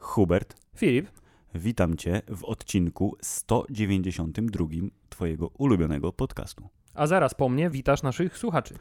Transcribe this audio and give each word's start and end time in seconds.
Hubert, 0.00 0.54
Filip, 0.76 1.08
witam 1.54 1.96
Cię 1.96 2.22
w 2.28 2.44
odcinku 2.44 3.16
192 3.22 4.66
Twojego 5.08 5.46
ulubionego 5.58 6.12
podcastu. 6.12 6.68
a 6.94 7.06
zaraz 7.06 7.34
po 7.34 7.48
mnie 7.48 7.70
witasz 7.70 8.02
naszych 8.02 8.38
słuchaczy. 8.38 8.74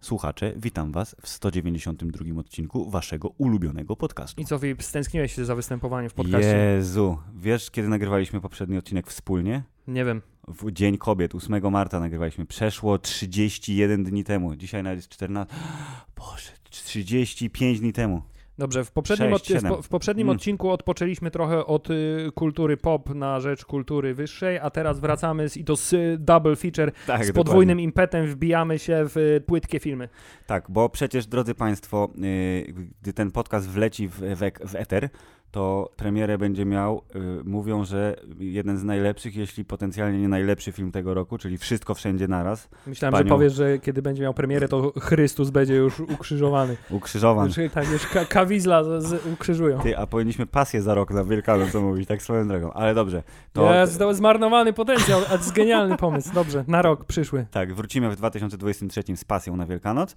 Słuchacze, 0.00 0.52
witam 0.56 0.92
Was 0.92 1.16
w 1.22 1.28
192 1.28 2.40
odcinku 2.40 2.90
Waszego 2.90 3.28
ulubionego 3.28 3.96
podcastu. 3.96 4.40
I 4.40 4.44
co, 4.44 4.58
Filip, 4.58 4.82
stęskniłeś 4.82 5.34
się 5.34 5.44
za 5.44 5.54
występowaniem 5.54 6.10
w 6.10 6.14
podcaście? 6.14 6.56
Jezu, 6.76 7.18
wiesz 7.34 7.70
kiedy 7.70 7.88
nagrywaliśmy 7.88 8.40
poprzedni 8.40 8.78
odcinek 8.78 9.06
wspólnie? 9.06 9.62
Nie 9.86 10.04
wiem. 10.04 10.22
W 10.48 10.72
Dzień 10.72 10.98
Kobiet, 10.98 11.34
8 11.34 11.70
marca 11.70 12.00
nagrywaliśmy. 12.00 12.46
Przeszło 12.46 12.98
31 12.98 14.04
dni 14.04 14.24
temu. 14.24 14.56
Dzisiaj 14.56 14.82
nawet 14.82 14.98
jest 14.98 15.08
14. 15.08 15.54
Boże, 16.18 16.50
35 16.70 17.80
dni 17.80 17.92
temu. 17.92 18.22
Dobrze, 18.58 18.84
w 18.84 18.90
poprzednim, 18.92 19.30
Sześć, 19.30 19.50
odci- 19.50 19.82
w, 19.82 19.88
poprzednim 19.88 20.26
Mm. 20.26 20.36
odcinku 20.36 20.70
odpoczęliśmy 20.70 21.30
trochę 21.30 21.66
od 21.66 21.90
y, 21.90 22.30
kultury 22.34 22.76
pop 22.76 23.14
na 23.14 23.40
rzecz 23.40 23.64
kultury 23.64 24.14
wyższej, 24.14 24.58
a 24.58 24.70
teraz 24.70 25.00
wracamy 25.00 25.48
z, 25.48 25.56
i 25.56 25.64
to 25.64 25.76
z 25.76 25.92
y, 25.92 26.16
double 26.20 26.56
feature, 26.56 26.92
Tak, 27.06 27.24
z 27.24 27.32
podwójnym 27.32 27.80
impetem 27.80 28.26
wbijamy 28.26 28.78
się 28.78 29.04
w 29.08 29.16
y, 29.16 29.40
płytkie 29.46 29.80
filmy. 29.80 30.08
Tak, 30.46 30.70
bo 30.70 30.88
przecież, 30.88 31.26
drodzy 31.26 31.54
Państwo, 31.54 32.10
yy, 32.16 32.74
gdy 33.02 33.12
ten 33.12 33.30
podcast 33.30 33.68
wleci 33.68 34.08
w, 34.08 34.14
w, 34.20 34.70
w 34.70 34.74
eter, 34.74 35.08
to 35.52 35.90
premierę 35.96 36.38
będzie 36.38 36.64
miał, 36.64 37.02
yy, 37.14 37.20
mówią, 37.44 37.84
że 37.84 38.16
jeden 38.38 38.78
z 38.78 38.84
najlepszych, 38.84 39.36
jeśli 39.36 39.64
potencjalnie 39.64 40.18
nie 40.18 40.28
najlepszy 40.28 40.72
film 40.72 40.92
tego 40.92 41.14
roku, 41.14 41.38
czyli 41.38 41.58
Wszystko 41.58 41.94
Wszędzie 41.94 42.28
Naraz, 42.28 42.68
Myślałem, 42.86 43.12
Panią- 43.14 43.28
że 43.28 43.28
powiesz, 43.28 43.52
że 43.52 43.78
kiedy 43.78 44.02
będzie 44.02 44.22
miał 44.22 44.34
premierę, 44.34 44.68
to 44.68 44.92
Chrystus 45.00 45.50
będzie 45.50 45.74
już 45.74 46.00
ukrzyżowany. 46.00 46.76
ukrzyżowan. 46.90 47.46
Już, 47.46 47.56
tak, 47.74 47.90
już 47.90 48.06
ka- 48.06 48.24
kawizla 48.24 48.84
z, 48.84 49.04
z, 49.04 49.26
ukrzyżują. 49.26 49.80
Ty, 49.80 49.98
a 49.98 50.06
powinniśmy 50.06 50.46
pasję 50.46 50.82
za 50.82 50.94
rok 50.94 51.10
na 51.10 51.24
Wielkanoc 51.24 51.74
mówić, 51.74 52.08
tak 52.08 52.22
swoją 52.22 52.48
drogą, 52.48 52.72
ale 52.72 52.94
dobrze. 52.94 53.22
To, 53.52 53.74
Jest 53.74 53.98
to 53.98 54.14
zmarnowany 54.14 54.72
potencjał, 54.72 55.20
a 55.20 55.28
to 55.28 55.34
jest 55.36 55.52
genialny 55.52 55.96
pomysł. 55.96 56.34
Dobrze, 56.34 56.64
na 56.68 56.82
rok 56.82 57.04
przyszły. 57.04 57.46
Tak, 57.50 57.74
wrócimy 57.74 58.10
w 58.10 58.16
2023 58.16 59.16
z 59.16 59.24
pasją 59.24 59.56
na 59.56 59.66
Wielkanoc, 59.66 60.16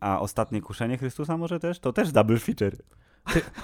a 0.00 0.20
ostatnie 0.20 0.60
kuszenie 0.60 0.98
Chrystusa 0.98 1.36
może 1.36 1.60
też? 1.60 1.78
To 1.80 1.92
też 1.92 2.12
double 2.12 2.38
feature. 2.38 2.76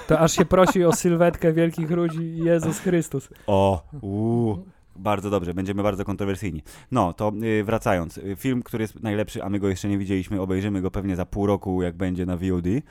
To 0.09 0.19
aż 0.19 0.33
się 0.33 0.45
prosi 0.45 0.85
o 0.85 0.93
sylwetkę 0.93 1.53
wielkich 1.53 1.91
ludzi 1.91 2.37
Jezus 2.37 2.79
Chrystus. 2.79 3.29
O, 3.47 3.83
uuu. 4.01 4.65
Bardzo 4.97 5.31
dobrze, 5.31 5.55
będziemy 5.55 5.83
bardzo 5.83 6.05
kontrowersyjni. 6.05 6.63
No, 6.93 7.13
to 7.13 7.33
y, 7.43 7.65
wracając. 7.65 8.19
Y, 8.19 8.37
Film, 8.37 8.63
który 8.63 8.85
jest 8.85 9.03
najlepszy, 9.03 9.43
a 9.43 9.49
my 9.49 9.59
go 9.59 9.69
jeszcze 9.69 9.89
nie 9.89 9.99
widzieliśmy, 9.99 10.41
obejrzymy 10.41 10.81
go 10.81 10.91
pewnie 10.91 11.17
za 11.17 11.27
pół 11.27 11.47
roku, 11.47 11.83
jak 11.83 11.97
będzie 11.97 12.27
na 12.27 12.37
VOD, 12.37 12.67
y, 12.67 12.83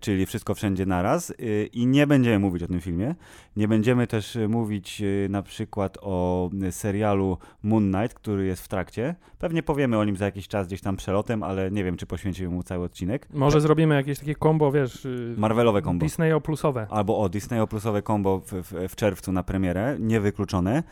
czyli 0.00 0.26
Wszystko 0.26 0.54
Wszędzie 0.54 0.86
Naraz. 0.86 1.32
I 1.72 1.86
nie 1.86 2.06
będziemy 2.06 2.38
mówić 2.38 2.62
o 2.62 2.66
tym 2.66 2.80
filmie. 2.80 3.14
Nie 3.56 3.68
będziemy 3.68 4.06
też 4.06 4.38
mówić 4.48 5.02
na 5.28 5.42
przykład 5.42 5.98
o 6.00 6.50
serialu 6.70 7.38
Moon 7.62 7.92
Knight, 7.92 8.14
który 8.14 8.46
jest 8.46 8.62
w 8.62 8.68
trakcie. 8.68 9.14
Pewnie 9.38 9.62
powiemy 9.62 9.98
o 9.98 10.04
nim 10.04 10.16
za 10.16 10.24
jakiś 10.24 10.48
czas 10.48 10.66
gdzieś 10.66 10.80
tam 10.80 10.96
przelotem, 10.96 11.42
ale 11.42 11.70
nie 11.70 11.84
wiem, 11.84 11.96
czy 11.96 12.06
poświęcimy 12.06 12.48
mu 12.48 12.62
cały 12.62 12.84
odcinek. 12.84 13.28
Może 13.34 13.60
zrobimy 13.60 13.94
jakieś 13.94 14.18
takie 14.18 14.34
kombo, 14.34 14.72
wiesz, 14.72 15.06
Marvelowe 15.36 15.82
kombo. 15.82 16.04
Disneyo 16.04 16.40
plusowe. 16.40 16.86
Albo 16.90 17.18
o 17.18 17.28
Disney 17.28 17.66
plusowe 17.66 18.02
combo 18.02 18.38
w, 18.40 18.52
w, 18.52 18.88
w 18.88 18.96
czerwcu 18.96 19.32
na 19.32 19.42
premierę, 19.42 19.96
niewykluczone, 20.00 20.82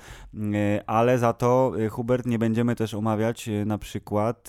ale 0.87 1.19
za 1.19 1.33
to 1.33 1.73
yy, 1.77 1.89
Hubert 1.89 2.27
nie 2.27 2.39
będziemy 2.39 2.77
też 2.77 2.95
omawiać 2.95 3.49
yy, 3.49 3.67
na 3.67 3.79
przykład 3.79 4.49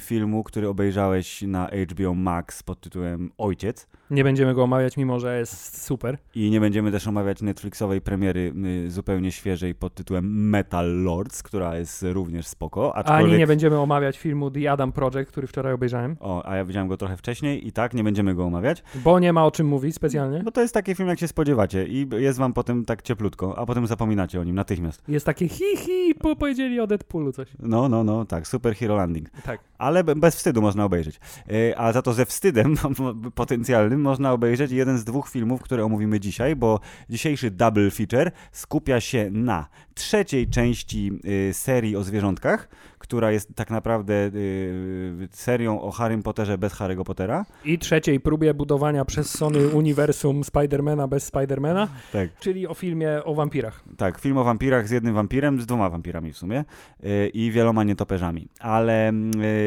filmu, 0.00 0.44
który 0.44 0.68
obejrzałeś 0.68 1.42
na 1.42 1.68
HBO 1.90 2.14
Max 2.14 2.62
pod 2.62 2.80
tytułem 2.80 3.30
Ojciec 3.38 3.86
Nie 4.10 4.24
będziemy 4.24 4.54
go 4.54 4.62
omawiać, 4.62 4.96
mimo 4.96 5.20
że 5.20 5.38
jest 5.38 5.82
super. 5.84 6.18
i 6.34 6.50
nie 6.50 6.60
będziemy 6.60 6.92
też 6.92 7.08
omawiać 7.08 7.42
Netflixowej 7.42 8.00
premiery 8.00 8.52
yy, 8.84 8.90
zupełnie 8.90 9.32
świeżej 9.32 9.74
pod 9.74 9.94
tytułem 9.94 10.48
Metal 10.50 11.02
Lords, 11.02 11.42
która 11.42 11.76
jest 11.76 12.04
również 12.12 12.46
spoko, 12.46 12.96
aczkolwiek... 12.96 13.28
Ani 13.28 13.38
nie 13.38 13.46
będziemy 13.46 13.78
omawiać 13.78 14.18
filmu 14.18 14.50
The 14.50 14.72
Adam 14.72 14.92
Project, 14.92 15.30
który 15.30 15.46
wczoraj 15.46 15.72
obejrzałem, 15.72 16.16
O, 16.20 16.46
a 16.46 16.56
ja 16.56 16.64
widziałem 16.64 16.88
go 16.88 16.96
trochę 16.96 17.16
wcześniej 17.16 17.66
i 17.66 17.72
tak, 17.72 17.94
nie 17.94 18.04
będziemy 18.04 18.34
go 18.34 18.44
omawiać. 18.44 18.82
bo 19.04 19.18
nie 19.18 19.32
ma 19.32 19.46
o 19.46 19.50
czym 19.50 19.66
mówić 19.66 19.94
specjalnie. 19.94 20.42
Bo 20.44 20.50
to 20.50 20.60
jest 20.60 20.74
taki 20.74 20.94
film, 20.94 21.08
jak 21.08 21.18
się 21.18 21.28
spodziewacie 21.28 21.86
i 21.86 22.08
jest 22.18 22.38
wam 22.38 22.52
potem 22.52 22.84
tak 22.84 23.02
cieplutko, 23.02 23.58
a 23.58 23.66
potem 23.66 23.86
zapominacie 23.86 24.40
o 24.40 24.44
nim 24.44 24.54
natychmiast. 24.54 25.02
Jest 25.08 25.26
takie 25.26 25.48
hi 25.48 25.76
hi, 25.76 26.14
po 26.14 26.36
powiedzieli 26.36 26.80
o 26.80 26.86
Deadpoolu 26.86 27.32
coś. 27.32 27.48
No, 27.58 27.88
no, 27.88 28.04
no, 28.04 28.24
tak, 28.24 28.46
Super 28.48 28.74
Hero 28.74 28.96
Landing. 28.96 29.30
Tak. 29.44 29.60
Ale 29.78 30.04
be- 30.04 30.16
bez 30.16 30.36
wstydu 30.36 30.62
można 30.62 30.84
obejrzeć. 30.84 31.20
Yy, 31.48 31.78
A 31.78 31.92
za 31.92 32.02
to 32.02 32.12
ze 32.12 32.26
wstydem 32.26 32.74
potencjalnym 33.34 33.99
można 34.00 34.32
obejrzeć 34.32 34.72
jeden 34.72 34.98
z 34.98 35.04
dwóch 35.04 35.28
filmów, 35.28 35.62
które 35.62 35.84
omówimy 35.84 36.20
dzisiaj, 36.20 36.56
bo 36.56 36.80
dzisiejszy 37.10 37.50
double 37.50 37.90
feature 37.90 38.30
skupia 38.52 39.00
się 39.00 39.30
na 39.30 39.66
trzeciej 39.94 40.48
części 40.48 41.12
yy, 41.24 41.54
serii 41.54 41.96
o 41.96 42.02
zwierzątkach, 42.02 42.68
która 42.98 43.30
jest 43.32 43.54
tak 43.54 43.70
naprawdę 43.70 44.14
yy, 44.14 45.28
serią 45.30 45.80
o 45.80 45.90
Harrym 45.90 46.22
Potterze 46.22 46.58
bez 46.58 46.72
Harry'ego 46.74 47.04
Pottera. 47.04 47.46
I 47.64 47.78
trzeciej 47.78 48.20
próbie 48.20 48.54
budowania 48.54 49.04
przez 49.04 49.30
Sony 49.30 49.68
uniwersum 49.68 50.44
Spidermana 50.44 51.08
bez 51.08 51.24
Spidermana, 51.24 51.88
Tak. 52.12 52.28
czyli 52.40 52.66
o 52.66 52.74
filmie 52.74 53.24
o 53.24 53.34
wampirach. 53.34 53.84
Tak, 53.96 54.18
film 54.18 54.38
o 54.38 54.44
wampirach 54.44 54.88
z 54.88 54.90
jednym 54.90 55.14
wampirem, 55.14 55.60
z 55.60 55.66
dwoma 55.66 55.90
wampirami 55.90 56.32
w 56.32 56.38
sumie 56.38 56.64
yy, 57.02 57.28
i 57.28 57.50
wieloma 57.50 57.84
nietoperzami. 57.84 58.48
Ale 58.60 59.12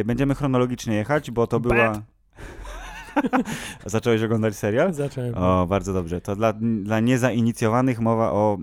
będziemy 0.06 0.36
chronologicznie 0.36 0.96
jechać, 0.96 1.32
bo 1.32 1.48
to 1.48 1.60
była... 1.60 2.02
Zacząłeś 3.86 4.24
oglądać 4.24 4.56
serial? 4.56 4.94
Zacząłem. 4.94 5.34
O, 5.38 5.66
bardzo 5.68 5.94
dobrze. 5.94 6.22
To 6.22 6.36
dla, 6.36 6.54
dla 6.84 7.00
niezainicjowanych 7.00 8.00
mowa 8.00 8.32
o 8.32 8.58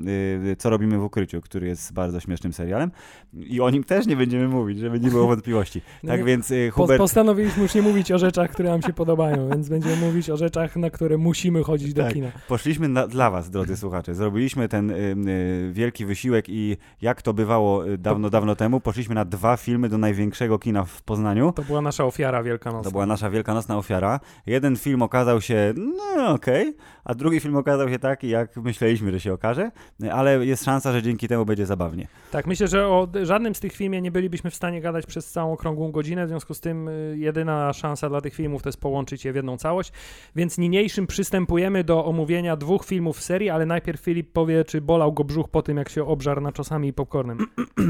y, 0.53 0.57
Co 0.57 0.71
robimy 0.71 0.99
w 0.99 1.05
ukryciu, 1.05 1.41
który 1.41 1.67
jest 1.67 1.93
bardzo 1.93 2.21
śmiesznym 2.21 2.53
serialem. 2.53 2.91
I 3.35 3.61
o 3.61 3.71
nim 3.71 3.85
też 3.85 4.07
nie 4.07 4.17
będziemy 4.17 4.49
mówić, 4.49 4.79
żeby 4.79 5.01
nie 5.01 5.11
było 5.11 5.27
wątpliwości. 5.27 5.83
No 6.03 6.11
Tak 6.11 6.21
nie- 6.21 6.27
więc 6.27 6.51
y, 6.51 6.71
Hubert... 6.71 6.99
postanowiliśmy 6.99 7.63
już 7.63 7.75
nie 7.75 7.83
mówić 7.83 8.13
o 8.13 8.19
rzeczach, 8.19 8.51
które 8.51 8.69
nam 8.71 8.83
się 8.83 8.93
podobają, 8.93 9.49
więc 9.49 9.69
będziemy 9.69 9.97
mówić 9.97 10.31
o 10.31 10.37
rzeczach, 10.37 10.77
na 10.77 10.91
które 10.91 11.19
musimy 11.19 11.63
chodzić 11.63 11.95
do 11.95 12.03
Tak. 12.03 12.13
kina. 12.13 12.29
Poszliśmy 12.49 12.89
na, 12.89 13.07
dla 13.07 13.31
was, 13.31 13.51
drodzy 13.51 13.77
słuchacze. 13.77 14.15
Zrobiliśmy 14.15 14.69
ten 14.69 14.91
y, 14.91 14.95
y, 14.95 15.71
wielki 15.73 16.07
wysiłek 16.07 16.45
i 16.49 16.77
jak 17.03 17.23
to 17.23 17.35
bywało 17.35 17.89
y, 17.89 17.99
dawno, 17.99 18.31
dawno 18.31 18.57
temu, 18.57 18.81
poszliśmy 18.81 19.15
na 19.15 19.25
dwa 19.25 19.57
filmy 19.57 19.89
do 19.89 19.99
największego 19.99 20.59
kina 20.59 20.85
w 20.85 21.03
Poznaniu. 21.03 21.53
To 21.53 21.63
była 21.63 21.81
nasza 21.81 22.05
ofiara 22.05 22.43
wielkanocna. 22.43 22.85
To 22.85 22.91
była 22.91 23.07
nasza 23.07 23.31
wielkanocna 23.31 23.77
ofiara. 23.79 24.21
Jeden 24.47 24.77
film 24.77 25.03
okazał 25.03 25.41
się, 25.41 25.75
no 25.77 26.29
okej, 26.29 26.77
a 27.05 27.15
drugi 27.15 27.41
film 27.41 27.57
okazał 27.57 27.89
się 27.89 27.99
taki, 27.99 28.29
jak 28.29 28.57
myśleliśmy, 28.57 29.13
że 29.13 29.21
się 29.21 29.33
okaże, 29.33 29.71
ale 30.13 30.47
jest 30.47 30.65
szansa, 30.65 30.93
że 30.93 31.03
dzięki 31.03 31.29
temu 31.29 31.45
będzie 31.45 31.67
zabawnie. 31.67 32.09
Tak, 32.31 32.47
myślę, 32.47 32.69
że 32.69 32.87
o 32.87 33.09
żadnym 33.23 33.55
z 33.55 33.61
tych 33.61 33.73
filmie 33.73 34.03
nie 34.03 34.11
bylibyśmy 34.11 34.51
w 34.51 34.55
stanie 34.55 34.81
gadać 34.81 35.07
przez 35.07 35.31
całą 35.31 35.53
okrągłą 35.53 35.93
godzinę, 35.93 36.27
w 36.27 36.29
związku 36.29 36.55
z 36.55 36.61
tym 36.61 36.89
y, 36.89 37.15
jedyna 37.19 37.73
szansa 37.73 38.09
dla 38.09 38.21
tych 38.21 38.35
filmów 38.35 38.63
to 38.63 38.69
jest 38.69 38.81
połączyć 38.81 39.25
je 39.25 39.33
w 39.33 39.37
jedną 39.37 39.57
całość, 39.57 39.93
więc 40.37 40.59
niniejszym 40.59 41.07
przystępujemy 41.07 41.85
do 41.85 42.05
omówienia 42.05 42.57
dwóch 42.57 42.85
filmów 42.85 43.17
w 43.19 43.23
serii, 43.23 43.51
ale 43.51 43.67
najpierw 43.67 44.01
Filip 44.01 44.33
powie, 44.33 44.65
czy 44.65 44.81
bolał 44.81 45.13
go 45.13 45.25
brzuch 45.25 45.49
po 45.49 45.63
tym, 45.63 45.77
jak 45.77 45.89
się 45.89 46.07
obżarł 46.07 46.41
naczosami 46.41 46.89
i 46.89 46.93
popcornem. 46.93 47.39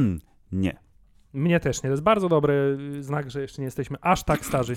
Nie. 0.53 0.90
Mnie 1.33 1.61
też 1.61 1.83
nie, 1.83 1.89
to 1.89 1.91
jest 1.91 2.03
bardzo 2.03 2.29
dobry 2.29 2.79
y, 2.99 3.03
znak, 3.03 3.31
że 3.31 3.41
jeszcze 3.41 3.63
nie 3.63 3.65
jesteśmy 3.65 3.97
aż 4.01 4.23
tak 4.23 4.47
starzy. 4.47 4.77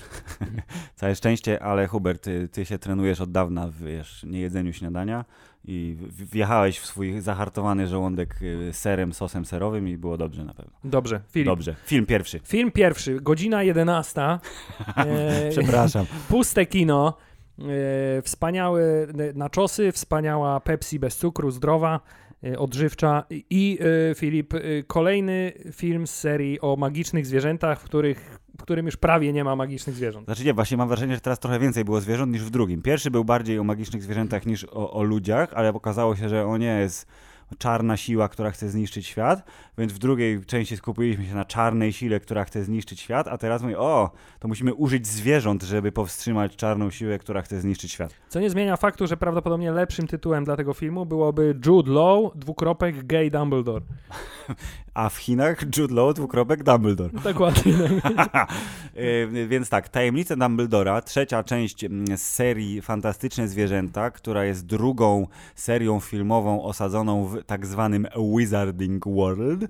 Całe 0.95 1.15
szczęście, 1.15 1.63
ale 1.63 1.87
Hubert, 1.87 2.23
ty, 2.23 2.47
ty 2.47 2.65
się 2.65 2.79
trenujesz 2.79 3.21
od 3.21 3.31
dawna 3.31 3.67
w 3.67 3.77
wiesz, 3.77 4.23
niejedzeniu 4.23 4.73
śniadania 4.73 5.25
i 5.65 5.97
wjechałeś 6.09 6.79
w 6.79 6.85
swój 6.85 7.21
zahartowany 7.21 7.87
żołądek 7.87 8.41
y, 8.41 8.73
serem, 8.73 9.13
sosem 9.13 9.45
serowym 9.45 9.87
i 9.87 9.97
było 9.97 10.17
dobrze 10.17 10.45
na 10.45 10.53
pewno. 10.53 10.71
Dobrze, 10.83 11.21
Filip. 11.31 11.47
Dobrze. 11.47 11.75
Film 11.85 12.05
pierwszy. 12.05 12.39
Film 12.39 12.71
pierwszy, 12.71 13.21
godzina 13.21 13.63
11. 13.63 14.21
E, 14.97 15.49
Przepraszam. 15.49 16.05
puste 16.29 16.65
kino, 16.65 17.17
e, 17.59 18.21
wspaniałe 18.21 18.83
naczosy, 19.35 19.91
wspaniała 19.91 20.59
Pepsi 20.59 20.99
bez 20.99 21.17
cukru, 21.17 21.51
zdrowa, 21.51 21.99
odżywcza 22.57 23.23
i 23.29 23.79
e, 24.11 24.15
Filip, 24.15 24.53
e, 24.53 24.59
kolejny 24.87 25.51
film 25.71 26.07
z 26.07 26.15
serii 26.15 26.61
o 26.61 26.75
magicznych 26.75 27.25
zwierzętach, 27.25 27.81
w, 27.81 27.83
których, 27.83 28.39
w 28.57 28.61
którym 28.61 28.85
już 28.85 28.97
prawie 28.97 29.33
nie 29.33 29.43
ma 29.43 29.55
magicznych 29.55 29.95
zwierząt. 29.95 30.25
Znaczy 30.25 30.45
nie, 30.45 30.53
właśnie 30.53 30.77
mam 30.77 30.87
wrażenie, 30.87 31.15
że 31.15 31.21
teraz 31.21 31.39
trochę 31.39 31.59
więcej 31.59 31.85
było 31.85 32.01
zwierząt 32.01 32.33
niż 32.33 32.43
w 32.43 32.49
drugim. 32.49 32.81
Pierwszy 32.81 33.11
był 33.11 33.25
bardziej 33.25 33.59
o 33.59 33.63
magicznych 33.63 34.03
zwierzętach 34.03 34.45
niż 34.45 34.63
o, 34.63 34.93
o 34.93 35.03
ludziach, 35.03 35.53
ale 35.53 35.69
okazało 35.69 36.15
się, 36.15 36.29
że 36.29 36.45
o 36.45 36.57
nie 36.57 36.79
jest 36.79 37.07
czarna 37.55 37.97
siła, 37.97 38.29
która 38.29 38.51
chce 38.51 38.69
zniszczyć 38.69 39.07
świat, 39.07 39.43
więc 39.77 39.93
w 39.93 39.97
drugiej 39.97 40.45
części 40.45 40.77
skupiliśmy 40.77 41.25
się 41.25 41.35
na 41.35 41.45
czarnej 41.45 41.93
sile, 41.93 42.19
która 42.19 42.43
chce 42.43 42.63
zniszczyć 42.63 42.99
świat, 42.99 43.27
a 43.27 43.37
teraz 43.37 43.61
mówię, 43.61 43.79
o, 43.79 44.11
to 44.39 44.47
musimy 44.47 44.73
użyć 44.73 45.07
zwierząt, 45.07 45.63
żeby 45.63 45.91
powstrzymać 45.91 46.55
czarną 46.55 46.89
siłę, 46.89 47.19
która 47.19 47.41
chce 47.41 47.61
zniszczyć 47.61 47.91
świat. 47.91 48.13
Co 48.29 48.39
nie 48.39 48.49
zmienia 48.49 48.77
faktu, 48.77 49.07
że 49.07 49.17
prawdopodobnie 49.17 49.71
lepszym 49.71 50.07
tytułem 50.07 50.43
dla 50.43 50.55
tego 50.55 50.73
filmu 50.73 51.05
byłoby 51.05 51.59
Jude 51.65 51.91
Law, 51.91 52.31
dwukropek, 52.35 53.05
gay 53.05 53.31
Dumbledore. 53.31 53.85
a 54.93 55.09
w 55.09 55.17
Chinach 55.17 55.77
Jude 55.77 55.95
Law 55.95 56.13
dwukropek 56.13 56.63
Dumbledore. 56.63 57.09
Dokładnie. 57.33 57.73
E, 58.95 59.47
Więc 59.47 59.69
tak, 59.69 59.89
Tajemnice 59.89 60.37
Dumbledora, 60.37 61.01
trzecia 61.01 61.43
część 61.43 61.83
mm, 61.83 62.17
z 62.17 62.21
serii 62.21 62.81
Fantastyczne 62.81 63.47
Zwierzęta, 63.47 64.11
która 64.11 64.45
jest 64.45 64.65
drugą 64.65 65.27
serią 65.55 65.99
filmową 65.99 66.63
osadzoną 66.63 67.25
w 67.25 67.43
tak 67.43 67.65
zwanym 67.65 68.07
Wizarding 68.37 69.05
World. 69.07 69.63
E, 69.63 69.67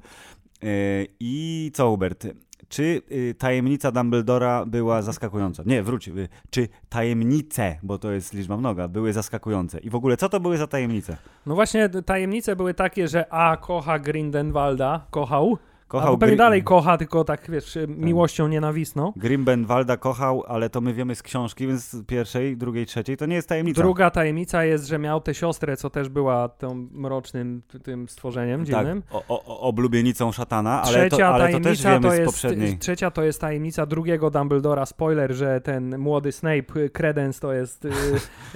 I 1.19 1.71
co, 1.73 1.89
Hubert? 1.89 2.27
Czy 2.69 3.01
y, 3.11 3.35
tajemnica 3.37 3.91
Dumbledora 3.91 4.65
była 4.65 5.01
zaskakująca? 5.01 5.63
Nie, 5.65 5.83
wróć. 5.83 6.07
y, 6.07 6.29
Czy 6.49 6.67
tajemnice, 6.89 7.77
bo 7.83 7.97
to 7.97 8.11
jest 8.11 8.33
liczba 8.33 8.57
mnoga, 8.57 8.87
były 8.87 9.13
zaskakujące? 9.13 9.79
I 9.79 9.89
w 9.89 9.95
ogóle, 9.95 10.17
co 10.17 10.29
to 10.29 10.39
były 10.39 10.57
za 10.57 10.67
tajemnice? 10.67 11.17
No 11.45 11.55
właśnie 11.55 11.89
tajemnice 11.89 12.55
były 12.55 12.73
takie, 12.73 13.07
że 13.07 13.33
A 13.33 13.57
kocha 13.57 13.99
Grindelwalda, 13.99 15.05
kochał, 15.11 15.57
Kochał 15.87 16.17
pewnie 16.17 16.35
Gri- 16.35 16.37
dalej 16.37 16.63
kocha, 16.63 16.97
tylko 16.97 17.23
tak 17.23 17.51
wiesz, 17.51 17.77
miłością 17.87 18.47
nienawistną. 18.47 19.13
Grimbenwalda 19.15 19.97
kochał, 19.97 20.43
ale 20.47 20.69
to 20.69 20.81
my 20.81 20.93
wiemy 20.93 21.15
z 21.15 21.23
książki, 21.23 21.67
więc 21.67 21.89
z 21.91 22.05
pierwszej, 22.05 22.57
drugiej, 22.57 22.85
trzeciej 22.85 23.17
to 23.17 23.25
nie 23.25 23.35
jest 23.35 23.49
tajemnica. 23.49 23.81
Druga 23.81 24.09
tajemnica 24.09 24.63
jest, 24.63 24.87
że 24.87 24.99
miał 24.99 25.21
tę 25.21 25.33
siostrę, 25.33 25.77
co 25.77 25.89
też 25.89 26.09
była 26.09 26.49
tą 26.49 26.87
mrocznym 26.91 27.61
tym 27.83 28.09
stworzeniem 28.09 28.65
tak, 28.65 28.67
dziwnym. 28.67 29.03
o, 29.11 29.23
o, 29.27 29.43
o- 29.45 29.59
oblubienicą 29.59 30.31
szatana, 30.31 30.81
ale, 30.81 30.91
Trzecia 31.09 31.17
to, 31.17 31.27
ale 31.27 31.51
to 31.51 31.59
też 31.59 31.81
tajemnica 31.81 31.89
wiemy 31.89 32.01
to 32.07 32.11
z 32.15 32.17
jest, 32.19 32.25
poprzedniej. 32.31 32.77
trzecia 32.77 33.11
to 33.11 33.23
jest 33.23 33.41
tajemnica 33.41 33.85
drugiego 33.85 34.29
Dumbledora. 34.31 34.85
Spoiler, 34.85 35.33
że 35.33 35.61
ten 35.61 35.97
młody 35.99 36.31
Snape, 36.31 36.79
y, 36.79 36.89
Credence, 36.89 37.39
to 37.39 37.53
jest 37.53 37.85
y, 37.85 37.91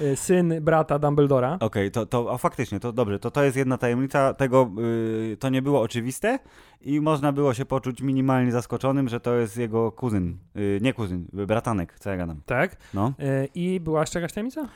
y, 0.00 0.16
syn 0.16 0.54
brata 0.60 0.98
Dumbledora. 0.98 1.56
Okej, 1.60 1.90
to, 1.90 2.06
to 2.06 2.32
a 2.32 2.38
faktycznie, 2.38 2.80
to 2.80 2.92
dobrze, 2.92 3.18
to 3.18 3.30
to 3.30 3.44
jest 3.44 3.56
jedna 3.56 3.78
tajemnica, 3.78 4.34
tego 4.34 4.70
y, 5.32 5.36
to 5.40 5.48
nie 5.48 5.62
było 5.62 5.80
oczywiste 5.80 6.38
i 6.80 7.00
można 7.00 7.32
było 7.32 7.54
się 7.54 7.64
poczuć 7.64 8.02
minimalnie 8.02 8.52
zaskoczonym, 8.52 9.08
że 9.08 9.20
to 9.20 9.34
jest 9.34 9.56
jego 9.56 9.92
kuzyn, 9.92 10.38
y, 10.56 10.78
nie 10.82 10.92
kuzyn, 10.92 11.24
y, 11.38 11.46
bratanek, 11.46 11.98
co 11.98 12.10
ja 12.10 12.16
gadam, 12.16 12.40
Tak. 12.46 12.76
no. 12.94 13.12
Y, 13.20 13.48
I 13.54 13.80
była 13.80 14.00
jeszcze 14.00 14.20
jakaś 14.20 14.32
tajemnica? 14.32 14.68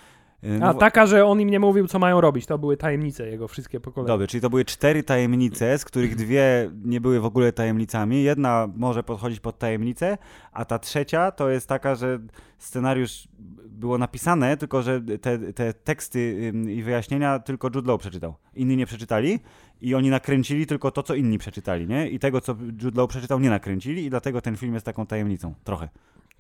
Y, 0.44 0.58
no 0.58 0.66
A, 0.66 0.74
taka, 0.74 1.06
że 1.06 1.26
on 1.26 1.40
im 1.40 1.50
nie 1.50 1.60
mówił, 1.60 1.86
co 1.86 1.98
mają 1.98 2.20
robić. 2.20 2.46
To 2.46 2.58
były 2.58 2.76
tajemnice 2.76 3.28
jego, 3.28 3.48
wszystkie 3.48 3.80
po 3.80 3.92
kolei. 3.92 4.06
Dobrze, 4.06 4.26
czyli 4.26 4.40
to 4.40 4.50
były 4.50 4.64
cztery 4.64 5.02
tajemnice, 5.02 5.78
z 5.78 5.84
których 5.84 6.16
dwie 6.16 6.70
nie 6.84 7.00
były 7.00 7.20
w 7.20 7.24
ogóle 7.24 7.52
tajemnicami. 7.52 8.22
Jedna 8.22 8.68
może 8.76 9.02
podchodzić 9.02 9.40
pod 9.40 9.58
tajemnicę, 9.58 10.18
a 10.52 10.64
ta 10.64 10.78
trzecia 10.78 11.30
to 11.30 11.50
jest 11.50 11.68
taka, 11.68 11.94
że 11.94 12.18
scenariusz 12.58 13.28
było 13.66 13.98
napisane, 13.98 14.56
tylko 14.56 14.82
że 14.82 15.00
te, 15.00 15.52
te 15.52 15.72
teksty 15.74 16.52
i 16.68 16.82
wyjaśnienia 16.82 17.38
tylko 17.38 17.70
Jude 17.74 17.90
Law 17.90 18.00
przeczytał. 18.00 18.34
Inni 18.54 18.76
nie 18.76 18.86
przeczytali 18.86 19.40
i 19.80 19.94
oni 19.94 20.10
nakręcili 20.10 20.66
tylko 20.66 20.90
to, 20.90 21.02
co 21.02 21.14
inni 21.14 21.38
przeczytali, 21.38 21.86
nie? 21.86 22.08
I 22.08 22.18
tego, 22.18 22.40
co 22.40 22.56
Jude 22.82 23.00
Law 23.00 23.10
przeczytał, 23.10 23.40
nie 23.40 23.50
nakręcili 23.50 24.04
i 24.04 24.10
dlatego 24.10 24.40
ten 24.40 24.56
film 24.56 24.74
jest 24.74 24.86
taką 24.86 25.06
tajemnicą. 25.06 25.54
Trochę. 25.64 25.88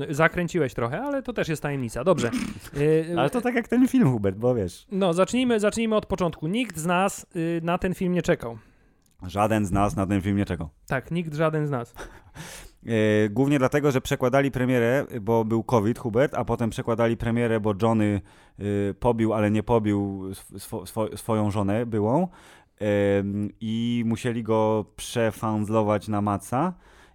Zakręciłeś 0.08 0.74
trochę, 0.74 1.00
ale 1.02 1.22
to 1.22 1.32
też 1.32 1.48
jest 1.48 1.62
tajemnica. 1.62 2.04
Dobrze. 2.04 2.30
Y, 2.76 3.14
Ale 3.18 3.30
to 3.30 3.40
tak 3.40 3.54
jak 3.54 3.68
ten 3.68 3.88
film, 3.88 4.12
Hubert, 4.12 4.36
bo 4.36 4.54
wiesz, 4.54 4.86
No, 4.92 5.12
zacznijmy, 5.14 5.60
zacznijmy 5.60 5.96
od 5.96 6.06
początku. 6.06 6.46
Nikt 6.48 6.76
z 6.78 6.86
nas 6.86 7.26
y, 7.36 7.60
na 7.64 7.78
ten 7.78 7.94
film 7.94 8.12
nie 8.12 8.22
czekał. 8.22 8.58
żaden 9.26 9.66
z 9.66 9.72
nas 9.72 9.96
na 9.96 10.06
ten 10.06 10.20
film 10.20 10.36
nie 10.36 10.44
czekał. 10.44 10.68
Tak, 10.86 11.10
nikt, 11.10 11.34
żaden 11.34 11.66
z 11.66 11.70
nas. 11.70 11.94
E, 12.86 13.28
Głównie 13.30 13.58
dlatego, 13.58 13.90
że 13.92 14.00
przekładali 14.00 14.50
premierę, 14.50 15.06
bo 15.20 15.44
był 15.44 15.62
COVID, 15.64 15.98
Hubert, 15.98 16.34
a 16.34 16.44
potem 16.44 16.70
przekładali 16.70 17.16
premierę, 17.16 17.60
bo 17.60 17.74
Johnny 17.82 18.20
y, 18.60 18.94
pobił, 19.00 19.32
ale 19.34 19.50
nie 19.50 19.62
pobił 19.62 20.28
sw- 20.30 20.86
swo, 20.86 21.16
swoją 21.16 21.50
żonę 21.50 21.86
byłą 21.86 22.28
i 23.60 24.02
musieli 24.06 24.42
go 24.42 24.84
przefanzlować 24.96 26.08
na 26.08 26.20
Matsa. 26.22 26.72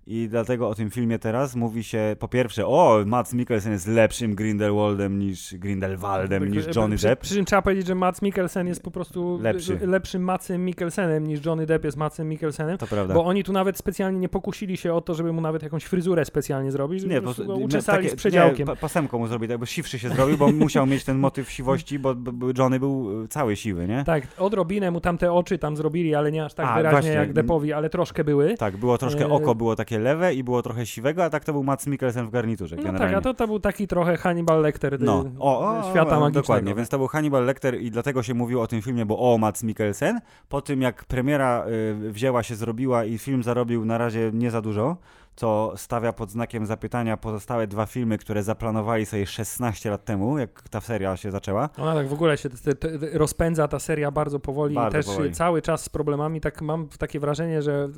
I 0.09 0.27
dlatego 0.29 0.69
o 0.69 0.75
tym 0.75 0.89
filmie 0.89 1.19
teraz 1.19 1.55
mówi 1.55 1.83
się 1.83 2.15
po 2.19 2.27
pierwsze, 2.27 2.67
o, 2.67 3.03
Mats 3.05 3.33
Mikkelsen 3.33 3.71
jest 3.71 3.87
lepszym 3.87 4.35
Grindelwaldem 4.35 5.19
niż 5.19 5.55
Grindelwaldem 5.55 6.51
niż 6.51 6.75
Johnny 6.75 6.95
przy, 6.95 7.07
Depp. 7.07 7.21
Przy 7.21 7.35
czym 7.35 7.45
trzeba 7.45 7.61
powiedzieć, 7.61 7.87
że 7.87 7.95
Mats 7.95 8.21
Mikkelsen 8.21 8.67
jest 8.67 8.83
po 8.83 8.91
prostu 8.91 9.39
Lepszy. 9.41 9.79
lepszym 9.81 10.23
Matsem 10.23 10.65
Mikkelsenem 10.65 11.27
niż 11.27 11.45
Johnny 11.45 11.65
Depp 11.65 11.85
jest 11.87 11.97
Matsem 11.97 12.29
Mikkelsenem. 12.29 12.77
To 12.77 12.87
prawda. 12.87 13.13
Bo 13.13 13.25
oni 13.25 13.43
tu 13.43 13.53
nawet 13.53 13.77
specjalnie 13.77 14.19
nie 14.19 14.29
pokusili 14.29 14.77
się 14.77 14.93
o 14.93 15.01
to, 15.01 15.13
żeby 15.13 15.33
mu 15.33 15.41
nawet 15.41 15.63
jakąś 15.63 15.83
fryzurę 15.83 16.25
specjalnie 16.25 16.71
zrobić, 16.71 17.01
żeby 17.01 17.13
Nie, 17.13 17.21
po 17.21 17.33
go 17.33 17.55
uczesali 17.55 18.03
takie- 18.03 18.09
z 18.09 18.15
przedziałkiem. 18.15 18.67
Nie, 18.67 18.75
pa, 18.75 18.75
pasemką 18.81 19.19
mu 19.19 19.27
zrobić, 19.27 19.49
jakby 19.49 19.67
siwszy 19.67 19.99
się 19.99 20.09
zrobił, 20.09 20.37
bo 20.37 20.51
musiał 20.67 20.85
mieć 20.85 21.03
ten 21.03 21.17
motyw 21.17 21.51
siwości, 21.51 21.99
bo, 21.99 22.15
bo 22.15 22.31
bo 22.31 22.47
Johnny 22.57 22.79
był 22.79 23.23
y, 23.23 23.27
cały 23.27 23.55
siwy, 23.55 23.87
nie? 23.87 24.03
Tak, 24.03 24.27
odrobinę 24.37 24.91
mu 24.91 25.01
tam 25.01 25.17
te 25.17 25.33
oczy 25.33 25.57
tam 25.57 25.77
zrobili, 25.77 26.15
ale 26.15 26.31
nie 26.31 26.45
aż 26.45 26.53
tak 26.53 26.67
A, 26.69 26.75
wyraźnie 26.77 26.91
właśnie. 27.01 27.11
jak 27.11 27.33
Deppowi, 27.33 27.73
ale 27.73 27.89
troszkę 27.89 28.23
były. 28.23 28.55
Tak, 28.57 28.77
było 28.77 28.97
troszkę 28.97 29.25
E, 29.25 29.29
oko, 29.29 29.55
było 29.55 29.75
takie 29.75 29.96
lewe 29.99 30.33
i 30.33 30.43
było 30.43 30.61
trochę 30.61 30.85
siwego, 30.85 31.23
a 31.23 31.29
tak 31.29 31.43
to 31.43 31.53
był 31.53 31.63
Mats 31.63 31.87
Mikkelsen 31.87 32.25
w 32.25 32.29
garniturze 32.29 32.75
No 32.75 32.83
generalnie. 32.83 33.15
tak, 33.15 33.19
a 33.19 33.21
to, 33.21 33.33
to 33.33 33.47
był 33.47 33.59
taki 33.59 33.87
trochę 33.87 34.17
Hannibal 34.17 34.61
Lecter 34.61 35.01
No, 35.01 35.21
y, 35.25 35.31
o, 35.39 35.59
o, 35.79 35.83
świata 35.91 36.17
o, 36.17 36.19
magicznego. 36.19 36.41
Dokładnie, 36.41 36.75
więc 36.75 36.89
to 36.89 36.97
był 36.97 37.07
Hannibal 37.07 37.45
Lecter 37.45 37.81
i 37.81 37.91
dlatego 37.91 38.23
się 38.23 38.33
mówiło 38.33 38.61
o 38.63 38.67
tym 38.67 38.81
filmie, 38.81 39.05
bo 39.05 39.33
o, 39.33 39.37
Mats 39.37 39.63
Mikkelsen. 39.63 40.19
Po 40.49 40.61
tym 40.61 40.81
jak 40.81 41.05
premiera 41.05 41.65
y, 42.07 42.11
wzięła 42.11 42.43
się, 42.43 42.55
zrobiła 42.55 43.05
i 43.05 43.17
film 43.17 43.43
zarobił 43.43 43.85
na 43.85 43.97
razie 43.97 44.31
nie 44.33 44.51
za 44.51 44.61
dużo, 44.61 44.97
co 45.37 45.73
stawia 45.75 46.13
pod 46.13 46.31
znakiem 46.31 46.65
zapytania 46.65 47.17
pozostałe 47.17 47.67
dwa 47.67 47.85
filmy, 47.85 48.17
które 48.17 48.43
zaplanowali 48.43 49.05
sobie 49.05 49.25
16 49.25 49.89
lat 49.89 50.05
temu, 50.05 50.37
jak 50.37 50.69
ta 50.69 50.81
seria 50.81 51.17
się 51.17 51.31
zaczęła. 51.31 51.69
Ona 51.77 51.95
tak 51.95 52.07
w 52.07 52.13
ogóle 52.13 52.37
się 52.37 52.49
te, 52.49 52.75
te, 52.75 52.89
rozpędza 53.13 53.67
ta 53.67 53.79
seria 53.79 54.11
bardzo 54.11 54.39
powoli 54.39 54.75
Bardzo 54.75 54.97
i 54.97 54.99
też 54.99 55.05
powoli. 55.05 55.31
cały 55.31 55.61
czas 55.61 55.83
z 55.83 55.89
problemami. 55.89 56.41
Tak 56.41 56.61
mam 56.61 56.87
takie 56.99 57.19
wrażenie, 57.19 57.61
że 57.61 57.89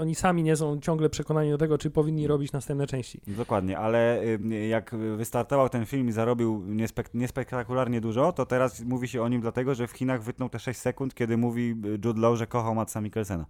oni 0.00 0.14
sami 0.14 0.42
nie 0.42 0.56
są 0.56 0.80
ciągle 0.80 1.10
przekonani 1.10 1.50
do 1.50 1.58
tego, 1.58 1.78
czy 1.78 1.90
powinni 1.90 2.26
robić 2.26 2.52
następne 2.52 2.86
części. 2.86 3.20
Dokładnie, 3.26 3.78
ale 3.78 4.22
y, 4.22 4.66
jak 4.68 4.94
wystartował 5.16 5.68
ten 5.68 5.86
film 5.86 6.08
i 6.08 6.12
zarobił 6.12 6.62
niespek- 6.66 7.14
niespektakularnie 7.14 8.00
dużo, 8.00 8.32
to 8.32 8.46
teraz 8.46 8.80
mówi 8.80 9.08
się 9.08 9.22
o 9.22 9.28
nim 9.28 9.40
dlatego, 9.40 9.74
że 9.74 9.86
w 9.86 9.92
Chinach 9.92 10.22
wytnął 10.22 10.48
te 10.48 10.58
6 10.58 10.80
sekund, 10.80 11.14
kiedy 11.14 11.36
mówi 11.36 11.74
Jude 12.04 12.20
Law, 12.20 12.36
że 12.36 12.46
kochał 12.46 12.74
Matsa 12.74 13.00
Mikkelsena. 13.00 13.46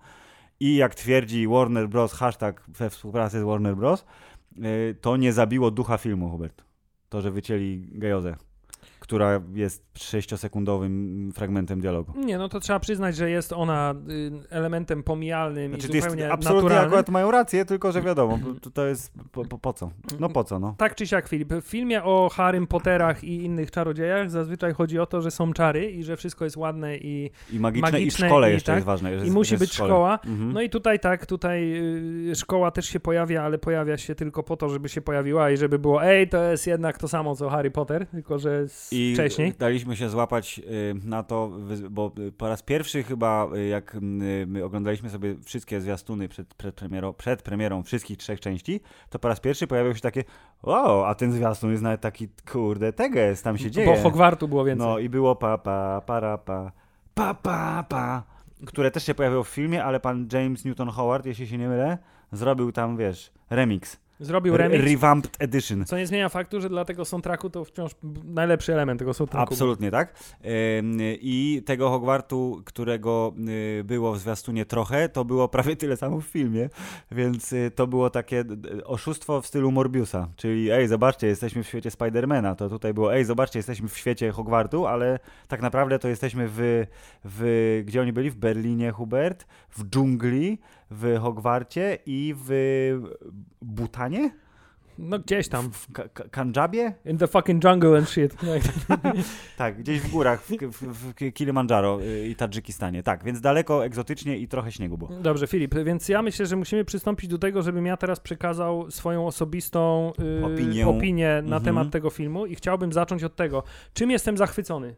I 0.60 0.76
jak 0.76 0.94
twierdzi 0.94 1.48
Warner 1.48 1.88
Bros., 1.88 2.12
hashtag 2.12 2.64
we 2.68 2.90
współpracy 2.90 3.40
z 3.40 3.42
Warner 3.42 3.76
Bros., 3.76 4.04
y, 4.58 4.96
to 5.00 5.16
nie 5.16 5.32
zabiło 5.32 5.70
ducha 5.70 5.98
filmu, 5.98 6.30
Hubert. 6.30 6.64
To, 7.08 7.20
że 7.20 7.30
wycięli 7.30 7.88
gejozę, 7.92 8.36
która 9.04 9.40
jest 9.54 9.84
6-sekundowym 9.98 11.32
fragmentem 11.32 11.80
dialogu. 11.80 12.12
Nie, 12.16 12.38
no 12.38 12.48
to 12.48 12.60
trzeba 12.60 12.80
przyznać, 12.80 13.16
że 13.16 13.30
jest 13.30 13.52
ona 13.52 13.94
y, 14.10 14.32
elementem 14.50 15.02
pomijalnym 15.02 15.72
Znaczy, 15.72 15.86
i 15.86 15.90
to 15.90 15.96
jest 15.96 16.08
zupełnie 16.08 16.32
absolutnie 16.32 16.62
naturalnym. 16.62 16.88
akurat 16.88 17.08
mają 17.08 17.30
rację, 17.30 17.64
tylko 17.64 17.92
że 17.92 18.02
wiadomo, 18.02 18.38
to, 18.74 18.86
jest 18.86 19.12
po, 19.32 19.44
po, 19.44 19.58
po 19.58 19.72
co? 19.72 19.90
No 20.20 20.28
po 20.28 20.44
co, 20.44 20.58
no. 20.58 20.74
Tak 20.78 20.94
czy 20.94 21.06
siak, 21.06 21.28
Filip, 21.28 21.52
w 21.54 21.64
filmie 21.64 22.04
o 22.04 22.30
Harrym 22.32 22.66
Potterach 22.66 23.24
i 23.24 23.44
innych 23.44 23.70
czarodziejach 23.70 24.30
zazwyczaj 24.30 24.72
chodzi 24.74 24.98
o 24.98 25.06
to, 25.06 25.22
że 25.22 25.30
są 25.30 25.52
czary 25.52 25.90
i 25.90 26.04
że 26.04 26.16
wszystko 26.16 26.44
jest 26.44 26.56
ładne 26.56 26.96
i, 26.96 27.30
I 27.52 27.60
magiczne, 27.60 27.90
Magiczne 27.92 28.26
i 28.26 28.28
w 28.28 28.30
szkole 28.30 28.50
i 28.50 28.52
jeszcze 28.52 28.66
tak. 28.66 28.76
jest 28.76 28.86
ważne. 28.86 29.18
że 29.18 29.26
i 29.26 29.30
musi 29.30 29.58
być 29.58 29.72
szkoła. 29.72 30.18
Mhm. 30.26 30.52
No 30.52 30.62
i 30.62 30.70
tutaj 30.70 31.00
tak, 31.00 31.26
tutaj 31.26 31.74
y, 32.30 32.34
szkoła 32.34 32.70
też 32.70 32.86
się 32.86 33.00
pojawia, 33.00 33.42
ale 33.42 33.58
pojawia 33.58 33.96
się 33.96 34.14
tylko 34.14 34.42
po 34.42 34.56
to, 34.56 34.68
żeby 34.68 34.88
się 34.88 35.00
pojawiła 35.00 35.50
i 35.50 35.56
żeby 35.56 35.78
było, 35.78 36.04
ej, 36.04 36.28
to 36.28 36.44
jest 36.44 36.66
jednak 36.66 36.98
to 36.98 37.08
samo 37.08 37.36
co 37.36 37.48
Harry 37.50 37.70
Potter, 37.70 38.06
tylko 38.06 38.38
że 38.38 38.68
z 38.68 38.93
I 38.94 39.14
wcześniej. 39.14 39.52
daliśmy 39.58 39.96
się 39.96 40.08
złapać 40.08 40.58
y, 40.58 40.94
na 41.04 41.22
to, 41.22 41.50
bo 41.90 42.12
y, 42.18 42.32
po 42.32 42.48
raz 42.48 42.62
pierwszy 42.62 43.02
chyba, 43.02 43.48
y, 43.56 43.66
jak 43.66 43.96
my 44.00 44.64
oglądaliśmy 44.64 45.10
sobie 45.10 45.36
wszystkie 45.44 45.80
zwiastuny 45.80 46.28
przed, 46.28 46.54
przed, 46.54 46.74
premierą, 46.74 47.12
przed 47.12 47.42
premierą 47.42 47.82
wszystkich 47.82 48.18
trzech 48.18 48.40
części, 48.40 48.80
to 49.10 49.18
po 49.18 49.28
raz 49.28 49.40
pierwszy 49.40 49.66
pojawiło 49.66 49.94
się 49.94 50.00
takie, 50.00 50.24
o, 50.62 51.06
a 51.06 51.14
ten 51.14 51.32
zwiastun 51.32 51.70
jest 51.70 51.82
nawet 51.82 52.00
taki, 52.00 52.28
kurde, 52.52 52.92
teges, 52.92 53.42
tam 53.42 53.58
się 53.58 53.70
dzieje. 53.70 53.86
Bo 53.86 54.02
Hogwartu 54.02 54.48
było 54.48 54.64
więcej. 54.64 54.86
No 54.88 54.98
i 54.98 55.08
było 55.08 55.36
pa, 55.36 55.58
pa, 55.58 56.02
para, 56.06 56.38
pa, 56.38 56.72
pa, 57.14 57.34
pa, 57.34 57.84
pa, 57.88 58.22
które 58.66 58.90
też 58.90 59.06
się 59.06 59.14
pojawiło 59.14 59.44
w 59.44 59.48
filmie, 59.48 59.84
ale 59.84 60.00
pan 60.00 60.28
James 60.32 60.64
Newton 60.64 60.88
Howard, 60.88 61.26
jeśli 61.26 61.46
się 61.46 61.58
nie 61.58 61.68
mylę, 61.68 61.98
zrobił 62.32 62.72
tam, 62.72 62.96
wiesz, 62.96 63.32
remix. 63.50 64.03
Zrobił 64.20 64.54
Re- 64.54 64.68
remix, 64.68 64.84
Revamped 64.84 65.36
Edition. 65.38 65.84
co 65.84 65.96
nie 65.96 66.06
zmienia 66.06 66.28
faktu, 66.28 66.60
że 66.60 66.68
dla 66.68 66.84
tego 66.84 67.04
soundtracku 67.04 67.50
to 67.50 67.64
wciąż 67.64 67.92
najlepszy 68.24 68.72
element 68.72 68.98
tego 68.98 69.14
soundtracku. 69.14 69.54
Absolutnie 69.54 69.90
tak. 69.90 70.14
I 71.20 71.62
tego 71.66 71.90
Hogwartu, 71.90 72.62
którego 72.64 73.34
y, 73.80 73.84
było 73.84 74.12
w 74.12 74.18
zwiastunie 74.18 74.64
trochę, 74.64 75.08
to 75.08 75.24
było 75.24 75.48
prawie 75.48 75.76
tyle 75.76 75.96
samo 75.96 76.20
w 76.20 76.24
filmie, 76.24 76.68
więc 77.10 77.52
y, 77.52 77.70
to 77.74 77.86
było 77.86 78.10
takie 78.10 78.44
oszustwo 78.84 79.40
w 79.40 79.46
stylu 79.46 79.72
Morbiusa, 79.72 80.28
czyli 80.36 80.70
ej, 80.70 80.88
zobaczcie, 80.88 81.26
jesteśmy 81.26 81.62
w 81.62 81.66
świecie 81.66 81.90
Spidermana, 81.90 82.54
to 82.54 82.68
tutaj 82.68 82.94
było 82.94 83.14
ej, 83.14 83.24
zobaczcie, 83.24 83.58
jesteśmy 83.58 83.88
w 83.88 83.96
świecie 83.96 84.30
Hogwartu, 84.32 84.86
ale 84.86 85.18
tak 85.48 85.62
naprawdę 85.62 85.98
to 85.98 86.08
jesteśmy 86.08 86.48
w, 86.48 86.86
w 87.24 87.82
gdzie 87.86 88.00
oni 88.00 88.12
byli? 88.12 88.30
W 88.30 88.36
Berlinie, 88.36 88.90
Hubert, 88.90 89.46
w 89.70 89.84
dżungli, 89.84 90.58
w 90.90 91.18
Hogwarcie 91.20 91.98
i 92.06 92.34
w 92.36 92.50
Butanie? 93.62 94.13
No 94.98 95.18
gdzieś 95.18 95.48
tam. 95.48 95.70
W 95.72 95.92
Ka- 95.92 96.08
Kanjabie? 96.30 96.94
In 97.06 97.18
the 97.18 97.26
fucking 97.26 97.64
jungle 97.64 97.98
and 97.98 98.08
shit. 98.08 98.36
Tak, 99.56 99.78
gdzieś 99.78 100.00
w 100.00 100.10
górach, 100.10 100.42
w, 100.42 100.50
w, 100.50 101.12
w 101.12 101.32
Kilimandżaro 101.34 102.02
y, 102.02 102.28
i 102.28 102.36
Tadżykistanie. 102.36 103.02
Tak, 103.02 103.24
więc 103.24 103.40
daleko, 103.40 103.84
egzotycznie 103.84 104.38
i 104.38 104.48
trochę 104.48 104.72
śniegu 104.72 104.98
było. 104.98 105.10
Dobrze, 105.20 105.46
Filip, 105.46 105.74
więc 105.84 106.08
ja 106.08 106.22
myślę, 106.22 106.46
że 106.46 106.56
musimy 106.56 106.84
przystąpić 106.84 107.30
do 107.30 107.38
tego, 107.38 107.62
żebym 107.62 107.86
ja 107.86 107.96
teraz 107.96 108.20
przekazał 108.20 108.90
swoją 108.90 109.26
osobistą 109.26 110.12
yy, 110.18 110.44
Opinię. 110.54 110.86
opinię 110.88 111.28
na 111.28 111.40
Mhm. 111.56 111.62
temat 111.64 111.90
tego 111.90 112.10
filmu 112.10 112.46
i 112.46 112.54
chciałbym 112.54 112.92
zacząć 112.92 113.24
od 113.24 113.36
tego, 113.36 113.62
czym 113.94 114.10
jestem 114.10 114.36
zachwycony. 114.36 114.94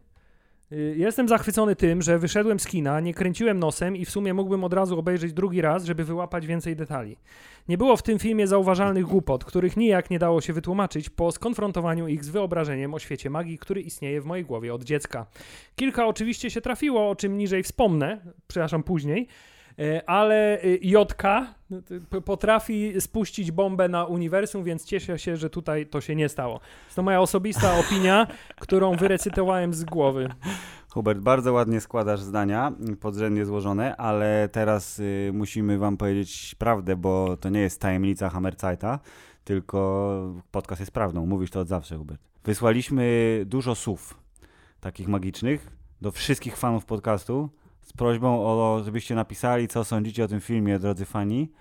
Yy, 0.71 0.95
Jestem 0.97 1.27
zachwycony 1.27 1.75
tym, 1.75 2.01
że 2.01 2.19
wyszedłem 2.19 2.59
z 2.59 2.67
kina, 2.67 2.99
nie 2.99 3.13
kręciłem 3.13 3.59
nosem 3.59 3.95
i 3.95 4.05
w 4.05 4.09
sumie 4.09 4.33
mógłbym 4.33 4.63
od 4.63 4.73
razu 4.73 4.99
obejrzeć 4.99 5.33
drugi 5.33 5.61
raz, 5.61 5.85
żeby 5.85 6.03
wyłapać 6.03 6.47
więcej 6.47 6.75
detali. 6.75 7.17
Nie 7.67 7.77
było 7.77 7.97
w 7.97 8.03
tym 8.03 8.19
filmie 8.19 8.47
zauważalnych 8.47 9.05
głupot, 9.05 9.45
których 9.45 9.77
nijak 9.77 10.09
nie 10.09 10.19
dało 10.19 10.41
się 10.41 10.53
wytłumaczyć 10.53 11.09
po 11.09 11.31
skonfrontowaniu 11.31 12.07
ich 12.07 12.25
z 12.25 12.29
wyobrażeniem 12.29 12.93
o 12.93 12.99
świecie 12.99 13.29
magii, 13.29 13.57
który 13.57 13.81
istnieje 13.81 14.21
w 14.21 14.25
mojej 14.25 14.45
głowie 14.45 14.73
od 14.73 14.83
dziecka. 14.83 15.25
Kilka 15.75 16.05
oczywiście 16.07 16.51
się 16.51 16.61
trafiło, 16.61 17.09
o 17.09 17.15
czym 17.15 17.37
niżej 17.37 17.63
wspomnę, 17.63 18.21
przepraszam, 18.47 18.83
później, 18.83 19.27
ale 20.05 20.63
y, 20.63 20.79
JK 20.81 21.23
potrafi 22.25 23.01
spuścić 23.01 23.51
bombę 23.51 23.89
na 23.89 24.05
uniwersum, 24.05 24.63
więc 24.63 24.85
cieszę 24.85 25.19
się, 25.19 25.37
że 25.37 25.49
tutaj 25.49 25.85
to 25.85 26.01
się 26.01 26.15
nie 26.15 26.29
stało. 26.29 26.59
To 26.95 27.03
moja 27.03 27.21
osobista 27.21 27.75
opinia, 27.87 28.27
którą 28.59 28.95
wyrecytowałem 28.95 29.73
z 29.73 29.83
głowy. 29.83 30.29
Hubert, 30.89 31.19
bardzo 31.19 31.53
ładnie 31.53 31.81
składasz 31.81 32.21
zdania, 32.21 32.71
podrzędnie 32.99 33.45
złożone, 33.45 33.97
ale 33.97 34.49
teraz 34.51 34.99
y, 34.99 35.31
musimy 35.33 35.77
wam 35.77 35.97
powiedzieć 35.97 36.55
prawdę, 36.55 36.95
bo 36.95 37.37
to 37.37 37.49
nie 37.49 37.59
jest 37.59 37.81
tajemnica 37.81 38.29
Hammerzeita, 38.29 38.99
tylko 39.43 40.33
podcast 40.51 40.79
jest 40.79 40.91
prawdą. 40.91 41.25
Mówisz 41.25 41.51
to 41.51 41.59
od 41.59 41.67
zawsze, 41.67 41.97
Hubert. 41.97 42.21
Wysłaliśmy 42.43 43.43
dużo 43.45 43.75
słów 43.75 44.19
takich 44.79 45.07
magicznych 45.07 45.71
do 46.01 46.11
wszystkich 46.11 46.57
fanów 46.57 46.85
podcastu 46.85 47.49
z 47.87 47.93
prośbą 47.93 48.45
o, 48.45 48.81
żebyście 48.83 49.15
napisali, 49.15 49.67
co 49.67 49.83
sądzicie 49.83 50.23
o 50.23 50.27
tym 50.27 50.41
filmie, 50.41 50.79
drodzy 50.79 51.05
fani, 51.05 51.51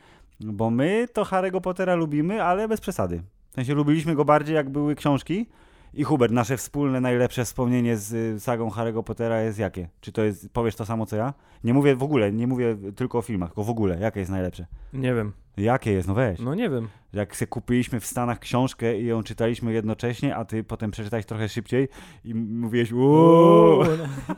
bo 0.41 0.71
my 0.71 1.09
to 1.13 1.23
Harry'ego 1.23 1.61
Pottera 1.61 1.95
lubimy, 1.95 2.43
ale 2.43 2.69
bez 2.69 2.81
przesady. 2.81 3.23
W 3.51 3.55
sensie 3.55 3.75
lubiliśmy 3.75 4.15
go 4.15 4.25
bardziej, 4.25 4.55
jak 4.55 4.71
były 4.71 4.95
książki, 4.95 5.47
i 5.95 6.05
Hubert, 6.05 6.33
nasze 6.33 6.57
wspólne, 6.57 7.01
najlepsze 7.01 7.45
wspomnienie 7.45 7.97
z 7.97 8.43
sagą 8.43 8.69
Harry'ego 8.69 9.03
Pottera 9.03 9.41
jest 9.41 9.59
jakie? 9.59 9.89
Czy 10.01 10.13
to 10.13 10.25
jest, 10.25 10.49
powiesz 10.53 10.77
to 10.77 10.87
samo 10.87 11.07
co 11.07 11.17
ja? 11.17 11.35
Nie 11.65 11.75
mówię 11.75 11.97
w 11.97 12.03
ogóle, 12.03 12.33
nie 12.33 12.47
mówię 12.47 12.77
tylko 12.97 13.19
o 13.19 13.23
filmach, 13.23 13.49
tylko 13.49 13.65
w 13.65 13.71
ogóle, 13.71 14.01
jakie 14.01 14.21
jest 14.21 14.33
najlepsze? 14.33 14.67
Nie 14.93 15.15
wiem. 15.15 15.33
Jakie 15.57 15.93
jest? 15.93 16.09
No 16.09 16.15
weź. 16.15 16.39
No 16.41 16.55
nie 16.55 16.71
wiem. 16.71 16.89
Jak 17.13 17.37
sobie 17.37 17.47
kupiliśmy 17.47 18.01
w 18.01 18.07
Stanach 18.07 18.39
książkę 18.39 19.01
i 19.01 19.07
ją 19.07 19.23
czytaliśmy 19.23 19.73
jednocześnie, 19.73 20.37
a 20.37 20.45
ty 20.45 20.65
potem 20.65 20.91
przeczytałeś 20.91 21.27
trochę 21.27 21.49
szybciej 21.49 21.89
i 22.25 22.35
mówiłeś 22.35 22.93
uuu. 22.93 23.85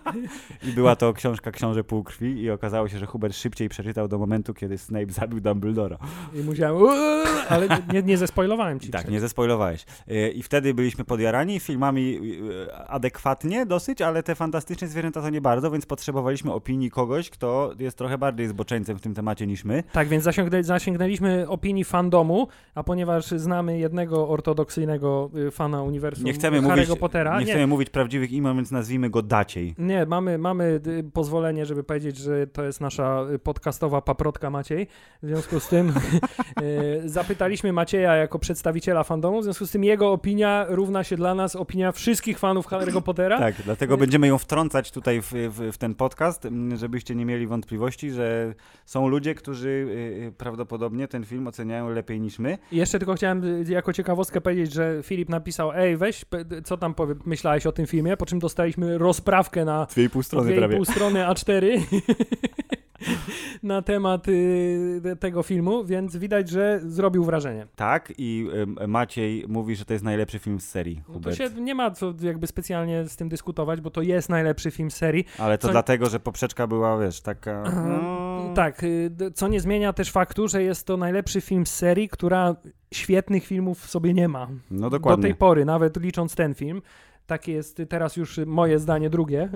I 0.69 0.73
była 0.73 0.97
to 0.97 1.13
książka 1.13 1.51
Książę 1.51 1.85
Półkrwi 1.85 2.41
i 2.43 2.51
okazało 2.51 2.89
się, 2.89 2.99
że 2.99 3.07
Hubert 3.07 3.35
szybciej 3.35 3.69
przeczytał 3.69 4.09
do 4.09 4.19
momentu, 4.19 4.55
kiedy 4.55 4.79
Snape 4.79 5.11
zabił 5.13 5.41
Dumbledora. 5.41 5.99
I 6.35 6.39
musiałem, 6.41 6.77
"Uuu", 6.77 6.89
ale 7.49 7.69
nie, 7.93 8.03
nie 8.03 8.19
zespoilowałem 8.19 8.81
ci. 8.81 8.91
Tak, 8.91 9.09
nie 9.11 9.21
zespoilowałeś. 9.21 9.87
Y, 10.11 10.31
I 10.31 10.43
wtedy 10.43 10.75
byliśmy 10.75 11.05
podjarani 11.05 11.61
filmami 11.61 12.19
y, 12.69 12.75
adekwatnie 12.75 13.67
dosyć, 13.67 14.03
ale 14.03 14.23
te 14.23 14.35
fantastyczne 14.35 14.89
zwierzęta 14.89 15.23
to 15.23 15.31
nie 15.31 15.41
bardzo, 15.41 15.71
więc 15.71 15.87
potrzebowaliśmy 15.87 16.53
opinii 16.53 16.91
kogoś, 16.91 17.31
kto 17.31 17.73
jest 17.79 17.99
trochę 17.99 18.19
bardziej 18.19 18.49
zboczeńcem 18.49 18.99
w 18.99 19.01
tym 19.01 19.15
temacie 19.15 19.47
niż 19.47 19.65
my. 19.65 19.83
Tak, 19.93 20.09
więc 20.09 20.25
zasięgnę, 20.25 20.63
zasięgnęliśmy 21.09 21.49
opinii 21.49 21.85
fandomu, 21.85 22.49
a 22.75 22.83
ponieważ 22.83 23.27
znamy 23.27 23.79
jednego 23.79 24.29
ortodoksyjnego 24.29 25.31
y, 25.49 25.51
fana 25.51 25.83
uniwersum 25.83 26.25
Nie 26.25 26.33
chcemy 26.33 26.61
Harry'ego 26.61 26.87
mówić, 26.87 26.99
Pottera, 27.01 27.41
nie 27.41 27.47
nie, 27.47 27.53
chcemy 27.53 27.67
mówić 27.67 27.91
prawdziwych 27.91 28.33
imion, 28.33 28.57
więc 28.57 28.71
nazwijmy 28.71 29.11
go 29.11 29.23
Daciej. 29.23 29.75
Nie, 29.79 30.07
mamy, 30.07 30.39
mamy 30.39 30.81
y, 30.87 31.11
pozwolenie, 31.13 31.67
żeby 31.67 31.85
powiedzieć, 31.85 32.17
że 32.17 32.47
to 32.47 32.65
jest 32.65 32.81
nasza 32.81 33.27
y, 33.35 33.39
podcastowa 33.39 34.03
paprotka 34.03 34.51
Maciej. 34.51 34.87
W 35.23 35.27
związku 35.27 35.61
z 35.61 35.69
tym 35.69 35.93
zapytaliśmy 37.05 37.73
Macieja 37.73 38.15
jako 38.15 38.39
przedstawiciela 38.39 39.05
fandomu, 39.05 39.41
w 39.41 39.45
związku 39.45 39.67
z 39.67 39.71
tym 39.71 39.85
jego 39.85 40.13
opinia 40.13 40.67
równa 40.69 41.05
się 41.05 41.17
dla 41.17 41.35
nas 41.35 41.57
opinia 41.57 41.93
wszystkich 41.93 42.39
fanów 42.39 42.67
Harry'ego 42.67 43.03
Pottera. 43.03 43.39
Tak, 43.39 43.55
dlatego 43.65 43.97
będziemy 43.97 44.27
ją 44.27 44.39
wtrącać 44.39 44.91
tutaj 44.91 45.23
w, 45.23 45.33
w, 45.33 45.73
w 45.73 45.79
ten 45.79 45.95
podcast, 45.95 46.47
m, 46.47 46.77
żebyście 46.77 47.15
nie 47.15 47.25
mieli 47.25 47.47
wątpliwości, 47.47 48.11
że 48.11 48.55
są 48.87 49.09
ludzie, 49.09 49.35
którzy 49.35 49.69
y, 50.29 50.33
prawdopodobnie 50.99 51.09
ten 51.09 51.25
film 51.25 51.47
oceniają 51.47 51.91
lepiej 51.91 52.21
niż 52.21 52.39
my. 52.39 52.59
I 52.73 52.77
jeszcze 52.77 52.99
tylko 52.99 53.15
chciałem 53.15 53.45
y, 53.45 53.65
jako 53.69 53.93
ciekawostkę 53.93 54.41
powiedzieć, 54.41 54.73
że 54.73 54.99
Filip 55.03 55.29
napisał, 55.29 55.73
ej 55.73 55.97
weź, 55.97 56.25
co 56.65 56.77
tam 56.77 56.95
powie, 56.95 57.15
myślałeś 57.27 57.67
o 57.67 57.73
tym 57.73 57.87
filmie, 57.87 58.17
po 58.17 58.27
czym 58.27 58.39
dostaliśmy 58.39 58.99
rozprawkę 58.99 59.65
na 59.65 59.87
Dwie 59.87 60.05
i 60.05 60.11
pół 60.11 60.23
strony 60.23 60.47
dwie 60.47 60.55
i 60.55 60.59
prawie. 60.59 60.77
pół 60.77 60.85
strony 60.85 61.21
A4 61.21 61.81
na 63.63 63.83
temat 63.83 64.29
y, 64.29 65.17
tego 65.21 65.43
filmu, 65.43 65.85
więc 65.85 66.17
widać, 66.17 66.49
że 66.49 66.81
zrobił 66.83 67.25
wrażenie. 67.25 67.67
Tak, 67.77 68.13
i 68.19 68.47
y, 68.83 68.89
Maciej 68.89 69.45
mówi, 69.49 69.77
że 69.77 69.85
to 69.85 69.93
jest 69.93 70.05
najlepszy 70.05 70.39
film 70.39 70.61
z 70.61 70.69
serii, 70.69 71.03
No 71.09 71.21
to 71.21 71.35
się 71.35 71.51
nie 71.51 71.75
ma 71.75 71.91
co 71.91 72.15
jakby 72.21 72.47
specjalnie 72.47 73.05
z 73.09 73.17
tym 73.17 73.29
dyskutować, 73.29 73.81
bo 73.81 73.91
to 73.91 74.03
jest 74.03 74.29
najlepszy 74.29 74.71
film 74.71 74.91
z 74.91 74.97
serii. 74.97 75.25
Ale 75.39 75.59
to 75.59 75.67
Co- 75.67 75.73
dlatego, 75.73 76.07
że 76.07 76.21
poprzeczka 76.21 76.67
była, 76.67 76.99
wiesz, 76.99 77.21
taka... 77.21 77.63
No... 77.89 78.53
Tak, 78.55 78.83
y, 78.85 79.11
co 79.35 79.49
nie 79.49 79.61
zmienia 79.61 79.93
też 79.93 80.11
faktu, 80.13 80.49
że 80.49 80.63
jest 80.63 80.87
to 80.87 80.97
najlepszy 80.97 81.41
film 81.41 81.67
z 81.67 81.75
serii, 81.75 82.09
która 82.09 82.57
świetnych 82.95 83.47
filmów 83.47 83.91
sobie 83.91 84.15
nie 84.15 84.29
ma. 84.29 84.49
No 84.71 84.91
Do 84.91 84.99
dokładnie. 84.99 85.23
tej 85.23 85.35
pory, 85.35 85.65
nawet 85.65 85.97
licząc 85.97 86.35
ten 86.35 86.55
film. 86.55 86.83
Takie 87.27 87.53
jest 87.53 87.83
teraz 87.89 88.17
już 88.17 88.41
moje 88.47 88.79
zdanie 88.79 89.11
drugie. 89.11 89.49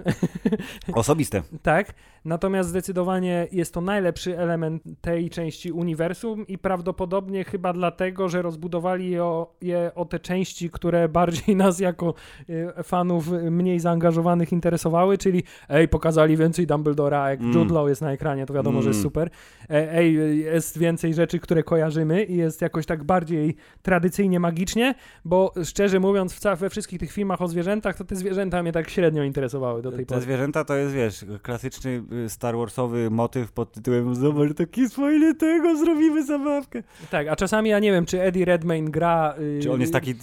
Osobiste. 0.92 1.42
tak. 1.62 1.94
Natomiast 2.24 2.68
zdecydowanie 2.68 3.48
jest 3.52 3.74
to 3.74 3.80
najlepszy 3.80 4.38
element 4.38 4.82
tej 5.00 5.30
części 5.30 5.72
uniwersum 5.72 6.46
i 6.46 6.58
prawdopodobnie 6.58 7.44
chyba 7.44 7.72
dlatego, 7.72 8.28
że 8.28 8.42
rozbudowali 8.42 9.10
je 9.10 9.24
o, 9.24 9.54
je 9.60 9.90
o 9.94 10.04
te 10.04 10.18
części, 10.18 10.70
które 10.70 11.08
bardziej 11.18 11.56
nas 11.56 11.80
jako 11.80 12.14
y, 12.50 12.82
fanów 12.82 13.30
mniej 13.50 13.80
zaangażowanych 13.80 14.52
interesowały, 14.52 15.18
czyli 15.18 15.42
ej, 15.68 15.88
pokazali 15.88 16.36
więcej 16.36 16.66
Dumbledora, 16.66 17.30
jak 17.30 17.40
Mm. 17.40 17.52
Jude 17.54 17.74
Law 17.74 17.88
jest 17.88 18.00
na 18.02 18.12
ekranie, 18.12 18.46
to 18.46 18.54
wiadomo, 18.54 18.82
że 18.82 18.88
jest 18.88 18.98
Mm. 19.00 19.02
super. 19.02 19.30
E, 19.70 19.92
ej, 19.92 20.14
jest 20.38 20.78
więcej 20.78 21.14
rzeczy, 21.14 21.38
które 21.38 21.62
kojarzymy 21.62 22.24
i 22.24 22.36
jest 22.36 22.62
jakoś 22.62 22.86
tak 22.86 23.04
bardziej 23.04 23.56
tradycyjnie 23.82 24.40
magicznie, 24.40 24.94
bo 25.24 25.52
szczerze 25.64 26.00
mówiąc, 26.00 26.34
w 26.34 26.58
we 26.58 26.70
wszystkich 26.70 26.98
tych 27.00 27.12
filmach 27.12 27.42
o 27.42 27.48
zwierzętach, 27.48 27.96
to 27.96 28.04
te 28.04 28.16
zwierzęta 28.16 28.62
mnie 28.62 28.72
tak 28.72 28.90
średnio 28.90 29.22
interesowały 29.22 29.82
do 29.82 29.90
tej 29.90 30.06
Te 30.06 30.06
pory. 30.14 30.20
zwierzęta 30.20 30.64
to 30.64 30.74
jest, 30.76 30.94
wiesz, 30.94 31.24
klasyczny 31.42 32.02
Star 32.28 32.56
Warsowy 32.56 33.10
motyw 33.10 33.52
pod 33.52 33.72
tytułem 33.72 34.14
Zobacz, 34.14 34.54
taki 34.54 34.88
fajny 34.88 35.34
tego, 35.34 35.76
zrobimy 35.76 36.24
zabawkę. 36.26 36.82
Tak, 37.10 37.28
a 37.28 37.36
czasami 37.36 37.70
ja 37.70 37.78
nie 37.78 37.92
wiem, 37.92 38.06
czy 38.06 38.22
Eddie 38.22 38.44
Redmayne 38.44 38.90
gra. 38.90 39.34
y, 39.38 39.60
Czy 39.62 39.72
on 39.72 39.80
jest 39.80 39.92
taki... 39.92 40.14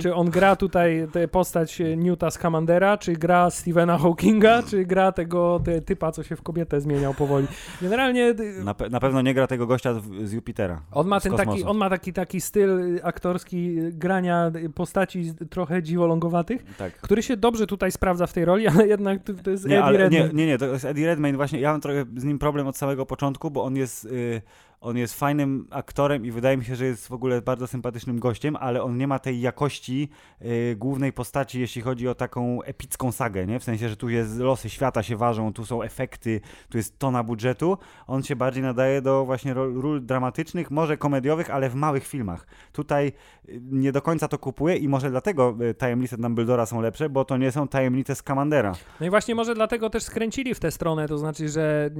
Czy 0.00 0.14
on 0.14 0.30
gra 0.30 0.56
tutaj 0.56 1.08
tę 1.12 1.28
postać 1.28 1.80
y, 1.80 1.96
Newta 1.96 2.30
Scamandera, 2.30 2.98
czy 2.98 3.12
gra 3.12 3.50
Stephena 3.50 3.98
Hawkinga, 3.98 4.62
czy 4.62 4.84
gra 4.84 5.12
tego 5.12 5.60
te, 5.64 5.80
typa, 5.80 6.12
co 6.12 6.22
się 6.22 6.36
w 6.36 6.42
kobietę 6.42 6.80
zmieniał 6.80 7.14
powoli. 7.14 7.46
Generalnie 7.82 8.24
y, 8.28 8.64
Na, 8.64 8.72
pe- 8.74 8.90
na 8.90 9.00
pewno 9.00 9.22
nie 9.22 9.34
gra 9.34 9.46
tego 9.46 9.66
gościa 9.66 9.94
z, 10.24 10.32
Jupitera. 10.32 10.80
on 10.92 11.06
ma 11.06 11.20
ten 11.20 11.32
taki, 11.32 11.64
on 11.64 11.76
ma 11.76 11.90
taki, 11.90 12.12
taki 12.12 12.40
styl 12.40 12.70
y, 12.96 13.04
aktorski 13.04 13.78
y, 13.80 13.92
grania 13.92 14.50
y, 14.56 14.70
postaci 14.70 15.32
trochę 15.50 15.82
dziwolągowatych, 15.82 16.64
Tak. 16.78 16.92
który 16.94 17.22
się 17.22 17.36
dobrze 17.36 17.66
tutaj 17.66 17.92
sprawdza 17.92 18.26
w 18.26 18.32
tej 18.32 18.44
roli, 18.44 18.68
ale 18.74 18.88
jednak 18.88 19.20
to, 19.42 19.50
jest 19.50 19.66
Nie, 19.66 19.84
Eddie 19.84 19.98
Redmayne. 19.98 20.28
nie, 20.28 20.34
nie, 20.34 20.46
nie, 20.46 20.58
to 20.58 20.66
jest 20.66 20.84
Eddie 20.84 21.06
Redmayne 21.06 21.27
właśnie, 21.36 21.60
ja 21.60 21.72
mam 21.72 21.80
trochę 21.80 22.04
z 22.16 22.24
nim 22.24 22.38
problem 22.38 22.66
od 22.66 22.76
samego 22.76 23.06
początku, 23.06 23.50
bo 23.50 23.64
on 23.64 23.76
jest, 23.76 24.04
y, 24.04 24.42
on 24.80 24.96
jest 24.96 25.14
fajnym 25.14 25.66
aktorem 25.70 26.26
i 26.26 26.30
wydaje 26.30 26.56
mi 26.56 26.64
się, 26.64 26.76
że 26.76 26.84
jest 26.84 27.08
w 27.08 27.12
ogóle 27.12 27.42
bardzo 27.42 27.66
sympatycznym 27.66 28.18
gościem, 28.18 28.56
ale 28.56 28.82
on 28.82 28.96
nie 28.96 29.06
ma 29.06 29.18
tej 29.18 29.40
jakości 29.40 30.08
y, 30.42 30.76
głównej 30.78 31.12
postaci, 31.12 31.60
jeśli 31.60 31.82
chodzi 31.82 32.08
o 32.08 32.14
taką 32.14 32.62
epicką 32.62 33.12
sagę, 33.12 33.46
nie? 33.46 33.60
W 33.60 33.64
sensie, 33.64 33.88
że 33.88 33.96
tu 33.96 34.08
jest 34.08 34.38
losy 34.38 34.70
świata 34.70 35.02
się 35.02 35.16
ważą, 35.16 35.52
tu 35.52 35.66
są 35.66 35.82
efekty, 35.82 36.40
tu 36.68 36.76
jest 36.76 36.98
tona 36.98 37.22
budżetu. 37.22 37.78
On 38.06 38.22
się 38.22 38.36
bardziej 38.36 38.62
nadaje 38.62 39.02
do 39.02 39.24
właśnie 39.24 39.54
ról, 39.54 39.80
ról 39.80 40.06
dramatycznych, 40.06 40.70
może 40.70 40.96
komediowych, 40.96 41.50
ale 41.50 41.70
w 41.70 41.74
małych 41.74 42.06
filmach. 42.06 42.46
Tutaj 42.72 43.12
y, 43.48 43.60
nie 43.62 43.92
do 43.92 44.02
końca 44.02 44.28
to 44.28 44.38
kupuje 44.38 44.76
i 44.76 44.88
może 44.88 45.10
dlatego 45.10 45.56
y, 45.70 45.74
tajemnice 45.74 46.16
Dumbledora 46.16 46.66
są 46.66 46.80
lepsze, 46.80 47.08
bo 47.08 47.24
to 47.24 47.36
nie 47.36 47.52
są 47.52 47.68
tajemnice 47.68 48.14
Scamandera. 48.14 48.74
No 49.00 49.06
i 49.06 49.10
właśnie 49.10 49.34
może 49.34 49.54
dlatego 49.54 49.90
też 49.90 50.02
skręcili 50.02 50.54
w 50.54 50.60
tę 50.60 50.70
stronę, 50.70 51.08
to 51.08 51.18
znaczy, 51.18 51.48
że 51.48 51.90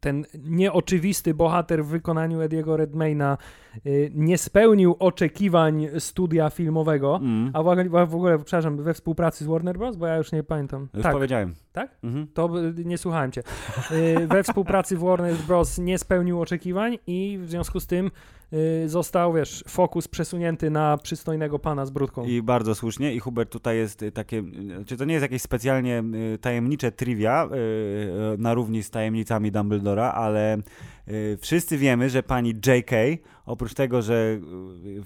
ten 0.00 0.26
nieoczywisty 0.44 1.34
bohater 1.34 1.77
w 1.82 1.86
wykonaniu 1.86 2.40
Ediego 2.40 2.76
Redmayna 2.76 3.38
y, 3.86 4.10
nie 4.14 4.38
spełnił 4.38 4.96
oczekiwań 4.98 5.88
studia 5.98 6.50
filmowego, 6.50 7.16
Mm. 7.22 7.50
a 7.54 7.62
w 7.62 7.68
ogóle, 7.68 8.06
w 8.06 8.14
ogóle, 8.14 8.38
przepraszam, 8.38 8.76
we 8.82 8.94
współpracy 8.94 9.44
z 9.44 9.46
Warner 9.46 9.78
Bros., 9.78 9.96
bo 9.96 10.06
ja 10.06 10.16
już 10.16 10.32
nie 10.32 10.42
pamiętam. 10.42 10.88
Już 10.94 11.02
tak, 11.02 11.12
powiedziałem. 11.12 11.54
Tak? 11.72 11.96
Mhm. 12.04 12.26
to 12.34 12.50
nie 12.84 12.98
słuchałem 12.98 13.32
cię. 13.32 13.42
Y, 13.90 14.26
we 14.26 14.42
współpracy 14.42 14.96
z 14.96 15.00
Warner 15.00 15.34
Bros. 15.46 15.78
nie 15.78 15.98
spełnił 15.98 16.40
oczekiwań 16.40 16.98
i 17.06 17.38
w 17.42 17.50
związku 17.50 17.80
z 17.80 17.86
tym 17.86 18.10
został, 18.86 19.32
wiesz, 19.32 19.64
fokus 19.68 20.08
przesunięty 20.08 20.70
na 20.70 20.98
przystojnego 20.98 21.58
pana 21.58 21.86
z 21.86 21.90
brudką. 21.90 22.24
I 22.24 22.42
bardzo 22.42 22.74
słusznie. 22.74 23.14
I 23.14 23.20
Hubert, 23.20 23.50
tutaj 23.52 23.76
jest 23.76 24.02
y, 24.02 24.12
takie, 24.12 24.38
y, 24.38 24.84
czy 24.86 24.96
to 24.96 25.04
nie 25.04 25.14
jest 25.14 25.22
jakieś 25.22 25.42
specjalnie 25.42 26.02
y, 26.34 26.38
tajemnicze 26.38 26.92
trivia 26.92 27.44
y, 27.44 27.56
y, 28.34 28.38
na 28.38 28.54
równi 28.54 28.82
z 28.82 28.90
tajemnicami 28.90 29.52
Dumbledora, 29.52 30.12
ale 30.12 30.58
y, 31.08 31.38
wszyscy 31.40 31.78
wiemy, 31.78 32.10
że 32.10 32.22
pani 32.22 32.54
J.K., 32.66 32.96
oprócz 33.46 33.74
tego, 33.74 34.02
że 34.02 34.38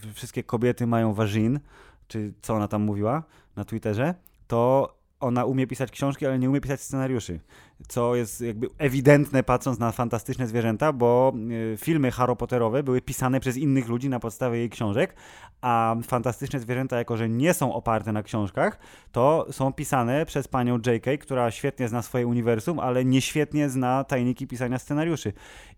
y, 0.09 0.13
wszystkie 0.15 0.43
kobiety 0.43 0.87
mają 0.87 1.15
wagin, 1.15 1.61
czy 2.09 2.33
co 2.43 2.55
ona 2.55 2.69
tam 2.69 2.83
mówiła 2.83 3.23
na 3.57 3.65
Twitterze, 3.65 4.15
to 4.47 4.95
ona 5.21 5.45
umie 5.45 5.67
pisać 5.67 5.91
książki, 5.91 6.27
ale 6.27 6.39
nie 6.39 6.51
umie 6.51 6.61
pisać 6.61 6.81
scenariuszy. 6.81 7.41
Co 7.89 8.17
jest 8.17 8.41
jakby 8.41 8.69
ewidentne 8.79 9.43
patrząc 9.43 9.79
na 9.79 9.93
fantastyczne 9.93 10.47
zwierzęta, 10.47 10.93
bo 10.93 11.33
y, 11.75 11.77
filmy 11.77 12.11
Harry 12.11 12.37
Potterowe 12.37 12.83
były 12.83 13.01
pisane 13.01 13.41
przez 13.41 13.57
innych 13.57 13.89
ludzi 13.89 14.09
na 14.09 14.21
podstawie 14.21 14.59
jej 14.59 14.71
książek, 14.71 15.15
a 15.61 15.97
fantastyczne 16.03 16.61
zwierzęta, 16.61 16.99
jako 16.99 17.17
że 17.17 17.29
nie 17.29 17.55
są 17.55 17.75
oparte 17.75 18.13
na 18.13 18.23
książkach, 18.23 18.79
to 19.13 19.47
są 19.51 19.73
pisane 19.73 20.27
przez 20.27 20.49
panią 20.49 20.79
J.K., 20.87 21.17
która 21.17 21.51
świetnie 21.51 21.89
zna 21.89 22.03
swoje 22.03 22.27
uniwersum, 22.27 22.79
ale 22.79 23.05
nieświetnie 23.05 23.71
zna 23.71 24.05
tajniki 24.05 24.47
pisania 24.47 24.79
scenariuszy. 24.79 25.33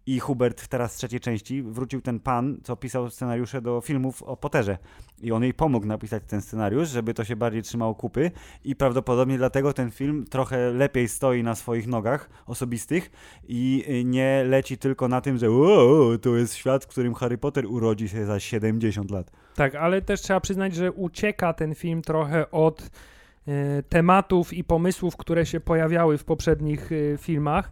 I 0.06 0.18
Hubert 0.18 0.68
teraz 0.68 0.94
w 0.94 0.96
trzeciej 0.96 1.20
części 1.20 1.62
wrócił 1.62 2.00
ten 2.00 2.20
pan, 2.20 2.58
co 2.62 2.76
pisał 2.76 3.10
scenariusze 3.10 3.62
do 3.62 3.80
filmów 3.80 4.22
o 4.22 4.36
Potterze. 4.36 4.78
I 5.22 5.32
on 5.32 5.42
jej 5.42 5.54
pomógł 5.54 5.86
napisać 5.86 6.22
ten 6.26 6.42
scenariusz, 6.42 6.88
żeby 6.88 7.14
to 7.14 7.24
się 7.24 7.36
bardziej 7.36 7.62
trzymało 7.62 7.94
kupy 7.94 8.30
i 8.64 8.76
prawdopodobnie 8.76 9.38
dlatego 9.38 9.72
ten 9.72 9.90
film 9.90 10.24
trochę 10.30 10.70
lepiej 10.70 11.08
stoi 11.08 11.42
na 11.42 11.54
swoich 11.54 11.86
nogach 11.94 12.30
osobistych 12.46 13.10
i 13.48 13.84
nie 14.04 14.44
leci 14.46 14.78
tylko 14.78 15.08
na 15.08 15.20
tym, 15.20 15.38
że 15.38 15.46
to 16.22 16.36
jest 16.36 16.54
świat, 16.54 16.84
w 16.84 16.86
którym 16.86 17.14
Harry 17.14 17.38
Potter 17.38 17.66
urodzi 17.66 18.08
się 18.08 18.26
za 18.26 18.40
70 18.40 19.10
lat. 19.10 19.30
Tak, 19.54 19.74
ale 19.74 20.02
też 20.02 20.20
trzeba 20.20 20.40
przyznać, 20.40 20.74
że 20.74 20.92
ucieka 20.92 21.52
ten 21.52 21.74
film 21.74 22.02
trochę 22.02 22.50
od 22.50 22.90
e, 23.48 23.82
tematów 23.82 24.52
i 24.52 24.64
pomysłów, 24.64 25.16
które 25.16 25.46
się 25.46 25.60
pojawiały 25.60 26.18
w 26.18 26.24
poprzednich 26.24 26.90
e, 26.92 27.18
filmach, 27.18 27.70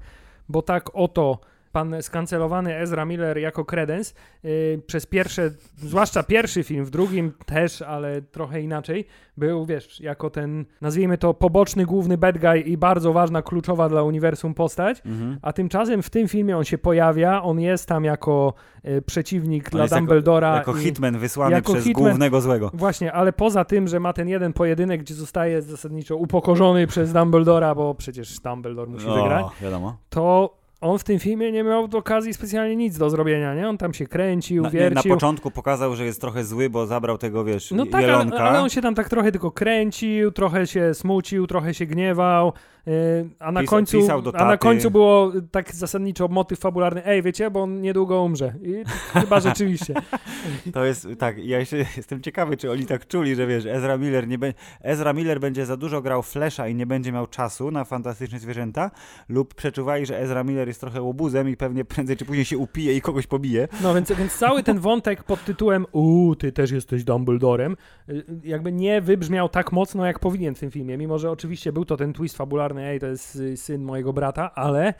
bo 0.49 0.62
tak 0.62 0.91
oto 0.95 1.41
pan 1.73 1.95
skancelowany 2.02 2.76
Ezra 2.76 3.05
Miller 3.05 3.38
jako 3.38 3.64
kredens 3.64 4.14
y, 4.45 4.83
przez 4.87 5.07
pierwsze, 5.07 5.50
zwłaszcza 5.76 6.23
pierwszy 6.23 6.62
film, 6.62 6.85
w 6.85 6.91
drugim 6.91 7.33
też, 7.47 7.83
ale 7.83 8.23
trochę 8.23 8.61
inaczej, 8.61 9.07
był, 9.37 9.67
wiesz, 9.67 10.00
jako 10.00 10.31
ten, 10.31 10.64
nazwijmy 10.81 11.19
to, 11.19 11.35
poboczny 11.35 11.87
główny 11.87 12.19
bad 12.19 12.38
guy 12.38 12.61
i 12.61 12.76
bardzo 12.76 13.12
ważna, 13.12 13.43
kluczowa 13.43 13.88
dla 13.88 14.02
uniwersum 14.02 14.55
postać, 14.55 15.02
Mhm. 15.07 15.38
a 15.43 15.52
tymczasem 15.52 16.02
w 16.02 16.11
tym 16.11 16.29
filmie 16.29 16.57
on 16.57 16.64
się 16.64 16.79
pojawia, 16.79 17.43
on 17.43 17.61
jest 17.61 17.88
tam 17.88 18.05
jako 18.05 18.55
y, 18.88 19.02
przeciwnik 19.02 19.64
On 19.67 19.71
dla 19.71 19.83
jako- 19.85 19.97
Dumbledora. 19.97 20.57
Jako 20.57 20.76
i- 20.76 20.81
hitman 20.81 21.19
wysłany 21.19 21.52
jako 21.55 21.73
przez 21.73 21.85
hitman- 21.87 21.93
głównego 22.02 22.41
złego. 22.41 22.71
Właśnie, 22.75 23.12
ale 23.12 23.33
poza 23.33 23.64
tym, 23.64 23.88
że 23.88 24.00
ma 24.00 24.12
ten 24.12 24.29
jeden 24.29 24.52
pojedynek, 24.52 25.00
gdzie 25.00 25.14
zostaje 25.14 25.62
zasadniczo 25.62 26.17
upokorzony 26.17 26.87
przez 26.87 27.12
Dumbledora, 27.12 27.75
bo 27.75 27.95
przecież 27.95 28.41
Dumbledore 28.41 28.91
musi 28.91 29.07
wygrać, 29.07 29.45
O, 29.47 29.52
wiadomo. 29.62 29.97
to 30.11 30.55
on 30.83 30.99
w 30.99 31.05
tym 31.05 31.19
filmie 31.19 31.53
nie 31.53 31.62
miał 31.65 31.89
okazji 31.93 32.35
specjalnie 32.35 32.77
nic 32.77 32.99
do 32.99 33.11
zrobienia, 33.11 33.55
nie? 33.55 33.69
On 33.69 33.79
tam 33.79 33.95
się 33.95 34.07
kręcił, 34.07 34.62
Na, 34.62 34.69
nie, 34.71 34.75
na 34.81 34.81
wiercił. 34.91 35.12
początku 35.15 35.51
pokazał, 35.51 35.97
że 35.97 36.05
jest 36.05 36.21
trochę 36.21 36.45
zły, 36.45 36.71
bo 36.71 36.87
zabrał 36.87 37.19
tego, 37.19 37.45
wiesz, 37.45 37.71
no 37.71 37.87
tak, 37.87 38.05
ale, 38.05 38.15
ale 38.39 38.61
on 38.61 38.69
się 38.71 38.83
tam 38.83 38.95
tak 38.95 39.09
trochę 39.09 39.33
tylko 39.33 39.51
kręcił, 39.51 40.33
trochę 40.33 40.67
się 40.67 40.95
smucił, 40.95 41.47
trochę 41.47 41.75
się 41.75 41.87
gniewał, 41.87 42.53
a 43.39 43.53
na 43.53 43.65
końcu 43.65 44.01
pisał 44.01 44.23
a 44.35 44.45
na 44.45 44.57
końcu 44.57 44.91
było 44.91 45.33
tak 45.51 45.75
zasadniczo 45.75 46.29
motyw 46.29 46.59
fabularny, 46.59 47.07
ej, 47.07 47.23
wiecie, 47.23 47.51
bo 47.51 47.62
on 47.62 47.81
niedługo 47.81 48.23
umrze. 48.23 48.55
I 48.62 48.85
chyba 49.21 49.41
rzeczywiście. 49.41 49.95
To 50.73 50.85
jest, 50.85 51.09
tak, 51.19 51.39
ja 51.39 51.59
jeszcze 51.59 51.77
jestem 51.97 52.23
ciekawy, 52.23 52.57
czy 52.57 52.71
oni 52.71 52.87
tak 52.87 53.07
czuli, 53.07 53.35
że 53.35 53.47
wiesz, 53.47 53.67
Ezra 53.67 53.99
Miller 53.99 54.29
nie 54.29 54.39
be... 54.39 54.55
Ezra 54.81 55.12
Miller 55.12 55.41
będzie 55.41 55.67
za 55.67 55.77
dużo 55.77 56.03
grał 56.03 56.23
Flesza 56.23 56.69
i 56.69 56.75
nie 56.75 56.87
będzie 56.87 57.12
miał 57.12 57.27
czasu 57.27 57.71
na 57.71 57.85
fantastyczne 57.85 58.39
zwierzęta, 58.39 58.91
lub 59.29 59.55
przeczuwali, 59.55 60.07
że 60.07 60.19
Ezra 60.19 60.45
Miller 60.45 60.69
jest 60.69 60.81
trochę 60.81 61.03
łobuzem 61.03 61.49
i 61.49 61.57
pewnie 61.57 61.85
prędzej 61.85 62.17
czy 62.17 62.25
później 62.25 62.45
się 62.45 62.59
upije 62.59 62.97
i 62.97 63.01
kogoś 63.01 63.27
pobije. 63.27 63.69
No 63.83 63.95
więc, 63.95 64.12
więc 64.12 64.39
cały 64.39 64.62
ten 64.62 64.79
wątek 64.79 65.25
pod 65.25 65.45
tytułem 65.45 65.87
Uuu, 65.92 66.37
ty 66.37 66.53
też 66.53 66.71
jesteś 66.71 67.05
Dumbledorem, 67.05 67.77
y, 68.09 68.25
jakby 68.45 68.73
nie 68.73 69.01
wybrzmiał 69.01 69.49
tak 69.49 69.73
mocno, 69.73 70.07
jak 70.07 70.18
powinien 70.18 70.55
w 70.55 70.61
tym 70.61 70.71
filmie, 70.71 70.99
mimo 70.99 71.18
że 71.18 71.31
oczywiście 71.31 71.73
był 71.73 71.85
to 71.85 71.97
ten 71.97 72.12
twist 72.12 72.37
fabularny, 72.37 72.72
ej, 72.79 73.01
to 73.01 73.07
jest 73.07 73.37
y, 73.37 73.57
syn 73.57 73.83
mojego 73.83 74.13
brata, 74.13 74.55
ale 74.55 74.95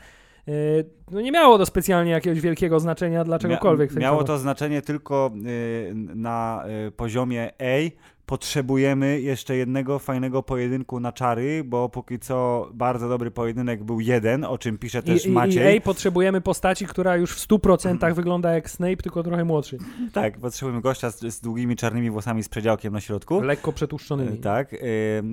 y, 0.47 0.85
no 1.11 1.21
nie 1.21 1.31
miało 1.31 1.57
to 1.57 1.65
specjalnie 1.65 2.11
jakiegoś 2.11 2.39
wielkiego 2.41 2.79
znaczenia 2.79 3.23
dla 3.23 3.39
czegokolwiek. 3.39 3.91
Mia- 3.91 3.99
miało 3.99 4.23
to 4.23 4.37
znaczenie 4.37 4.81
tylko 4.81 5.31
y, 5.45 5.91
na 5.95 6.63
poziomie 6.97 7.51
ej, 7.59 7.91
potrzebujemy 8.25 9.21
jeszcze 9.21 9.55
jednego 9.55 9.99
fajnego 9.99 10.43
pojedynku 10.43 10.99
na 10.99 11.11
czary, 11.11 11.63
bo 11.63 11.89
póki 11.89 12.19
co 12.19 12.69
bardzo 12.73 13.09
dobry 13.09 13.31
pojedynek 13.31 13.83
był 13.83 13.99
jeden, 13.99 14.43
o 14.43 14.57
czym 14.57 14.77
pisze 14.77 15.03
też 15.03 15.25
I, 15.25 15.29
Maciej. 15.29 15.77
I 15.77 15.81
potrzebujemy 15.81 16.41
postaci, 16.41 16.85
która 16.85 17.15
już 17.15 17.31
w 17.35 17.47
100% 17.47 18.13
wygląda 18.13 18.51
jak 18.51 18.69
Snape, 18.69 18.97
tylko 18.97 19.23
trochę 19.23 19.45
młodszy. 19.45 19.77
Tak, 20.13 20.37
potrzebujemy 20.39 20.81
gościa 20.81 21.11
z, 21.11 21.19
z 21.33 21.41
długimi 21.41 21.75
czarnymi 21.75 22.09
włosami 22.11 22.43
z 22.43 22.49
przedziałkiem 22.49 22.93
na 22.93 23.01
środku. 23.01 23.41
Lekko 23.41 23.73
przetłuszczonymi. 23.73 24.37
E, 24.37 24.41
Tak. 24.41 24.73
ym, 24.73 24.79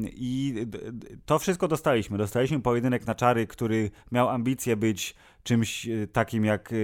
I 0.05 0.55
to 1.27 1.39
wszystko 1.39 1.69
dostaliśmy. 1.69 2.19
Dostaliśmy 2.19 2.61
pojedynek 2.61 3.07
na 3.07 3.15
czary, 3.15 3.47
który 3.47 3.91
miał 4.13 4.29
ambicje 4.29 4.77
być 4.77 5.15
czymś 5.43 5.89
e, 5.89 6.07
takim 6.07 6.45
jak 6.45 6.73
e, 6.73 6.77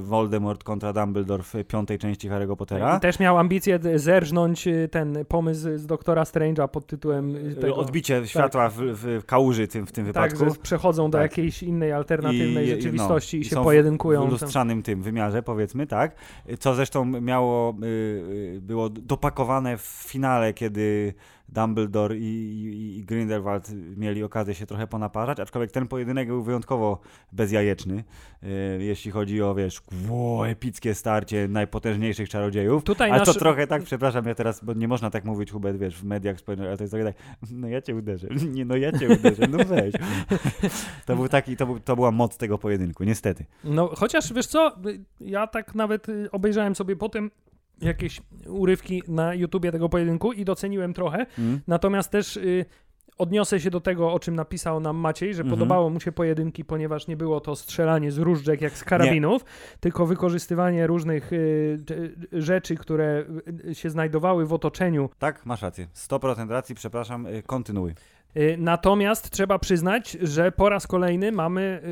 Voldemort 0.00 0.64
kontra 0.64 0.92
Dumbledore 0.92 1.42
w 1.42 1.54
piątej 1.68 1.98
części 1.98 2.30
Harry'ego 2.30 2.56
Pottera. 2.56 2.96
I 2.96 3.00
też 3.00 3.18
miał 3.18 3.38
ambicję 3.38 3.78
zerżnąć 3.94 4.66
y, 4.66 4.88
ten 4.92 5.24
pomysł 5.28 5.68
z 5.76 5.86
Doktora 5.86 6.22
Strange'a 6.22 6.68
pod 6.68 6.86
tytułem 6.86 7.34
tego. 7.60 7.76
Odbicie 7.76 8.26
światła 8.26 8.68
w, 8.68 8.76
w 9.20 9.24
kałuży 9.26 9.68
tym, 9.68 9.86
w 9.86 9.92
tym 9.92 10.12
Tak, 10.12 10.32
wypadku. 10.32 10.54
że 10.54 10.60
przechodzą 10.62 11.10
do 11.10 11.18
Tak. 11.18 11.30
jakiejś 11.30 11.62
innej 11.62 11.92
alternatywnej 11.92 12.64
I- 12.66 12.68
i- 12.68 12.70
rzeczywistości 12.74 13.36
i, 13.36 13.40
no, 13.40 13.42
i 13.42 13.48
się 13.48 13.54
są 13.54 13.60
w- 13.60 13.64
pojedynkują. 13.64 14.26
w 14.26 14.30
lustrzanym 14.30 14.82
tym 14.82 15.02
wymiarze, 15.02 15.42
powiedzmy, 15.42 15.86
tak. 15.86 16.14
Co 16.58 16.74
zresztą 16.74 17.04
miało, 17.04 17.74
było 18.60 18.88
dopakowane 18.90 19.76
w 19.78 20.04
finale, 20.06 20.54
kiedy 20.54 21.14
Dumbledore 21.48 22.16
i, 22.16 22.22
i, 22.22 22.98
i 22.98 23.04
Grindelwald 23.04 23.70
mieli 23.96 24.22
okazję 24.22 24.54
się 24.54 24.66
trochę 24.66 24.86
ponaparzać, 24.86 25.40
aczkolwiek 25.40 25.72
ten 25.72 25.88
pojedynek 25.88 26.28
był 26.28 26.42
wyjątkowo 26.42 27.00
bezjajeczny, 27.32 28.04
y, 28.42 28.84
jeśli 28.84 29.10
chodzi 29.10 29.42
o, 29.42 29.54
wiesz, 29.54 29.82
ło, 30.08 30.48
epickie 30.48 30.94
starcie 30.94 31.48
najpotężniejszych 31.48 32.28
czarodziejów. 32.28 32.84
Tutaj 32.84 33.10
Ale 33.10 33.18
nasz... 33.18 33.28
to 33.28 33.34
trochę 33.34 33.66
tak, 33.66 33.82
przepraszam, 33.82 34.26
ja 34.26 34.34
teraz, 34.34 34.64
bo 34.64 34.72
nie 34.72 34.88
można 34.88 35.10
tak 35.10 35.24
mówić, 35.24 35.50
Hubert, 35.50 35.78
wiesz, 35.78 35.96
w 35.96 36.04
mediach 36.04 36.38
społecznościowych, 36.38 36.70
ale 36.70 36.76
to 36.76 36.84
jest 36.84 36.92
trochę 36.92 37.12
tak, 37.12 37.50
no 37.50 37.68
ja 37.68 37.82
cię 37.82 37.94
uderzę, 37.94 38.28
nie, 38.54 38.64
no 38.64 38.76
ja 38.76 38.92
cię 38.92 39.08
uderzę, 39.08 39.46
no 39.50 39.58
weź. 39.64 39.94
To 41.06 41.16
był 41.16 41.28
taki, 41.28 41.56
to, 41.56 41.66
był, 41.66 41.80
to 41.80 41.96
była 41.96 42.10
moc 42.10 42.36
tego 42.36 42.58
pojedynku, 42.58 43.04
niestety. 43.04 43.44
No 43.64 43.90
chociaż 43.96 44.32
wiesz 44.32 44.46
co, 44.46 44.72
ja 45.20 45.46
tak 45.46 45.74
nawet 45.74 46.08
y, 46.08 46.30
obejrzałem 46.30 46.74
sobie 46.74 46.96
potem 46.96 47.30
jakieś 47.80 48.20
urywki 48.46 49.02
na 49.08 49.34
YouTubie 49.34 49.72
tego 49.72 49.88
pojedynku 49.88 50.32
i 50.32 50.44
doceniłem 50.44 50.94
trochę. 50.94 51.26
Mm? 51.38 51.60
Natomiast 51.66 52.10
też 52.10 52.36
y, 52.36 52.64
odniosę 53.18 53.60
się 53.60 53.70
do 53.70 53.80
tego, 53.80 54.12
o 54.12 54.18
czym 54.18 54.36
napisał 54.36 54.80
nam 54.80 54.96
Maciej, 54.96 55.34
że 55.34 55.42
Mhm. 55.42 55.58
podobało 55.58 55.90
mu 55.90 56.00
się 56.00 56.12
pojedynki, 56.12 56.64
ponieważ 56.64 57.06
nie 57.06 57.16
było 57.16 57.40
to 57.40 57.56
strzelanie 57.56 58.12
z 58.12 58.18
różdżek 58.18 58.60
jak 58.60 58.72
z 58.78 58.84
karabinów, 58.84 59.44
tylko 59.80 60.06
wykorzystywanie 60.06 60.86
różnych 60.86 61.32
y, 61.32 61.78
rzeczy, 62.32 62.74
które 62.76 63.24
y, 63.70 63.74
się 63.74 63.90
znajdowały 63.90 64.46
w 64.46 64.52
otoczeniu. 64.52 65.10
Tak, 65.18 65.46
masz 65.46 65.62
rację. 65.62 65.86
100% 65.94 66.50
racji, 66.50 66.74
przepraszam, 66.74 67.26
y, 67.26 67.42
kontynuuj. 67.42 67.94
Y, 68.36 68.56
Natomiast 68.58 69.30
trzeba 69.30 69.58
przyznać, 69.58 70.10
że 70.22 70.52
po 70.52 70.68
raz 70.68 70.86
kolejny 70.86 71.32
mamy 71.32 71.82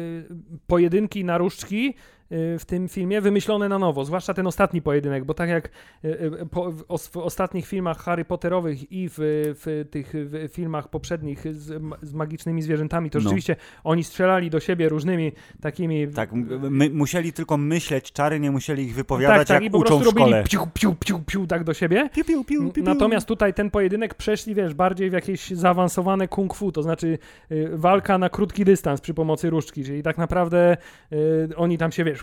pojedynki 0.66 1.25
na 1.25 1.38
różdżki 1.38 1.94
w 2.31 2.62
tym 2.67 2.89
filmie 2.89 3.21
wymyślone 3.21 3.69
na 3.69 3.79
nowo, 3.79 4.05
zwłaszcza 4.05 4.35
ten 4.35 4.47
ostatni 4.47 4.83
pojedynek, 4.83 5.25
bo 5.25 5.35
tak 5.35 5.49
jak 5.49 5.67
y, 6.05 6.09
y, 6.09 6.31
w, 6.73 6.85
os- 6.89 7.09
w 7.09 7.17
ostatnich 7.17 7.67
filmach 7.67 7.99
Harry 7.99 8.25
Potterowych 8.25 8.93
i 8.93 9.09
w, 9.09 9.15
w 9.19 9.85
tych 9.91 10.12
filmach 10.49 10.89
poprzednich 10.89 11.55
z, 11.55 11.83
z 12.03 12.15
magicznymi 12.15 12.62
zwierzętami, 12.62 13.11
to 13.11 13.19
No. 13.19 13.23
rzeczywiście 13.23 13.57
oni 13.85 14.05
strzelali 14.05 14.51
do 14.51 14.61
siebie 14.61 14.89
różnymi 14.89 15.33
takimi... 15.61 16.09
Tak, 16.09 16.31
my, 16.71 16.91
musieli 16.91 17.33
tylko 17.33 17.57
myśleć 17.57 18.12
czary, 18.12 18.41
nie 18.41 18.51
musieli 18.51 18.85
ich 18.85 18.95
wypowiadać, 18.95 19.39
tak, 19.39 19.49
tak, 19.49 19.61
i 19.62 19.65
jak 19.65 19.73
po 19.73 19.79
uczą 19.79 19.99
prostu 20.01 20.19
robili 20.19 20.45
piu, 20.49 20.61
piu, 20.75 20.95
piu, 21.01 21.21
piu, 21.27 21.47
tak 21.47 21.65
do 21.65 21.75
siebie. 21.75 22.09
Piu, 22.15 22.25
piu, 22.25 22.45
piu, 22.45 22.73
piu. 22.73 22.85
Natomiast 22.85 23.27
tutaj 23.29 23.55
ten 23.55 23.71
pojedynek 23.71 24.15
przeszli, 24.15 24.55
wiesz, 24.55 24.75
bardziej 24.75 25.11
w 25.11 25.12
jakieś 25.12 25.51
zaawansowane 25.51 26.29
kung 26.29 26.55
fu, 26.55 26.73
to 26.73 26.83
znaczy 26.83 27.19
y, 27.53 27.69
walka 27.73 28.19
na 28.19 28.29
krótki 28.29 28.65
dystans 28.65 29.01
przy 29.01 29.15
pomocy 29.15 29.51
różdżki, 29.51 29.85
czyli 29.85 30.03
tak 30.03 30.19
naprawdę 30.19 30.77
y, 31.12 31.57
oni 31.57 31.79
tam 31.79 31.93
się, 31.93 32.05
wiesz, 32.05 32.16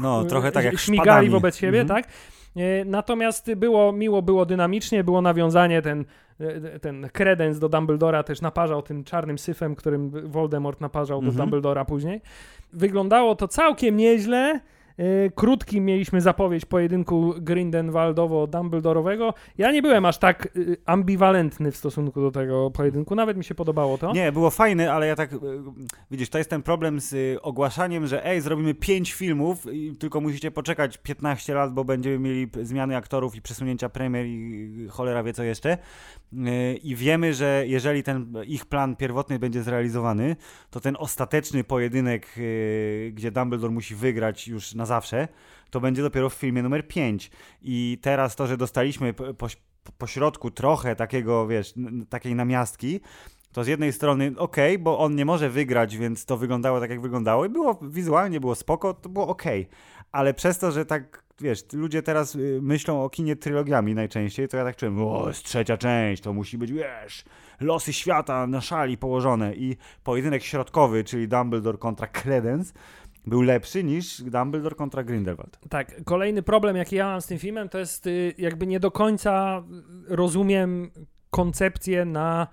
No, 0.00 0.24
trochę 0.24 0.52
tak 0.52 0.64
jak 0.64 0.78
śmigali 0.78 1.04
szpadami. 1.06 1.28
wobec 1.28 1.56
siebie, 1.56 1.80
Mhm. 1.80 2.02
tak? 2.02 2.12
Y, 2.56 2.84
Natomiast 2.86 3.54
było 3.54 3.92
miło, 3.92 4.22
było 4.22 4.46
dynamicznie, 4.46 5.04
było 5.04 5.22
nawiązanie, 5.22 5.82
ten, 5.82 6.04
y, 6.40 6.78
ten 6.80 7.08
kredens 7.12 7.58
do 7.58 7.68
Dumbledora 7.68 8.22
też 8.22 8.40
naparzał 8.40 8.82
tym 8.82 9.04
czarnym 9.04 9.38
syfem, 9.38 9.74
którym 9.74 10.30
Voldemort 10.30 10.80
naparzał 10.80 11.20
do 11.20 11.26
Mhm. 11.28 11.36
Dumbledora 11.36 11.84
później. 11.84 12.20
Wyglądało 12.72 13.34
to 13.34 13.48
całkiem 13.48 13.96
nieźle, 13.96 14.60
krótki 15.34 15.80
mieliśmy 15.80 16.20
zapowiedź 16.20 16.64
pojedynku 16.64 17.34
Grindelwaldowo-Dumbledorowego. 17.38 19.32
Ja 19.58 19.72
nie 19.72 19.82
byłem 19.82 20.04
aż 20.04 20.18
tak 20.18 20.48
yy, 20.54 20.76
ambiwalentny 20.86 21.72
w 21.72 21.76
stosunku 21.76 22.20
do 22.20 22.30
tego 22.30 22.70
pojedynku, 22.70 23.14
nawet 23.14 23.36
mi 23.36 23.44
się 23.44 23.54
podobało 23.54 23.98
to. 23.98 24.12
Nie, 24.12 24.32
było 24.32 24.50
fajne, 24.50 24.92
ale 24.92 25.06
ja 25.06 25.16
tak, 25.16 25.32
yy, 25.32 25.38
widzisz, 26.10 26.30
to 26.30 26.38
jest 26.38 26.50
ten 26.50 26.62
problem 26.62 27.00
z 27.00 27.12
y, 27.12 27.42
ogłaszaniem, 27.42 28.06
że 28.06 28.26
ej, 28.26 28.40
zrobimy 28.40 28.74
pięć 28.74 29.12
filmów 29.12 29.72
i 29.72 29.96
tylko 29.96 30.20
musicie 30.20 30.50
poczekać 30.50 30.98
15 30.98 31.54
lat, 31.54 31.74
bo 31.74 31.84
będziemy 31.84 32.18
mieli 32.18 32.48
zmiany 32.62 32.96
aktorów 32.96 33.36
i 33.36 33.42
przesunięcia 33.42 33.88
premier 33.88 34.26
i 34.26 34.86
cholera 34.90 35.22
wie 35.22 35.32
co 35.32 35.42
jeszcze. 35.42 35.78
Y, 36.32 36.76
I 36.82 36.96
wiemy, 36.96 37.34
że 37.34 37.64
jeżeli 37.66 38.02
ten 38.02 38.32
ich 38.46 38.66
plan 38.66 38.96
pierwotny 38.96 39.38
będzie 39.38 39.62
zrealizowany, 39.62 40.36
to 40.70 40.80
ten 40.80 40.96
ostateczny 40.98 41.64
pojedynek, 41.64 42.26
y, 42.38 43.12
gdzie 43.14 43.30
Dumbledore 43.30 43.72
musi 43.72 43.94
wygrać 43.94 44.48
już 44.48 44.74
na 44.74 44.85
zawsze, 44.86 45.28
to 45.70 45.80
będzie 45.80 46.02
dopiero 46.02 46.30
w 46.30 46.34
filmie 46.34 46.62
numer 46.62 46.88
5. 46.88 47.30
I 47.62 47.98
teraz 48.02 48.36
to, 48.36 48.46
że 48.46 48.56
dostaliśmy 48.56 49.12
po, 49.12 49.48
po, 49.98 50.06
środku 50.06 50.50
trochę 50.50 50.96
takiego, 50.96 51.46
wiesz, 51.46 51.74
takiej 52.08 52.34
namiastki, 52.34 53.00
to 53.52 53.64
z 53.64 53.66
jednej 53.66 53.92
strony 53.92 54.32
ok, 54.36 54.56
bo 54.78 54.98
on 54.98 55.14
nie 55.14 55.24
może 55.24 55.50
wygrać, 55.50 55.96
więc 55.96 56.24
to 56.24 56.36
wyglądało 56.36 56.80
tak, 56.80 56.90
jak 56.90 57.00
wyglądało 57.00 57.44
i 57.44 57.48
było 57.48 57.78
wizualnie, 57.82 58.40
było 58.40 58.54
spoko, 58.54 58.94
to 58.94 59.08
było 59.08 59.28
ok. 59.28 59.42
Ale 60.12 60.34
przez 60.34 60.58
to, 60.58 60.72
że 60.72 60.86
tak, 60.86 61.24
wiesz, 61.40 61.64
ludzie 61.72 62.02
teraz 62.02 62.34
y, 62.34 62.58
myślą 62.62 63.04
o 63.04 63.10
kinie 63.10 63.36
trylogiami 63.36 63.94
najczęściej, 63.94 64.48
to 64.48 64.56
ja 64.56 64.64
tak 64.64 64.76
czułem, 64.76 65.02
o, 65.02 65.28
jest 65.28 65.44
trzecia 65.44 65.76
część, 65.76 66.22
to 66.22 66.32
musi 66.32 66.58
być, 66.58 66.72
wiesz, 66.72 67.24
losy 67.60 67.92
świata 67.92 68.46
na 68.46 68.60
szali 68.60 68.98
położone 68.98 69.54
i 69.54 69.76
pojedynek 70.04 70.42
środkowy, 70.42 71.04
czyli 71.04 71.28
Dumbledore 71.28 71.78
kontra 71.78 72.06
Credence, 72.06 72.72
był 73.26 73.42
lepszy 73.42 73.84
niż 73.84 74.22
Dumbledore 74.22 74.74
kontra 74.76 75.02
Grindelwald. 75.04 75.58
Tak, 75.68 76.04
kolejny 76.04 76.42
problem, 76.42 76.76
jaki 76.76 76.96
ja 76.96 77.06
mam 77.06 77.20
z 77.20 77.26
tym 77.26 77.38
filmem, 77.38 77.68
to 77.68 77.78
jest 77.78 78.06
y, 78.06 78.34
jakby 78.38 78.66
nie 78.66 78.80
do 78.80 78.90
końca 78.90 79.62
rozumiem 80.08 80.90
koncepcję 81.30 82.04
na 82.04 82.46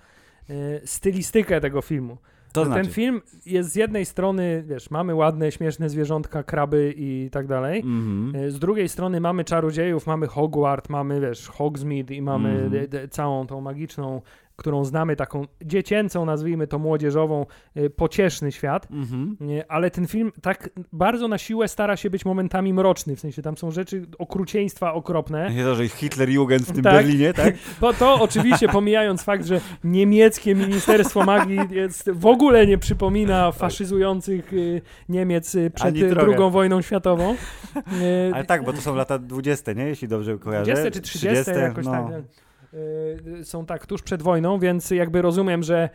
y, 0.49 0.81
stylistykę 0.85 1.61
tego 1.61 1.81
filmu. 1.81 2.17
To 2.53 2.65
znaczy. 2.65 2.81
Ten 2.83 2.91
film 2.93 3.21
jest 3.45 3.71
z 3.71 3.75
jednej 3.75 4.05
strony, 4.05 4.63
wiesz, 4.67 4.91
mamy 4.91 5.15
ładne, 5.15 5.51
śmieszne 5.51 5.89
zwierzątka, 5.89 6.43
kraby 6.43 6.93
i 6.97 7.29
tak 7.31 7.47
dalej. 7.47 7.79
Mhm. 7.79 8.35
Y, 8.45 8.51
Z 8.51 8.59
drugiej 8.59 8.89
strony 8.89 9.19
mamy 9.21 9.43
czarodziejów, 9.43 10.07
mamy 10.07 10.27
Hogwart, 10.27 10.89
mamy, 10.89 11.21
wiesz, 11.21 11.47
Hogsmeade 11.47 12.13
i 12.13 12.21
mamy 12.21 12.69
de- 12.69 12.87
de- 12.87 13.07
całą 13.07 13.47
tą 13.47 13.61
magiczną, 13.61 14.21
którą 14.63 14.85
znamy, 14.85 15.15
taką 15.15 15.45
dziecięcą, 15.61 16.25
nazwijmy 16.25 16.67
to 16.67 16.79
młodzieżową, 16.79 17.45
y, 17.77 17.89
pocieszny 17.89 18.51
świat. 18.51 18.87
Mhm. 18.91 19.37
Nie, 19.39 19.71
ale 19.71 19.91
ten 19.91 20.07
film 20.07 20.31
tak 20.41 20.69
bardzo 20.93 21.27
na 21.27 21.37
siłę 21.37 21.67
stara 21.67 21.97
się 21.97 22.09
być 22.09 22.25
momentami 22.25 22.73
mroczny, 22.73 23.15
w 23.15 23.19
sensie 23.19 23.41
tam 23.41 23.57
są 23.57 23.71
rzeczy 23.71 24.05
okrucieństwa 24.17 24.93
okropne. 24.93 25.53
Nie 25.53 25.63
to, 25.63 25.75
że 25.75 25.83
Hitler-Jugend 25.83 26.61
w 26.61 26.71
tym 26.71 26.83
Tak. 26.83 26.93
Berlinie, 26.93 27.33
tak? 27.33 27.55
Bo 27.81 27.93
to 27.93 28.21
oczywiście 28.21 28.67
pomijając 28.67 29.23
fakt, 29.23 29.45
że 29.45 29.61
niemieckie 29.83 30.55
Ministerstwo 30.55 31.23
Magii 31.23 31.59
jest, 31.71 32.09
w 32.11 32.25
ogóle 32.25 32.67
nie 32.67 32.77
przypomina 32.77 33.51
faszyzujących 33.51 34.53
y, 34.53 34.81
Niemiec 35.09 35.55
y, 35.55 35.71
przed 35.71 35.95
y. 35.95 36.15
II 36.17 36.51
wojną 36.51 36.81
światową. 36.81 37.33
Y, 37.33 38.31
Ale 38.33 38.45
tak, 38.45 38.65
bo 38.65 38.73
to 38.73 38.81
są 38.81 38.95
lata 38.95 39.19
20, 39.19 39.73
nie? 39.73 39.83
Jeśli 39.83 40.07
dobrze 40.07 40.37
kojarzę. 40.37 40.73
20 40.73 40.91
czy 40.91 41.01
30, 41.01 41.51
jakoś 41.51 41.85
no. 41.85 41.91
tak. 41.91 42.42
Y, 43.39 43.45
Są 43.45 43.65
tak 43.65 43.85
tuż 43.85 44.01
przed 44.01 44.21
wojną, 44.21 44.59
więc 44.59 44.91
jakby 44.91 45.21
rozumiem, 45.21 45.63
że 45.63 45.89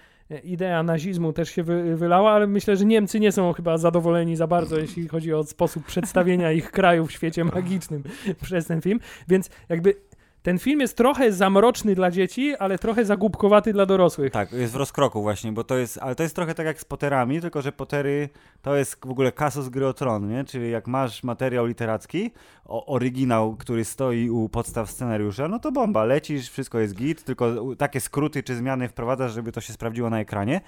idea 0.45 0.83
nazizmu 0.83 1.33
też 1.33 1.49
się 1.51 1.63
wy, 1.63 1.97
wylała, 1.97 2.33
ale 2.33 2.47
myślę, 2.47 2.77
że 2.77 2.85
Niemcy 2.85 3.21
nie 3.21 3.33
są 3.33 3.53
chyba 3.53 3.79
zadowoleni 3.79 4.37
za 4.37 4.47
bardzo, 4.47 4.79
jeśli 4.79 5.09
chodzi 5.09 5.35
o 5.35 5.45
sposób 5.45 5.85
przedstawienia 5.85 6.53
ich 6.53 6.71
kraju 6.71 7.07
w 7.07 7.13
świecie 7.13 7.45
magicznym 7.45 8.03
przez 8.43 8.67
ten 8.67 8.81
film. 8.81 9.01
Więc 9.29 9.51
jakby 9.69 9.95
ten 10.43 10.59
film 10.59 10.81
jest 10.81 10.97
trochę 10.97 11.33
zamroczny 11.33 11.95
dla 11.95 12.11
dzieci, 12.11 12.57
ale 12.57 12.79
trochę 12.79 13.05
zagubkowaty 13.05 13.73
dla 13.73 13.87
dorosłych. 13.87 14.33
Tak, 14.33 14.53
jest 14.53 14.73
w 14.73 14.77
rozkroku 14.77 15.23
właśnie, 15.23 15.53
bo 15.53 15.65
to 15.65 15.77
jest, 15.77 15.99
ale 16.03 16.15
to 16.15 16.23
jest 16.23 16.35
trochę 16.35 16.55
tak 16.55 16.67
jak 16.67 16.81
z 16.81 16.85
Potterami, 16.85 17.41
tylko 17.41 17.63
że 17.63 17.73
Pottery 17.73 18.29
to 18.63 18.77
jest 18.77 19.07
w 19.07 19.11
ogóle 19.11 19.33
kasus 19.33 19.69
gry 19.69 19.87
o 19.87 19.93
tron, 19.93 20.29
nie? 20.29 20.45
Czyli 20.45 20.71
jak 20.71 20.87
masz 20.87 21.23
materiał 21.23 21.67
literacki, 21.67 22.31
o, 22.65 22.87
oryginał, 22.87 23.57
który 23.57 23.85
stoi 23.85 24.31
u 24.31 24.49
podstaw 24.49 24.91
scenariusza, 24.91 25.49
no 25.49 25.59
to 25.59 25.73
bomba, 25.73 26.05
lecisz, 26.05 26.51
wszystko 26.51 26.79
jest 26.79 26.95
git, 26.95 27.25
tylko 27.25 27.75
takie 27.79 28.01
skróty 28.01 28.43
czy 28.43 28.57
zmiany 28.57 28.89
wprowadzasz, 28.89 29.33
żeby 29.33 29.53
to 29.53 29.61
się 29.61 29.73
sprawdziło 29.73 30.11
na 30.11 30.21
ekranie. 30.21 30.61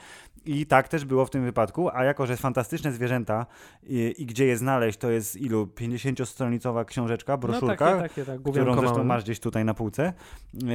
I 0.45 0.67
tak 0.67 0.89
też 0.89 1.05
było 1.05 1.27
w 1.27 1.31
tym 1.31 1.45
wypadku, 1.45 1.91
a 1.93 2.05
jako, 2.05 2.27
że 2.27 2.37
fantastyczne 2.37 2.93
zwierzęta 2.93 3.47
i, 3.83 4.15
i 4.19 4.27
gdzie 4.27 4.47
je 4.47 4.57
znaleźć, 4.57 4.99
to 4.99 5.11
jest 5.11 5.37
ilu? 5.37 5.69
50-stronicowa 5.81 6.85
książeczka, 6.85 7.37
broszurka, 7.37 7.91
No 7.91 8.03
takie, 8.03 8.09
takie, 8.09 8.25
tak, 8.25 8.53
którą 8.53 8.81
zresztą 8.81 9.05
masz 9.05 9.25
gdzieś 9.25 9.41
tutaj 9.41 9.60
na 9.65 9.75
półce. 9.75 10.13
Yy, 10.55 10.71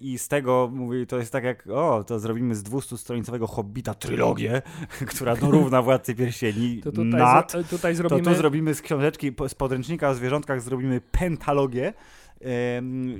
I 0.00 0.18
z 0.18 0.28
tego 0.28 0.70
mówi, 0.72 1.06
to 1.06 1.18
jest 1.18 1.32
tak 1.32 1.44
jak, 1.44 1.66
o, 1.66 2.04
to 2.04 2.18
zrobimy 2.18 2.54
z 2.54 2.62
200-stronicowego 2.62 3.48
Hobbita 3.48 3.94
trylogię, 3.94 4.62
która 5.10 5.36
dorówna 5.36 5.82
Władcy 5.82 6.14
Pierścieni. 6.14 6.80
To 6.84 6.92
tutaj, 6.92 7.20
Nad. 7.20 7.52
zro, 7.52 7.64
tutaj 7.64 7.92
To 7.92 7.96
zrobimy... 7.96 8.22
tu 8.22 8.34
zrobimy 8.34 8.74
z 8.74 8.82
książeczki, 8.82 9.32
z 9.48 9.54
podręcznika 9.54 10.08
o 10.08 10.14
zwierzątkach 10.14 10.60
zrobimy 10.60 11.00
pentalogię. 11.00 11.92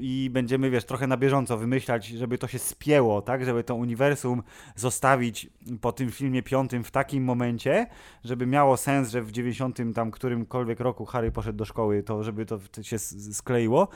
I 0.00 0.30
będziemy, 0.32 0.70
wiesz, 0.70 0.84
trochę 0.84 1.06
na 1.06 1.16
bieżąco 1.16 1.56
wymyślać, 1.58 2.06
żeby 2.06 2.38
to 2.38 2.46
się 2.46 2.58
spięło, 2.58 3.22
tak? 3.22 3.44
Żeby 3.44 3.64
to 3.64 3.74
uniwersum 3.74 4.42
zostawić 4.74 5.50
po 5.80 5.92
tym 5.92 6.10
filmie 6.10 6.42
piątym 6.42 6.84
w 6.84 6.90
takim 6.90 7.24
momencie, 7.24 7.86
żeby 8.24 8.46
miało 8.46 8.76
sens, 8.76 9.10
że 9.10 9.22
w 9.22 9.32
90 9.32 9.78
tam 9.94 10.10
którymkolwiek 10.10 10.80
roku 10.80 11.04
Harry 11.04 11.32
poszedł 11.32 11.58
do 11.58 11.64
szkoły, 11.64 12.02
to 12.02 12.22
żeby 12.22 12.46
to 12.46 12.58
się 12.82 12.98
skleiło 13.32 13.88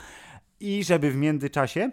i 0.61 0.83
żeby 0.83 1.11
w 1.11 1.15
międzyczasie 1.15 1.91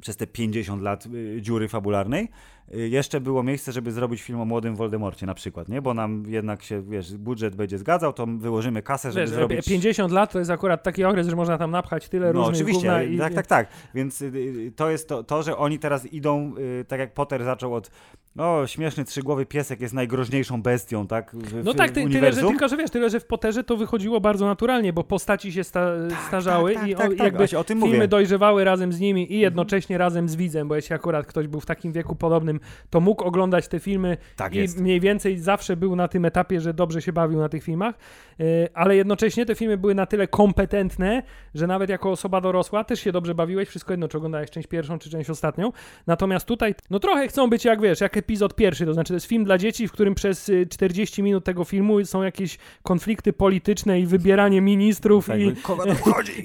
przez 0.00 0.16
te 0.16 0.26
50 0.26 0.82
lat 0.82 1.06
y, 1.06 1.38
dziury 1.42 1.68
fabularnej 1.68 2.28
jeszcze 2.72 3.20
było 3.20 3.42
miejsce, 3.42 3.72
żeby 3.72 3.92
zrobić 3.92 4.22
film 4.22 4.40
o 4.40 4.44
młodym 4.44 4.76
Voldemorcie 4.76 5.26
na 5.26 5.34
przykład, 5.34 5.68
nie? 5.68 5.82
Bo 5.82 5.94
nam 5.94 6.24
jednak 6.26 6.62
się, 6.62 6.82
wiesz, 6.82 7.16
budżet 7.16 7.56
będzie 7.56 7.78
zgadzał, 7.78 8.12
to 8.12 8.26
wyłożymy 8.26 8.82
kasę, 8.82 9.12
żeby 9.12 9.26
Wiesz, 9.26 9.30
zrobić... 9.30 9.66
50 9.66 10.12
lat 10.12 10.32
to 10.32 10.38
jest 10.38 10.50
akurat 10.50 10.82
taki 10.82 11.04
okres, 11.04 11.28
że 11.28 11.36
można 11.36 11.58
tam 11.58 11.70
napchać 11.70 12.08
tyle 12.08 12.32
No 12.32 12.32
różnych 12.32 12.54
oczywiście, 12.54 13.08
i... 13.10 13.18
tak, 13.18 13.34
tak, 13.34 13.46
tak. 13.46 13.68
Więc 13.94 14.22
y, 14.22 14.26
y, 14.26 14.72
to 14.76 14.90
jest 14.90 15.08
to, 15.08 15.24
to, 15.24 15.42
że 15.42 15.56
oni 15.56 15.78
teraz 15.78 16.12
idą, 16.12 16.54
y, 16.58 16.84
tak 16.84 17.00
jak 17.00 17.14
Potter 17.14 17.44
zaczął 17.44 17.74
od 17.74 17.90
o, 18.38 18.66
śmieszny 18.66 19.04
trzygłowy 19.04 19.46
piesek 19.46 19.80
jest 19.80 19.94
najgroźniejszą 19.94 20.62
bestią, 20.62 21.06
tak? 21.06 21.36
W, 21.36 21.64
No 21.64 21.72
w, 21.72 21.76
tak, 21.76 21.90
ty, 21.90 22.08
tyle, 22.10 22.32
że, 22.32 22.40
tylko 22.40 22.68
że 22.68 22.76
wiesz, 22.76 22.90
tyle, 22.90 23.10
że 23.10 23.20
w 23.20 23.26
Potterze 23.26 23.64
to 23.64 23.76
wychodziło 23.76 24.20
bardzo 24.20 24.46
naturalnie, 24.46 24.92
bo 24.92 25.04
postaci 25.04 25.52
się 25.52 25.64
sta, 25.64 25.90
starzały 26.28 26.74
tak, 26.74 26.88
i 26.88 26.94
tak, 26.94 27.06
o, 27.06 27.14
tak, 27.14 27.18
jakby 27.18 27.58
o 27.58 27.62
filmy 27.62 27.86
mówię. 27.86 28.08
dojrzewały 28.08 28.64
razem 28.64 28.92
z 28.92 29.00
nimi 29.00 29.32
i 29.32 29.38
jednocześnie 29.38 29.98
razem 29.98 30.28
z 30.28 30.36
widzem, 30.36 30.68
bo 30.68 30.76
jeśli 30.76 30.94
akurat 30.94 31.26
ktoś 31.26 31.46
był 31.46 31.60
w 31.60 31.66
takim 31.66 31.92
wieku 31.92 32.16
podobnym, 32.16 32.55
to 32.90 33.00
mógł 33.00 33.24
oglądać 33.24 33.68
te 33.68 33.80
filmy 33.80 34.16
Tak 34.36 34.54
i 34.54 34.58
jest. 34.58 34.80
mniej 34.80 35.00
więcej 35.00 35.38
zawsze 35.38 35.76
był 35.76 35.96
na 35.96 36.08
tym 36.08 36.24
etapie, 36.24 36.60
że 36.60 36.74
dobrze 36.74 37.02
się 37.02 37.12
bawił 37.12 37.38
na 37.38 37.48
tych 37.48 37.62
filmach, 37.62 37.94
yy, 38.38 38.68
ale 38.74 38.96
jednocześnie 38.96 39.46
te 39.46 39.54
filmy 39.54 39.76
były 39.76 39.94
na 39.94 40.06
tyle 40.06 40.28
kompetentne, 40.28 41.22
że 41.54 41.66
nawet 41.66 41.90
jako 41.90 42.10
osoba 42.10 42.40
dorosła 42.40 42.84
też 42.84 43.00
się 43.00 43.12
dobrze 43.12 43.34
bawiłeś, 43.34 43.68
wszystko 43.68 43.92
jedno, 43.92 44.08
czy 44.08 44.16
oglądałeś 44.16 44.50
część 44.50 44.68
pierwszą, 44.68 44.98
czy 44.98 45.10
część 45.10 45.30
ostatnią. 45.30 45.72
Natomiast 46.06 46.46
tutaj, 46.46 46.74
no 46.90 46.98
trochę 46.98 47.28
chcą 47.28 47.50
być 47.50 47.64
jak 47.64 47.80
wiesz, 47.80 48.00
jak 48.00 48.16
epizod 48.16 48.54
pierwszy, 48.54 48.86
to 48.86 48.94
znaczy 48.94 49.08
to 49.08 49.14
jest 49.14 49.26
film 49.26 49.44
dla 49.44 49.58
dzieci, 49.58 49.88
w 49.88 49.92
którym 49.92 50.14
przez 50.14 50.48
y, 50.48 50.66
40 50.70 51.22
minut 51.22 51.44
tego 51.44 51.64
filmu 51.64 52.04
są 52.04 52.22
jakieś 52.22 52.58
konflikty 52.82 53.32
polityczne 53.32 54.00
i 54.00 54.06
wybieranie 54.06 54.60
ministrów 54.60 55.26
Tak, 55.26 55.40
i, 55.40 55.54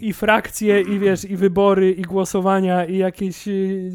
i 0.10 0.14
frakcje, 0.14 0.82
i 0.82 1.00
wiesz, 1.00 1.26
i 1.26 1.36
wybory, 1.36 1.92
i 1.92 2.02
głosowania, 2.02 2.86
i 2.86 2.98
jakieś 2.98 3.48
y, 3.48 3.92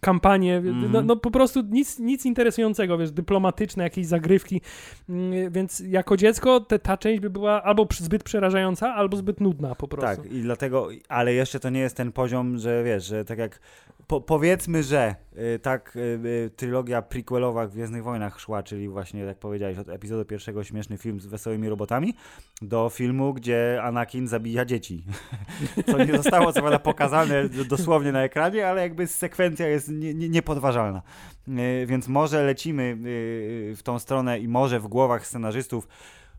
kampanie. 0.00 0.56
Mhm. 0.56 0.92
No, 0.92 1.02
no 1.02 1.16
po 1.16 1.30
prostu 1.30 1.43
nic, 1.70 1.98
nic 1.98 2.26
interesującego, 2.26 2.98
wiesz, 2.98 3.10
dyplomatyczne, 3.10 3.84
jakieś 3.84 4.06
zagrywki. 4.06 4.60
Mm, 5.08 5.52
Więc 5.52 5.80
jako 5.80 6.16
dziecko 6.16 6.60
te, 6.60 6.78
ta 6.78 6.96
część 6.96 7.20
by 7.20 7.30
była 7.30 7.62
albo 7.62 7.86
zbyt 7.98 8.22
przerażająca, 8.24 8.94
albo 8.94 9.16
zbyt 9.16 9.40
nudna 9.40 9.74
po 9.74 9.88
prostu. 9.88 10.22
Tak, 10.22 10.32
i 10.32 10.40
dlatego, 10.42 10.88
ale 11.08 11.34
jeszcze 11.34 11.60
to 11.60 11.70
nie 11.70 11.80
jest 11.80 11.96
ten 11.96 12.12
poziom, 12.12 12.58
że 12.58 12.84
wiesz, 12.84 13.04
że 13.04 13.24
tak 13.24 13.38
jak 13.38 13.60
po, 14.06 14.20
powiedzmy, 14.20 14.82
że 14.82 15.14
y, 15.54 15.58
tak 15.58 15.96
y, 15.96 16.00
y, 16.00 16.50
trylogia 16.56 17.02
prequelowa 17.02 17.66
w 17.66 17.72
Gwiezdnych 17.72 18.02
Wojnach 18.02 18.40
szła, 18.40 18.62
czyli 18.62 18.88
właśnie, 18.88 19.20
jak 19.20 19.38
powiedziałeś, 19.38 19.78
od 19.78 19.88
epizodu 19.88 20.24
pierwszego 20.24 20.64
śmieszny 20.64 20.98
film 20.98 21.20
z 21.20 21.26
wesołymi 21.26 21.68
robotami, 21.68 22.14
do 22.62 22.88
filmu, 22.88 23.34
gdzie 23.34 23.80
Anakin 23.82 24.28
zabija 24.28 24.64
dzieci. 24.64 25.04
Co 25.90 26.04
nie 26.04 26.16
zostało 26.16 26.52
co 26.52 26.60
prawda 26.60 26.78
pokazane 26.78 27.48
dosłownie 27.48 28.12
na 28.12 28.22
ekranie, 28.22 28.68
ale 28.68 28.82
jakby 28.82 29.06
sekwencja 29.06 29.68
jest 29.68 29.88
nie, 29.88 30.14
nie, 30.14 30.28
niepodważalna. 30.28 31.02
Y, 31.48 31.86
Więc 31.86 32.08
może 32.08 32.44
lecimy 32.44 32.82
y, 32.82 33.76
w 33.76 33.82
tą 33.82 33.98
stronę 33.98 34.38
i 34.38 34.48
może 34.48 34.80
w 34.80 34.88
głowach 34.88 35.26
scenarzystów 35.26 35.88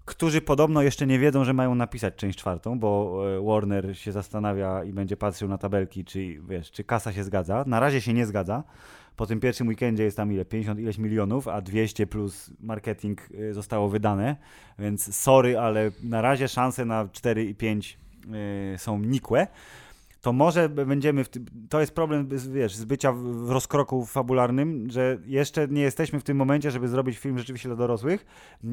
którzy 0.05 0.41
podobno 0.41 0.81
jeszcze 0.81 1.07
nie 1.07 1.19
wiedzą, 1.19 1.43
że 1.43 1.53
mają 1.53 1.75
napisać 1.75 2.15
część 2.15 2.39
czwartą, 2.39 2.79
bo 2.79 3.21
e, 3.37 3.45
Warner 3.45 3.97
się 3.97 4.11
zastanawia 4.11 4.83
i 4.83 4.93
będzie 4.93 5.17
patrzył 5.17 5.47
na 5.47 5.57
tabelki, 5.57 6.05
czy, 6.05 6.39
wiesz, 6.49 6.71
czy 6.71 6.83
kasa 6.83 7.13
się 7.13 7.23
zgadza. 7.23 7.63
Na 7.67 7.79
razie 7.79 8.01
się 8.01 8.13
nie 8.13 8.25
zgadza, 8.25 8.63
po 9.15 9.25
tym 9.25 9.39
pierwszym 9.39 9.67
weekendzie 9.67 10.03
jest 10.03 10.17
tam 10.17 10.31
ile? 10.31 10.45
50 10.45 10.79
ileś 10.79 10.97
milionów, 10.97 11.47
a 11.47 11.61
200 11.61 12.07
plus 12.07 12.51
marketing 12.59 13.31
y, 13.31 13.53
zostało 13.53 13.89
wydane, 13.89 14.35
więc 14.79 15.15
sorry, 15.15 15.59
ale 15.59 15.91
na 16.03 16.21
razie 16.21 16.47
szanse 16.47 16.85
na 16.85 17.09
4 17.11 17.45
i 17.45 17.55
5 17.55 17.97
y, 18.75 18.77
są 18.77 18.99
nikłe 18.99 19.47
to 20.25 20.33
może 20.33 20.69
będziemy, 20.69 21.23
w 21.23 21.29
tym, 21.29 21.45
to 21.69 21.79
jest 21.79 21.95
problem, 21.95 22.29
wiesz, 22.53 22.75
z 22.75 22.85
bycia 22.85 23.11
w 23.11 23.49
rozkroku 23.49 24.05
fabularnym, 24.05 24.89
że 24.89 25.17
jeszcze 25.25 25.67
nie 25.67 25.81
jesteśmy 25.81 26.19
w 26.19 26.23
tym 26.23 26.37
momencie, 26.37 26.71
żeby 26.71 26.87
zrobić 26.87 27.17
film 27.17 27.37
rzeczywiście 27.37 27.69
dla 27.69 27.75
dorosłych, 27.75 28.25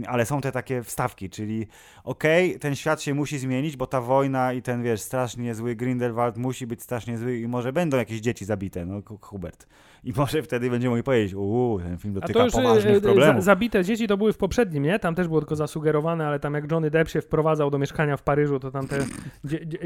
ale 0.06 0.26
są 0.26 0.40
te 0.40 0.52
takie 0.52 0.82
wstawki, 0.82 1.30
czyli 1.30 1.66
okej, 2.04 2.48
okay, 2.48 2.58
ten 2.58 2.74
świat 2.74 3.02
się 3.02 3.14
musi 3.14 3.38
zmienić, 3.38 3.76
bo 3.76 3.86
ta 3.86 4.00
wojna 4.00 4.52
i 4.52 4.62
ten, 4.62 4.82
wiesz, 4.82 5.00
strasznie 5.00 5.54
zły 5.54 5.76
Grindelwald 5.76 6.36
musi 6.36 6.66
być 6.66 6.82
strasznie 6.82 7.18
zły 7.18 7.38
i 7.38 7.48
może 7.48 7.72
będą 7.72 7.96
jakieś 7.96 8.20
dzieci 8.20 8.44
zabite, 8.44 8.86
no 8.86 9.02
Hubert. 9.20 9.66
I 10.04 10.12
może 10.16 10.42
wtedy 10.42 10.70
będziemy 10.70 10.90
mogli 10.90 11.02
powiedzieć, 11.02 11.34
uuu, 11.34 11.80
ten 11.80 11.98
film 11.98 12.14
dotyka 12.14 12.32
A 12.32 12.34
to 12.34 12.44
już, 12.44 12.52
poważnych 12.52 12.94
e, 12.94 12.96
e, 12.96 13.00
problemów. 13.00 13.44
zabite 13.44 13.84
dzieci 13.84 14.08
to 14.08 14.16
były 14.16 14.32
w 14.32 14.36
poprzednim, 14.36 14.82
nie? 14.82 14.98
Tam 14.98 15.14
też 15.14 15.28
było 15.28 15.40
tylko 15.40 15.56
zasugerowane, 15.56 16.26
ale 16.26 16.40
tam 16.40 16.54
jak 16.54 16.72
Johnny 16.72 16.90
Depp 16.90 17.10
się 17.10 17.20
wprowadzał 17.20 17.70
do 17.70 17.78
mieszkania 17.78 18.16
w 18.16 18.22
Paryżu, 18.22 18.60
to 18.60 18.70
tam 18.70 18.88
te 18.88 18.98
dzie, 19.44 19.66
dzie, 19.66 19.78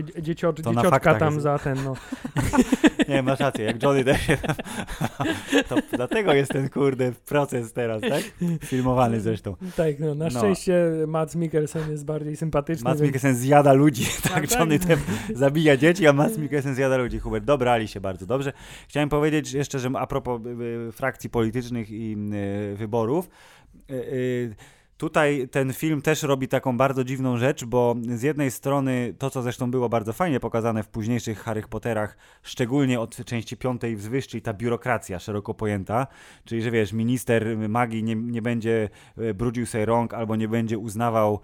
tam 1.18 1.35
jest. 1.35 1.46
Ten, 1.59 1.79
no. 1.85 1.95
Nie, 3.09 3.23
masz 3.23 3.40
rację, 3.40 3.64
jak 3.64 3.83
Johnny 3.83 4.05
Depp 4.05 4.21
się... 4.21 4.37
to 5.69 5.77
dlatego 5.92 6.33
jest 6.33 6.53
ten, 6.53 6.69
kurde, 6.69 7.12
proces 7.12 7.73
teraz, 7.73 8.03
tak? 8.03 8.23
Filmowany 8.64 9.21
zresztą. 9.21 9.57
Tak, 9.77 9.99
no, 9.99 10.14
na 10.14 10.25
no. 10.25 10.31
szczęście 10.31 10.90
Mads 11.07 11.37
Mikkelsen 11.37 11.90
jest 11.90 12.05
bardziej 12.05 12.37
sympatyczny. 12.37 12.85
Mads 12.85 13.01
więc... 13.01 13.07
Mikkelsen 13.09 13.37
zjada 13.37 13.73
ludzi, 13.73 14.07
tak? 14.23 14.33
tak? 14.33 14.61
Johnny 14.61 14.79
tak. 14.79 14.88
Depp 14.88 15.03
zabija 15.35 15.77
dzieci, 15.77 16.07
a 16.07 16.12
Mads 16.12 16.38
Mikkelsen 16.38 16.75
zjada 16.75 16.97
ludzi. 16.97 17.19
Hubert, 17.19 17.45
dobrali 17.45 17.88
się 17.88 18.01
bardzo 18.01 18.27
dobrze. 18.27 18.53
Chciałem 18.88 19.09
powiedzieć 19.09 19.53
jeszcze, 19.53 19.79
że 19.79 19.90
a 19.95 20.07
propos 20.07 20.40
y, 20.47 20.49
y, 20.88 20.92
frakcji 20.92 21.31
politycznych 21.31 21.90
i 21.90 22.16
y, 22.73 22.77
wyborów, 22.77 23.29
Tutaj 24.96 25.48
ten 25.48 25.72
film 25.72 26.02
też 26.02 26.22
robi 26.22 26.48
taką 26.48 26.76
bardzo 26.76 27.04
dziwną 27.04 27.37
rzecz, 27.37 27.64
bo 27.64 27.94
z 28.09 28.22
jednej 28.22 28.50
strony 28.50 29.14
to, 29.18 29.30
co 29.30 29.42
zresztą 29.42 29.70
było 29.70 29.88
bardzo 29.88 30.12
fajnie 30.12 30.40
pokazane 30.40 30.82
w 30.82 30.88
późniejszych 30.88 31.38
Harry 31.38 31.62
Potterach, 31.62 32.16
szczególnie 32.42 33.00
od 33.00 33.24
części 33.24 33.56
piątej 33.56 33.96
wzwyż, 33.96 34.28
czyli 34.28 34.42
ta 34.42 34.54
biurokracja 34.54 35.18
szeroko 35.18 35.54
pojęta, 35.54 36.06
czyli 36.44 36.62
że 36.62 36.70
wiesz, 36.70 36.92
minister 36.92 37.59
magii 37.68 38.02
nie, 38.02 38.14
nie 38.14 38.42
będzie 38.42 38.88
brudził 39.35 39.66
sobie 39.66 39.87
rąk 39.87 40.14
albo 40.14 40.37
nie 40.37 40.48
będzie 40.48 40.78
uznawał 40.78 41.40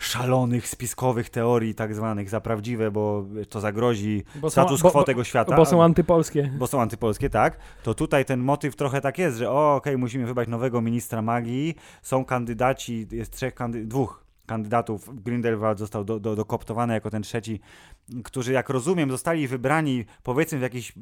szalonych, 0.00 0.68
spiskowych 0.68 1.30
teorii 1.30 1.74
tak 1.74 1.94
zwanych 1.94 2.30
za 2.30 2.40
prawdziwe, 2.40 2.90
bo 2.90 3.26
to 3.48 3.60
zagrozi 3.60 4.24
bo 4.34 4.50
status 4.50 4.82
quo 4.82 5.04
tego 5.04 5.24
świata. 5.24 5.56
Bo 5.56 5.66
są 5.66 5.82
antypolskie. 5.82 6.50
Bo 6.58 6.66
są 6.66 6.80
antypolskie, 6.80 7.30
tak. 7.30 7.58
To 7.82 7.94
tutaj 7.94 8.24
ten 8.24 8.40
motyw 8.40 8.76
trochę 8.76 9.00
tak 9.00 9.18
jest, 9.18 9.38
że 9.38 9.50
o, 9.50 9.74
okej, 9.74 9.92
okay, 9.92 9.98
musimy 9.98 10.26
wybrać 10.26 10.48
nowego 10.48 10.80
ministra 10.80 11.22
magii, 11.22 11.74
są 12.02 12.24
kandydaci, 12.24 13.06
jest 13.10 13.32
trzech 13.32 13.54
kandydatów, 13.54 13.88
dwóch 13.88 14.29
kandydatów. 14.50 15.22
Grindelwald 15.22 15.78
został 15.78 16.04
do, 16.04 16.20
do, 16.20 16.36
dokoptowany 16.36 16.94
jako 16.94 17.10
ten 17.10 17.22
trzeci, 17.22 17.60
którzy, 18.24 18.52
jak 18.52 18.68
rozumiem, 18.68 19.10
zostali 19.10 19.48
wybrani 19.48 20.04
powiedzmy 20.22 20.58
w 20.58 20.62
jakichś 20.62 20.92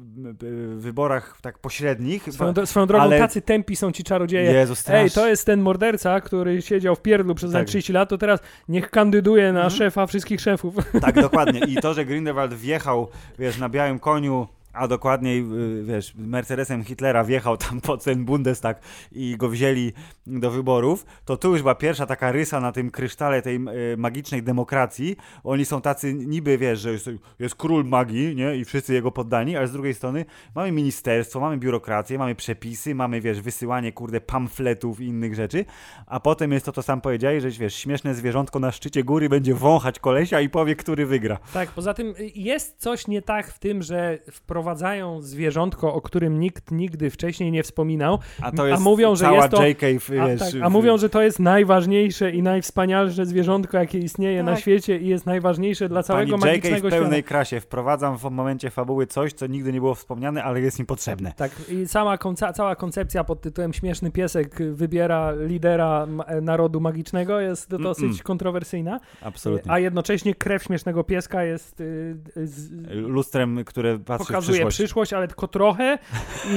wyborach 0.77 1.39
tak 1.41 1.59
pośrednich. 1.59 2.23
Swoją, 2.33 2.65
swoją 2.65 2.85
drogą, 2.85 3.03
ale... 3.03 3.19
tacy 3.19 3.41
tępi 3.41 3.75
są 3.75 3.91
ci 3.91 4.03
czarodzieje. 4.03 4.51
Jezu, 4.51 4.73
Ej, 4.87 5.11
to 5.11 5.27
jest 5.27 5.45
ten 5.45 5.61
morderca, 5.61 6.21
który 6.21 6.61
siedział 6.61 6.95
w 6.95 7.01
pierdlu 7.01 7.35
przez 7.35 7.51
tak. 7.51 7.67
30 7.67 7.93
lat, 7.93 8.09
to 8.09 8.17
teraz 8.17 8.39
niech 8.67 8.89
kandyduje 8.89 9.43
na 9.43 9.63
mhm. 9.63 9.69
szefa 9.69 10.07
wszystkich 10.07 10.41
szefów. 10.41 10.75
Tak, 11.01 11.21
dokładnie. 11.21 11.59
I 11.59 11.75
to, 11.83 11.93
że 11.93 12.05
Grindelwald 12.05 12.53
wjechał, 12.53 13.07
wiesz, 13.39 13.57
na 13.57 13.69
białym 13.69 13.99
koniu 13.99 14.47
a 14.73 14.87
dokładniej, 14.87 15.39
y, 15.39 15.83
wiesz, 15.83 16.13
Mercedesem 16.15 16.83
Hitlera 16.83 17.23
wjechał 17.23 17.57
tam 17.57 17.81
pod 17.87 18.03
ten 18.03 18.25
Bundestag 18.25 18.81
i 19.11 19.37
go 19.37 19.49
wzięli 19.49 19.93
do 20.27 20.51
wyborów, 20.51 21.05
to 21.25 21.37
tu 21.37 21.51
już 21.51 21.61
była 21.61 21.75
pierwsza 21.75 22.05
taka 22.05 22.31
rysa 22.31 22.59
na 22.59 22.71
tym 22.71 22.91
krysztale 22.91 23.41
tej 23.41 23.55
y, 23.55 23.97
magicznej 23.97 24.43
demokracji. 24.43 25.15
Oni 25.43 25.65
są 25.65 25.81
tacy 25.81 26.13
niby, 26.13 26.57
wiesz, 26.57 26.79
że 26.79 26.91
jest, 26.91 27.09
jest 27.39 27.55
król 27.55 27.85
magii, 27.85 28.35
nie, 28.35 28.55
i 28.55 28.65
wszyscy 28.65 28.93
jego 28.93 29.11
poddani, 29.11 29.57
ale 29.57 29.67
z 29.67 29.71
drugiej 29.71 29.93
strony 29.93 30.25
mamy 30.55 30.71
ministerstwo, 30.71 31.39
mamy 31.39 31.57
biurokrację, 31.57 32.17
mamy 32.17 32.35
przepisy, 32.35 32.95
mamy, 32.95 33.21
wiesz, 33.21 33.41
wysyłanie, 33.41 33.91
kurde, 33.91 34.21
pamfletów 34.21 35.01
i 35.01 35.05
innych 35.05 35.35
rzeczy, 35.35 35.65
a 36.07 36.19
potem 36.19 36.51
jest 36.51 36.65
to, 36.65 36.71
co 36.71 36.81
sam 36.81 37.01
powiedziałeś, 37.01 37.43
że, 37.43 37.49
wiesz, 37.49 37.75
śmieszne 37.75 38.15
zwierzątko 38.15 38.59
na 38.59 38.71
szczycie 38.71 39.03
góry 39.03 39.29
będzie 39.29 39.55
wąchać 39.55 39.99
kolesia 39.99 40.41
i 40.41 40.49
powie, 40.49 40.75
który 40.75 41.05
wygra. 41.05 41.37
Tak, 41.53 41.69
poza 41.69 41.93
tym 41.93 42.13
jest 42.35 42.77
coś 42.77 43.07
nie 43.07 43.21
tak 43.21 43.47
w 43.47 43.59
tym, 43.59 43.83
że 43.83 44.19
wprowadza 44.31 44.58
wprowadzają 44.59 45.21
zwierzątko, 45.21 45.93
o 45.93 46.01
którym 46.01 46.39
nikt 46.39 46.71
nigdy 46.71 47.09
wcześniej 47.09 47.51
nie 47.51 47.63
wspominał, 47.63 48.19
a, 48.41 48.51
to 48.51 48.67
jest 48.67 48.81
a 48.81 48.83
mówią, 48.83 49.15
że 49.15 49.33
jest 49.33 49.49
to, 49.49 49.67
JK, 49.67 49.81
wiesz, 49.81 50.41
a, 50.41 50.45
tak, 50.45 50.53
a 50.63 50.69
mówią, 50.69 50.97
że 50.97 51.09
to 51.09 51.21
jest 51.21 51.39
najważniejsze 51.39 52.31
i 52.31 52.41
najwspanialsze 52.41 53.25
zwierzątko, 53.25 53.77
jakie 53.77 53.99
istnieje 53.99 54.39
tak. 54.39 54.45
na 54.45 54.55
świecie 54.55 54.97
i 54.97 55.07
jest 55.07 55.25
najważniejsze 55.25 55.89
dla 55.89 56.03
całego 56.03 56.37
Pani 56.37 56.51
magicznego 56.51 56.87
JK 56.87 56.93
w 56.93 56.97
pełnej 56.97 57.19
świata. 57.19 57.27
krasie. 57.27 57.59
Wprowadzam 57.59 58.17
w 58.17 58.23
momencie 58.23 58.69
fabuły 58.69 59.07
coś, 59.07 59.33
co 59.33 59.47
nigdy 59.47 59.73
nie 59.73 59.79
było 59.79 59.95
wspomniane, 59.95 60.43
ale 60.43 60.61
jest 60.61 60.79
im 60.79 60.85
potrzebne. 60.85 61.33
Tak, 61.35 61.51
i 61.69 61.87
sama 61.87 62.17
konca 62.17 62.53
cała 62.53 62.75
koncepcja 62.75 63.23
pod 63.23 63.41
tytułem 63.41 63.73
Śmieszny 63.73 64.11
piesek 64.11 64.73
wybiera 64.73 65.31
lidera 65.31 66.07
narodu 66.41 66.81
magicznego 66.81 67.39
jest 67.39 67.75
dosyć 67.75 68.03
mm 68.03 68.15
-mm. 68.15 68.21
kontrowersyjna. 68.21 68.99
Absolutnie. 69.21 69.71
A 69.71 69.79
jednocześnie 69.79 70.35
krew 70.35 70.63
Śmiesznego 70.63 71.03
Pieska 71.03 71.43
jest... 71.43 71.81
Y, 71.81 72.17
z, 72.35 72.71
Lustrem, 72.89 73.63
które 73.65 73.99
patrzy 73.99 74.33
pokazuje 74.49 74.65
przyszłość. 74.65 74.77
przyszłość, 74.77 75.13
ale 75.13 75.27
tylko 75.27 75.47
trochę 75.47 75.97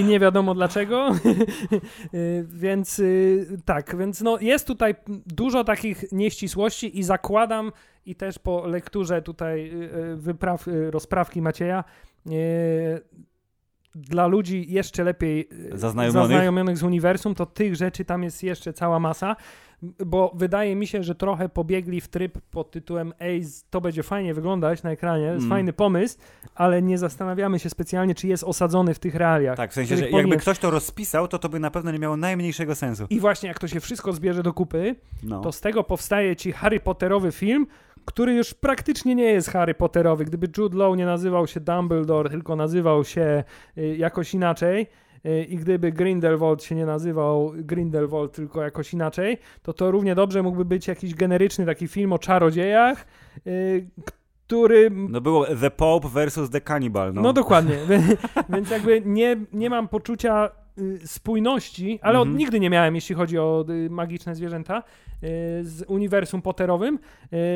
i 0.00 0.04
nie 0.04 0.20
wiadomo 0.20 0.54
dlaczego. 0.54 1.10
Y, 2.14 2.46
więc 2.48 2.98
y, 2.98 3.46
tak, 3.64 3.96
więc 3.96 4.20
no 4.20 4.38
jest 4.40 4.66
tutaj 4.66 4.94
dużo 5.26 5.64
takich 5.64 6.12
nieścisłości 6.12 6.98
i 6.98 7.02
zakładam 7.02 7.72
i 8.06 8.14
też 8.14 8.38
po 8.38 8.66
lekturze 8.66 9.22
tutaj 9.22 9.70
y, 10.12 10.16
wypraw, 10.16 10.66
rozprawki 10.90 11.42
Macieja 11.42 11.84
dla 13.94 14.26
ludzi 14.26 14.66
jeszcze 14.68 15.04
lepiej 15.04 15.48
zaznajomionych. 15.72 16.28
zaznajomionych 16.28 16.78
z 16.78 16.82
uniwersum, 16.82 17.34
to 17.34 17.46
tych 17.46 17.76
rzeczy 17.76 18.04
tam 18.04 18.22
jest 18.22 18.42
jeszcze 18.42 18.72
cała 18.72 18.98
masa 18.98 19.36
bo 20.06 20.32
wydaje 20.34 20.76
mi 20.76 20.86
się, 20.86 21.02
że 21.02 21.14
trochę 21.14 21.48
pobiegli 21.48 22.00
w 22.00 22.08
tryb 22.08 22.38
pod 22.50 22.70
tytułem 22.70 23.12
ej, 23.20 23.44
to 23.70 23.80
będzie 23.80 24.02
fajnie 24.02 24.34
wyglądać 24.34 24.82
na 24.82 24.90
ekranie, 24.90 25.24
jest 25.24 25.38
mm. 25.38 25.50
fajny 25.50 25.72
pomysł, 25.72 26.18
ale 26.54 26.82
nie 26.82 26.98
zastanawiamy 26.98 27.58
się 27.58 27.70
specjalnie, 27.70 28.14
czy 28.14 28.28
jest 28.28 28.44
osadzony 28.44 28.94
w 28.94 28.98
tych 28.98 29.14
realiach. 29.14 29.56
Tak, 29.56 29.70
w 29.70 29.74
sensie, 29.74 29.96
że 29.96 30.02
powinien... 30.02 30.20
jakby 30.20 30.36
ktoś 30.36 30.58
to 30.58 30.70
rozpisał, 30.70 31.28
to 31.28 31.38
to 31.38 31.48
by 31.48 31.60
na 31.60 31.70
pewno 31.70 31.90
nie 31.90 31.98
miało 31.98 32.16
najmniejszego 32.16 32.74
sensu. 32.74 33.06
I 33.10 33.20
właśnie 33.20 33.48
jak 33.48 33.58
to 33.58 33.68
się 33.68 33.80
wszystko 33.80 34.12
zbierze 34.12 34.42
do 34.42 34.52
kupy, 34.52 34.96
no. 35.22 35.40
to 35.40 35.52
z 35.52 35.60
tego 35.60 35.84
powstaje 35.84 36.36
ci 36.36 36.52
Harry 36.52 36.80
Potterowy 36.80 37.32
film, 37.32 37.66
który 38.04 38.34
już 38.34 38.54
praktycznie 38.54 39.14
nie 39.14 39.24
jest 39.24 39.50
Harry 39.50 39.74
Potterowy. 39.74 40.24
Gdyby 40.24 40.48
Jude 40.58 40.78
Law 40.78 40.96
nie 40.96 41.06
nazywał 41.06 41.46
się 41.46 41.60
Dumbledore, 41.60 42.30
tylko 42.30 42.56
nazywał 42.56 43.04
się 43.04 43.44
y, 43.78 43.96
jakoś 43.96 44.34
inaczej, 44.34 44.86
i 45.48 45.56
gdyby 45.56 45.92
Grindelwald 45.92 46.62
się 46.62 46.74
nie 46.74 46.86
nazywał 46.86 47.52
Grindelwald, 47.54 48.32
tylko 48.32 48.62
jakoś 48.62 48.92
inaczej, 48.94 49.38
to 49.62 49.72
to 49.72 49.90
równie 49.90 50.14
dobrze 50.14 50.42
mógłby 50.42 50.64
być 50.64 50.88
jakiś 50.88 51.14
generyczny 51.14 51.66
taki 51.66 51.88
film 51.88 52.12
o 52.12 52.18
czarodziejach, 52.18 53.06
y, 53.46 53.86
który... 54.46 54.90
No 54.90 55.20
było 55.20 55.46
The 55.46 55.70
Pope 55.70 56.08
versus 56.08 56.50
The 56.50 56.60
Cannibal. 56.60 57.14
No, 57.14 57.22
no 57.22 57.32
dokładnie, 57.32 57.76
więc 58.54 58.70
jakby 58.70 59.02
nie, 59.04 59.36
nie 59.52 59.70
mam 59.70 59.88
poczucia 59.88 60.50
y, 60.78 61.06
spójności, 61.06 61.98
ale 62.02 62.18
od, 62.18 62.26
mhm. 62.26 62.38
nigdy 62.38 62.60
nie 62.60 62.70
miałem, 62.70 62.94
jeśli 62.94 63.14
chodzi 63.14 63.38
o 63.38 63.64
magiczne 63.90 64.34
zwierzęta, 64.34 64.82
z 65.62 65.84
uniwersum 65.88 66.42
Potterowym. 66.42 66.98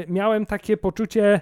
Miałem 0.08 0.46
takie 0.46 0.76
poczucie 0.76 1.40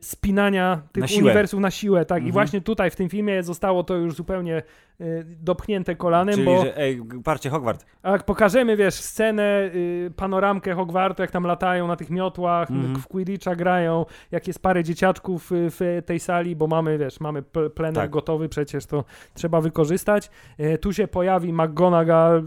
spinania 0.00 0.82
tych 0.92 1.00
na 1.00 1.08
uniwersów 1.18 1.60
na 1.60 1.70
siłę, 1.70 2.04
tak. 2.04 2.18
Mhm. 2.18 2.28
I 2.28 2.32
właśnie 2.32 2.60
tutaj 2.60 2.90
w 2.90 2.96
tym 2.96 3.08
filmie 3.08 3.42
zostało 3.42 3.84
to 3.84 3.96
już 3.96 4.14
zupełnie 4.14 4.62
Y, 4.93 4.93
dopchnięte 5.24 5.96
kolanem, 5.96 6.34
Czyli, 6.34 6.46
bo... 6.46 6.64
że, 6.64 6.78
ej, 6.78 7.02
parcie 7.24 7.50
Hogwart. 7.50 7.86
A 8.02 8.18
pokażemy, 8.18 8.76
wiesz, 8.76 8.94
scenę, 8.94 9.70
y, 9.74 10.12
panoramkę 10.16 10.74
Hogwartu, 10.74 11.22
jak 11.22 11.30
tam 11.30 11.44
latają 11.44 11.86
na 11.86 11.96
tych 11.96 12.10
miotłach, 12.10 12.70
mm 12.70 12.82
-hmm. 12.82 12.98
w 12.98 13.08
Quidditcha 13.08 13.56
grają, 13.56 14.06
jak 14.30 14.46
jest 14.46 14.62
parę 14.62 14.84
dzieciaczków 14.84 15.52
y, 15.52 15.70
w 15.70 16.02
tej 16.06 16.20
sali, 16.20 16.56
bo 16.56 16.66
mamy, 16.66 16.98
wiesz, 16.98 17.20
mamy 17.20 17.42
plener 17.74 17.94
tak. 17.94 18.10
gotowy, 18.10 18.48
przecież 18.48 18.86
to 18.86 19.04
trzeba 19.34 19.60
wykorzystać. 19.60 20.30
Y, 20.60 20.78
tu 20.78 20.92
się 20.92 21.08
pojawi 21.08 21.52
McGonagall, 21.52 22.44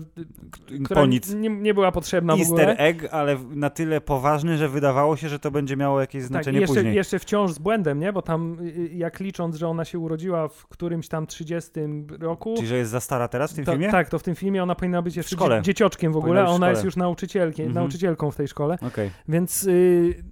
która 0.85 1.05
nie, 1.05 1.49
nie, 1.49 1.73
była 1.73 1.91
potrzebna 1.91 2.33
Easter 2.33 2.47
w 2.47 2.51
ogóle. 2.51 2.77
egg, 2.77 3.07
ale 3.11 3.37
na 3.49 3.69
tyle 3.69 4.01
poważny, 4.01 4.57
że 4.57 4.69
wydawało 4.69 5.15
się, 5.15 5.29
że 5.29 5.39
to 5.39 5.51
będzie 5.51 5.77
miało 5.77 6.01
jakieś 6.01 6.21
tak, 6.21 6.27
znaczenie 6.27 6.57
tak, 6.57 6.61
jeszcze, 6.61 6.75
później. 6.75 6.95
jeszcze 6.95 7.19
wciąż 7.19 7.51
z 7.51 7.59
błędem, 7.59 7.99
nie? 7.99 8.13
Bo 8.13 8.21
tam, 8.21 8.57
jak 8.91 9.19
licząc, 9.19 9.55
że 9.55 9.67
ona 9.67 9.85
się 9.85 9.99
urodziła 9.99 10.47
w 10.47 10.67
którymś 10.67 11.07
tam 11.07 11.27
30 11.27 11.71
roku, 12.19 12.36
roku. 12.37 12.55
Czyli, 12.55 12.67
że 12.67 12.77
jest 12.77 12.91
za 12.91 12.99
stara 12.99 13.27
teraz 13.27 13.51
w 13.51 13.55
tym 13.55 13.65
to, 13.65 13.71
filmie? 13.71 13.91
Tak, 13.91 14.09
to 14.09 14.19
w 14.19 14.23
tym 14.23 14.35
filmie 14.35 14.63
ona 14.63 14.75
powinna 14.75 15.01
być 15.01 15.15
jeszcze 15.15 15.35
w 15.35 15.39
szkole. 15.39 15.61
dziecioczkiem 15.61 16.13
w 16.13 16.17
ogóle, 16.17 16.41
a 16.41 16.45
ona 16.45 16.69
jest 16.69 16.83
już 16.83 16.95
nauczycielkiem, 16.95 17.67
mhm. 17.67 17.83
nauczycielką 17.83 18.31
w 18.31 18.35
tej 18.35 18.47
szkole. 18.47 18.77
Okay. 18.81 19.11
Więc 19.27 19.63
y, 19.63 20.23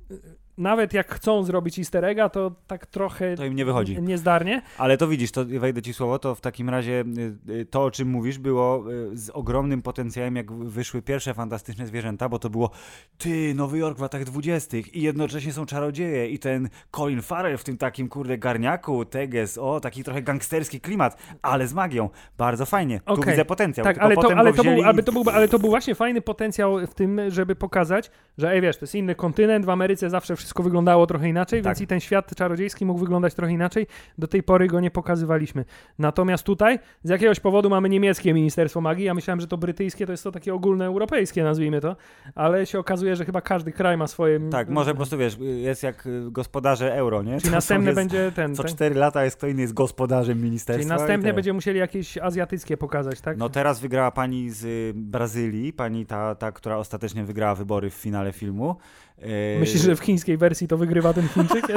nawet 0.58 0.94
jak 0.94 1.14
chcą 1.16 1.44
zrobić 1.44 1.80
easter 1.80 2.06
egga, 2.06 2.30
to 2.30 2.52
tak 2.68 2.86
trochę 2.86 3.36
To 3.36 3.46
im 3.46 3.56
nie 3.56 3.66
wychodzi. 3.66 4.02
niezdarnie. 4.02 4.62
Ale 4.78 4.98
to 4.98 5.08
widzisz, 5.08 5.32
to 5.32 5.46
wejdę 5.46 5.82
ci 5.82 5.94
słowo, 5.94 6.20
to 6.20 6.36
w 6.36 6.42
takim 6.42 6.70
razie 6.70 7.04
y, 7.48 7.52
y, 7.54 7.66
to, 7.66 7.84
o 7.84 7.92
czym 7.92 8.08
mówisz, 8.10 8.38
było 8.38 8.92
y, 8.92 9.18
z 9.18 9.30
ogromnym 9.30 9.82
potencjałem, 9.82 10.36
jak 10.36 10.52
wyszły 10.54 11.02
pierwsze 11.02 11.34
fantastyczne 11.34 11.88
zwierzęta, 11.88 12.30
bo 12.30 12.40
to 12.40 12.50
było 12.50 12.70
ty, 13.18 13.54
Nowy 13.56 13.78
Jork 13.78 13.98
w 13.98 14.02
latach 14.02 14.24
dwudziestych 14.24 14.96
i 14.96 15.02
jednocześnie 15.02 15.54
są 15.54 15.66
czarodzieje 15.66 16.30
i 16.30 16.40
ten 16.40 16.70
Colin 16.92 17.22
Farrell 17.22 17.58
w 17.58 17.64
tym 17.64 17.78
takim, 17.78 18.10
kurde, 18.10 18.38
garniaku, 18.38 19.06
teges, 19.06 19.58
o, 19.58 19.80
taki 19.80 20.04
trochę 20.04 20.22
gangsterski 20.22 20.82
klimat, 20.82 21.18
ale 21.42 21.68
z 21.68 21.74
magią. 21.74 22.10
Bardzo 22.38 22.66
fajnie. 22.66 23.00
Tu 23.00 23.14
Okej. 23.14 23.32
widzę 23.34 23.46
potencjał. 23.46 23.84
Tak, 23.84 23.98
ale 23.98 24.16
to, 24.16 24.34
ale, 24.36 24.54
to 24.54 24.64
był, 24.64 24.64
wzięli 24.64 24.84
ale, 24.84 25.02
i- 25.02 25.04
to 25.04 25.12
był, 25.12 25.24
ale 25.34 25.48
to 25.48 25.60
był 25.60 25.70
właśnie 25.70 25.96
fajny 25.96 26.22
potencjał 26.22 26.88
w 26.88 26.94
tym, 26.94 27.22
żeby 27.28 27.56
pokazać, 27.56 28.12
że 28.38 28.52
ej, 28.52 28.62
wiesz, 28.62 28.78
to 28.78 28.84
jest 28.84 28.96
inny 28.96 29.16
kontynent, 29.16 29.66
w 29.66 29.70
Ameryce 29.70 30.10
zawsze 30.10 30.36
wszystko 30.36 30.45
wyglądało 30.64 31.08
trochę 31.08 31.30
inaczej, 31.30 31.62
Tak. 31.62 31.66
więc 31.66 31.82
i 31.82 31.88
ten 31.88 32.00
świat 32.00 32.36
czarodziejski 32.36 32.86
mógł 32.86 33.00
wyglądać 33.00 33.34
trochę 33.34 33.54
inaczej. 33.54 33.88
Do 34.18 34.28
tej 34.28 34.44
pory 34.44 34.68
go 34.68 34.80
nie 34.80 34.92
pokazywaliśmy. 34.92 35.66
Natomiast 36.00 36.44
tutaj 36.44 36.80
z 37.04 37.10
jakiegoś 37.10 37.40
powodu 37.40 37.70
mamy 37.70 37.90
niemieckie 37.90 38.34
Ministerstwo 38.34 38.82
Magii. 38.82 39.06
Ja 39.06 39.14
myślałem, 39.14 39.42
że 39.42 39.48
to 39.48 39.58
brytyjskie 39.58 40.06
to 40.06 40.12
jest 40.12 40.24
to 40.24 40.32
takie 40.32 40.54
ogólne 40.54 40.86
europejskie, 40.86 41.44
nazwijmy 41.44 41.82
to, 41.82 41.96
ale 42.36 42.66
się 42.66 42.80
okazuje, 42.80 43.16
że 43.16 43.26
chyba 43.26 43.42
każdy 43.42 43.72
kraj 43.72 43.98
ma 43.98 44.08
swoje... 44.08 44.40
Tak, 44.50 44.70
może 44.70 44.92
po 44.92 44.98
prostu, 44.98 45.18
wiesz, 45.18 45.38
jest 45.40 45.84
jak 45.84 46.06
y, 46.06 46.32
gospodarze 46.32 46.96
euro, 46.96 47.24
nie? 47.24 47.38
Czyli 47.38 47.50
To 47.50 47.56
następny 47.56 47.90
jest, 47.90 48.00
będzie 48.00 48.32
ten... 48.32 48.56
Co 48.56 48.64
cztery 48.64 48.96
lata 48.96 49.24
jest 49.24 49.38
kto 49.38 49.48
inny 49.48 49.62
jest 49.62 49.74
gospodarzem 49.74 50.42
ministerstwa. 50.42 50.80
Czyli 50.80 50.90
następnie 50.90 51.24
tyle. 51.24 51.34
będziemy 51.34 51.54
musieli 51.56 51.80
jakieś 51.80 52.18
azjatyckie 52.18 52.78
pokazać, 52.78 53.22
tak? 53.22 53.38
No 53.38 53.50
teraz 53.50 53.80
wygrała 53.80 54.12
pani 54.12 54.50
z 54.50 54.66
y, 54.66 54.94
Brazylii, 54.96 55.74
pani 55.74 56.06
ta, 56.06 56.36
ta, 56.36 56.52
która 56.52 56.78
ostatecznie 56.78 57.24
wygrała 57.24 57.56
wybory 57.56 57.90
w 57.90 57.94
finale 57.94 58.34
filmu. 58.34 58.76
Yy, 59.22 59.60
Myślisz, 59.60 59.82
że 59.84 59.96
w 59.96 60.00
chińskiej 60.00 60.38
wersji 60.38 60.68
to 60.68 60.78
wygrywa 60.78 61.14
ten 61.14 61.28
Chińczyk? 61.28 61.68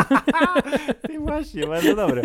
Ty 1.07 1.19
właśnie, 1.19 1.67
bardzo 1.67 1.97
dobre. 1.97 2.23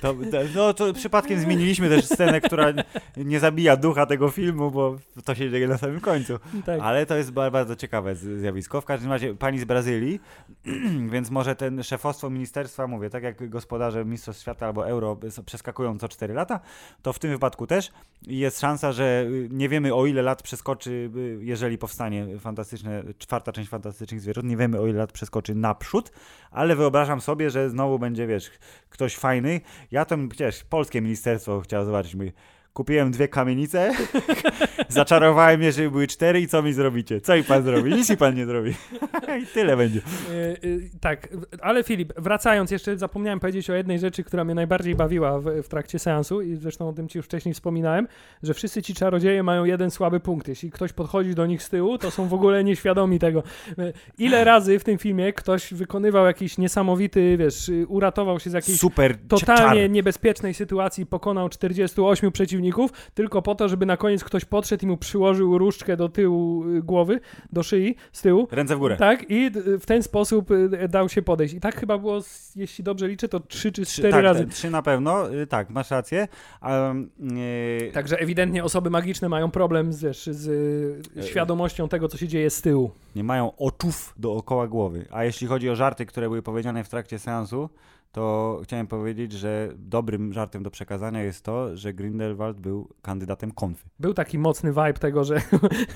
To, 0.00 0.14
to, 0.14 0.38
no 0.54 0.74
to 0.74 0.92
przypadkiem 0.92 1.40
zmieniliśmy 1.40 1.88
też 1.88 2.04
scenę, 2.04 2.40
która 2.40 2.72
nie 3.16 3.40
zabija 3.40 3.76
ducha 3.76 4.06
tego 4.06 4.28
filmu, 4.30 4.70
bo 4.70 4.98
to 5.24 5.34
się 5.34 5.50
dzieje 5.50 5.68
na 5.68 5.78
samym 5.78 6.00
końcu. 6.00 6.38
tak. 6.66 6.80
Ale 6.82 7.06
to 7.06 7.16
jest 7.16 7.30
ba- 7.32 7.50
bardzo 7.50 7.76
ciekawe 7.76 8.14
zjawisko. 8.14 8.80
W 8.80 8.84
każdym 8.84 9.10
razie 9.10 9.34
pani 9.34 9.58
z 9.58 9.64
Brazylii, 9.64 10.20
więc 11.12 11.30
może 11.30 11.56
ten 11.56 11.82
szefostwo 11.82 12.30
ministerstwa, 12.30 12.86
mówię, 12.86 13.10
tak 13.10 13.22
jak 13.22 13.48
gospodarze 13.48 14.04
Mistrzostw 14.04 14.42
Świata 14.42 14.66
albo 14.66 14.88
Euro 14.88 15.18
przeskakują 15.46 15.98
co 15.98 16.08
4 16.08 16.34
lata, 16.34 16.60
to 17.02 17.12
w 17.12 17.18
tym 17.18 17.30
wypadku 17.30 17.66
też 17.66 17.90
jest 18.26 18.60
szansa, 18.60 18.92
że 18.92 19.26
nie 19.50 19.68
wiemy 19.68 19.94
o 19.94 20.06
ile 20.06 20.22
lat 20.22 20.42
przeskoczy, 20.42 21.10
y, 21.16 21.38
jeżeli 21.40 21.78
powstanie 21.78 22.26
fantastyczne, 22.38 23.02
czwarta 23.18 23.52
część 23.52 23.68
Fantastycznych 23.70 24.20
Zwierząt, 24.20 24.46
nie 24.52 24.56
wiemy 24.56 24.80
o 24.80 24.86
ile 24.86 24.98
lat 24.98 25.12
przeskoczy 25.12 25.54
naprzód, 25.54 26.12
ale 26.50 26.76
wyobrażam 26.76 27.20
sobie, 27.20 27.50
że 27.50 27.70
znowu 27.70 27.98
będzie, 27.98 28.26
wiesz, 28.26 28.50
ktoś 28.90 29.16
fajny. 29.16 29.60
Ja 29.90 30.04
to 30.04 30.16
przecież 30.28 30.64
polskie 30.64 31.00
ministerstwo 31.00 31.60
chciałem 31.60 31.86
zobaczyć, 31.86 32.14
mówię, 32.14 32.32
Kupiłem 32.72 33.10
dwie 33.10 33.28
kamienice, 33.28 33.92
zaczarowałem 34.88 35.62
je, 35.62 35.72
żeby 35.72 35.90
były 35.90 36.06
cztery 36.06 36.40
i 36.40 36.48
co 36.48 36.62
mi 36.62 36.72
zrobicie? 36.72 37.20
Co 37.20 37.34
i 37.36 37.44
pan 37.44 37.62
zrobi? 37.62 37.94
Nic 37.94 38.10
i 38.10 38.16
pan 38.16 38.34
nie 38.34 38.46
zrobi. 38.46 38.70
I 39.42 39.46
tyle 39.46 39.76
będzie. 39.76 40.00
Y, 40.30 40.32
y, 40.64 40.90
tak, 41.00 41.28
ale 41.60 41.84
Filip, 41.84 42.12
wracając, 42.16 42.70
jeszcze 42.70 42.98
zapomniałem 42.98 43.40
powiedzieć 43.40 43.70
o 43.70 43.74
jednej 43.74 43.98
rzeczy, 43.98 44.24
która 44.24 44.44
mnie 44.44 44.54
najbardziej 44.54 44.94
bawiła 44.94 45.40
w, 45.40 45.44
w 45.62 45.68
trakcie 45.68 45.98
seansu 45.98 46.42
i 46.42 46.56
zresztą 46.56 46.88
o 46.88 46.92
tym 46.92 47.08
ci 47.08 47.18
już 47.18 47.26
wcześniej 47.26 47.54
wspominałem, 47.54 48.08
że 48.42 48.54
wszyscy 48.54 48.82
ci 48.82 48.94
czarodzieje 48.94 49.42
mają 49.42 49.64
jeden 49.64 49.90
słaby 49.90 50.20
punkt. 50.20 50.48
Jeśli 50.48 50.70
ktoś 50.70 50.92
podchodzi 50.92 51.34
do 51.34 51.46
nich 51.46 51.62
z 51.62 51.68
tyłu, 51.68 51.98
to 51.98 52.10
są 52.10 52.28
w 52.28 52.34
ogóle 52.34 52.64
nieświadomi 52.64 53.18
tego. 53.18 53.42
Y, 53.78 53.92
Ile 54.18 54.44
razy 54.44 54.78
w 54.78 54.84
tym 54.84 54.98
filmie 54.98 55.32
ktoś 55.32 55.74
wykonywał 55.74 56.26
jakiś 56.26 56.58
niesamowity, 56.58 57.36
wiesz, 57.36 57.70
uratował 57.88 58.40
się 58.40 58.50
z 58.50 58.52
jakiejś 58.52 58.78
Super 58.78 59.18
totalnie 59.28 59.82
czar. 59.82 59.90
niebezpiecznej 59.90 60.54
sytuacji, 60.54 61.06
pokonał 61.06 61.48
48 61.48 62.32
przeciwników, 62.32 62.61
tylko 63.14 63.42
po 63.42 63.54
to, 63.54 63.68
żeby 63.68 63.86
na 63.86 63.96
koniec 63.96 64.24
ktoś 64.24 64.44
podszedł 64.44 64.84
i 64.84 64.88
mu 64.88 64.96
przyłożył 64.96 65.58
różdżkę 65.58 65.96
do 65.96 66.08
tyłu 66.08 66.68
y, 66.68 66.82
głowy, 66.82 67.20
do 67.52 67.62
szyi, 67.62 67.96
z 68.12 68.22
tyłu. 68.22 68.48
Ręce 68.50 68.76
w 68.76 68.78
górę. 68.78 68.96
Tak, 68.96 69.30
i 69.30 69.50
d- 69.50 69.78
w 69.78 69.86
ten 69.86 70.02
sposób 70.02 70.50
y, 70.50 70.88
dał 70.88 71.08
się 71.08 71.22
podejść. 71.22 71.54
I 71.54 71.60
tak 71.60 71.76
chyba 71.80 71.98
było, 71.98 72.20
jeśli 72.56 72.84
dobrze 72.84 73.08
liczę, 73.08 73.28
to 73.28 73.40
trzy 73.40 73.72
czy 73.72 73.86
cztery 73.86 74.10
tak, 74.10 74.24
razy. 74.24 74.46
Trzy 74.46 74.70
na 74.70 74.82
pewno, 74.82 75.34
y, 75.34 75.46
tak, 75.46 75.70
masz 75.70 75.90
rację. 75.90 76.28
Um, 76.62 77.10
yy, 77.82 77.92
Także 77.92 78.20
ewidentnie 78.20 78.64
osoby 78.64 78.90
magiczne 78.90 79.28
mają 79.28 79.50
problem 79.50 79.92
z, 79.92 80.16
z 80.16 80.52
E, 81.16 81.20
y, 81.20 81.28
świadomością 81.28 81.88
tego, 81.88 82.08
co 82.08 82.18
się 82.18 82.28
dzieje 82.28 82.50
z 82.50 82.62
tyłu. 82.62 82.90
Nie 83.16 83.24
mają 83.24 83.56
oczów 83.56 84.14
dookoła 84.18 84.68
głowy. 84.68 85.06
A 85.10 85.24
jeśli 85.24 85.46
chodzi 85.46 85.70
o 85.70 85.76
żarty, 85.76 86.06
które 86.06 86.28
były 86.28 86.42
powiedziane 86.42 86.84
w 86.84 86.88
trakcie 86.88 87.18
seansu, 87.18 87.68
to 88.12 88.60
chciałem 88.64 88.86
powiedzieć, 88.86 89.32
że 89.32 89.68
dobrym 89.76 90.32
żartem 90.32 90.62
do 90.62 90.70
przekazania 90.70 91.22
jest 91.22 91.44
to, 91.44 91.76
że 91.76 91.92
Grindelwald 91.92 92.60
był 92.60 92.88
kandydatem 93.02 93.50
konfy. 93.52 93.88
Był 93.98 94.14
taki 94.14 94.38
mocny 94.38 94.70
vibe 94.70 94.92
tego, 94.92 95.24
że 95.24 95.42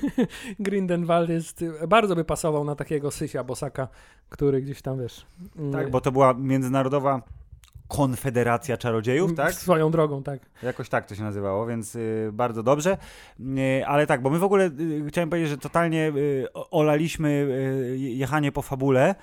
Grindelwald 0.59 1.29
jest, 1.29 1.65
bardzo 1.87 2.15
by 2.15 2.25
pasował 2.25 2.63
na 2.63 2.75
takiego 2.75 3.11
Sysia 3.11 3.43
Bosaka, 3.43 3.87
który 4.29 4.61
gdzieś 4.61 4.81
tam, 4.81 4.99
wiesz... 4.99 5.25
Tak, 5.71 5.91
bo 5.91 6.01
to 6.01 6.11
była 6.11 6.33
międzynarodowa 6.33 7.21
konfederacja 7.87 8.77
czarodziejów, 8.77 9.35
tak? 9.35 9.53
Swoją 9.53 9.91
drogą, 9.91 10.23
tak. 10.23 10.39
Jakoś 10.63 10.89
tak 10.89 11.05
to 11.05 11.15
się 11.15 11.23
nazywało, 11.23 11.65
więc 11.65 11.95
y, 11.95 12.29
bardzo 12.33 12.63
dobrze. 12.63 12.97
Y, 13.39 13.85
ale 13.85 14.07
tak, 14.07 14.21
bo 14.21 14.29
my 14.29 14.39
w 14.39 14.43
ogóle 14.43 14.65
y, 14.65 15.05
chciałem 15.07 15.29
powiedzieć, 15.29 15.49
że 15.49 15.57
totalnie 15.57 16.13
olaliśmy 16.71 17.47
jechanie 17.97 18.51
po 18.51 18.61
fabule 18.61 19.15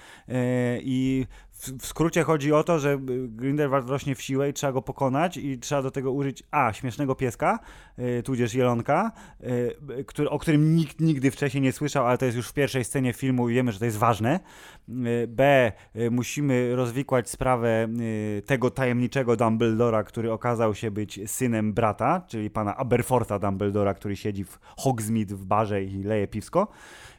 i 0.81 1.27
w, 1.69 1.87
skrócie 1.87 2.23
chodzi 2.23 2.53
o 2.53 2.65
to, 2.65 2.79
że 2.79 2.99
Grindelwald 3.29 3.89
rośnie 3.89 4.15
w 4.15 4.23
siłę 4.23 4.49
i 4.49 4.53
trzeba 4.53 4.73
go 4.73 4.83
pokonać 4.83 5.37
i 5.37 5.59
trzeba 5.59 5.83
do 5.83 5.91
tego 5.91 6.13
użyć 6.13 6.43
a. 6.51 6.73
śmiesznego 6.73 7.15
pieska, 7.15 7.59
y, 7.99 8.23
tudzież 8.23 8.55
jelonka, 8.55 9.13
y, 9.41 10.05
który, 10.07 10.31
o 10.31 10.39
którym 10.39 10.77
nikt 10.77 11.01
nigdy 11.01 11.31
wcześniej 11.31 11.63
nie 11.63 11.73
słyszał, 11.73 12.07
ale 12.07 12.19
to 12.19 12.25
jest 12.25 12.37
już 12.37 12.49
w 12.49 12.53
pierwszej 12.53 12.85
scenie 12.85 13.13
filmu 13.13 13.49
i 13.49 13.55
wiemy, 13.55 13.73
że 13.73 13.79
to 13.79 13.85
jest 13.85 13.99
ważne. 13.99 14.41
Y, 14.89 15.27
B. 15.29 15.73
y, 15.97 16.11
Musimy 16.11 16.77
rozwikłać 16.77 17.31
sprawę 17.31 17.89
y, 18.01 18.43
tego 18.47 18.71
tajemniczego 18.71 19.37
Dumbledora, 19.37 20.05
który 20.05 20.33
okazał 20.33 20.75
się 20.75 20.91
być 20.91 21.21
synem 21.27 21.73
brata, 21.73 22.25
czyli 22.27 22.51
pana 22.51 22.77
Aberfortha 22.77 23.39
Dumbledora, 23.39 23.95
który 23.95 24.17
siedzi 24.17 24.45
w 24.45 24.59
Hogsmeade 24.77 25.35
w 25.35 25.45
barze 25.45 25.85
i 25.85 26.03
leje 26.03 26.27
piwsko 26.29 26.69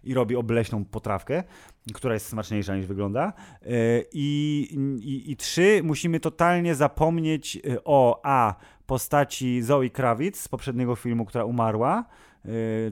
i 0.03 0.13
robi 0.13 0.35
obleśną 0.35 0.85
potrawkę, 0.85 1.43
która 1.93 2.13
jest 2.13 2.27
smaczniejsza 2.27 2.75
niż 2.75 2.85
wygląda. 2.85 3.33
I, 4.13 4.67
i, 5.01 5.31
I 5.31 5.37
trzy, 5.37 5.81
musimy 5.83 6.19
totalnie 6.19 6.75
zapomnieć 6.75 7.59
o 7.85 8.21
A. 8.23 8.55
postaci 8.85 9.61
Zoe 9.61 9.89
Kravitz 9.89 10.37
z 10.37 10.47
poprzedniego 10.47 10.95
filmu, 10.95 11.25
która 11.25 11.45
umarła, 11.45 12.05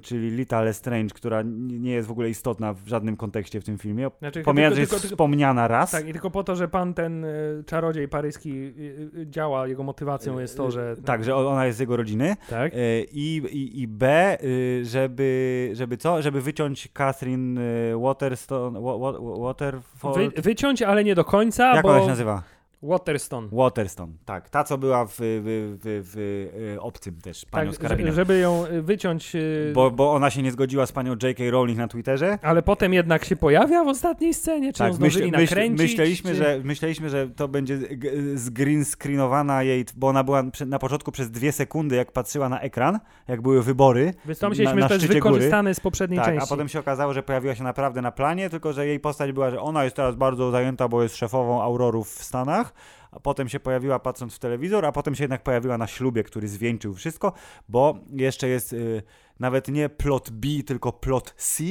czyli 0.02 0.30
Lita 0.30 0.62
Lestrange, 0.62 1.14
która 1.16 1.42
nie 1.68 1.92
jest 1.92 2.08
w 2.08 2.12
ogóle 2.12 2.30
istotna 2.30 2.74
w 2.74 2.88
żadnym 2.88 3.18
kontekście 3.18 3.62
w 3.62 3.64
tym 3.64 3.78
filmie. 3.78 4.10
Znaczy, 4.20 4.42
Pomijając, 4.44 4.76
że 4.76 4.82
jest 4.82 4.92
tylko- 4.92 5.08
wspomniana 5.08 5.68
raz. 5.68 5.92
Tak, 5.92 6.08
i 6.08 6.12
tylko 6.12 6.32
po 6.32 6.44
to, 6.44 6.56
że 6.56 6.68
pan 6.68 6.94
ten 6.94 7.26
y, 7.26 7.64
czarodziej 7.66 8.08
paryski 8.08 8.52
y, 8.52 9.20
y, 9.20 9.28
działa, 9.30 9.68
jego 9.68 9.84
motywacją 9.84 10.40
jest 10.40 10.58
to, 10.58 10.72
że... 10.72 10.96
Tak, 11.06 11.24
że 11.24 11.36
ona 11.36 11.66
jest 11.66 11.78
z 11.78 11.82
jego 11.82 11.98
rodziny. 11.98 12.36
Tak? 12.50 12.74
Y, 12.74 13.08
I, 13.12 13.38
i, 13.52 13.82
i 13.82 13.88
B, 13.88 14.38
y, 14.44 14.82
żeby, 14.86 15.70
żeby 15.74 15.98
co? 15.98 16.22
Żeby 16.22 16.42
wyciąć 16.42 16.90
Catherine 16.94 17.58
y, 17.58 17.94
Waterstone, 18.02 18.82
wa, 18.82 18.98
wa, 18.98 19.14
Waterford. 19.40 20.18
Wy, 20.18 20.42
wyciąć, 20.42 20.82
ale 20.82 21.04
nie 21.04 21.16
do 21.16 21.26
końca, 21.26 21.76
Jak 21.76 21.84
bo... 21.84 21.90
ona 21.90 22.02
się 22.02 22.08
nazywa? 22.08 22.44
Waterstone. 22.84 23.48
Waterstone, 23.52 24.14
tak. 24.26 24.50
Ta, 24.50 24.64
co 24.64 24.78
była 24.78 25.06
w, 25.06 25.12
w, 25.12 25.18
w, 25.20 26.04
w, 26.14 26.18
y, 26.76 26.82
Obcym 26.82 27.22
też, 27.22 27.46
panią 27.46 27.66
Tak, 27.66 27.76
z 27.76 27.78
że- 27.78 27.82
karabinem. 27.84 28.14
żeby 28.14 28.40
ją 28.40 28.66
y, 28.66 28.82
wyciąć... 28.82 29.36
y, 29.36 29.72
Bo, 29.76 29.92
bo 29.92 30.12
ona 30.14 30.30
się 30.30 30.42
nie 30.42 30.52
zgodziła 30.52 30.86
z 30.86 30.92
panią 30.92 31.12
J.K. 31.24 31.44
Rowling 31.52 31.78
na 31.80 31.88
Twitterze. 31.88 32.38
Ale 32.42 32.62
potem 32.62 32.94
jednak 32.94 33.26
się 33.26 33.36
pojawia 33.36 33.84
w 33.84 33.88
ostatniej 33.88 34.34
scenie? 34.34 34.74
Czy 34.74 34.84
ją 34.84 34.92
Tak, 34.92 35.00
myśl, 35.00 35.32
nakręcić? 35.32 35.82
myśleliśmy, 35.82 36.32
czy... 36.32 36.36
że, 36.36 36.60
myśleliśmy, 36.64 37.10
że 37.10 37.28
to 37.30 37.48
będzie 37.48 37.78
green 38.52 38.86
screenowana 38.86 39.64
jej, 39.64 39.86
bo 39.96 40.08
ona 40.08 40.24
była 40.24 40.44
na 40.66 40.80
początku 40.80 41.12
przez 41.12 41.32
dwie 41.32 41.52
sekundy, 41.52 41.96
jak 41.96 42.12
patrzyła 42.12 42.50
na 42.50 42.60
ekran, 42.60 43.00
jak 43.28 43.42
były 43.42 43.64
wybory. 43.64 44.14
Więc 44.26 44.40
to 44.40 44.50
myśleliśmy, 44.50 44.76
na 44.76 44.82
że 44.82 44.88
to 44.88 44.94
jest 44.94 45.06
szczycie 45.06 45.20
góry. 45.20 45.34
wykorzystane 45.34 45.76
z 45.76 45.80
poprzedniej 45.80 46.18
Tak, 46.20 46.28
części. 46.28 46.44
a 46.44 46.48
potem 46.48 46.70
się 46.70 46.80
okazało, 46.80 47.14
że 47.14 47.24
pojawiła 47.24 47.56
się 47.56 47.64
naprawdę 47.64 48.02
na 48.02 48.12
planie, 48.12 48.50
tylko 48.50 48.74
że 48.74 48.88
jej 48.88 49.00
postać 49.00 49.32
była, 49.32 49.50
że 49.52 49.62
ona 49.62 49.84
jest 49.84 49.96
teraz 49.96 50.16
bardzo 50.16 50.52
zajęta, 50.52 50.88
bo 50.88 51.04
jest 51.04 51.16
szefową 51.18 51.62
Aurorów 51.62 52.10
w 52.10 52.24
Stanach, 52.24 52.73
a 53.12 53.20
potem 53.20 53.50
się 53.50 53.60
pojawiła 53.60 54.00
patrząc 54.00 54.36
w 54.36 54.40
telewizor, 54.40 54.86
a 54.86 54.92
potem 54.92 55.16
się 55.16 55.24
jednak 55.24 55.44
pojawiła 55.44 55.78
na 55.78 55.88
ślubie, 55.88 56.24
który 56.24 56.48
zwieńczył 56.48 56.94
wszystko, 56.94 57.34
bo 57.70 57.96
jeszcze 58.12 58.48
jest 58.48 58.74
y, 58.74 59.04
nawet 59.40 59.68
nie 59.68 59.90
plot 59.90 60.30
B, 60.32 60.48
tylko 60.66 60.92
plot 60.92 61.34
C, 61.38 61.64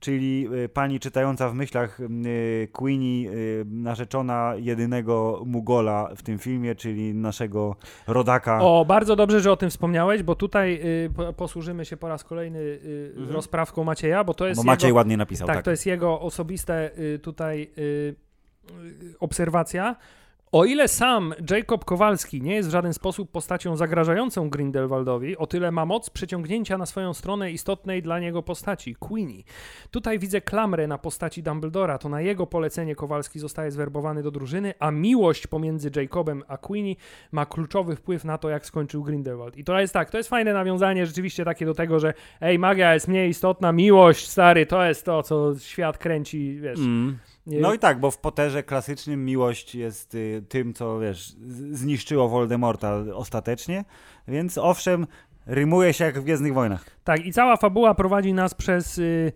czyli 0.00 0.48
y, 0.64 0.68
pani 0.68 1.00
czytająca 1.00 1.48
w 1.48 1.54
myślach 1.54 2.00
y, 2.00 2.68
Queenie, 2.72 3.30
y, 3.30 3.64
narzeczona 3.66 4.52
jedynego 4.56 5.42
Mugola 5.46 6.10
w 6.16 6.22
tym 6.22 6.38
filmie, 6.38 6.74
czyli 6.74 7.14
naszego 7.14 7.76
rodaka. 8.06 8.60
O, 8.62 8.84
bardzo 8.84 9.16
dobrze, 9.16 9.40
że 9.40 9.52
o 9.52 9.56
tym 9.56 9.70
wspomniałeś, 9.70 10.22
bo 10.22 10.34
tutaj 10.34 10.80
y, 11.06 11.10
po, 11.16 11.32
posłużymy 11.32 11.84
się 11.84 11.96
po 11.96 12.08
raz 12.08 12.24
kolejny 12.24 12.58
y, 12.58 13.12
Mhm. 13.16 13.30
rozprawką 13.34 13.84
Macieja, 13.84 14.24
bo 14.24 14.34
to 14.34 14.46
jest 14.46 14.60
bo 14.60 14.64
Maciej 14.64 14.88
jego, 14.88 14.96
ładnie 14.96 15.16
napisał, 15.16 15.46
tak, 15.46 15.56
tak. 15.56 15.64
to 15.64 15.70
jest 15.70 15.86
jego 15.86 16.20
osobiste 16.20 16.90
y, 16.98 17.18
tutaj 17.18 17.70
obserwacja. 19.20 19.96
O 20.52 20.64
ile 20.64 20.88
sam 20.88 21.34
Jacob 21.50 21.84
Kowalski 21.84 22.42
nie 22.42 22.54
jest 22.54 22.68
w 22.68 22.72
żaden 22.72 22.94
sposób 22.94 23.30
postacią 23.30 23.76
zagrażającą 23.76 24.50
Grindelwaldowi, 24.50 25.36
o 25.36 25.46
tyle 25.46 25.70
ma 25.70 25.86
moc 25.86 26.10
przeciągnięcia 26.10 26.78
na 26.78 26.86
swoją 26.86 27.14
stronę 27.14 27.50
istotnej 27.50 28.02
dla 28.02 28.18
niego 28.18 28.42
postaci, 28.42 28.94
Queenie. 28.94 29.42
Tutaj 29.90 30.18
widzę 30.18 30.40
klamrę 30.40 30.86
na 30.86 30.98
postaci 30.98 31.42
Dumbledora, 31.42 31.98
to 31.98 32.08
na 32.08 32.20
jego 32.20 32.46
polecenie 32.46 32.94
Kowalski 32.94 33.38
zostaje 33.38 33.70
zwerbowany 33.70 34.22
do 34.22 34.30
drużyny, 34.30 34.74
a 34.78 34.90
miłość 34.90 35.46
pomiędzy 35.46 35.90
Jacobem 35.96 36.42
a 36.48 36.56
Queenie 36.56 36.94
ma 37.32 37.46
kluczowy 37.46 37.96
wpływ 37.96 38.24
na 38.24 38.38
to, 38.38 38.48
jak 38.48 38.66
skończył 38.66 39.02
Grindelwald. 39.02 39.56
I 39.56 39.64
to 39.64 39.80
jest 39.80 39.94
tak, 39.94 40.10
to 40.10 40.16
jest 40.16 40.28
fajne 40.28 40.52
nawiązanie 40.52 41.06
rzeczywiście 41.06 41.44
takie 41.44 41.66
do 41.66 41.74
tego, 41.74 42.00
że 42.00 42.14
ej, 42.40 42.58
magia 42.58 42.94
jest 42.94 43.08
mniej 43.08 43.30
istotna, 43.30 43.72
miłość, 43.72 44.28
stary, 44.28 44.66
to 44.66 44.84
jest 44.84 45.04
to, 45.04 45.22
co 45.22 45.58
świat 45.58 45.98
kręci, 45.98 46.58
wiesz. 46.60 46.78
Mm. 46.78 47.18
No 47.46 47.74
i 47.74 47.78
tak, 47.78 48.00
bo 48.00 48.10
w 48.10 48.18
Potterze 48.18 48.62
klasycznym 48.62 49.24
miłość 49.24 49.74
jest 49.74 50.14
y, 50.14 50.44
tym, 50.48 50.74
co 50.74 50.98
wiesz, 50.98 51.32
zniszczyło 51.70 52.28
Voldemorta 52.28 52.96
ostatecznie, 53.14 53.84
więc 54.28 54.58
owszem, 54.58 55.06
rymuje 55.46 55.92
się 55.92 56.04
jak 56.04 56.20
w 56.20 56.24
Gwiezdnych 56.24 56.54
Wojnach. 56.54 56.84
Tak, 57.04 57.26
i 57.26 57.32
cała 57.32 57.56
fabuła 57.56 57.94
prowadzi 57.94 58.34
nas 58.34 58.54
przez 58.54 58.98
y, 58.98 59.32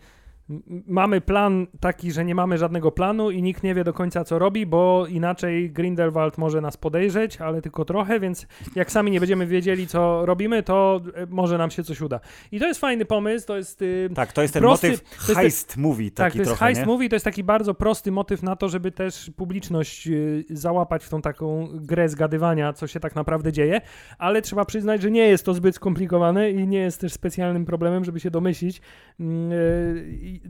mamy 0.86 1.20
plan 1.20 1.66
taki, 1.80 2.12
że 2.12 2.24
nie 2.24 2.34
mamy 2.34 2.58
żadnego 2.58 2.92
planu 2.92 3.30
i 3.30 3.42
nikt 3.42 3.62
nie 3.62 3.74
wie 3.74 3.84
do 3.84 3.92
końca 3.92 4.24
co 4.24 4.38
robi, 4.38 4.66
bo 4.66 5.06
inaczej 5.06 5.70
Grindelwald 5.70 6.38
może 6.38 6.60
nas 6.60 6.76
podejrzeć, 6.76 7.40
ale 7.40 7.62
tylko 7.62 7.84
trochę, 7.84 8.20
więc 8.20 8.46
jak 8.74 8.92
sami 8.92 9.10
nie 9.10 9.20
będziemy 9.20 9.46
wiedzieli 9.46 9.86
co 9.86 10.26
robimy, 10.26 10.62
to 10.62 11.00
e, 11.14 11.26
może 11.26 11.58
nam 11.58 11.70
się 11.70 11.84
coś 11.84 12.00
uda. 12.00 12.20
I 12.52 12.60
to 12.60 12.66
jest 12.66 12.80
fajny 12.80 13.04
pomysł, 13.04 13.46
to 13.46 13.56
jest 13.56 13.82
y, 13.82 14.10
Tak, 14.14 14.32
to 14.32 14.42
jest 14.42 14.54
ten 14.54 14.62
prosty, 14.62 14.90
motyw 14.90 15.36
heist 15.36 15.74
te, 15.74 15.80
movie 15.80 16.10
taki 16.10 16.16
Tak, 16.16 16.32
to 16.32 16.38
jest 16.38 16.50
trochę, 16.50 16.64
heist 16.64 16.80
nie? 16.80 16.86
movie, 16.86 17.08
to 17.08 17.16
jest 17.16 17.24
taki 17.24 17.44
bardzo 17.44 17.74
prosty 17.74 18.12
motyw 18.12 18.42
na 18.42 18.56
to, 18.56 18.68
żeby 18.68 18.92
też 18.92 19.30
publiczność 19.36 20.08
y, 20.08 20.44
załapać 20.50 21.04
w 21.04 21.08
tą 21.08 21.22
taką 21.22 21.68
grę 21.72 22.08
zgadywania, 22.08 22.72
co 22.72 22.86
się 22.86 23.00
tak 23.00 23.14
naprawdę 23.14 23.52
dzieje, 23.52 23.80
ale 24.18 24.42
trzeba 24.42 24.64
przyznać, 24.64 25.02
że 25.02 25.10
nie 25.10 25.28
jest 25.28 25.44
to 25.44 25.54
zbyt 25.54 25.74
skomplikowane 25.74 26.50
i 26.50 26.66
nie 26.68 26.78
jest 26.78 27.00
też 27.00 27.12
specjalnym 27.12 27.64
problemem, 27.64 28.04
żeby 28.04 28.20
się 28.20 28.30
domyślić 28.30 28.80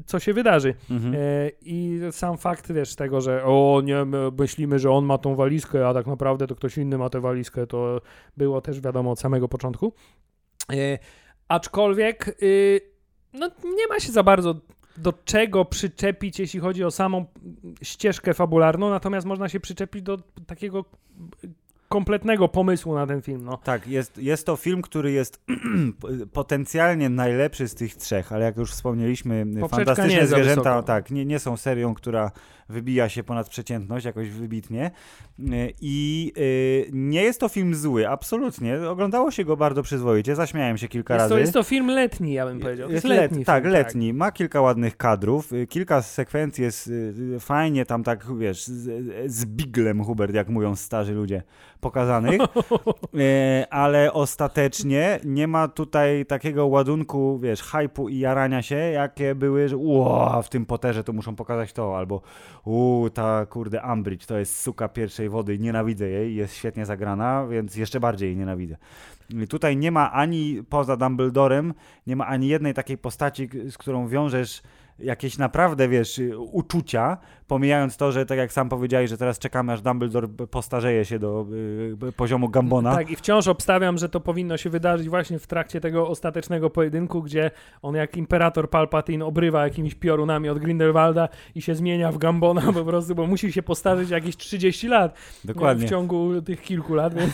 co 0.07 0.19
się 0.19 0.33
wydarzy. 0.33 0.75
Mhm. 0.91 1.15
E, 1.15 1.19
I 1.63 2.01
sam 2.11 2.39
fakt, 2.39 2.73
wiesz, 2.73 2.95
tego, 2.95 3.21
że 3.21 3.45
o, 3.45 3.83
nie, 3.85 3.97
myślimy, 4.39 4.79
że 4.79 4.91
on 4.91 5.05
ma 5.05 5.19
tą 5.19 5.35
walizkę, 5.35 5.89
a 5.89 5.95
tak 5.95 6.07
naprawdę 6.07 6.47
to 6.47 6.55
ktoś 6.55 6.79
inny 6.79 6.99
ma 6.99 7.11
tę 7.11 7.21
walizkę, 7.21 7.67
to 7.67 8.01
było 8.37 8.61
też 8.61 8.81
wiadomo 8.81 9.11
od 9.11 9.21
samego 9.21 9.49
początku. 9.49 9.93
E, 10.73 10.99
aczkolwiek, 11.49 12.43
y, 12.43 12.81
no, 13.33 13.51
nie 13.65 13.87
ma 13.89 14.01
się 14.01 14.13
za 14.13 14.23
bardzo 14.23 14.55
do 14.97 15.13
czego 15.13 15.65
przyczepić, 15.65 16.39
jeśli 16.39 16.61
chodzi 16.61 16.85
o 16.85 16.91
samą 16.91 17.27
ścieżkę 17.83 18.35
fabularną, 18.35 18.91
natomiast 18.91 19.27
można 19.27 19.49
się 19.49 19.61
przyczepić 19.61 20.03
do 20.03 20.19
takiego 20.47 20.85
kompletnego 21.89 22.49
pomysłu 22.49 22.95
na 22.95 23.07
ten 23.07 23.23
film. 23.23 23.45
No. 23.45 23.57
Tak, 23.57 23.87
jest, 23.87 24.19
jest 24.19 24.47
to 24.47 24.57
film, 24.57 24.83
który 24.83 25.13
jest 25.13 25.45
potencjalnie 26.33 27.09
najlepszy 27.09 27.69
z 27.69 27.75
tych 27.75 27.97
trzech, 27.97 28.33
ale 28.33 28.45
jak 28.45 28.57
już 28.57 28.73
wspomnieliśmy, 28.73 29.47
Poprzeczka 29.61 29.95
fantastyczne 29.95 30.27
zwierzęta 30.27 30.83
tak, 30.83 31.11
nie, 31.11 31.25
nie 31.25 31.39
są 31.39 31.57
serią, 31.57 31.95
która 31.95 32.31
wybija 32.69 33.09
się 33.09 33.25
ponad 33.25 33.49
przeciętność 33.49 34.07
jakoś 34.07 34.31
wybitnie. 34.31 34.91
I 35.81 36.33
y, 36.39 36.91
nie 36.93 37.23
jest 37.23 37.41
to 37.41 37.49
film 37.49 37.75
zły, 37.75 38.09
absolutnie. 38.09 38.89
Oglądało 38.89 39.31
się 39.31 39.45
go 39.45 39.57
bardzo 39.57 39.83
przyzwoicie, 39.83 40.37
zaśmiałem 40.37 40.79
się 40.79 40.89
kilka 40.89 41.15
jest 41.15 41.23
razy. 41.23 41.35
To, 41.35 41.39
jest 41.39 41.53
to 41.53 41.63
film 41.63 41.87
letni, 41.87 42.33
ja 42.33 42.47
bym 42.47 42.61
powiedział. 42.61 42.91
Jest, 42.91 43.05
letni. 43.05 43.39
Let, 43.39 43.47
tak, 43.47 43.63
film, 43.63 43.73
letni. 43.73 44.09
Tak. 44.09 44.17
Ma 44.17 44.33
kilka 44.33 44.61
ładnych 44.61 44.97
kadrów, 44.97 45.53
y, 45.53 45.67
kilka 45.67 46.03
sekwencji 46.03 46.65
jest 46.65 46.87
y, 46.87 47.37
fajnie 47.41 47.87
tam 47.87 48.05
tak, 48.05 48.37
wiesz, 48.39 48.67
z, 48.67 49.33
z 49.33 49.47
biglem, 49.47 50.05
Hubert, 50.05 50.35
jak 50.35 50.49
mówią 50.49 50.77
starzy 50.77 51.15
ludzie, 51.15 51.43
pokazanych, 51.81 52.41
ale 53.71 54.13
ostatecznie 54.13 55.21
nie 55.25 55.49
ma 55.49 55.69
tutaj 55.69 56.27
takiego 56.27 56.67
ładunku, 56.67 57.39
wiesz, 57.39 57.63
hypu 57.63 58.09
i 58.09 58.19
jarania 58.19 58.63
się, 58.63 58.77
jakie 58.77 59.35
były, 59.35 59.69
że 59.69 59.77
wow, 59.77 60.43
w 60.43 60.49
tym 60.49 60.67
poterze 60.67 61.05
to 61.05 61.13
muszą 61.13 61.37
pokazać 61.37 61.73
to, 61.73 61.99
albo 61.99 62.23
uuu, 62.67 63.11
ta 63.11 63.47
kurde 63.47 63.83
Ambridge 63.83 64.27
to 64.27 64.39
jest 64.39 64.61
suka 64.61 64.89
pierwszej 64.89 65.29
wody, 65.29 65.59
nienawidzę 65.59 66.09
jej, 66.09 66.37
jest 66.37 66.55
świetnie 66.55 66.87
zagrana, 66.87 67.47
więc 67.47 67.77
jeszcze 67.77 68.01
bardziej 68.01 68.29
jej 68.29 68.37
nienawidzę. 68.37 68.77
I 69.31 69.49
tutaj 69.49 69.77
nie 69.77 69.91
ma 69.91 70.13
ani 70.13 70.63
poza 70.69 70.97
Dumbledorem, 70.97 71.75
nie 72.07 72.17
ma 72.17 72.27
ani 72.27 72.49
jednej 72.49 72.75
takiej 72.75 72.99
postaci, 72.99 73.49
z 73.71 73.79
którą 73.79 74.09
wiążesz 74.09 74.63
jakieś 74.99 75.39
naprawdę, 75.39 75.89
wiesz, 75.89 76.21
uczucia, 76.39 77.19
pomijając 77.47 77.97
to, 77.97 78.13
że 78.13 78.27
tak 78.27 78.39
jak 78.39 78.53
sam 78.53 78.69
powiedziałeś, 78.69 79.11
że 79.11 79.19
teraz 79.19 79.39
czekamy 79.39 79.73
aż 79.73 79.83
Dumbledore 79.83 80.29
postarzeje 80.29 81.05
się 81.05 81.19
do 81.19 81.47
y, 82.09 82.13
poziomu 82.13 82.49
Gambona. 82.49 82.95
Tak, 82.95 83.11
i 83.11 83.17
wciąż 83.17 83.49
obstawiam, 83.49 83.99
że 83.99 84.09
to 84.09 84.21
powinno 84.21 84.57
się 84.57 84.71
wydarzyć 84.71 85.09
właśnie 85.09 85.39
w 85.39 85.47
trakcie 85.47 85.81
tego 85.81 86.09
ostatecznego 86.09 86.71
pojedynku, 86.71 87.23
gdzie 87.23 87.51
on 87.83 87.95
jak 87.95 88.17
imperator 88.17 88.71
Palpatine 88.71 89.25
obrywa 89.25 89.65
jakimiś 89.65 89.95
piorunami 89.95 90.49
od 90.49 90.59
Grindelwalda 90.59 91.29
i 91.55 91.63
się 91.63 91.75
zmienia 91.75 92.13
w 92.13 92.19
Gambona 92.19 92.73
po 92.73 92.85
prostu, 92.85 93.15
bo 93.15 93.27
musi 93.27 93.53
się 93.53 93.63
postarzyć 93.63 94.11
jakieś 94.11 94.37
30 94.37 94.89
lat. 94.89 95.19
Dokładnie. 95.45 95.87
W 95.87 95.91
ciągu 95.91 96.43
tych 96.43 96.63
kilku 96.63 96.95
lat, 96.95 97.15
więc, 97.15 97.33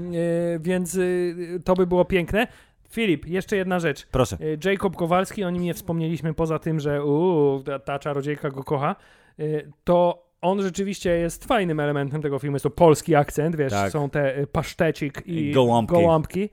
więc 0.68 0.94
y, 0.94 1.60
to 1.64 1.74
by 1.74 1.86
było 1.86 2.04
piękne. 2.04 2.46
Filip, 2.94 3.26
jeszcze 3.26 3.56
jedna 3.56 3.78
rzecz. 3.78 4.06
Proszę. 4.06 4.36
E, 4.40 4.70
Jacob 4.70 4.96
Kowalski, 4.96 5.44
o 5.44 5.50
nim 5.50 5.62
nie 5.62 5.74
wspomnieliśmy 5.74 6.34
poza 6.34 6.58
tym, 6.58 6.80
że 6.80 7.04
uu, 7.04 7.62
ta, 7.62 7.78
ta 7.78 7.98
czarodziejka 7.98 8.50
go 8.50 8.64
kocha, 8.64 8.96
e, 9.38 9.44
to 9.84 10.24
on 10.40 10.62
rzeczywiście 10.62 11.10
jest 11.10 11.44
fajnym 11.44 11.80
elementem 11.80 12.22
tego 12.22 12.38
filmu. 12.38 12.54
Jest 12.54 12.62
to 12.62 12.70
polski 12.70 13.14
akcent, 13.14 13.56
wiesz, 13.56 13.72
tak. 13.72 13.92
są 13.92 14.10
te 14.10 14.36
e, 14.36 14.46
pasztecik 14.46 15.22
i 15.26 15.52
gołąbki. 15.52 15.94
gołąbki. 15.94 16.50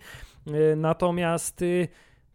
Natomiast 0.75 1.63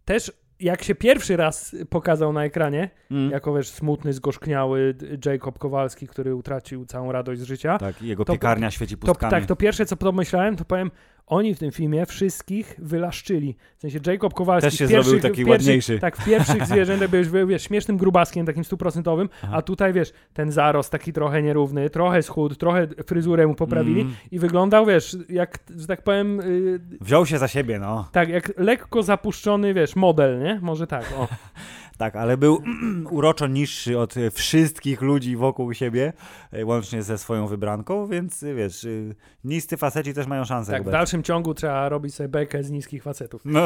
też 0.05 0.31
jak 0.59 0.83
się 0.83 0.95
pierwszy 0.95 1.37
raz 1.37 1.75
pokazał 1.89 2.33
na 2.33 2.45
ekranie, 2.45 2.89
mm. 3.11 3.31
jako 3.31 3.53
wiesz, 3.53 3.69
smutny, 3.69 4.13
zgorzkniały 4.13 4.95
Jacob 5.25 5.59
Kowalski, 5.59 6.07
który 6.07 6.35
utracił 6.35 6.85
całą 6.85 7.11
radość 7.11 7.41
z 7.41 7.43
życia. 7.43 7.77
Tak, 7.77 8.01
jego 8.01 8.25
to, 8.25 8.33
piekarnia 8.33 8.71
świeci 8.71 8.97
pustkami. 8.97 9.31
To, 9.31 9.37
tak, 9.37 9.45
to 9.45 9.55
pierwsze, 9.55 9.85
co 9.85 9.97
pomyślałem, 9.97 10.55
to 10.55 10.65
powiem, 10.65 10.91
oni 11.27 11.55
w 11.55 11.59
tym 11.59 11.71
filmie 11.71 12.05
wszystkich 12.05 12.75
wylaszczyli. 12.79 13.55
W 13.77 13.81
sensie 13.81 13.99
Jacob 14.05 14.33
Kowalski 14.33 14.69
też 14.69 14.79
się 14.79 14.87
zrobił 14.87 15.19
taki 15.19 15.45
ładniejszy. 15.45 15.99
Tak, 15.99 16.17
w 16.17 16.25
pierwszych 16.25 16.65
zwierzętach 16.71 17.09
byłeś 17.09 17.27
wiesz, 17.47 17.63
śmiesznym 17.63 17.97
grubaskiem, 17.97 18.45
takim 18.45 18.63
stuprocentowym, 18.63 19.29
a 19.51 19.61
tutaj 19.61 19.93
wiesz, 19.93 20.13
ten 20.33 20.51
zarost 20.51 20.91
taki 20.91 21.13
trochę 21.13 21.41
nierówny, 21.43 21.89
trochę 21.89 22.23
schód, 22.23 22.57
trochę 22.57 22.87
fryzurę 23.07 23.47
mu 23.47 23.55
poprawili 23.55 24.01
mm. 24.01 24.15
i 24.31 24.39
wyglądał, 24.39 24.85
wiesz, 24.85 25.17
jak, 25.29 25.59
że 25.77 25.87
tak 25.87 26.01
powiem... 26.01 26.37
Yy, 26.37 26.79
Wziął 27.01 27.25
się 27.25 27.37
za 27.37 27.47
siebie, 27.47 27.79
no. 27.79 28.09
Tak, 28.11 28.29
jak 28.29 28.53
lekko 28.57 29.03
zapuszczony, 29.03 29.73
wiesz, 29.73 29.95
model, 29.95 30.39
nie? 30.39 30.59
Może 30.61 30.87
tak, 30.87 31.13
o. 31.17 31.27
Tak, 31.97 32.15
ale 32.15 32.37
był 32.37 32.61
uroczo 33.09 33.47
niższy 33.47 33.99
od 33.99 34.15
wszystkich 34.31 35.01
ludzi 35.01 35.35
wokół 35.35 35.73
siebie, 35.73 36.13
e, 36.51 36.65
łącznie 36.65 37.03
ze 37.03 37.17
swoją 37.17 37.47
wybranką, 37.47 38.07
więc 38.07 38.43
e, 38.43 38.53
wiesz, 38.53 38.85
e, 38.85 38.89
niscy 39.43 39.77
faceci 39.77 40.13
też 40.13 40.27
mają 40.27 40.45
szansę. 40.45 40.71
Tak, 40.71 40.83
w 40.83 40.91
dalszym 40.91 41.23
ciągu 41.23 41.53
trzeba 41.53 41.89
robić 41.89 42.15
sobie 42.15 42.29
bekę 42.29 42.63
z 42.63 42.71
niskich 42.71 43.03
facetów. 43.03 43.41
No. 43.45 43.61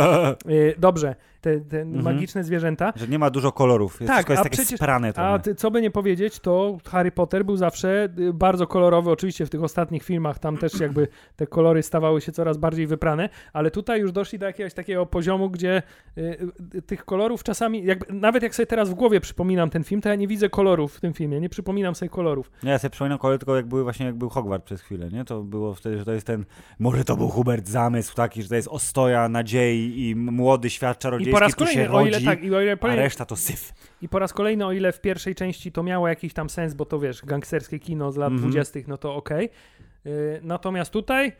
Dobrze, 0.77 1.15
te, 1.41 1.59
te 1.59 1.81
mhm. 1.81 2.03
magiczne 2.03 2.43
zwierzęta. 2.43 2.93
Że 2.95 3.07
nie 3.07 3.19
ma 3.19 3.29
dużo 3.29 3.51
kolorów, 3.51 3.97
tak, 3.97 4.07
wszystko 4.07 4.33
jest 4.33 4.43
takie 4.43 4.57
przecież, 4.57 4.79
sprane. 4.79 5.13
A 5.15 5.39
ty, 5.39 5.55
co 5.55 5.71
by 5.71 5.81
nie 5.81 5.91
powiedzieć, 5.91 6.39
to 6.39 6.77
Harry 6.87 7.11
Potter 7.11 7.45
był 7.45 7.57
zawsze 7.57 8.09
bardzo 8.33 8.67
kolorowy, 8.67 9.11
oczywiście 9.11 9.45
w 9.45 9.49
tych 9.49 9.63
ostatnich 9.63 10.03
filmach 10.03 10.39
tam 10.39 10.57
też 10.57 10.79
jakby 10.79 11.07
te 11.35 11.47
kolory 11.47 11.83
stawały 11.83 12.21
się 12.21 12.31
coraz 12.31 12.57
bardziej 12.57 12.87
wyprane, 12.87 13.29
ale 13.53 13.71
tutaj 13.71 14.01
już 14.01 14.11
doszli 14.11 14.39
do 14.39 14.45
jakiegoś 14.45 14.73
takiego 14.73 15.05
poziomu, 15.05 15.49
gdzie 15.49 15.83
y, 16.17 16.81
tych 16.81 17.05
kolorów 17.05 17.43
czasami, 17.43 17.85
jakby 17.85 18.20
nawet 18.21 18.43
jak 18.43 18.55
sobie 18.55 18.67
teraz 18.67 18.89
w 18.89 18.93
głowie 18.93 19.21
przypominam 19.21 19.69
ten 19.69 19.83
film, 19.83 20.01
to 20.01 20.09
ja 20.09 20.15
nie 20.15 20.27
widzę 20.27 20.49
kolorów 20.49 20.95
w 20.95 21.01
tym 21.01 21.13
filmie, 21.13 21.39
nie 21.39 21.49
przypominam 21.49 21.95
sobie 21.95 22.09
kolorów. 22.09 22.51
Nie, 22.63 22.71
ja 22.71 22.79
sobie 22.79 22.89
przypominam 22.89 23.17
kolory 23.17 23.39
tylko 23.39 23.55
jak 23.55 23.65
były 23.65 23.83
właśnie, 23.83 24.05
jak 24.05 24.15
był 24.15 24.29
Hogwart 24.29 24.63
przez 24.65 24.81
chwilę, 24.81 25.09
nie? 25.09 25.25
To 25.25 25.43
było 25.43 25.73
wtedy, 25.73 25.97
że 25.97 26.05
to 26.05 26.11
jest 26.11 26.27
ten, 26.27 26.45
może 26.79 27.03
to 27.03 27.17
był 27.17 27.29
Hubert 27.29 27.67
zamysł 27.67 28.15
taki, 28.15 28.43
że 28.43 28.49
to 28.49 28.55
jest 28.55 28.67
ostoja 28.67 29.29
nadziei 29.29 30.09
i 30.09 30.15
młody 30.15 30.69
świat 30.69 30.99
czarodziejski 30.99 31.29
I 31.29 31.33
po 31.33 31.39
raz 31.39 31.55
kolejny, 31.55 31.87
rodzi, 31.87 31.95
o 31.95 32.07
ile, 32.07 32.21
tak, 32.21 32.43
i 32.43 32.55
o 32.55 32.61
ile 32.61 32.77
a 32.81 32.95
reszta 32.95 33.25
to 33.25 33.35
syf. 33.35 33.73
I 34.01 34.09
po 34.09 34.19
raz 34.19 34.33
kolejny, 34.33 34.65
o 34.65 34.71
ile 34.71 34.91
w 34.91 35.01
pierwszej 35.01 35.35
części 35.35 35.71
to 35.71 35.83
miało 35.83 36.07
jakiś 36.07 36.33
tam 36.33 36.49
sens, 36.49 36.73
bo 36.73 36.85
to 36.85 36.99
wiesz, 36.99 37.25
gangsterskie 37.25 37.79
kino 37.79 38.11
z 38.11 38.17
lat 38.17 38.31
mm 38.31 38.43
-hmm. 38.43 38.51
20., 38.51 38.79
no 38.87 38.97
to 38.97 39.15
okej. 39.15 39.45
Okay. 39.45 40.13
Yy, 40.13 40.39
natomiast 40.43 40.91
tutaj 40.91 41.31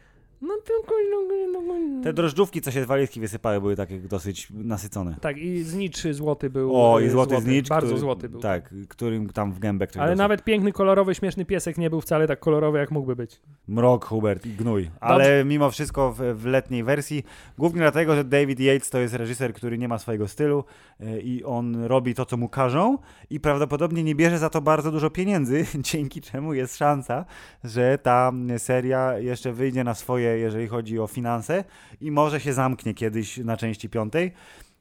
No 0.41 0.53
tylko... 0.65 0.95
Te 2.03 2.13
drożdżówki, 2.13 2.61
co 2.61 2.71
się 2.71 2.83
z 2.83 2.85
walizki 2.85 3.19
wysypały, 3.19 3.61
były 3.61 3.75
takie 3.75 3.99
dosyć 3.99 4.47
nasycone. 4.53 5.15
Tak, 5.21 5.37
i 5.37 5.63
znicz 5.63 6.07
złoty 6.11 6.49
był. 6.49 6.75
O, 6.75 6.99
i 6.99 7.05
e, 7.05 7.09
złoty 7.09 7.41
znicz. 7.41 7.69
Bardzo 7.69 7.87
który, 7.87 7.99
złoty 7.99 8.29
był. 8.29 8.39
Tak, 8.39 8.73
którym 8.89 9.29
tam 9.29 9.53
w 9.53 9.59
gębę 9.59 9.87
ktoś 9.87 9.97
Ale 9.97 10.11
dostał. 10.11 10.23
nawet 10.23 10.43
piękny, 10.43 10.71
kolorowy, 10.71 11.15
śmieszny 11.15 11.45
piesek 11.45 11.77
nie 11.77 11.89
był 11.89 12.01
wcale 12.01 12.27
tak 12.27 12.39
kolorowy, 12.39 12.77
jak 12.77 12.91
mógłby 12.91 13.15
być. 13.15 13.41
Mrok, 13.67 14.05
Hubert 14.05 14.45
i 14.45 14.49
gnój. 14.49 14.89
Ale 14.99 15.45
mimo 15.45 15.71
wszystko 15.71 16.13
w, 16.13 16.19
w 16.19 16.45
letniej 16.45 16.83
wersji, 16.83 17.23
głównie 17.57 17.81
dlatego, 17.81 18.15
że 18.15 18.23
David 18.23 18.59
Yates 18.59 18.89
to 18.89 18.99
jest 18.99 19.13
reżyser, 19.13 19.53
który 19.53 19.77
nie 19.77 19.87
ma 19.87 19.99
swojego 19.99 20.27
stylu 20.27 20.63
e, 20.99 21.19
i 21.19 21.43
on 21.43 21.83
robi 21.83 22.15
to, 22.15 22.25
co 22.25 22.37
mu 22.37 22.49
każą 22.49 22.97
i 23.29 23.39
prawdopodobnie 23.39 24.03
nie 24.03 24.15
bierze 24.15 24.37
za 24.37 24.49
to 24.49 24.61
bardzo 24.61 24.91
dużo 24.91 25.09
pieniędzy, 25.09 25.65
dzięki 25.91 26.21
czemu 26.21 26.53
jest 26.53 26.77
szansa, 26.77 27.25
że 27.63 27.97
ta 27.97 28.31
seria 28.57 29.17
jeszcze 29.17 29.53
wyjdzie 29.53 29.83
na 29.83 29.93
swoje, 29.93 30.30
jeżeli 30.37 30.67
chodzi 30.67 30.99
o 30.99 31.07
finanse 31.07 31.63
i 32.01 32.11
może 32.11 32.39
się 32.39 32.53
zamknie 32.53 32.93
kiedyś 32.93 33.37
na 33.37 33.57
części 33.57 33.89
piątej. 33.89 34.31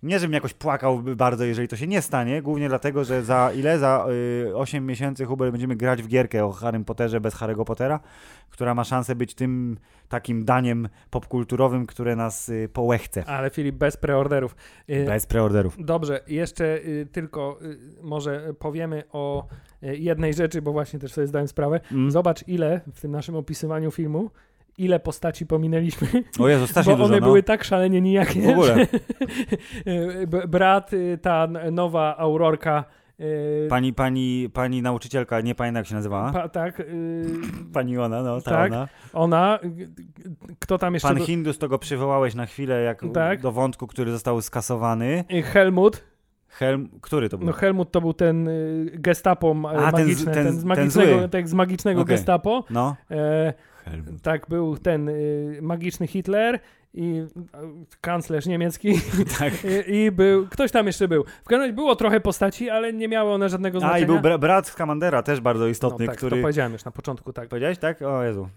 Nie, 0.02 0.18
żebym 0.18 0.34
jakoś 0.34 0.54
płakał 0.54 1.02
bardzo, 1.02 1.44
jeżeli 1.44 1.68
to 1.68 1.76
się 1.76 1.86
nie 1.86 2.02
stanie, 2.02 2.42
głównie 2.42 2.68
dlatego, 2.68 3.04
że 3.04 3.22
za 3.22 3.52
ile? 3.56 3.78
Za 3.78 4.06
y, 4.48 4.56
8 4.56 4.86
miesięcy 4.86 5.24
Hubert 5.24 5.52
będziemy 5.52 5.76
grać 5.76 6.02
w 6.02 6.08
gierkę 6.08 6.44
o 6.44 6.52
Harrym 6.52 6.84
Potterze 6.84 7.20
bez 7.20 7.34
Harry'ego 7.34 7.64
Pottera, 7.64 8.00
która 8.50 8.74
ma 8.74 8.84
szansę 8.84 9.14
być 9.14 9.34
tym 9.34 9.78
takim 10.08 10.44
daniem 10.44 10.88
popkulturowym, 11.10 11.86
które 11.86 12.16
nas 12.16 12.48
y, 12.48 12.68
połechce. 12.72 13.24
Ale 13.24 13.50
Filip, 13.50 13.74
bez 13.76 13.96
preorderów. 13.96 14.56
Y, 14.90 15.04
Bez 15.04 15.26
preorderów. 15.26 15.76
Dobrze, 15.84 16.20
jeszcze 16.26 16.78
y, 16.78 17.06
tylko 17.12 17.58
y, 17.62 17.78
może 18.02 18.54
powiemy 18.58 19.02
o 19.12 19.46
y, 19.82 19.96
jednej 19.96 20.34
rzeczy, 20.34 20.62
bo 20.62 20.72
właśnie 20.72 20.98
też 20.98 21.12
sobie 21.12 21.26
zdałem 21.26 21.48
sprawę. 21.48 21.80
Mm. 21.92 22.10
Zobacz, 22.10 22.48
ile 22.48 22.80
w 22.94 23.00
tym 23.00 23.10
naszym 23.10 23.36
opisywaniu 23.36 23.90
filmu, 23.90 24.30
ile 24.84 25.00
postaci 25.00 25.46
pominęliśmy, 25.46 26.08
O 26.38 26.48
Jezu, 26.48 26.66
strasznie 26.72 26.96
bo 26.96 27.04
one 27.04 27.08
dużo, 27.14 27.20
no. 27.20 27.26
były 27.26 27.42
tak 27.42 27.64
szalenie 27.64 28.00
nijakie. 28.00 28.42
W 28.42 28.48
ogóle. 28.48 28.76
Brat, 30.48 30.92
y, 30.92 31.18
ta 31.22 31.48
nowa 31.72 32.16
Aurorka. 32.16 32.84
y, 33.20 33.66
Pani, 33.70 33.92
pani, 33.92 34.48
pani 34.52 34.82
nauczycielka, 34.82 35.40
nie 35.40 35.54
pamiętam 35.54 35.80
jak 35.80 35.86
się 35.86 35.94
nazywała. 35.94 36.32
pa, 36.32 36.48
tak, 36.48 36.80
y, 36.80 37.24
Pani 37.74 37.98
ona, 37.98 38.22
no, 38.22 38.40
ta 38.40 38.50
Tak. 38.50 38.72
ona. 38.72 38.88
ona. 39.12 39.58
Kto 40.58 40.78
tam 40.78 40.94
jeszcze 40.94 41.08
Pan 41.08 41.16
był? 41.16 41.26
Hindus, 41.26 41.58
to 41.58 41.68
go 41.68 41.78
przywołałeś 41.78 42.34
na 42.34 42.46
chwilę 42.46 42.82
jak 42.82 43.02
Tak. 43.14 43.40
do 43.40 43.52
wątku, 43.52 43.86
który 43.86 44.12
został 44.12 44.40
skasowany. 44.42 45.24
Helmut. 45.44 46.04
Helm, 46.52 46.88
który 47.00 47.28
to 47.28 47.38
był? 47.38 47.46
No 47.46 47.52
Helmut 47.52 47.90
to 47.92 48.00
był 48.00 48.14
ten 48.14 48.48
gestapo 48.92 49.56
A, 49.68 49.92
ten 49.92 50.04
z- 50.06 50.08
magiczny, 50.08 50.34
ten, 50.34 50.44
ten- 50.44 50.52
z 50.54 50.58
ten 50.58 50.68
magicznego, 50.68 51.18
zły. 51.18 51.28
tak, 51.28 51.48
z 51.48 51.54
magicznego 51.54 52.00
Okej. 52.00 52.16
gestapo. 52.16 52.64
No. 52.70 52.96
E, 53.10 53.54
Helmut. 53.84 54.22
tak, 54.22 54.48
był 54.48 54.76
ten 54.76 55.08
y, 55.08 55.58
magiczny 55.62 56.06
Hitler 56.06 56.60
i 56.94 57.02
y, 57.02 57.28
kanclerz 58.00 58.46
niemiecki 58.46 59.00
Tak. 59.38 59.52
i, 59.88 59.94
i 59.94 60.10
był, 60.10 60.46
ktoś 60.46 60.70
tam 60.72 60.86
jeszcze 60.86 61.08
był. 61.08 61.24
W 61.24 61.44
każdym 61.44 61.60
razie 61.60 61.72
było 61.72 61.96
trochę 61.96 62.20
postaci, 62.20 62.70
ale 62.70 62.92
nie 62.92 63.08
miały 63.08 63.32
one 63.32 63.48
żadnego 63.48 63.78
A 63.78 63.80
znaczenia. 63.80 64.04
i 64.04 64.06
był 64.06 64.16
bra- 64.18 64.38
brat 64.38 64.68
z 64.68 64.74
Kamandera, 64.74 65.22
też 65.22 65.40
bardzo 65.40 65.64
no, 65.64 65.68
istotny, 65.68 66.06
tak, 66.06 66.14
to 66.14 66.26
który... 66.26 66.42
powiedziałem 66.42 66.72
już 66.72 66.84
na 66.84 66.90
początku, 66.90 67.32
tak. 67.32 67.48
Powiedziałeś, 67.48 67.78
tak? 67.78 68.02
O 68.02 68.22
Jezu, 68.22 68.48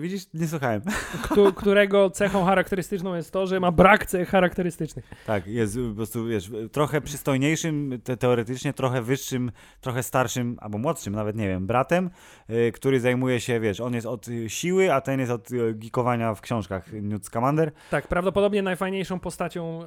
widzisz, 0.00 0.26
nie 0.34 0.48
słuchałem. 0.48 0.82
Któ- 1.24 1.52
którego 1.52 2.10
cechą 2.10 2.44
charakterystyczną 2.44 3.14
jest 3.14 3.30
to, 3.32 3.46
że 3.46 3.60
ma 3.60 3.72
brak 3.72 4.06
cech 4.06 4.28
charakterystycznych. 4.28 5.04
Tak, 5.26 5.46
jest 5.46 5.78
po 5.90 5.94
prostu, 5.96 6.26
wiesz, 6.26 6.50
trochę 6.72 7.00
przystojniejszym, 7.00 7.98
te, 8.04 8.16
teoretycznie 8.16 8.72
trochę 8.72 9.02
wyższym, 9.02 9.52
trochę 9.80 10.02
starszym, 10.02 10.56
albo 10.60 10.78
młodszym, 10.78 11.14
nawet 11.14 11.36
nie 11.36 11.48
wiem, 11.48 11.66
bratem, 11.66 12.10
y, 12.50 12.72
który 12.72 13.00
zajmuje 13.00 13.40
się, 13.40 13.60
wiesz, 13.60 13.80
on 13.80 13.94
jest 13.94 14.06
od 14.06 14.26
siły, 14.48 14.92
a 14.92 15.00
ten 15.00 15.20
jest 15.20 15.32
od 15.32 15.50
y, 15.50 15.74
geekowania 15.74 16.34
w 16.34 16.40
książkach 16.40 16.92
Newt 16.92 17.26
Scamander. 17.26 17.72
Tak, 17.90 18.08
prawdopodobnie 18.08 18.62
najfajniejszą 18.62 19.20
postacią 19.20 19.80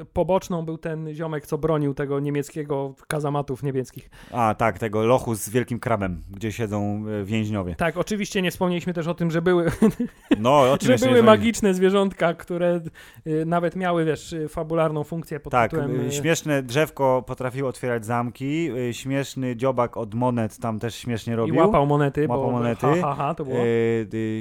y, 0.00 0.04
poboczną 0.04 0.64
był 0.64 0.78
ten 0.78 1.14
ziomek, 1.14 1.46
co 1.46 1.58
bronił 1.58 1.94
tego 1.94 2.20
niemieckiego 2.20 2.94
kazamatów 3.08 3.62
niemieckich. 3.62 4.10
A, 4.32 4.54
tak, 4.58 4.78
tego 4.78 5.04
lochu 5.06 5.34
z 5.34 5.48
wielkim 5.48 5.80
krabem, 5.80 6.22
gdzie 6.30 6.52
siedzą 6.52 7.04
y, 7.08 7.24
więźniowie. 7.24 7.74
Tak, 7.74 7.96
oczywiście 7.96 8.42
nie 8.42 8.50
wspomnieliśmy 8.50 8.94
też 8.94 9.06
o 9.06 9.14
tym, 9.14 9.30
że 9.30 9.42
były, 9.42 9.70
No, 10.38 10.64
że 10.80 10.96
były 10.96 11.22
magiczne 11.22 11.74
zwierzątka, 11.74 12.34
które 12.34 12.80
y, 13.26 13.46
nawet 13.46 13.76
miały, 13.76 14.04
wiesz, 14.04 14.32
y, 14.32 14.48
fabularną 14.48 15.04
funkcję 15.04 15.40
pod 15.40 15.50
Tak, 15.50 15.70
tytułem... 15.70 16.00
y, 16.00 16.04
y, 16.06 16.12
śmieszne 16.12 16.62
drzewko 16.62 17.24
potrafiło 17.26 17.68
otwierać 17.68 18.04
zamki, 18.06 18.68
śmieszny 18.92 19.56
dziobak 19.56 19.96
od 19.96 20.14
monet 20.14 20.58
tam 20.58 20.78
też 20.78 20.94
śmiesznie 20.94 21.32
I 21.32 21.36
robił. 21.36 21.56
łapał 21.56 21.86
monety, 21.86 22.20
Łapał 22.28 22.44
bo 22.44 22.50
monety. 22.50 22.86
Ha, 22.90 22.96
ha, 23.02 23.14
ha, 23.14 23.34
to 23.34 23.44
było. 23.44 23.58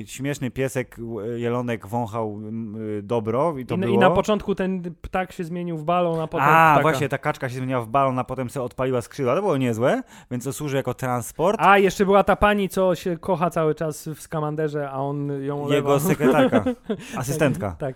Śmieszny 0.06 0.52
piesek, 0.52 0.98
jelonek 1.36 1.88
wąchał 1.88 2.40
dobro 3.04 3.58
i 3.58 3.66
to 3.66 3.76
I, 3.76 3.78
było. 3.78 3.94
I 3.94 3.98
na 3.98 4.10
początku 4.10 4.56
ten 4.56 4.96
ptak 5.02 5.32
się 5.32 5.44
zmienił 5.44 5.78
w 5.78 5.84
balon, 5.84 6.20
a 6.20 6.28
potem 6.28 6.48
A, 6.50 6.74
ptaka. 6.74 6.82
właśnie, 6.82 7.10
ta 7.10 7.18
kaczka 7.18 7.50
się 7.50 7.56
zmieniła 7.56 7.82
w 7.82 7.88
balon, 7.88 8.20
a 8.20 8.24
potem 8.24 8.50
sobie 8.50 8.64
odpaliła 8.64 9.02
skrzydła. 9.02 9.36
To 9.36 9.42
było 9.42 9.58
niezłe, 9.58 10.04
więc 10.32 10.44
to 10.44 10.54
służy 10.54 10.78
jako 10.78 10.94
transport. 10.94 11.60
A, 11.62 11.78
jeszcze 11.78 12.06
była 12.06 12.24
ta 12.24 12.36
pani, 12.36 12.70
co 12.70 12.96
się 12.96 13.18
kocha 13.18 13.50
cały 13.50 13.76
czas 13.76 14.08
w 14.08 14.22
Skamanderze, 14.22 14.90
a 14.92 14.98
on 14.98 15.44
ją. 15.44 15.70
Jego 15.70 16.00
sekretarka, 16.00 16.64
asystentka. 17.18 17.76
Tak, 17.80 17.96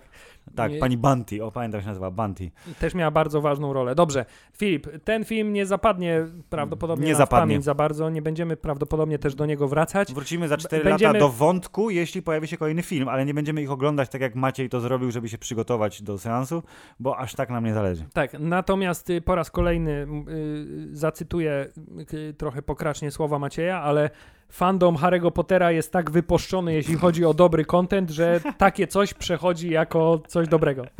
Nie- 0.70 0.78
pani 0.78 0.96
Bunty, 0.96 1.44
o 1.44 1.52
pamiętam 1.52 1.78
jak 1.78 1.82
się 1.84 1.88
nazywa, 1.88 2.10
Bunty. 2.10 2.50
też 2.78 2.94
miała 2.94 3.10
bardzo 3.10 3.40
ważną 3.40 3.72
rolę. 3.72 3.94
Dobrze, 3.94 4.24
Filip, 4.56 4.86
ten 5.04 5.24
film 5.24 5.52
nie 5.52 5.66
zapadnie 5.66 6.26
prawdopodobnie 6.50 7.06
Nie 7.06 7.14
zapadnie. 7.14 7.42
pamięć 7.42 7.64
za 7.64 7.74
bardzo, 7.74 8.10
nie 8.10 8.22
będziemy 8.22 8.56
prawdopodobnie 8.56 9.18
też 9.18 9.34
do 9.34 9.46
niego 9.46 9.68
wracać. 9.68 10.14
Wrócimy 10.14 10.48
za 10.48 10.56
4 10.56 10.84
będziemy- 10.84 11.12
lata 11.12 11.18
do 11.26 11.28
wątku, 11.28 11.90
jeśli 11.90 12.22
pojawi 12.22 12.48
się 12.48 12.56
kolejny 12.56 12.82
film, 12.82 13.08
ale 13.08 13.24
nie 13.26 13.34
będziemy 13.34 13.62
ich 13.62 13.70
oglądać 13.70 14.08
tak 14.08 14.20
jak 14.20 14.34
Maciej 14.34 14.68
to 14.68 14.80
zrobił, 14.80 15.10
żeby 15.10 15.28
się 15.28 15.38
przygotować 15.38 16.02
do 16.02 16.18
seansu, 16.18 16.62
bo 17.00 17.18
aż 17.18 17.34
tak 17.34 17.50
nam 17.50 17.64
nie 17.64 17.74
zależy. 17.74 18.04
Tak, 18.12 18.36
natomiast 18.38 19.10
y, 19.10 19.20
po 19.20 19.34
raz 19.34 19.50
kolejny 19.50 19.92
m, 19.92 20.24
y, 20.28 20.96
zacytuję 20.96 21.66
y, 22.14 22.34
trochę 22.34 22.62
pokracznie 22.62 23.10
słowa 23.10 23.38
Macieja, 23.38 23.80
ale 23.80 24.10
fandom 24.48 24.96
Harry'ego 24.96 25.30
Pottera 25.30 25.72
jest 25.72 25.92
tak 25.92 26.10
wypuszczony, 26.10 26.74
jeśli 26.74 26.94
chodzi 26.94 27.24
o 27.24 27.34
dobry 27.34 27.64
content, 27.64 28.10
że 28.10 28.40
takie 28.58 28.86
coś 28.86 29.14
przechodzi 29.14 29.70
jako 29.70 30.22
coś 30.28 30.48
dobrego. 30.48 30.84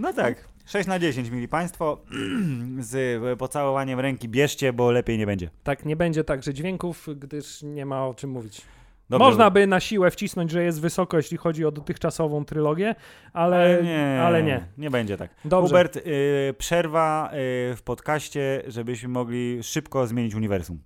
No 0.00 0.12
tak. 0.12 0.48
6 0.66 0.88
na 0.88 0.98
10, 0.98 1.30
mili 1.30 1.48
Państwo. 1.48 1.98
Z 2.78 3.22
pocałowaniem 3.38 4.00
ręki 4.00 4.28
bierzcie, 4.28 4.72
bo 4.72 4.90
lepiej 4.90 5.18
nie 5.18 5.26
będzie. 5.26 5.50
Tak, 5.62 5.84
nie 5.84 5.96
będzie 5.96 6.24
także 6.24 6.54
dźwięków, 6.54 7.08
gdyż 7.16 7.62
nie 7.62 7.86
ma 7.86 8.06
o 8.06 8.14
czym 8.14 8.30
mówić. 8.30 8.62
Dobrze, 9.10 9.26
Można 9.26 9.50
by 9.50 9.66
na 9.66 9.80
siłę 9.80 10.10
wcisnąć, 10.10 10.50
że 10.50 10.64
jest 10.64 10.80
wysoko, 10.80 11.16
jeśli 11.16 11.36
chodzi 11.36 11.64
o 11.64 11.70
dotychczasową 11.70 12.44
trylogię, 12.44 12.94
ale, 13.32 13.82
nie, 13.82 14.22
ale 14.22 14.42
nie. 14.42 14.66
Nie 14.78 14.90
będzie 14.90 15.16
tak. 15.16 15.30
Dobrze. 15.44 15.68
Hubert, 15.68 15.96
y, 15.96 16.54
przerwa 16.58 17.30
y, 17.72 17.76
w 17.76 17.82
podcaście, 17.84 18.62
żebyśmy 18.66 19.08
mogli 19.08 19.62
szybko 19.62 20.06
zmienić 20.06 20.34
uniwersum. 20.34 20.78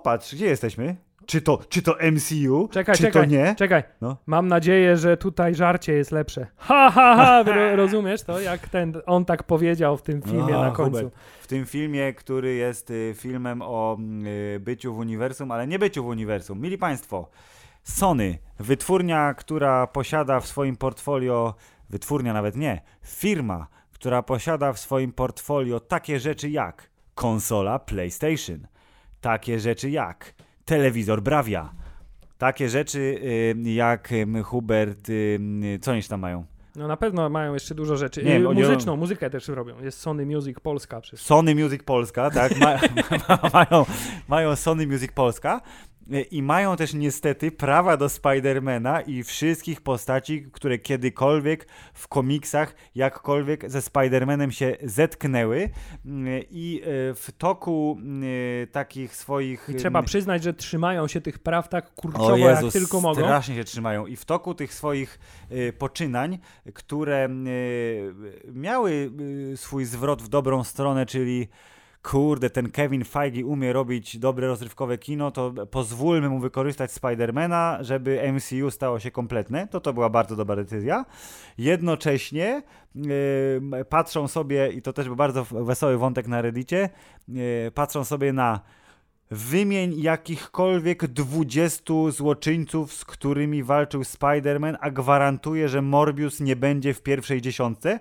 O, 0.00 0.02
patrz, 0.02 0.34
gdzie 0.34 0.46
jesteśmy? 0.46 0.96
Czy 1.26 1.42
to, 1.42 1.58
czy 1.68 1.82
to 1.82 1.96
MCU? 2.12 2.68
Czekaj, 2.70 2.96
czy 2.96 3.02
czekaj, 3.02 3.22
to 3.22 3.28
nie? 3.28 3.54
czekaj. 3.54 3.82
No. 4.00 4.16
Mam 4.26 4.48
nadzieję, 4.48 4.96
że 4.96 5.16
tutaj 5.16 5.54
żarcie 5.54 5.92
jest 5.92 6.12
lepsze. 6.12 6.46
Ha, 6.56 6.90
ha, 6.90 7.16
ha, 7.16 7.42
ro, 7.42 7.76
rozumiesz 7.82 8.22
to? 8.22 8.40
Jak 8.40 8.68
ten, 8.68 8.94
on 9.06 9.24
tak 9.24 9.42
powiedział 9.42 9.96
w 9.96 10.02
tym 10.02 10.22
filmie 10.22 10.58
A, 10.58 10.62
na 10.62 10.70
końcu. 10.70 10.98
Hubert. 10.98 11.14
W 11.40 11.46
tym 11.46 11.66
filmie, 11.66 12.14
który 12.14 12.54
jest 12.54 12.90
y, 12.90 13.14
filmem 13.16 13.62
o 13.62 13.98
y, 14.56 14.60
byciu 14.60 14.94
w 14.94 14.98
uniwersum, 14.98 15.50
ale 15.50 15.66
nie 15.66 15.78
byciu 15.78 16.04
w 16.04 16.06
uniwersum. 16.06 16.60
Mili 16.60 16.78
Państwo, 16.78 17.30
Sony, 17.84 18.38
wytwórnia, 18.58 19.34
która 19.34 19.86
posiada 19.86 20.40
w 20.40 20.46
swoim 20.46 20.76
portfolio, 20.76 21.54
wytwórnia 21.90 22.32
nawet 22.32 22.56
nie, 22.56 22.82
firma, 23.06 23.66
która 23.92 24.22
posiada 24.22 24.72
w 24.72 24.78
swoim 24.78 25.12
portfolio 25.12 25.80
takie 25.80 26.20
rzeczy 26.20 26.50
jak 26.50 26.90
konsola 27.14 27.78
PlayStation, 27.78 28.66
takie 29.20 29.60
rzeczy 29.60 29.90
jak 29.90 30.34
telewizor 30.64 31.22
Bravia, 31.22 31.72
takie 32.38 32.68
rzeczy 32.68 32.98
y, 32.98 33.54
jak 33.70 34.12
y, 34.12 34.42
Hubert, 34.44 35.08
y, 35.08 35.38
co 35.82 35.92
oni 35.92 36.02
tam 36.02 36.20
mają? 36.20 36.44
No 36.76 36.88
na 36.88 36.96
pewno 36.96 37.28
mają 37.28 37.54
jeszcze 37.54 37.74
dużo 37.74 37.96
rzeczy. 37.96 38.22
Nie, 38.22 38.48
oni- 38.48 38.60
Muzyczną, 38.60 38.96
muzykę 38.96 39.30
też 39.30 39.48
robią. 39.48 39.80
Jest 39.82 39.98
Sony 40.00 40.26
Music 40.26 40.60
Polska 40.60 41.00
przecież. 41.00 41.20
Sony 41.20 41.54
Music 41.54 41.82
Polska, 41.82 42.30
tak? 42.30 42.52
Ma, 42.60 42.78
mają, 43.52 43.86
mają 44.28 44.56
Sony 44.56 44.86
Music 44.86 45.12
Polska. 45.12 45.60
E, 46.12 46.20
I 46.20 46.42
mają 46.42 46.76
też 46.76 46.94
niestety 46.94 47.50
prawa 47.50 47.96
do 47.96 48.08
Spidermana 48.08 49.00
i 49.00 49.22
wszystkich 49.22 49.80
postaci, 49.80 50.46
które 50.52 50.78
kiedykolwiek 50.78 51.66
w 51.94 52.08
komiksach 52.08 52.74
jakkolwiek 52.94 53.70
ze 53.70 53.82
Spidermanem 53.82 54.52
się 54.52 54.76
zetknęły. 54.82 55.70
Mm, 56.04 56.42
I 56.50 56.82
e, 56.82 57.14
w 57.14 57.28
toku 57.38 57.98
mm, 58.00 58.22
takich 58.72 59.16
swoich. 59.16 59.68
I 59.68 59.74
trzeba 59.74 59.98
mm, 59.98 60.06
przyznać, 60.06 60.42
że 60.42 60.54
trzymają 60.54 61.08
się 61.08 61.20
tych 61.20 61.38
praw 61.38 61.68
tak 61.68 61.94
kurczowo, 61.94 62.36
Jezus, 62.36 62.74
jak 62.74 62.82
tylko 62.82 63.00
mogą. 63.00 63.20
Strasznie 63.20 63.54
się 63.54 63.64
trzymają. 63.64 64.06
I 64.06 64.16
w 64.16 64.24
toku 64.24 64.54
tych 64.54 64.74
swoich 64.74 65.18
y, 65.52 65.72
poczynań, 65.72 66.38
które 66.74 67.28
miały 68.52 69.10
swój 69.56 69.84
zwrot 69.84 70.22
w 70.22 70.28
dobrą 70.28 70.64
stronę, 70.64 71.06
czyli 71.06 71.48
kurde, 72.02 72.50
ten 72.50 72.70
Kevin 72.70 73.04
Feige 73.04 73.46
umie 73.46 73.72
robić 73.72 74.18
dobre 74.18 74.46
rozrywkowe 74.46 74.98
kino, 74.98 75.30
to 75.30 75.52
pozwólmy 75.70 76.28
mu 76.28 76.40
wykorzystać 76.40 76.92
Spidermana, 76.92 77.78
żeby 77.80 78.32
MCU 78.32 78.70
stało 78.70 79.00
się 79.00 79.10
kompletne. 79.10 79.68
To 79.68 79.80
to 79.80 79.92
była 79.92 80.10
bardzo 80.10 80.36
dobra 80.36 80.56
decyzja. 80.56 81.04
Jednocześnie 81.58 82.62
yy, 82.94 83.84
patrzą 83.88 84.28
sobie, 84.28 84.72
i 84.72 84.82
to 84.82 84.92
też 84.92 85.06
był 85.06 85.16
bardzo 85.16 85.44
wesoły 85.44 85.98
wątek 85.98 86.28
na 86.28 86.42
Reddicie, 86.42 86.88
yy, 87.28 87.70
patrzą 87.74 88.04
sobie 88.04 88.32
na 88.32 88.60
Wymień 89.30 90.00
jakichkolwiek 90.00 91.06
20 91.06 91.94
złoczyńców, 92.10 92.92
z 92.92 93.04
którymi 93.04 93.62
walczył 93.62 94.02
Spider-Man, 94.02 94.76
a 94.80 94.90
gwarantuję, 94.90 95.68
że 95.68 95.82
Morbius 95.82 96.40
nie 96.40 96.56
będzie 96.56 96.94
w 96.94 97.02
pierwszej 97.02 97.40
dziesiątce. 97.40 98.00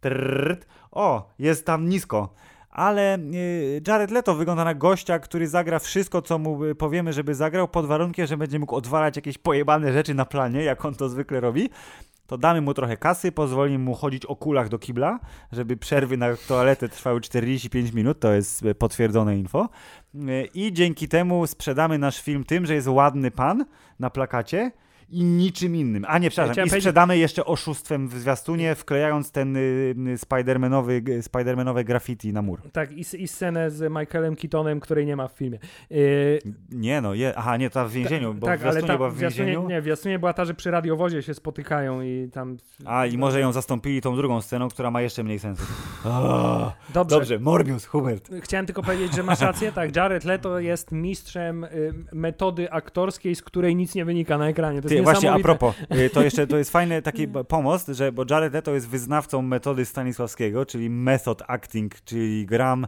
Trrrt. 0.00 0.66
O, 0.90 1.30
jest 1.38 1.66
tam 1.66 1.88
nisko. 1.88 2.34
Ale 2.78 3.18
y, 3.18 3.82
Jared 3.86 4.10
Leto 4.10 4.34
wygląda 4.34 4.64
na 4.64 4.74
gościa, 4.74 5.18
który 5.18 5.48
zagra 5.48 5.78
wszystko, 5.78 6.22
co 6.22 6.38
mu 6.38 6.64
y, 6.64 6.74
powiemy, 6.74 7.12
żeby 7.12 7.34
zagrał, 7.34 7.68
pod 7.68 7.86
warunkiem, 7.86 8.26
że 8.26 8.36
będzie 8.36 8.58
mógł 8.58 8.76
odwalać 8.76 9.16
jakieś 9.16 9.38
pojebane 9.38 9.92
rzeczy 9.92 10.14
na 10.14 10.24
planie, 10.24 10.62
jak 10.62 10.84
on 10.84 10.94
to 10.94 11.08
zwykle 11.08 11.40
robi 11.40 11.70
to 12.26 12.38
damy 12.38 12.60
mu 12.60 12.74
trochę 12.74 12.96
kasy, 12.96 13.32
pozwolimy 13.32 13.78
mu 13.78 13.94
chodzić 13.94 14.26
o 14.26 14.36
kulach 14.36 14.68
do 14.68 14.78
kibla, 14.78 15.18
żeby 15.52 15.76
przerwy 15.76 16.16
na 16.16 16.26
toaletę 16.48 16.88
trwały 16.88 17.20
45 17.20 17.92
minut, 17.92 18.20
to 18.20 18.32
jest 18.32 18.62
y, 18.62 18.74
potwierdzone 18.74 19.36
info. 19.36 19.68
I 20.54 20.72
dzięki 20.72 21.08
temu 21.08 21.46
sprzedamy 21.46 21.98
nasz 21.98 22.22
film 22.22 22.44
tym, 22.44 22.66
że 22.66 22.74
jest 22.74 22.88
ładny 22.88 23.30
pan 23.30 23.64
na 23.98 24.10
plakacie 24.10 24.72
i 25.10 25.24
niczym 25.24 25.76
innym. 25.76 26.04
A 26.08 26.18
nie, 26.18 26.30
przepraszam, 26.30 26.66
i 26.66 26.70
sprzedamy 26.70 27.18
jeszcze 27.18 27.44
oszustwem 27.44 28.08
w 28.08 28.18
zwiastunie, 28.18 28.74
wklejając 28.74 29.32
ten 29.32 29.56
y, 29.56 29.94
y, 30.08 30.18
Spidermanowy, 30.18 31.02
Spidermanowe 31.22 31.84
graffiti 31.84 32.32
na 32.32 32.42
mur. 32.42 32.62
Tak, 32.72 32.92
i, 32.92 33.04
i 33.18 33.28
scenę 33.28 33.70
z 33.70 33.92
Michaelem 33.92 34.36
Keatonem, 34.36 34.80
której 34.80 35.06
nie 35.06 35.16
ma 35.16 35.28
w 35.28 35.32
filmie. 35.32 35.58
Y... 35.90 36.38
Nie 36.70 37.00
no, 37.00 37.14
je, 37.14 37.32
aha, 37.36 37.56
nie, 37.56 37.70
ta 37.70 37.84
w 37.84 37.92
więzieniu, 37.92 38.34
ta, 38.34 38.40
bo 38.40 38.46
tak, 38.46 38.58
w 38.58 38.62
zwiastunie 38.62 38.96
była 38.96 39.10
w 39.10 39.16
więzieniu. 39.16 39.68
Nie, 39.68 39.80
w 39.80 39.84
zwiastunie 39.84 40.18
była 40.18 40.32
ta, 40.32 40.44
że 40.44 40.54
przy 40.54 40.70
radiowozie 40.70 41.22
się 41.22 41.34
spotykają 41.34 42.02
i 42.02 42.28
tam... 42.32 42.56
A, 42.84 43.06
i 43.06 43.18
może 43.18 43.40
ją 43.40 43.52
zastąpili 43.52 44.00
tą 44.00 44.16
drugą 44.16 44.40
sceną, 44.40 44.68
która 44.68 44.90
ma 44.90 45.02
jeszcze 45.02 45.22
mniej 45.22 45.38
sensu. 45.38 45.62
Oh, 46.04 46.72
dobrze. 46.94 47.16
dobrze, 47.16 47.38
Morbius, 47.38 47.86
Hubert. 47.86 48.30
Chciałem 48.42 48.66
tylko 48.66 48.82
powiedzieć, 48.82 49.14
że 49.14 49.22
masz 49.22 49.40
rację, 49.40 49.72
tak, 49.72 49.96
Jared 49.96 50.24
Leto 50.24 50.58
jest 50.58 50.92
mistrzem 50.92 51.64
y, 51.64 51.94
metody 52.12 52.72
aktorskiej, 52.72 53.34
z 53.34 53.42
której 53.42 53.76
nic 53.76 53.94
nie 53.94 54.04
wynika 54.04 54.38
na 54.38 54.48
ekranie. 54.48 54.82
To 54.82 54.88
jest 54.88 54.97
właśnie 55.02 55.32
a 55.32 55.38
propos, 55.38 55.74
y, 56.06 56.10
to 56.10 56.22
jeszcze 56.22 56.46
to 56.46 56.58
jest 56.58 56.70
fajny 56.70 57.02
taki 57.02 57.28
pomost, 57.48 57.88
że 57.88 58.12
bo 58.12 58.24
Jared 58.30 58.52
Leto 58.52 58.74
jest 58.74 58.88
wyznawcą 58.88 59.42
metody 59.42 59.84
Stanisławskiego, 59.84 60.66
czyli 60.66 60.90
method 60.90 61.42
acting, 61.46 62.00
czyli 62.04 62.46
gram 62.46 62.86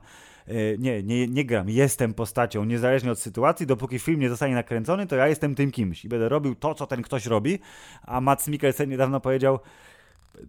y, 0.48 0.76
nie, 0.78 1.02
nie, 1.02 1.28
nie 1.28 1.44
gram, 1.44 1.70
jestem 1.70 2.14
postacią, 2.14 2.64
niezależnie 2.64 3.12
od 3.12 3.18
sytuacji, 3.18 3.66
dopóki 3.66 3.98
film 3.98 4.20
nie 4.20 4.28
zostanie 4.28 4.54
nakręcony, 4.54 5.06
to 5.06 5.16
ja 5.16 5.28
jestem 5.28 5.54
tym 5.54 5.70
kimś 5.70 6.04
i 6.04 6.08
będę 6.08 6.28
robił 6.28 6.54
to, 6.54 6.74
co 6.74 6.86
ten 6.86 7.02
ktoś 7.02 7.26
robi, 7.26 7.58
a 8.02 8.20
Mats 8.20 8.48
Mikkelsen 8.48 8.90
niedawno 8.90 9.20
powiedział, 9.20 9.58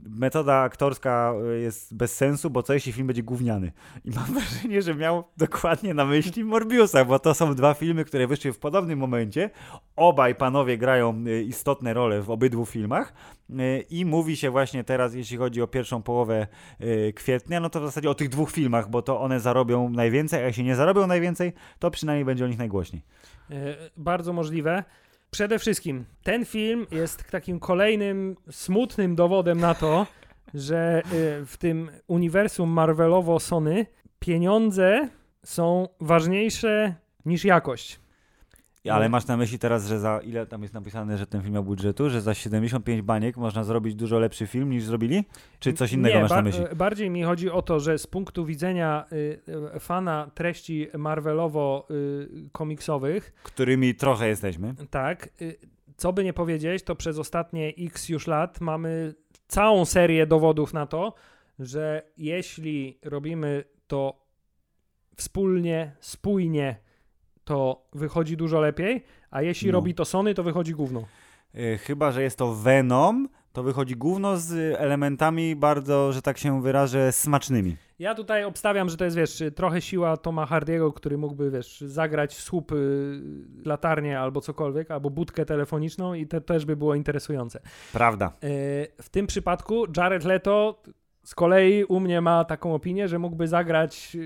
metoda 0.04 0.56
aktorska 0.56 1.34
e, 1.34 1.60
jest 1.60 1.96
bez 1.96 2.16
sensu, 2.16 2.50
bo 2.50 2.64
co 2.64 2.74
jeśli 2.74 2.94
film 2.94 3.08
będzie 3.08 3.24
gówniany? 3.24 3.72
I 4.06 4.12
mam 4.12 4.26
wrażenie, 4.34 4.82
że 4.82 4.96
miał 4.96 5.24
dokładnie 5.38 5.94
na 5.94 6.06
myśli 6.06 6.44
Morbiusa, 6.44 7.06
bo 7.06 7.20
to 7.20 7.34
są 7.34 7.56
dwa 7.56 7.74
filmy, 7.74 8.06
które 8.06 8.28
wyszły 8.28 8.54
w 8.54 8.60
podobnym 8.60 9.00
momencie. 9.00 9.50
Obaj 9.96 10.36
panowie 10.36 10.78
grają 10.78 11.24
e, 11.28 11.42
istotne 11.42 11.94
role 11.94 12.22
w 12.22 12.32
obydwu 12.32 12.66
filmach 12.66 13.14
e, 13.50 13.80
i 13.80 14.06
mówi 14.06 14.38
się 14.38 14.50
właśnie 14.50 14.84
teraz, 14.84 15.14
jeśli 15.14 15.38
chodzi 15.38 15.62
o 15.62 15.68
pierwszą 15.68 16.02
połowę 16.02 16.48
kwietnia, 17.16 17.60
no 17.60 17.70
to 17.70 17.82
w 17.82 17.86
zasadzie 17.86 18.10
o 18.10 18.16
tych 18.16 18.30
dwóch 18.30 18.52
filmach, 18.52 18.90
bo 18.90 19.02
to 19.02 19.22
one 19.22 19.40
zarobią 19.40 19.90
najwięcej, 19.90 20.44
a 20.44 20.48
jeśli 20.48 20.64
nie 20.64 20.76
zarobią 20.76 21.08
najwięcej, 21.08 21.54
to 21.80 21.92
przynajmniej 21.92 22.26
będzie 22.26 22.46
o 22.46 22.48
nich 22.48 22.58
najgłośniej. 22.58 23.02
Bardzo 23.98 24.34
możliwe. 24.34 24.84
Przede 25.32 25.60
wszystkim 25.60 26.06
ten 26.24 26.46
film 26.46 26.88
jest 26.92 27.24
takim 27.32 27.60
kolejnym 27.60 28.36
smutnym 28.50 29.16
dowodem 29.16 29.60
na 29.60 29.76
to, 29.76 30.08
że 30.54 31.02
y, 31.42 31.46
w 31.46 31.58
tym 31.58 31.92
uniwersum 32.08 32.70
Marvelowo-Sony 32.76 33.86
pieniądze 34.20 35.10
są 35.46 35.88
ważniejsze 36.00 36.96
niż 37.26 37.46
jakość. 37.46 38.00
Ale 38.90 39.10
masz 39.10 39.28
na 39.28 39.38
myśli 39.38 39.60
teraz, 39.60 39.88
że 39.88 40.00
za 40.00 40.20
ile 40.20 40.46
tam 40.46 40.62
jest 40.62 40.74
napisane, 40.74 41.18
że 41.18 41.28
ten 41.28 41.42
film 41.42 41.54
miał 41.54 41.64
budżetu, 41.64 42.10
że 42.10 42.22
za 42.22 42.34
75 42.34 43.02
baniek 43.02 43.38
można 43.38 43.64
zrobić 43.64 43.96
dużo 43.96 44.20
lepszy 44.20 44.48
film 44.48 44.70
niż 44.70 44.84
zrobili? 44.84 45.24
Czy 45.60 45.74
coś 45.74 45.94
innego 45.94 46.16
Nie, 46.16 46.22
masz 46.22 46.32
na 46.32 46.42
myśli? 46.42 46.66
Bardziej 46.76 47.10
mi 47.10 47.24
chodzi 47.24 47.50
o 47.50 47.62
to, 47.62 47.80
że 47.80 47.98
z 47.98 48.08
punktu 48.08 48.46
widzenia 48.46 49.06
y, 49.12 49.40
y 49.76 49.80
fana 49.80 50.32
treści 50.34 50.88
Marvelowo-komiksowych, 50.94 53.28
y, 53.28 53.32
którymi 53.44 53.96
trochę 53.96 54.28
jesteśmy. 54.28 54.76
Tak. 54.90 55.30
Y, 55.42 55.58
co 55.98 56.14
by 56.14 56.24
nie 56.24 56.34
powiedzieć, 56.34 56.84
to 56.84 56.96
przez 56.96 57.20
ostatnie 57.20 57.74
x 57.80 58.10
już 58.10 58.28
lat 58.28 58.62
mamy 58.62 59.14
całą 59.48 59.86
serię 59.86 60.28
dowodów 60.28 60.74
na 60.74 60.86
to, 60.86 61.14
że 61.60 62.02
jeśli 62.18 63.00
robimy 63.04 63.64
to 63.88 64.22
wspólnie, 65.16 65.96
spójnie, 66.00 66.76
to 67.44 67.86
wychodzi 67.94 68.38
dużo 68.38 68.60
lepiej, 68.60 69.04
a 69.32 69.42
jeśli 69.42 69.68
no. 69.68 69.74
robi 69.74 69.94
to 69.94 70.06
Sony, 70.06 70.34
to 70.34 70.44
wychodzi 70.44 70.74
gówno. 70.74 71.04
Yy, 71.54 71.78
chyba, 71.78 72.12
że 72.12 72.24
jest 72.24 72.38
to 72.38 72.54
Venom, 72.54 73.30
to 73.54 73.64
wychodzi 73.64 73.96
gówno 73.96 74.38
z 74.38 74.80
elementami 74.80 75.56
bardzo, 75.56 76.14
że 76.14 76.22
tak 76.22 76.38
się 76.38 76.62
wyrażę, 76.62 77.12
smacznymi. 77.12 77.76
Ja 78.00 78.16
tutaj 78.16 78.44
obstawiam, 78.44 78.90
że 78.90 78.98
to 78.98 79.06
jest, 79.06 79.18
wiesz, 79.18 79.44
trochę 79.56 79.82
siła 79.82 80.18
Toma 80.18 80.46
Hardiego, 80.46 80.94
który 80.94 81.18
mógłby, 81.18 81.52
wiesz, 81.52 81.82
zagrać 81.82 82.36
w 82.36 82.42
słup 82.42 82.72
y, 82.72 83.22
latarnię 83.66 84.20
albo 84.20 84.42
cokolwiek, 84.42 84.92
albo 84.92 85.10
budkę 85.10 85.46
telefoniczną 85.46 86.14
i 86.14 86.28
to 86.28 86.42
też 86.42 86.66
by 86.66 86.76
było 86.76 86.96
interesujące. 86.96 87.60
Prawda. 87.94 88.26
Yy, 88.42 88.50
w 89.02 89.10
tym 89.12 89.28
przypadku 89.28 89.86
Jared 89.98 90.24
Leto 90.24 90.82
z 91.24 91.36
kolei 91.36 91.84
u 91.84 92.00
mnie 92.00 92.22
ma 92.22 92.46
taką 92.46 92.74
opinię, 92.74 93.08
że 93.08 93.20
mógłby 93.20 93.48
zagrać 93.48 94.18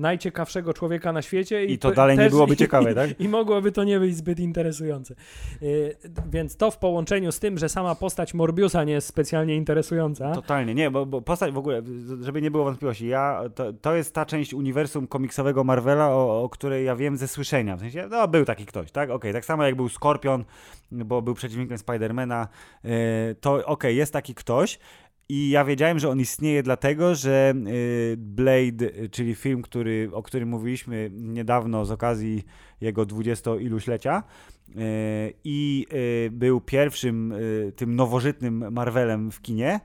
najciekawszego 0.00 0.74
człowieka 0.74 1.12
na 1.12 1.22
świecie. 1.22 1.64
I, 1.64 1.72
I 1.72 1.78
to 1.78 1.92
dalej 1.92 2.18
nie 2.18 2.30
byłoby 2.30 2.56
ciekawe, 2.56 2.94
tak? 3.00 3.20
I, 3.20 3.24
I, 3.24 3.28
mogłoby 3.28 3.72
to 3.72 3.84
nie 3.84 4.00
być 4.00 4.16
zbyt 4.16 4.40
interesujące. 4.40 5.14
Yy, 5.60 5.96
więc 6.30 6.56
to 6.56 6.70
w 6.70 6.78
połączeniu 6.78 7.32
z 7.32 7.38
tym, 7.38 7.58
że 7.58 7.68
sama 7.68 7.94
postać 7.94 8.34
Morbiusa 8.34 8.84
nie 8.84 8.92
jest 8.92 9.06
specjalnie 9.06 9.56
interesująca. 9.56 10.32
Totalnie, 10.34 10.74
nie, 10.74 10.90
bo, 10.90 11.06
bo 11.06 11.22
postać 11.22 11.52
w 11.52 11.58
ogóle, 11.58 11.82
żeby 12.20 12.42
nie 12.42 12.50
było 12.50 12.64
wątpliwości, 12.64 13.08
ja, 13.08 13.42
to, 13.54 13.72
to 13.72 13.94
jest 13.96 14.14
ta 14.14 14.26
część 14.26 14.54
uniwersum 14.54 15.06
komiksowego 15.06 15.64
Marvela, 15.64 16.08
o, 16.08 16.42
o 16.42 16.48
której 16.48 16.84
ja 16.84 16.96
wiem 16.96 17.16
ze 17.16 17.28
słyszenia. 17.28 17.76
W 17.76 17.80
sensie, 17.80 18.08
no 18.10 18.28
był 18.28 18.44
taki 18.44 18.66
ktoś, 18.66 18.92
tak? 18.92 19.04
Okej, 19.04 19.16
okay, 19.16 19.32
tak 19.32 19.44
samo 19.44 19.64
jak 19.64 19.74
był 19.74 19.88
Skorpion, 19.88 20.44
bo 20.92 21.22
był 21.22 21.34
przeciwnikiem 21.34 21.78
Spidermana, 21.78 22.48
yy, 22.84 22.90
to 23.40 23.54
okej, 23.54 23.64
okay, 23.66 23.92
jest 23.92 24.12
taki 24.12 24.34
ktoś, 24.34 24.78
i 25.30 25.50
ja 25.50 25.64
wiedziałem, 25.64 25.98
że 25.98 26.08
on 26.08 26.20
istnieje 26.20 26.62
dlatego, 26.62 27.14
że 27.14 27.54
y, 27.66 28.16
Blade, 28.18 29.08
czyli 29.10 29.34
film, 29.34 29.62
który, 29.62 30.10
o 30.12 30.22
którym 30.22 30.48
mówiliśmy 30.48 31.10
niedawno 31.12 31.84
z 31.84 31.90
okazji 31.90 32.44
jego 32.80 33.06
dwudziesto-iluślecia 33.06 34.22
y, 34.68 34.72
i 35.44 35.86
y, 35.92 36.30
był 36.30 36.60
pierwszym 36.60 37.34
tym 37.76 37.96
nowożytnym 37.96 38.72
Marvelem 38.72 39.30
w 39.30 39.42
kinie, 39.42 39.80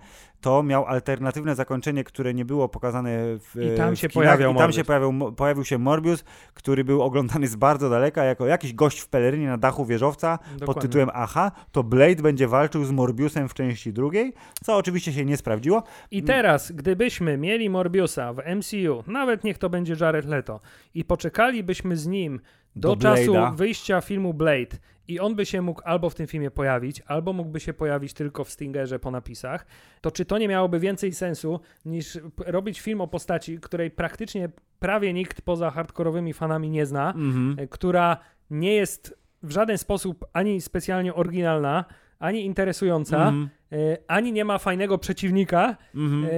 to 0.45 0.63
miał 0.63 0.85
alternatywne 0.85 1.55
zakończenie, 1.55 2.03
które 2.03 2.33
nie 2.33 2.45
było 2.45 2.69
pokazane 2.69 3.17
w 3.39 3.73
I 3.73 3.77
tam 3.77 3.95
się 3.95 4.09
pojawił 4.09 4.51
I 4.51 4.55
tam 4.55 4.73
się 4.73 4.83
pojawił, 4.83 5.31
pojawił 5.31 5.65
się 5.65 5.77
Morbius, 5.77 6.23
który 6.53 6.83
był 6.83 7.01
oglądany 7.01 7.47
z 7.47 7.55
bardzo 7.55 7.89
daleka 7.89 8.23
jako 8.23 8.45
jakiś 8.45 8.73
gość 8.73 8.99
w 8.99 9.07
pelerynie 9.07 9.47
na 9.47 9.57
dachu 9.57 9.85
wieżowca 9.85 10.37
Dokładnie. 10.37 10.65
pod 10.65 10.81
tytułem 10.81 11.09
Aha, 11.13 11.51
to 11.71 11.83
Blade 11.83 12.21
będzie 12.21 12.47
walczył 12.47 12.85
z 12.85 12.91
Morbiusem 12.91 13.49
w 13.49 13.53
części 13.53 13.93
drugiej, 13.93 14.33
co 14.63 14.75
oczywiście 14.75 15.13
się 15.13 15.25
nie 15.25 15.37
sprawdziło. 15.37 15.83
I 16.11 16.23
teraz, 16.23 16.71
gdybyśmy 16.71 17.37
mieli 17.37 17.69
Morbiusa 17.69 18.33
w 18.33 18.37
MCU, 18.55 19.03
nawet 19.07 19.43
niech 19.43 19.57
to 19.57 19.69
będzie 19.69 19.95
Jared 19.99 20.25
Leto, 20.25 20.59
i 20.93 21.05
poczekalibyśmy 21.05 21.97
z 21.97 22.07
nim 22.07 22.39
do, 22.75 22.95
do 22.95 23.01
czasu 23.01 23.33
wyjścia 23.55 24.01
filmu 24.01 24.33
Blade 24.33 24.77
i 25.07 25.19
on 25.19 25.35
by 25.35 25.45
się 25.45 25.61
mógł 25.61 25.81
albo 25.85 26.09
w 26.09 26.15
tym 26.15 26.27
filmie 26.27 26.51
pojawić, 26.51 27.01
albo 27.05 27.33
mógłby 27.33 27.59
się 27.59 27.73
pojawić 27.73 28.13
tylko 28.13 28.43
w 28.43 28.49
Stingerze 28.49 28.99
po 28.99 29.11
napisach, 29.11 29.65
to 30.01 30.11
czy 30.11 30.25
to 30.25 30.37
nie 30.37 30.47
miałoby 30.47 30.79
więcej 30.79 31.13
sensu 31.13 31.59
niż 31.85 32.19
robić 32.37 32.81
film 32.81 33.01
o 33.01 33.07
postaci, 33.07 33.59
której 33.59 33.91
praktycznie 33.91 34.49
prawie 34.79 35.13
nikt 35.13 35.41
poza 35.41 35.71
hardkorowymi 35.71 36.33
fanami 36.33 36.69
nie 36.69 36.85
zna, 36.85 37.13
mm 37.15 37.55
-hmm. 37.55 37.69
która 37.69 38.17
nie 38.49 38.73
jest 38.73 39.17
w 39.43 39.51
żaden 39.51 39.77
sposób 39.77 40.25
ani 40.33 40.61
specjalnie 40.61 41.13
oryginalna, 41.13 41.85
ani 42.19 42.45
interesująca, 42.45 43.17
Mhm. 43.17 43.49
e, 43.71 43.97
ani 44.07 44.31
nie 44.31 44.45
ma 44.45 44.57
fajnego 44.57 44.97
przeciwnika. 44.97 45.77
Mhm. 45.95 46.25
E, 46.25 46.29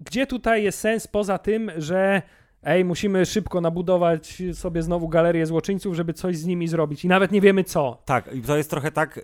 gdzie 0.00 0.26
tutaj 0.26 0.62
jest 0.64 0.78
sens 0.78 1.06
poza 1.06 1.38
tym, 1.38 1.70
że 1.76 2.22
ej, 2.62 2.84
musimy 2.84 3.26
szybko 3.26 3.60
nabudować 3.60 4.42
sobie 4.52 4.82
znowu 4.82 5.08
galerię 5.08 5.46
złoczyńców, 5.46 5.94
żeby 5.94 6.12
coś 6.12 6.36
z 6.36 6.46
nimi 6.46 6.68
zrobić 6.68 7.04
i 7.04 7.08
nawet 7.08 7.32
nie 7.32 7.40
wiemy 7.40 7.64
co. 7.64 8.02
Tak, 8.04 8.30
to 8.46 8.56
jest 8.56 8.70
trochę 8.70 8.92
tak, 8.92 9.18
y, 9.18 9.20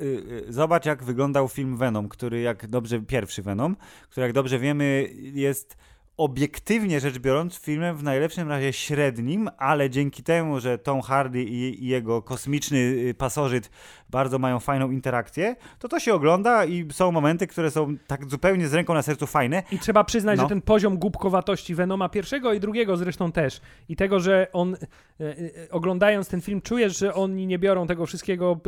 y, 0.49 0.53
zobacz 0.53 0.86
jak 0.86 1.05
wyglądał 1.05 1.49
film 1.49 1.76
Venom, 1.76 2.09
który 2.09 2.41
jak 2.41 2.66
dobrze, 2.66 3.01
pierwszy 3.01 3.43
Venom, 3.43 3.76
który 4.11 4.26
jak 4.26 4.32
dobrze 4.32 4.59
wiemy 4.59 5.09
jest 5.34 5.76
obiektywnie 6.18 7.00
rzecz 7.00 7.18
biorąc 7.18 7.58
filmem 7.58 7.96
w 7.96 8.02
najlepszym 8.02 8.48
razie 8.48 8.72
średnim, 8.72 9.50
ale 9.58 9.90
dzięki 9.90 10.22
temu, 10.22 10.60
że 10.60 10.78
Tom 10.78 11.00
Hardy 11.00 11.42
i, 11.42 11.84
i 11.84 11.86
jego 11.86 12.22
kosmiczny 12.22 12.78
y, 12.78 13.14
pasożyt 13.18 13.70
bardzo 14.10 14.38
mają 14.38 14.60
fajną 14.60 14.90
interakcję, 14.90 15.56
to 15.78 15.88
to 15.88 16.00
się 16.00 16.14
ogląda 16.14 16.64
i 16.64 16.86
są 16.92 17.12
momenty, 17.12 17.46
które 17.46 17.70
są 17.70 17.96
tak 18.06 18.30
zupełnie 18.30 18.68
z 18.68 18.74
ręką 18.74 18.94
na 18.94 19.02
sercu 19.02 19.26
fajne. 19.26 19.62
I 19.72 19.78
trzeba 19.78 20.04
przyznać, 20.04 20.36
No. 20.36 20.42
że 20.42 20.48
ten 20.48 20.62
poziom 20.62 20.98
głupkowatości 20.98 21.74
Venoma 21.74 22.08
pierwszego 22.08 22.52
i 22.52 22.60
drugiego 22.60 22.96
zresztą 22.96 23.32
też. 23.32 23.60
I 23.88 23.96
tego, 23.96 24.20
że 24.20 24.46
on, 24.52 24.74
e, 24.74 24.78
e, 25.20 25.34
oglądając 25.70 26.28
ten 26.28 26.40
film, 26.40 26.60
czujesz, 26.60 26.98
że 26.98 27.14
oni 27.14 27.46
nie 27.46 27.58
biorą 27.58 27.86
tego 27.86 28.06
wszystkiego 28.06 28.60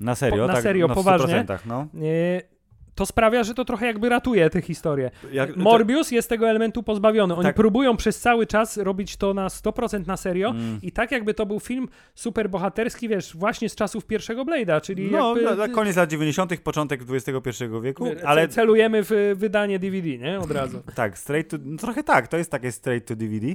Na 0.00 0.14
serio, 0.14 0.46
na 0.46 0.52
tak, 0.52 0.62
serio, 0.62 0.88
no, 0.88 0.94
poważnie. 0.94 1.44
100%, 1.44 1.58
no. 1.66 1.80
e, 1.80 2.59
to 3.00 3.06
sprawia, 3.06 3.44
że 3.44 3.54
to 3.54 3.64
trochę 3.64 3.86
jakby 3.86 4.08
ratuje 4.08 4.50
tę 4.50 4.60
historię. 4.62 5.10
Jak, 5.32 5.56
Morbius 5.56 6.10
jest 6.10 6.28
tego 6.28 6.48
elementu 6.50 6.82
pozbawiony. 6.82 7.34
Oni 7.34 7.42
Tak. 7.42 7.56
próbują 7.56 7.96
przez 7.96 8.20
cały 8.20 8.46
czas 8.46 8.76
robić 8.76 9.16
to 9.16 9.34
na 9.34 9.48
100% 9.48 10.06
na 10.06 10.16
serio 10.16 10.50
Mm. 10.50 10.78
i 10.82 10.92
tak 10.92 11.10
jakby 11.12 11.34
to 11.34 11.46
był 11.46 11.60
film 11.60 11.88
superbohaterski, 12.14 13.08
wiesz, 13.08 13.36
właśnie 13.36 13.68
z 13.68 13.74
czasów 13.74 14.04
pierwszego 14.06 14.44
Blade'a, 14.44 14.80
czyli 14.80 15.10
No, 15.10 15.28
jakby... 15.36 15.44
na, 15.44 15.54
na 15.66 15.68
koniec 15.74 15.96
lat 15.96 16.10
90., 16.10 16.60
początek 16.60 17.00
XXI 17.10 17.64
wieku, 17.82 18.06
ale 18.24 18.48
celujemy 18.48 19.02
w 19.02 19.10
wydanie 19.36 19.78
DVD, 19.78 20.08
nie? 20.18 20.40
Od 20.40 20.50
razu. 20.50 20.82
Tak, 20.94 21.18
straight 21.18 21.50
to, 21.50 21.56
no 21.64 21.76
trochę 21.78 22.02
tak, 22.04 22.28
to 22.28 22.36
jest 22.36 22.50
takie 22.50 22.72
straight 22.72 23.08
to 23.08 23.16
DVD, 23.16 23.46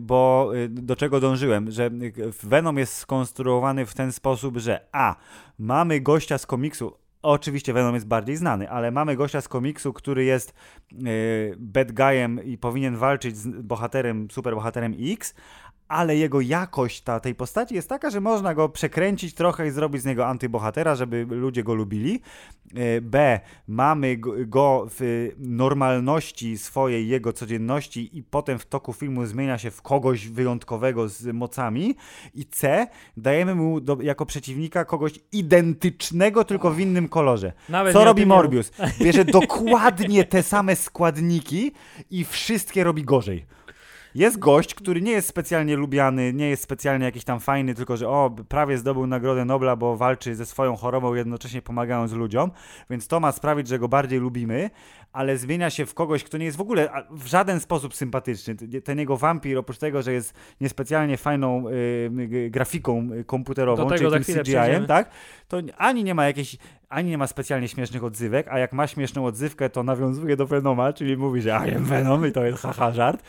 bo 0.00 0.50
y, 0.54 0.68
do 0.68 0.96
czego 0.96 1.20
dążyłem, 1.20 1.70
że 1.70 1.90
Venom 2.42 2.78
jest 2.78 2.94
skonstruowany 2.96 3.86
w 3.86 3.94
ten 3.94 4.12
sposób, 4.12 4.58
że 4.58 4.80
a, 4.92 5.16
mamy 5.58 6.00
gościa 6.00 6.38
z 6.38 6.46
komiksu, 6.46 7.03
oczywiście 7.24 7.72
Venom 7.72 7.94
jest 7.94 8.06
bardziej 8.06 8.36
znany, 8.36 8.70
ale 8.70 8.90
mamy 8.90 9.16
gościa 9.16 9.40
z 9.40 9.48
komiksu, 9.48 9.92
który 9.92 10.24
jest 10.24 10.54
y, 10.92 11.54
bad 11.58 11.92
guyem 11.92 12.44
i 12.44 12.58
powinien 12.58 12.96
walczyć 12.96 13.36
z 13.36 13.48
bohaterem, 13.62 14.30
superbohaterem 14.30 14.94
X, 15.00 15.34
ale 15.94 16.16
jego 16.16 16.40
jakość 16.40 17.00
ta, 17.00 17.20
tej 17.20 17.34
postaci 17.34 17.74
jest 17.74 17.88
taka, 17.88 18.10
że 18.10 18.20
można 18.20 18.54
go 18.54 18.68
przekręcić 18.68 19.34
trochę 19.34 19.66
i 19.66 19.70
zrobić 19.70 20.02
z 20.02 20.04
niego 20.04 20.26
antybohatera, 20.26 20.94
żeby 20.94 21.26
ludzie 21.30 21.62
go 21.62 21.74
lubili. 21.74 22.20
E, 22.74 23.00
B. 23.00 23.40
Mamy 23.68 24.16
go- 24.46 24.86
w 24.98 25.28
normalności 25.38 26.58
swojej, 26.58 27.08
jego 27.08 27.32
codzienności 27.32 28.18
i 28.18 28.22
potem 28.22 28.58
w 28.58 28.66
toku 28.66 28.92
filmu 28.92 29.26
zmienia 29.26 29.58
się 29.58 29.70
w 29.70 29.82
kogoś 29.82 30.28
wyjątkowego 30.28 31.08
z 31.08 31.34
mocami. 31.34 31.96
I 32.34 32.46
C. 32.46 32.86
Dajemy 33.16 33.54
mu 33.54 33.80
do, 33.80 33.98
jako 34.02 34.26
przeciwnika 34.26 34.84
kogoś 34.84 35.12
identycznego, 35.32 36.44
tylko 36.44 36.70
w 36.70 36.80
innym 36.80 37.08
kolorze. 37.08 37.52
Nawet 37.68 37.92
Co 37.92 38.04
robi 38.04 38.26
Morbius? 38.26 38.70
Bierze 39.00 39.24
dokładnie 39.24 40.24
te 40.24 40.42
same 40.42 40.76
składniki 40.76 41.72
i 42.10 42.24
wszystkie 42.24 42.84
robi 42.84 43.04
gorzej. 43.04 43.46
Jest 44.14 44.38
gość, 44.38 44.74
który 44.74 45.00
nie 45.00 45.12
jest 45.12 45.28
specjalnie 45.28 45.76
lubiany, 45.76 46.32
nie 46.32 46.48
jest 46.48 46.62
specjalnie 46.62 47.04
jakiś 47.04 47.24
tam 47.24 47.40
fajny, 47.40 47.74
tylko 47.74 47.96
że 47.96 48.08
o, 48.08 48.36
prawie 48.48 48.78
zdobył 48.78 49.06
Nagrodę 49.06 49.44
Nobla, 49.44 49.76
bo 49.76 49.96
walczy 49.96 50.34
ze 50.34 50.46
swoją 50.46 50.76
chorobą, 50.76 51.14
jednocześnie 51.14 51.62
pomagając 51.62 52.12
ludziom, 52.12 52.50
więc 52.90 53.08
to 53.08 53.20
ma 53.20 53.32
sprawić, 53.32 53.68
że 53.68 53.78
go 53.78 53.88
bardziej 53.88 54.18
lubimy, 54.18 54.70
ale 55.12 55.38
zmienia 55.38 55.70
się 55.70 55.86
w 55.86 55.94
kogoś, 55.94 56.24
kto 56.24 56.38
nie 56.38 56.44
jest 56.44 56.56
w 56.56 56.60
ogóle 56.60 56.88
w 57.10 57.26
żaden 57.26 57.60
sposób 57.60 57.94
sympatyczny. 57.94 58.54
Ten 58.84 58.98
jego 58.98 59.16
wampir, 59.16 59.58
oprócz 59.58 59.78
tego, 59.78 60.02
że 60.02 60.12
jest 60.12 60.34
niespecjalnie 60.60 61.16
fajną 61.16 61.68
y, 61.68 62.50
grafiką 62.50 63.08
y, 63.12 63.24
komputerową, 63.24 63.90
czyli 63.90 64.10
tym 64.10 64.24
CGI-em, 64.24 64.42
przejdziemy. 64.42 64.86
tak? 64.86 65.10
to 65.48 65.58
ani 65.76 66.04
nie 66.04 66.14
ma 66.14 66.26
jakiejś, 66.26 66.56
ani 66.88 67.10
nie 67.10 67.18
ma 67.18 67.26
specjalnie 67.26 67.68
śmiesznych 67.68 68.04
odzywek, 68.04 68.48
a 68.48 68.58
jak 68.58 68.72
ma 68.72 68.86
śmieszną 68.86 69.26
odzywkę, 69.26 69.70
to 69.70 69.82
nawiązuje 69.82 70.36
do 70.36 70.46
Venoma, 70.46 70.92
czyli 70.92 71.16
mówi, 71.16 71.40
że 71.40 71.50
I 71.50 71.74
am 71.74 71.84
Venom 71.84 72.26
i 72.26 72.32
to 72.32 72.44
jest 72.44 72.62
haha 72.62 72.92
żart. 72.92 73.22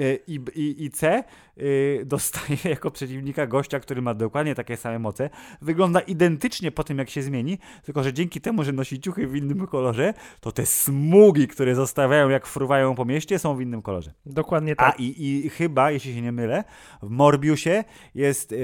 Y, 0.00 0.18
I, 0.26 0.40
i, 0.54 0.84
i 0.84 0.90
C 0.90 1.24
y, 1.58 2.02
dostaje 2.06 2.56
jako 2.70 2.90
przeciwnika 2.90 3.46
gościa, 3.46 3.80
który 3.80 4.02
ma 4.02 4.14
dokładnie 4.14 4.54
takie 4.54 4.76
same 4.76 4.98
moce. 4.98 5.30
Wygląda 5.62 6.00
identycznie 6.00 6.72
po 6.72 6.84
tym, 6.84 6.98
jak 6.98 7.10
się 7.10 7.22
zmieni, 7.22 7.58
tylko 7.82 8.02
że 8.02 8.12
dzięki 8.12 8.40
temu, 8.40 8.64
że 8.64 8.72
nosi 8.72 9.00
ciuchy 9.00 9.26
w 9.26 9.36
innym 9.36 9.66
kolorze, 9.66 10.14
to 10.40 10.52
te 10.52 10.66
smugi, 10.66 11.48
które 11.48 11.74
zostawiają, 11.74 12.28
jak 12.28 12.46
fruwają 12.46 12.94
po 12.94 13.04
mieście, 13.04 13.38
są 13.38 13.56
w 13.56 13.60
innym 13.60 13.82
kolorze. 13.82 14.12
Dokładnie 14.26 14.72
A 14.72 14.90
tak. 14.90 15.00
i, 15.00 15.46
i 15.46 15.48
chyba, 15.48 15.90
jeśli 15.90 16.14
się 16.14 16.22
nie 16.22 16.32
mylę, 16.32 16.64
w 17.02 17.10
Morbiusie 17.10 17.84
jest 18.14 18.52
e, 18.52 18.56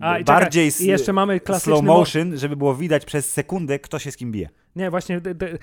A, 0.00 0.22
bardziej 0.22 0.70
jeszcze 0.80 1.12
mamy 1.12 1.40
klasyczny... 1.40 1.72
slow 1.72 1.84
mo- 1.84 1.98
motion, 1.98 2.36
żeby 2.36 2.56
było 2.56 2.74
widać 2.74 3.04
przez 3.04 3.32
sekundę, 3.32 3.78
kto 3.78 3.98
się 3.98 4.10
z 4.10 4.16
kim 4.16 4.32
bije. 4.32 4.48
Nie, 4.76 4.90
właśnie 4.90 5.20
d- 5.20 5.34
d- 5.34 5.58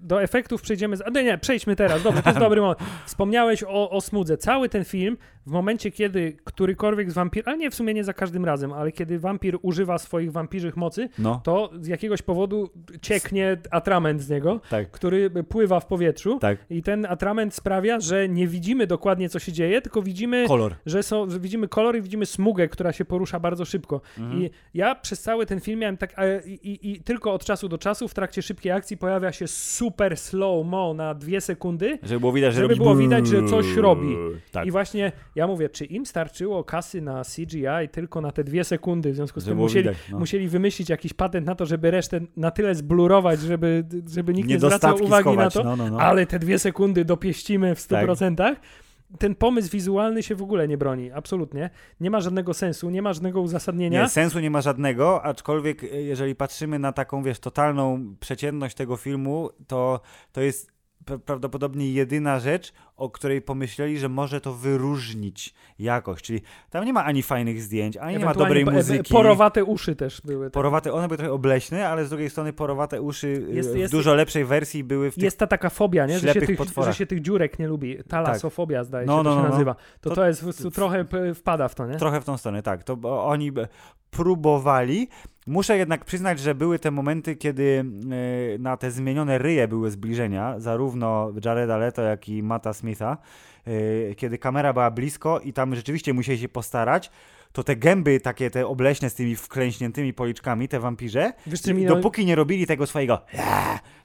do 0.00 0.22
efektów 0.22 0.62
przejdziemy. 0.62 0.96
Z... 0.96 1.00
A, 1.00 1.10
nie, 1.10 1.24
nie, 1.24 1.38
przejdźmy 1.38 1.76
teraz. 1.76 2.02
Dobrze, 2.02 2.22
to 2.22 2.28
jest 2.28 2.40
dobry 2.40 2.60
moment. 2.60 2.78
Wspomniałeś 3.06 3.62
o, 3.62 3.90
o 3.90 4.00
smudze. 4.02 4.36
Cały 4.36 4.68
ten 4.68 4.84
film, 4.84 5.16
w 5.46 5.50
momencie, 5.50 5.90
kiedy 5.90 6.36
którykolwiek 6.44 7.10
z 7.10 7.14
wampir, 7.14 7.42
ale 7.46 7.58
nie 7.58 7.70
w 7.70 7.74
sumie 7.74 7.94
nie 7.94 8.04
za 8.04 8.12
każdym 8.12 8.44
razem, 8.44 8.72
ale 8.72 8.92
kiedy 8.92 9.18
wampir 9.18 9.58
używa 9.62 9.98
swoich 9.98 10.32
wampirzych 10.32 10.76
mocy, 10.76 11.08
No, 11.18 11.40
to 11.44 11.70
z 11.80 11.86
jakiegoś 11.86 12.22
powodu 12.22 12.70
cieknie 13.02 13.56
atrament 13.70 14.20
z 14.22 14.30
niego, 14.30 14.60
tak, 14.70 14.90
który 14.90 15.30
pływa 15.30 15.80
w 15.80 15.86
powietrzu. 15.86 16.38
tak. 16.38 16.58
I 16.70 16.82
ten 16.82 17.06
atrament 17.06 17.54
sprawia, 17.54 18.00
że 18.00 18.28
nie 18.28 18.46
widzimy 18.46 18.86
dokładnie, 18.86 19.28
co 19.28 19.38
się 19.38 19.52
dzieje, 19.52 19.82
tylko 19.82 20.02
widzimy 20.02 20.44
Kolor. 20.48 20.74
że, 20.86 21.02
są, 21.02 21.30
że 21.30 21.40
widzimy 21.40 21.68
kolor 21.68 21.96
i 21.96 22.02
widzimy 22.02 22.26
smugę, 22.26 22.68
która 22.68 22.92
się 22.92 23.04
porusza 23.04 23.40
bardzo 23.40 23.64
szybko. 23.64 24.00
Mhm. 24.18 24.42
I 24.42 24.50
ja 24.74 24.94
przez 24.94 25.20
cały 25.22 25.46
ten 25.46 25.60
film 25.60 25.78
miałem 25.80 25.96
tak, 25.96 26.14
i, 26.46 26.50
i, 26.52 26.90
i 26.92 27.00
tylko 27.00 27.32
od 27.32 27.44
czasu 27.44 27.68
do 27.68 27.78
czasu 27.78 28.08
w 28.08 28.14
trakcie 28.14 28.42
szybkiej 28.42 28.72
akcji 28.72 28.96
pojawia 28.96 29.32
się 29.32 29.46
super 29.48 30.16
slow-mo 30.16 30.94
na 30.94 31.14
dwie 31.14 31.40
sekundy. 31.40 31.98
Żeby 32.02 32.20
było 32.20 32.32
widać, 32.32 32.54
że 32.54 32.60
Żeby 32.60 32.76
było 32.76 32.96
widać, 32.96 33.26
że 33.26 33.44
coś 33.44 33.76
robi. 33.76 33.91
Tak. 34.52 34.66
I 34.66 34.70
właśnie 34.70 35.12
ja 35.34 35.46
mówię, 35.46 35.68
czy 35.68 35.84
im 35.84 36.06
starczyło 36.06 36.64
kasy 36.64 37.00
na 37.00 37.22
CGI 37.24 37.88
tylko 37.92 38.20
na 38.20 38.32
te 38.32 38.44
dwie 38.44 38.64
sekundy, 38.64 39.12
w 39.12 39.16
związku 39.16 39.40
z 39.40 39.44
tym 39.44 39.56
musieli, 39.56 39.82
widać, 39.88 39.98
no. 40.10 40.18
musieli 40.18 40.48
wymyślić 40.48 40.88
jakiś 40.88 41.12
patent 41.12 41.46
na 41.46 41.54
to, 41.54 41.66
żeby 41.66 41.90
resztę 41.90 42.20
na 42.36 42.50
tyle 42.50 42.74
zblurować, 42.74 43.40
żeby, 43.40 43.84
żeby 44.08 44.34
nikt 44.34 44.48
nie, 44.48 44.58
zwracał 44.58 44.96
uwagi 45.04 45.22
schować. 45.22 45.54
na 45.54 45.62
to, 45.62 45.68
No, 45.68 45.76
no, 45.76 45.90
no. 45.90 46.00
ale 46.00 46.26
te 46.26 46.38
dwie 46.38 46.58
sekundy 46.58 47.04
dopieścimy 47.04 47.74
w 47.74 47.86
Tak. 47.86 48.06
100%. 48.06 48.56
Ten 49.18 49.34
pomysł 49.34 49.70
wizualny 49.70 50.22
się 50.22 50.34
w 50.34 50.42
ogóle 50.42 50.68
nie 50.68 50.78
broni, 50.78 51.10
absolutnie. 51.10 51.70
Nie 52.00 52.10
ma 52.10 52.20
żadnego 52.20 52.54
sensu, 52.54 52.90
nie 52.90 53.02
ma 53.02 53.12
żadnego 53.12 53.40
uzasadnienia. 53.40 54.02
Nie, 54.02 54.08
sensu 54.08 54.40
nie 54.40 54.50
ma 54.50 54.60
żadnego, 54.60 55.22
aczkolwiek 55.22 55.84
e, 55.84 55.86
jeżeli 56.02 56.34
patrzymy 56.34 56.78
na 56.78 56.92
taką, 56.92 57.22
wiesz, 57.22 57.38
totalną 57.38 58.14
przeciętność 58.20 58.76
tego 58.76 58.96
filmu, 58.96 59.50
to, 59.66 60.00
to 60.32 60.40
jest 60.40 60.71
prawdopodobnie 61.24 61.92
jedyna 61.92 62.40
rzecz, 62.40 62.72
o 62.96 63.10
której 63.10 63.42
pomyśleli, 63.42 63.98
że 63.98 64.08
może 64.08 64.40
to 64.40 64.52
wyróżnić 64.54 65.54
jakość. 65.78 66.24
Czyli 66.24 66.40
tam 66.70 66.84
nie 66.84 66.92
ma 66.92 67.04
ani 67.04 67.22
fajnych 67.22 67.62
zdjęć, 67.62 67.96
ani 67.96 68.18
nie 68.18 68.24
ma 68.24 68.34
dobrej 68.34 68.62
e- 68.62 68.70
muzyki. 68.70 69.12
Porowate 69.14 69.64
uszy 69.64 69.96
też 69.96 70.20
były. 70.24 70.46
tak. 70.46 70.52
Porowate, 70.52 70.92
one 70.92 71.08
były 71.08 71.18
trochę 71.18 71.32
obleśne, 71.32 71.88
ale 71.88 72.04
z 72.06 72.08
drugiej 72.08 72.30
strony 72.30 72.52
porowate 72.52 73.02
uszy 73.02 73.26
y, 73.26 73.54
Jest- 73.54 73.72
w 73.72 73.76
jest- 73.76 73.92
dużo 73.92 74.14
lepszej 74.14 74.44
wersji 74.44 74.84
były 74.84 75.10
w 75.10 75.14
tych... 75.14 75.24
Jest 75.24 75.38
ta 75.38 75.46
taka 75.46 75.70
fobia, 75.70 76.06
nie? 76.06 76.18
Że 76.18 76.32
się, 76.32 76.40
tych, 76.40 76.58
że 76.84 76.94
się 76.94 77.06
tych 77.06 77.20
dziurek 77.22 77.58
nie 77.58 77.68
lubi. 77.68 77.98
Talasofobia 78.08 78.84
zdaje 78.84 79.06
się, 79.06 79.12
No, 79.12 79.16
to 79.16 79.22
no, 79.22 79.30
się 79.30 79.36
no, 79.36 79.42
no. 79.42 79.48
nazywa. 79.48 79.74
To, 80.00 80.10
to, 80.10 80.16
To- 80.16 80.26
jest 80.26 80.44
trochę 80.74 81.04
wpada 81.34 81.68
w 81.68 81.74
to, 81.74 81.86
nie? 81.86 81.96
Trochę 81.96 82.20
w 82.20 82.24
tą 82.24 82.36
stronę, 82.36 82.62
tak. 82.62 82.84
To 82.84 83.24
oni 83.26 83.52
próbowali. 84.10 85.08
Muszę 85.46 85.76
jednak 85.76 86.04
przyznać, 86.04 86.40
że 86.40 86.54
były 86.54 86.78
te 86.78 86.90
momenty, 86.90 87.36
kiedy 87.36 87.84
y, 88.54 88.58
na 88.58 88.76
te 88.76 88.90
zmienione 88.90 89.38
ryje 89.38 89.68
były 89.68 89.90
zbliżenia, 89.90 90.60
zarówno 90.60 91.32
Jareda 91.44 91.76
Leto, 91.76 92.02
jak 92.02 92.28
i 92.28 92.42
Mata 92.42 92.72
Smitha, 92.72 93.16
y, 93.68 94.14
kiedy 94.16 94.38
kamera 94.38 94.72
była 94.72 94.90
blisko 94.90 95.40
i 95.40 95.52
tam 95.52 95.74
rzeczywiście 95.74 96.12
musieli 96.12 96.38
się 96.38 96.48
postarać, 96.48 97.10
to 97.52 97.64
te 97.64 97.76
gęby 97.76 98.20
takie, 98.20 98.50
te 98.50 98.66
obleśne 98.66 99.10
z 99.10 99.14
tymi 99.14 99.36
wklęśniętymi 99.36 100.12
policzkami, 100.12 100.68
te 100.68 100.80
wampirze, 100.80 101.32
Wiesz, 101.46 101.62
czym 101.62 101.84
no, 101.84 101.94
dopóki 101.94 102.26
nie 102.26 102.34
robili 102.34 102.66
tego 102.66 102.86
swojego 102.86 103.20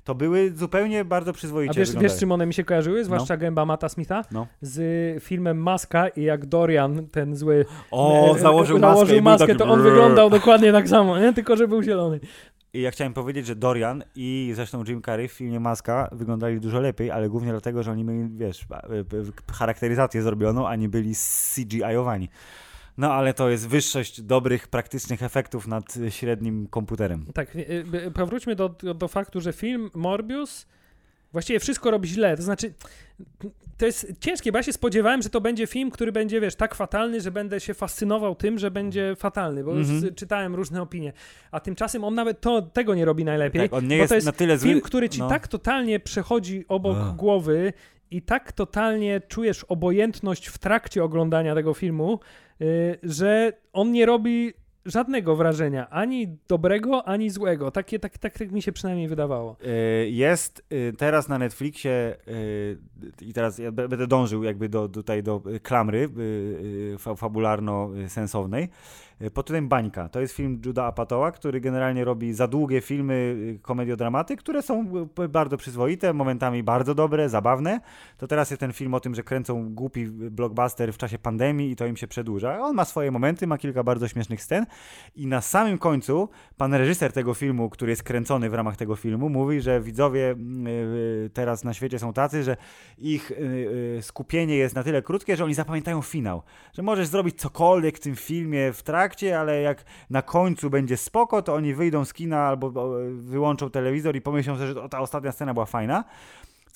to 0.08 0.16
były 0.16 0.52
zupełnie 0.56 1.06
bardzo 1.06 1.34
przyzwoicie 1.34 1.72
a 1.72 1.74
wiesz, 1.74 1.96
wiesz, 1.96 2.20
czym 2.20 2.32
one 2.32 2.46
mi 2.46 2.54
się 2.54 2.64
kojarzyły? 2.64 3.06
Zwłaszcza 3.06 3.38
gęba 3.38 3.66
Mata 3.66 3.90
Smitha 3.90 4.24
No. 4.32 4.48
z 4.62 5.24
filmem 5.24 5.58
Maska 5.58 6.08
i 6.08 6.24
jak 6.24 6.46
Dorian, 6.46 7.08
ten 7.08 7.36
zły 7.36 7.66
O, 7.92 8.36
e, 8.36 8.40
założył 8.40 8.80
maskę, 8.80 8.94
założył 8.94 9.22
maskę 9.22 9.48
taki 9.48 9.60
to 9.60 9.66
on 9.66 9.84
wyglądał 9.84 10.30
dokładnie 10.30 10.72
tak 10.72 10.90
samo, 10.90 11.20
nie? 11.20 11.34
Tylko, 11.34 11.56
że 11.56 11.68
był 11.68 11.84
zielony. 11.84 12.20
I 12.74 12.82
ja 12.82 12.92
chciałem 12.92 13.14
powiedzieć, 13.14 13.46
że 13.46 13.56
Dorian 13.56 14.04
i 14.16 14.52
zresztą 14.56 14.84
Jim 14.88 15.02
Carrey 15.02 15.28
w 15.28 15.32
filmie 15.32 15.60
Maska 15.60 16.10
wyglądali 16.12 16.60
dużo 16.60 16.80
lepiej, 16.80 17.12
ale 17.12 17.30
głównie 17.30 17.52
dlatego, 17.52 17.84
że 17.84 17.92
oni 17.92 18.04
mieli, 18.04 18.30
wiesz, 18.38 18.66
e, 18.72 18.76
e, 18.76 19.04
charakteryzację 19.54 20.22
zrobioną, 20.22 20.68
a 20.68 20.76
nie 20.76 20.90
byli 20.90 21.14
CGI-owani. 21.16 22.30
No 22.98 23.14
ale 23.14 23.34
to 23.34 23.50
jest 23.50 23.68
wyższość 23.68 24.22
dobrych, 24.22 24.68
praktycznych 24.68 25.24
efektów 25.24 25.68
nad 25.68 25.86
średnim 26.10 26.68
komputerem. 26.68 27.26
Tak, 27.34 27.56
y, 27.56 28.12
powróćmy 28.14 28.56
do, 28.56 28.70
do, 28.70 29.08
faktu, 29.08 29.42
że 29.42 29.54
film 29.54 29.90
Morbius 29.94 30.66
właściwie 31.34 31.60
wszystko 31.60 31.92
robi 31.92 32.08
źle. 32.10 32.38
To 32.38 32.44
znaczy, 32.44 32.74
to 33.78 33.86
jest 33.86 34.14
ciężkie, 34.20 34.52
bo 34.52 34.58
ja 34.58 34.64
się 34.64 34.74
spodziewałem, 34.74 35.22
że 35.22 35.30
to 35.30 35.42
będzie 35.42 35.68
film, 35.68 35.92
który 35.92 36.12
będzie, 36.12 36.42
wiesz, 36.42 36.56
tak 36.56 36.76
fatalny, 36.76 37.22
że 37.22 37.32
będę 37.32 37.60
się 37.60 37.74
fascynował 37.74 38.36
tym, 38.36 38.60
że 38.60 38.72
będzie 38.72 39.16
fatalny, 39.16 39.64
bo 39.64 39.74
już 39.76 39.90
Mhm. 39.90 40.16
czytałem 40.16 40.56
różne 40.56 40.82
opinie. 40.82 41.14
A 41.52 41.60
tymczasem 41.60 42.04
on 42.04 42.16
nawet 42.16 42.42
to, 42.42 42.62
tego 42.62 42.96
nie 42.96 43.06
robi 43.06 43.26
najlepiej. 43.26 43.62
Tak, 43.62 43.74
on 43.74 43.88
nie 43.88 43.98
jest, 43.98 44.10
to 44.10 44.16
jest 44.16 44.28
na 44.28 44.32
tyle 44.34 44.58
zły. 44.58 44.70
film, 44.70 44.82
który 44.82 45.10
ci 45.10 45.20
no. 45.20 45.30
tak 45.30 45.48
totalnie 45.48 46.00
przechodzi 46.00 46.66
obok 46.68 46.98
głowy 47.16 47.74
i 48.12 48.22
tak 48.22 48.52
totalnie 48.52 49.22
czujesz 49.28 49.64
obojętność 49.64 50.48
w 50.48 50.58
trakcie 50.58 51.04
oglądania 51.04 51.56
tego 51.56 51.74
filmu, 51.74 52.20
że 53.04 53.54
on 53.74 53.92
nie 53.92 54.06
robi 54.06 54.54
żadnego 54.86 55.36
wrażenia, 55.36 55.90
ani 55.90 56.38
dobrego, 56.48 57.08
ani 57.08 57.30
złego. 57.30 57.72
Takie, 57.72 58.00
tak, 58.00 58.18
tak, 58.18 58.38
tak 58.38 58.52
mi 58.52 58.62
się 58.62 58.72
przynajmniej 58.72 59.08
wydawało. 59.08 59.58
Y, 60.04 60.10
Jest 60.10 60.64
y, 60.74 60.94
teraz 60.98 61.30
na 61.30 61.38
Netflixie 61.38 62.16
y, 62.28 62.78
i 63.22 63.34
teraz 63.34 63.58
ja 63.58 63.72
będę 63.72 64.08
dążył 64.08 64.44
jakby 64.44 64.70
do, 64.70 64.90
tutaj 64.90 65.24
do 65.24 65.42
y, 65.56 65.60
klamry 65.60 66.10
y, 66.18 66.22
y, 66.94 66.98
fa- 66.98 67.16
fabularno-sensownej. 67.16 68.68
Y, 69.22 69.32
Pod 69.32 69.46
tytułem 69.46 69.68
Bańka. 69.68 70.10
To 70.10 70.22
jest 70.22 70.34
film 70.34 70.62
Juda 70.66 70.86
Apatoła, 70.86 71.32
który 71.32 71.62
generalnie 71.62 72.06
robi 72.06 72.34
za 72.34 72.48
długie 72.48 72.82
filmy 72.82 73.14
y, 73.14 73.60
komediodramaty, 73.62 74.36
które 74.36 74.62
są 74.62 74.86
y, 75.24 75.30
bardzo 75.30 75.58
przyzwoite, 75.58 76.14
momentami 76.14 76.64
bardzo 76.64 76.96
dobre, 76.96 77.30
zabawne. 77.30 77.80
To 78.18 78.28
teraz 78.28 78.52
jest 78.52 78.60
ten 78.60 78.74
film 78.74 78.94
o 78.94 79.00
tym, 79.00 79.16
że 79.16 79.24
kręcą 79.24 79.74
głupi 79.74 80.06
blockbuster 80.08 80.94
w 80.94 80.98
czasie 80.98 81.20
pandemii 81.20 81.72
i 81.72 81.76
to 81.76 81.86
im 81.86 81.98
się 81.98 82.08
przedłuża. 82.08 82.60
On 82.60 82.76
ma 82.76 82.86
swoje 82.86 83.12
momenty, 83.12 83.48
ma 83.48 83.58
kilka 83.58 83.84
bardzo 83.84 84.08
śmiesznych 84.08 84.44
scen 84.44 84.66
i 85.16 85.28
na 85.28 85.42
samym 85.42 85.78
końcu 85.78 86.30
pan 86.58 86.74
reżyser 86.74 87.14
tego 87.14 87.34
filmu, 87.34 87.70
który 87.70 87.92
jest 87.92 88.04
kręcony 88.04 88.50
w 88.50 88.54
ramach 88.54 88.78
tego 88.78 88.96
filmu, 88.96 89.30
mówi, 89.30 89.62
że 89.62 89.82
widzowie 89.82 90.30
mm, 90.30 90.68
teraz 91.34 91.64
na 91.64 91.74
świecie 91.74 92.00
są 92.00 92.14
tacy, 92.14 92.44
że 92.44 92.58
ich 92.98 93.32
skupienie 94.02 94.56
jest 94.56 94.76
na 94.76 94.84
tyle 94.84 95.02
krótkie, 95.02 95.36
że 95.36 95.44
oni 95.44 95.54
zapamiętają 95.54 96.02
finał. 96.02 96.42
Że 96.74 96.82
możesz 96.82 97.08
zrobić 97.08 97.36
cokolwiek 97.40 97.98
w 97.98 98.00
tym 98.00 98.16
filmie 98.16 98.74
w 98.74 98.84
trakcie, 98.84 99.07
ale 99.40 99.62
jak 99.62 99.86
na 100.10 100.22
końcu 100.22 100.70
będzie 100.70 100.98
spoko, 100.98 101.42
to 101.42 101.54
oni 101.54 101.74
wyjdą 101.74 102.06
z 102.06 102.14
kina 102.14 102.40
albo 102.40 102.68
o, 102.68 102.90
wyłączą 103.10 103.70
telewizor 103.70 104.16
i 104.16 104.22
pomyślą 104.22 104.56
sobie, 104.56 104.68
że 104.68 104.90
ta 104.90 105.00
ostatnia 105.00 105.32
scena 105.32 105.54
była 105.54 105.66
fajna. 105.66 106.04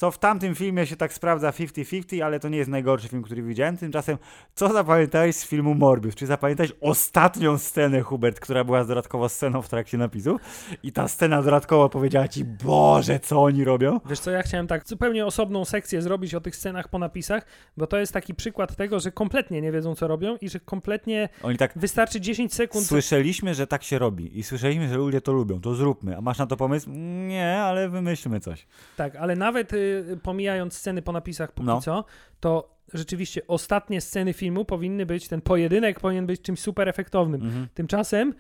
Co 0.02 0.12
w 0.12 0.18
tamtym 0.18 0.56
filmie 0.56 0.86
się 0.86 0.96
tak 0.96 1.14
sprawdza 1.14 1.52
50-50, 1.52 2.22
ale 2.22 2.40
to 2.40 2.50
nie 2.50 2.58
jest 2.58 2.70
najgorszy 2.70 3.08
film, 3.08 3.24
który 3.24 3.44
widziałem. 3.44 3.78
Tymczasem, 3.78 4.18
co 4.56 4.74
zapamiętałeś 4.74 5.36
z 5.36 5.46
filmu 5.46 5.76
Morbius? 5.76 6.16
Czy 6.16 6.26
zapamiętałeś 6.26 6.72
ostatnią 6.82 7.58
scenę, 7.58 8.02
Hubert, 8.02 8.40
która 8.40 8.64
była 8.64 8.86
dodatkowo 8.86 9.30
sceną 9.30 9.62
w 9.62 9.70
trakcie 9.70 9.98
napisu? 9.98 10.40
I 10.84 10.92
ta 10.92 11.08
scena 11.08 11.44
dodatkowo 11.44 11.90
powiedziała 11.90 12.28
ci, 12.28 12.46
Boże, 12.46 13.20
co 13.20 13.44
oni 13.44 13.64
robią? 13.64 14.00
Wiesz 14.06 14.20
co, 14.20 14.32
ja 14.32 14.42
chciałem 14.42 14.68
tak 14.68 14.88
zupełnie 14.88 15.26
osobną 15.26 15.66
sekcję 15.66 16.02
zrobić 16.02 16.36
o 16.36 16.42
tych 16.42 16.56
scenach 16.56 16.88
po 16.88 17.00
napisach, 17.00 17.46
bo 17.78 17.88
to 17.88 17.98
jest 17.98 18.14
taki 18.14 18.36
przykład 18.36 18.76
tego, 18.76 19.00
że 19.00 19.12
kompletnie 19.12 19.62
nie 19.62 19.72
wiedzą, 19.72 19.96
co 19.96 20.08
robią 20.08 20.38
i 20.42 20.50
że 20.50 20.60
kompletnie 20.60 21.30
Oni 21.44 21.58
tak, 21.58 21.72
wystarczy 21.76 22.22
10 22.22 22.54
sekund. 22.54 22.86
słyszeliśmy, 22.86 23.54
że 23.54 23.68
tak 23.68 23.84
się 23.84 24.00
robi 24.00 24.40
i 24.40 24.44
słyszeliśmy, 24.44 24.90
że 24.90 24.96
ludzie 24.96 25.22
to 25.22 25.32
lubią, 25.34 25.62
to 25.62 25.76
zróbmy. 25.76 26.18
A 26.18 26.22
masz 26.22 26.38
na 26.38 26.48
to 26.48 26.58
pomysł? 26.58 26.90
Nie, 27.28 27.58
ale 27.58 27.90
wymyślmy 27.90 28.40
coś. 28.40 28.68
Tak, 28.98 29.16
ale 29.16 29.36
nawet 29.36 29.74
y, 29.74 29.91
pomijając 30.24 30.74
sceny 30.74 31.02
po 31.02 31.12
napisach 31.12 31.52
póki 31.52 31.68
No. 31.68 31.82
co, 31.82 32.06
to 32.40 32.76
rzeczywiście 32.94 33.42
ostatnie 33.48 34.02
sceny 34.02 34.34
filmu 34.34 34.66
powinny 34.66 35.06
być, 35.06 35.28
ten 35.28 35.42
pojedynek 35.42 36.00
powinien 36.00 36.26
być 36.26 36.42
czymś 36.42 36.60
super 36.60 36.90
efektownym. 36.90 37.42
Mhm. 37.42 37.68
Tymczasem, 37.74 38.34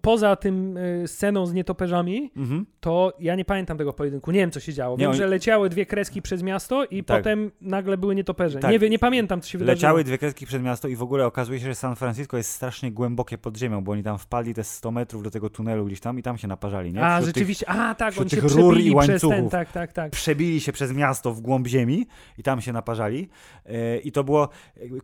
poza 0.00 0.36
tym 0.36 0.76
y, 0.76 1.02
sceną 1.08 1.46
z 1.46 1.52
nietoperzami, 1.54 2.30
Mhm. 2.36 2.66
to 2.80 3.12
ja 3.20 3.34
nie 3.34 3.44
pamiętam 3.44 3.78
tego 3.78 3.92
pojedynku. 3.92 4.30
Nie 4.30 4.38
wiem, 4.40 4.50
co 4.50 4.60
się 4.60 4.72
działo. 4.72 4.96
Nie, 4.96 5.00
Wiem, 5.00 5.10
oni- 5.10 5.18
że 5.18 5.26
leciały 5.26 5.68
dwie 5.68 5.86
kreski 5.86 6.22
przez 6.22 6.42
miasto 6.42 6.84
i 6.84 7.04
Tak. 7.04 7.16
potem 7.18 7.50
nagle 7.60 7.96
były 7.98 8.14
nietoperze. 8.14 8.58
Tak. 8.58 8.80
Nie, 8.82 8.88
nie 8.90 8.98
pamiętam, 8.98 9.40
co 9.40 9.48
się 9.48 9.58
wydarzyło. 9.58 9.74
Leciały 9.76 10.04
dwie 10.04 10.18
kreski 10.18 10.46
przed 10.46 10.62
miasto 10.62 10.88
i 10.88 10.96
w 10.96 11.02
ogóle 11.02 11.26
okazuje 11.26 11.60
się, 11.60 11.66
że 11.66 11.74
San 11.74 11.96
Francisco 11.96 12.36
jest 12.36 12.50
strasznie 12.50 12.92
głębokie 12.92 13.38
pod 13.38 13.56
ziemią, 13.56 13.80
bo 13.84 13.92
oni 13.92 14.02
tam 14.02 14.18
wpadli 14.18 14.54
te 14.54 14.64
100 14.64 14.90
metrów 14.90 15.22
do 15.22 15.30
tego 15.30 15.50
tunelu 15.50 15.84
gdzieś 15.86 16.00
tam 16.00 16.18
i 16.18 16.22
tam 16.22 16.38
się 16.38 16.48
naparzali, 16.48 16.92
nie? 16.92 17.02
A, 17.06 17.10
Wśród 17.20 17.24
tych- 17.34 17.34
rzeczywiście. 17.40 17.68
A, 17.68 17.94
tak, 17.94 18.14
oni 18.20 18.30
się 18.30 18.36
tych 18.36 18.44
rur 18.52 18.78
i 18.80 18.94
przez 18.96 19.20
ten, 19.20 19.30
łańcuchów. 19.30 19.52
tak, 19.52 19.72
tak, 19.72 19.92
tak. 19.92 20.10
przebili 20.12 20.60
się 20.60 20.72
przez 20.72 20.92
miasto 20.92 21.34
w 21.34 21.40
głąb 21.40 21.66
ziemi 21.66 22.06
i 22.38 22.42
tam 22.42 22.60
się 22.60 22.72
naparzali. 22.72 23.28
E, 23.66 23.98
I 23.98 24.12
to 24.12 24.24
było. 24.24 24.48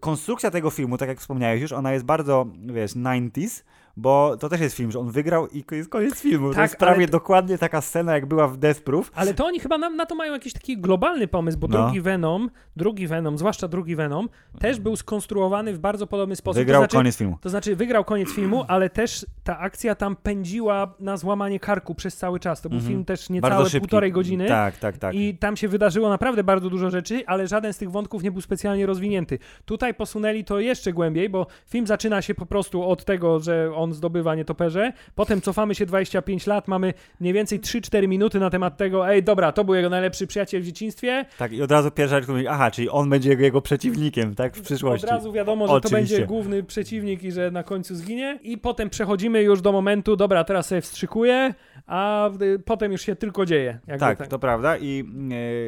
Konstrukcja 0.01 0.51
tego 0.51 0.71
filmu, 0.71 0.99
tak 0.99 1.09
jak 1.09 1.19
wspomniałeś 1.21 1.63
już, 1.63 1.73
ona 1.73 1.93
jest 1.93 2.05
bardzo, 2.05 2.47
wiesz, 2.67 2.93
90s, 2.95 3.65
bo 3.99 4.37
to 4.37 4.49
też 4.49 4.61
jest 4.61 4.77
film, 4.77 4.91
że 4.91 4.99
on 4.99 5.11
wygrał 5.11 5.49
i 5.49 5.65
jest 5.73 5.89
koniec 5.91 6.21
filmu. 6.21 6.49
to 6.49 6.55
Tak, 6.55 6.63
jest 6.71 6.77
prawie 6.77 7.07
dokładnie 7.07 7.59
taka 7.59 7.81
scena, 7.81 8.15
jak 8.15 8.27
była 8.27 8.49
w 8.49 8.57
Death 8.57 8.81
Proof. 8.81 9.11
Ale 9.15 9.35
to 9.35 9.47
oni 9.47 9.61
chyba 9.61 9.79
na, 9.79 9.91
na 9.91 10.07
to 10.07 10.15
mają 10.15 10.33
jakiś 10.33 10.53
taki 10.53 10.79
globalny 10.79 11.29
pomysł, 11.29 11.59
bo 11.59 11.69
No. 11.69 11.83
drugi 11.83 12.01
Venom, 12.01 12.51
drugi 12.77 13.07
Venom, 13.07 13.39
zwłaszcza 13.39 13.69
drugi 13.69 13.97
Venom, 13.97 14.29
też 14.59 14.81
był 14.81 14.97
skonstruowany 14.97 15.73
w 15.73 15.79
bardzo 15.79 16.07
podobny 16.07 16.37
sposób. 16.37 16.59
Wygrał 16.59 16.81
to 16.81 16.85
znaczy, 16.85 16.97
koniec 16.97 17.17
filmu. 17.17 17.39
To 17.41 17.49
znaczy 17.51 17.77
wygrał 17.77 18.05
koniec 18.05 18.31
filmu, 18.33 18.65
ale 18.69 18.91
też 18.91 19.27
ta 19.45 19.59
akcja 19.59 19.95
tam 19.95 20.17
pędziła 20.17 20.95
na 21.01 21.17
złamanie 21.17 21.61
karku 21.61 21.95
przez 21.95 22.17
cały 22.17 22.41
czas. 22.41 22.61
To 22.63 22.69
był 22.69 22.77
Mhm. 22.79 22.93
film 22.93 23.05
też 23.05 23.31
niecałe 23.31 23.71
półtorej 23.79 24.13
godziny. 24.13 24.49
Tak, 24.49 24.77
tak, 24.77 24.99
tak. 24.99 25.15
I 25.15 25.35
tam 25.39 25.57
się 25.57 25.69
wydarzyło 25.69 26.09
naprawdę 26.09 26.45
bardzo 26.45 26.71
dużo 26.71 26.91
rzeczy, 26.91 27.23
ale 27.27 27.47
żaden 27.47 27.73
z 27.73 27.79
tych 27.79 27.91
wątków 27.91 28.23
nie 28.23 28.31
był 28.31 28.41
specjalnie 28.41 28.87
rozwinięty. 28.87 29.39
Tutaj 29.65 29.95
posunęli 29.95 30.45
to 30.45 30.61
jeszcze 30.61 30.93
głębiej, 30.93 31.29
bo 31.29 31.47
film 31.67 31.87
zaczyna 31.87 32.23
się 32.23 32.35
po 32.35 32.47
prostu 32.47 32.85
od 32.85 33.05
tego, 33.05 33.41
że 33.41 33.73
on 33.75 33.88
zdobywa 33.95 34.35
nietoperze, 34.35 34.93
potem 35.15 35.41
cofamy 35.41 35.75
się 35.75 35.87
25 35.87 36.47
lat, 36.47 36.69
mamy 36.69 36.95
mniej 37.21 37.33
więcej 37.33 37.61
3-4 37.61 38.09
minuty 38.09 38.41
na 38.41 38.51
temat 38.51 38.77
tego, 38.77 39.09
ej, 39.09 39.23
dobra, 39.23 39.53
to 39.53 39.65
był 39.65 39.75
jego 39.75 39.91
najlepszy 39.91 40.27
przyjaciel 40.27 40.63
w 40.63 40.65
dzieciństwie, 40.65 41.25
Tak, 41.39 41.53
i 41.53 41.63
od 41.63 41.71
razu 41.71 41.91
pierwsza 41.91 42.21
rzecz, 42.21 42.29
mówi, 42.29 42.49
aha, 42.49 42.71
czyli 42.71 42.89
on 42.89 43.11
będzie 43.11 43.31
jego, 43.31 43.43
jego 43.43 43.61
przeciwnikiem, 43.61 44.35
tak, 44.35 44.57
w 44.57 44.63
przyszłości. 44.63 45.07
Od 45.07 45.13
razu 45.13 45.33
wiadomo, 45.33 45.67
że 45.67 45.71
to 45.71 45.77
Oczywiście. 45.77 46.15
będzie 46.15 46.27
główny 46.27 46.63
przeciwnik 46.63 47.23
i 47.23 47.33
że 47.33 47.51
na 47.51 47.63
końcu 47.63 47.95
zginie. 47.95 48.39
I 48.43 48.59
potem 48.59 48.91
przechodzimy 48.91 49.43
już 49.43 49.61
do 49.61 49.73
momentu, 49.73 50.17
dobra, 50.17 50.45
teraz 50.45 50.67
sobie 50.67 50.81
wstrzykuję, 50.81 51.55
a 51.89 52.31
potem 52.65 52.93
już 52.93 53.03
się 53.03 53.17
tylko 53.17 53.47
dzieje. 53.47 53.79
Jakby 53.87 54.01
Tak, 54.01 54.27
to 54.27 54.39
prawda 54.39 54.77
i 54.77 55.05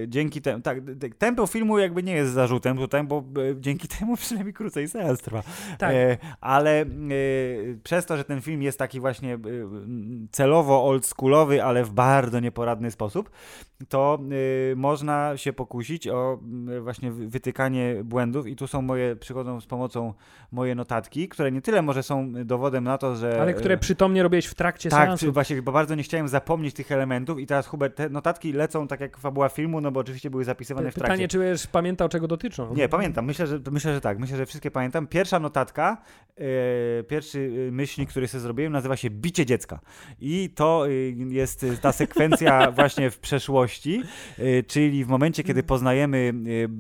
e, 0.05 0.09
dzięki 0.09 0.43
temu, 0.43 0.63
tak, 0.63 0.79
tempo 1.19 1.47
filmu 1.47 1.79
jakby 1.79 2.03
nie 2.03 2.13
jest 2.13 2.33
zarzutem 2.33 2.77
tutaj, 2.77 3.05
bo 3.05 3.19
e, 3.19 3.61
dzięki 3.61 3.89
temu 3.99 4.17
przynajmniej 4.17 4.55
krócej 4.55 4.89
seans 4.89 5.21
trwa. 5.21 5.43
Tak. 5.79 5.95
E, 5.95 6.19
ale 6.41 6.81
e, 6.81 6.87
przez 7.83 8.07
to, 8.07 8.17
że 8.17 8.25
ten 8.25 8.41
film 8.41 8.63
jest 8.63 8.79
taki 8.79 9.01
właśnie 9.01 9.35
e, 9.35 9.39
celowo 10.31 10.85
oldschoolowy, 10.85 11.65
ale 11.65 11.85
w 11.85 11.91
bardzo 11.91 12.41
nieporadny 12.41 12.91
sposób, 12.91 13.31
to 13.89 14.19
e, 14.73 14.77
można 14.77 15.37
się 15.37 15.53
pokusić 15.53 16.09
o 16.09 16.39
m, 16.43 16.71
właśnie 16.83 17.11
wy- 17.11 17.29
wytykanie 17.29 17.95
błędów 18.05 18.47
i 18.47 18.57
tu 18.57 18.67
są 18.67 18.83
moje, 18.83 19.17
przychodzą 19.17 19.61
z 19.61 19.67
pomocą 19.67 20.15
moje 20.53 20.75
notatki, 20.75 21.29
które 21.29 21.53
nie 21.53 21.61
tyle 21.63 21.83
może 21.83 22.03
są 22.03 22.33
dowodem 22.45 22.85
na 22.85 22.99
to, 22.99 23.17
że... 23.17 23.41
Ale 23.43 23.55
które 23.55 23.79
przytomnie 23.79 24.23
robiłeś 24.23 24.47
w 24.47 24.55
trakcie 24.55 24.91
Tak, 24.91 25.07
seansu. 25.07 25.27
czy 25.27 25.33
właśnie, 25.33 25.63
bo 25.63 25.73
bardzo 25.73 25.95
nie 25.95 26.03
chciałem 26.03 26.29
zapomnieć 26.29 26.75
tych 26.75 26.93
elementów 26.93 27.39
i 27.39 27.47
teraz 27.47 27.67
Hubert, 27.67 27.97
te 27.97 28.09
notatki 28.09 28.53
lecą 28.53 28.89
tak 28.89 29.01
jak 29.01 29.17
fabuła 29.17 29.49
filmu, 29.49 29.81
no 29.81 29.91
bo 29.91 30.01
oczywiście 30.01 30.31
były 30.31 30.45
zapisywane 30.45 30.91
w 30.91 30.95
trakcie. 30.95 31.13
Pytanie, 31.13 31.29
czy 31.29 31.39
będziesz 31.39 31.67
pamiętał, 31.67 32.09
czego 32.09 32.29
dotyczą. 32.29 32.75
Nie, 32.75 32.89
pamiętam, 32.89 33.25
myślę, 33.25 33.47
że, 33.47 33.61
myślę, 33.71 33.95
że 33.95 34.01
tak, 34.01 34.19
myślę, 34.19 34.37
że 34.37 34.47
wszystkie 34.47 34.71
pamiętam. 34.71 35.07
Pierwsza 35.07 35.39
notatka, 35.41 35.97
e, 36.37 36.43
pierwszy 37.03 37.69
myślnik, 37.73 38.11
który 38.11 38.29
sobie 38.29 38.41
zrobiłem, 38.41 38.73
nazywa 38.73 38.97
się 38.97 39.11
Bicie 39.11 39.47
dziecka. 39.47 39.81
I 40.21 40.51
to 40.55 40.85
jest 41.29 41.67
ta 41.83 41.93
sekwencja 41.93 42.71
właśnie 42.81 43.11
w 43.11 43.19
przeszłości, 43.19 43.70
e, 44.39 44.63
czyli 44.63 45.05
w 45.05 45.09
momencie, 45.09 45.43
kiedy 45.43 45.63
poznajemy 45.63 46.33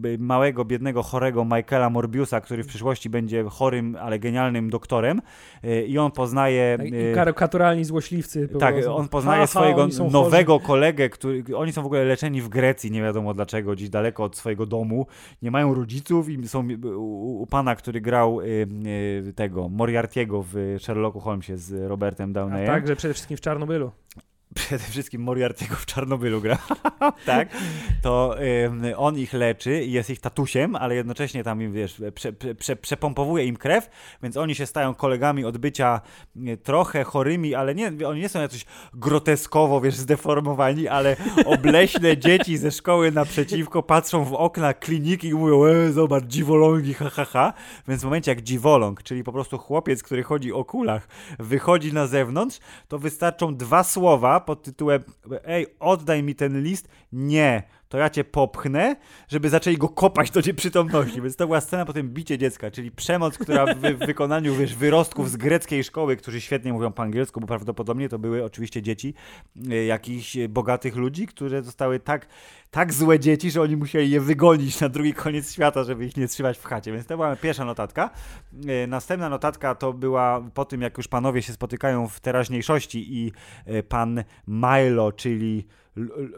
e, 0.04 0.18
małego, 0.18 0.64
biednego, 0.64 1.02
chorego 1.02 1.44
Michaela 1.44 1.90
Morbiusa, 1.90 2.40
który 2.40 2.62
w 2.62 2.66
przyszłości 2.66 3.10
będzie 3.10 3.44
chorym, 3.44 3.96
ale 4.00 4.18
genialnym 4.18 4.70
doktorem 4.70 5.20
e, 5.62 5.82
i 5.82 5.98
on 5.98 6.10
poznaje... 6.10 6.76
Tak, 6.78 6.86
I 6.86 7.14
karykaturalni 7.14 7.84
złośliwcy. 7.84 8.48
tak, 8.58 8.74
on 8.88 9.08
poznaje 9.08 9.40
Ha, 9.40 9.46
ha, 9.46 9.60
swojego 9.60 9.90
są 9.90 10.10
nowego 10.10 10.60
kolegę, 10.60 11.08
który, 11.08 11.44
oni 11.56 11.72
są 11.72 11.82
w 11.82 11.86
ogóle 11.86 12.04
leczeni 12.04 12.40
w 12.40 12.48
Grecji, 12.48 12.90
nie 12.90 13.02
wiadomo 13.02 13.34
dlaczego, 13.34 13.72
gdzieś 13.72 13.88
daleko 13.88 14.24
od 14.24 14.36
swojego 14.36 14.66
domu, 14.66 15.06
nie 15.42 15.50
mają 15.50 15.74
rodziców 15.74 16.28
i 16.28 16.48
są 16.48 16.68
u, 16.96 17.46
pana, 17.50 17.74
który 17.74 18.00
grał 18.00 18.40
tego 19.34 19.68
Moriartiego 19.68 20.44
w 20.52 20.76
Sherlocku 20.78 21.20
Holmesie 21.20 21.56
z 21.56 21.88
Robertem 21.88 22.30
chorzy. 22.34 22.40
A 22.40 22.44
Downeyem. 22.44 22.66
także 22.66 22.96
przede 22.96 23.14
wszystkim 23.14 23.36
w 23.36 23.40
Czarnobylu. 23.40 23.90
Przede 24.54 24.84
wszystkim 24.84 25.22
Moriartyego 25.22 25.74
w 25.76 25.86
Czarnobylu 25.86 26.40
gra, 26.40 26.58
tak, 27.26 27.48
to 28.02 28.36
on 28.96 29.18
ich 29.18 29.32
leczy 29.32 29.84
i 29.84 29.92
jest 29.92 30.10
ich 30.10 30.20
tatusiem, 30.20 30.76
ale 30.76 30.94
jednocześnie 30.94 31.44
tam 31.44 31.62
im, 31.62 31.72
wiesz, 31.72 32.02
prze, 32.14 32.32
prze, 32.32 32.76
przepompowuje 32.76 33.44
im 33.44 33.56
krew, 33.56 33.90
więc 34.22 34.36
oni 34.36 34.54
się 34.54 34.66
stają 34.66 34.94
kolegami 34.94 35.44
od 35.44 35.58
bycia 35.58 36.00
trochę 36.62 37.04
chorymi, 37.04 37.54
ale 37.54 37.74
nie, 37.74 37.92
oni 38.06 38.20
nie 38.20 38.28
są 38.28 38.40
jakoś 38.40 38.64
groteskowo, 38.94 39.80
wiesz, 39.80 39.94
zdeformowani, 39.94 40.88
ale 40.88 41.16
obleśne 41.46 42.18
dzieci 42.26 42.56
ze 42.58 42.70
szkoły 42.70 43.12
naprzeciwko 43.12 43.82
patrzą 43.82 44.24
w 44.24 44.34
okna 44.34 44.74
kliniki 44.74 45.28
i 45.28 45.34
mówią, 45.34 45.64
e, 45.64 45.92
zobacz, 45.92 46.24
dziwolągi, 46.24 46.94
ha, 46.94 47.10
ha, 47.10 47.24
ha. 47.24 47.52
Więc 47.88 48.02
w 48.02 48.04
momencie 48.04 48.30
jak 48.30 48.42
dziwoląg, 48.42 49.02
czyli 49.02 49.24
po 49.24 49.32
prostu 49.32 49.58
chłopiec, 49.58 50.02
który 50.02 50.22
chodzi 50.22 50.52
o 50.52 50.64
kulach, 50.64 51.08
wychodzi 51.38 51.92
na 51.92 52.06
zewnątrz, 52.06 52.58
to 52.88 52.98
wystarczą 52.98 53.56
dwa 53.56 53.84
słowa 53.84 54.39
pod 54.40 54.62
tytułem 54.62 55.02
ej, 55.44 55.66
oddaj 55.80 56.22
mi 56.22 56.34
ten 56.34 56.62
list. 56.62 56.88
Nie, 57.12 57.62
to 57.90 57.98
ja 57.98 58.10
cię 58.10 58.24
popchnę, 58.24 58.96
żeby 59.28 59.48
zaczęli 59.48 59.78
go 59.78 59.88
kopać 59.88 60.30
do 60.30 60.40
nieprzytomności. 60.46 61.22
Więc 61.22 61.36
to 61.36 61.46
była 61.46 61.60
scena 61.60 61.84
potem 61.84 62.08
bicie 62.08 62.38
dziecka, 62.38 62.70
czyli 62.70 62.90
przemoc, 62.90 63.38
która 63.38 63.74
w, 63.74 63.78
w 63.78 64.06
wykonaniu 64.06 64.54
wiesz, 64.54 64.74
wyrostków 64.74 65.30
z 65.30 65.36
greckiej 65.36 65.84
szkoły, 65.84 66.16
którzy 66.16 66.40
świetnie 66.40 66.72
mówią 66.72 66.92
po 66.92 67.02
angielsku, 67.02 67.40
bo 67.40 67.46
prawdopodobnie 67.46 68.08
to 68.08 68.18
były 68.18 68.44
oczywiście 68.44 68.82
dzieci 68.82 69.14
e, 69.70 69.84
jakichś 69.84 70.36
bogatych 70.48 70.96
ludzi, 70.96 71.26
które 71.26 71.62
zostały 71.62 72.00
tak, 72.00 72.26
tak 72.70 72.92
złe 72.92 73.18
dzieci, 73.18 73.50
że 73.50 73.62
oni 73.62 73.76
musieli 73.76 74.10
je 74.10 74.20
wygonić 74.20 74.80
na 74.80 74.88
drugi 74.88 75.14
koniec 75.14 75.52
świata, 75.52 75.84
żeby 75.84 76.06
ich 76.06 76.16
nie 76.16 76.28
trzymać 76.28 76.58
w 76.58 76.64
chacie. 76.64 76.92
Więc 76.92 77.06
to 77.06 77.16
była 77.16 77.36
pierwsza 77.36 77.64
notatka. 77.64 78.10
E, 78.66 78.86
następna 78.86 79.28
notatka 79.28 79.74
to 79.74 79.92
była 79.92 80.42
po 80.54 80.64
tym, 80.64 80.82
jak 80.82 80.96
już 80.96 81.08
panowie 81.08 81.42
się 81.42 81.52
spotykają 81.52 82.08
w 82.08 82.20
teraźniejszości 82.20 83.14
i 83.14 83.32
e, 83.66 83.82
pan 83.82 84.24
Milo, 84.48 85.12
czyli 85.12 85.66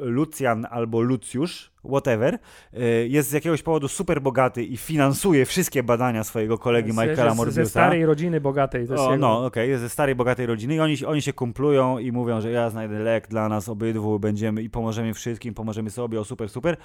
Lucjan 0.00 0.66
albo 0.70 1.00
Lucjusz, 1.00 1.72
whatever, 1.84 2.38
y, 2.74 3.08
jest 3.08 3.30
z 3.30 3.32
jakiegoś 3.32 3.62
powodu 3.62 3.88
super 3.88 4.22
bogaty 4.22 4.64
i 4.64 4.76
finansuje 4.76 5.46
wszystkie 5.46 5.82
badania 5.82 6.24
swojego 6.24 6.58
kolegi 6.58 6.92
z, 6.92 6.96
Michaela 6.96 7.34
Morbiusa. 7.34 7.64
Ze 7.64 7.70
starej 7.70 8.06
rodziny 8.06 8.40
bogatej. 8.40 8.88
To 8.88 8.94
o, 8.94 9.12
jego... 9.12 9.16
No, 9.26 9.36
okej, 9.36 9.46
okay, 9.46 9.66
jest 9.66 9.82
ze 9.82 9.88
starej 9.88 10.14
bogatej 10.14 10.46
rodziny 10.46 10.74
i 10.74 10.80
oni, 10.80 11.04
oni 11.06 11.22
się 11.22 11.32
kumplują 11.32 11.98
i 11.98 12.12
mówią, 12.12 12.40
że 12.40 12.50
ja 12.50 12.70
znajdę 12.70 12.98
lek 12.98 13.28
dla 13.28 13.48
nas 13.48 13.68
obydwu, 13.68 14.18
będziemy 14.18 14.62
i 14.62 14.70
pomożemy 14.70 15.14
wszystkim, 15.14 15.54
pomożemy 15.54 15.90
sobie, 15.90 16.20
o 16.20 16.24
super, 16.24 16.48
super. 16.48 16.76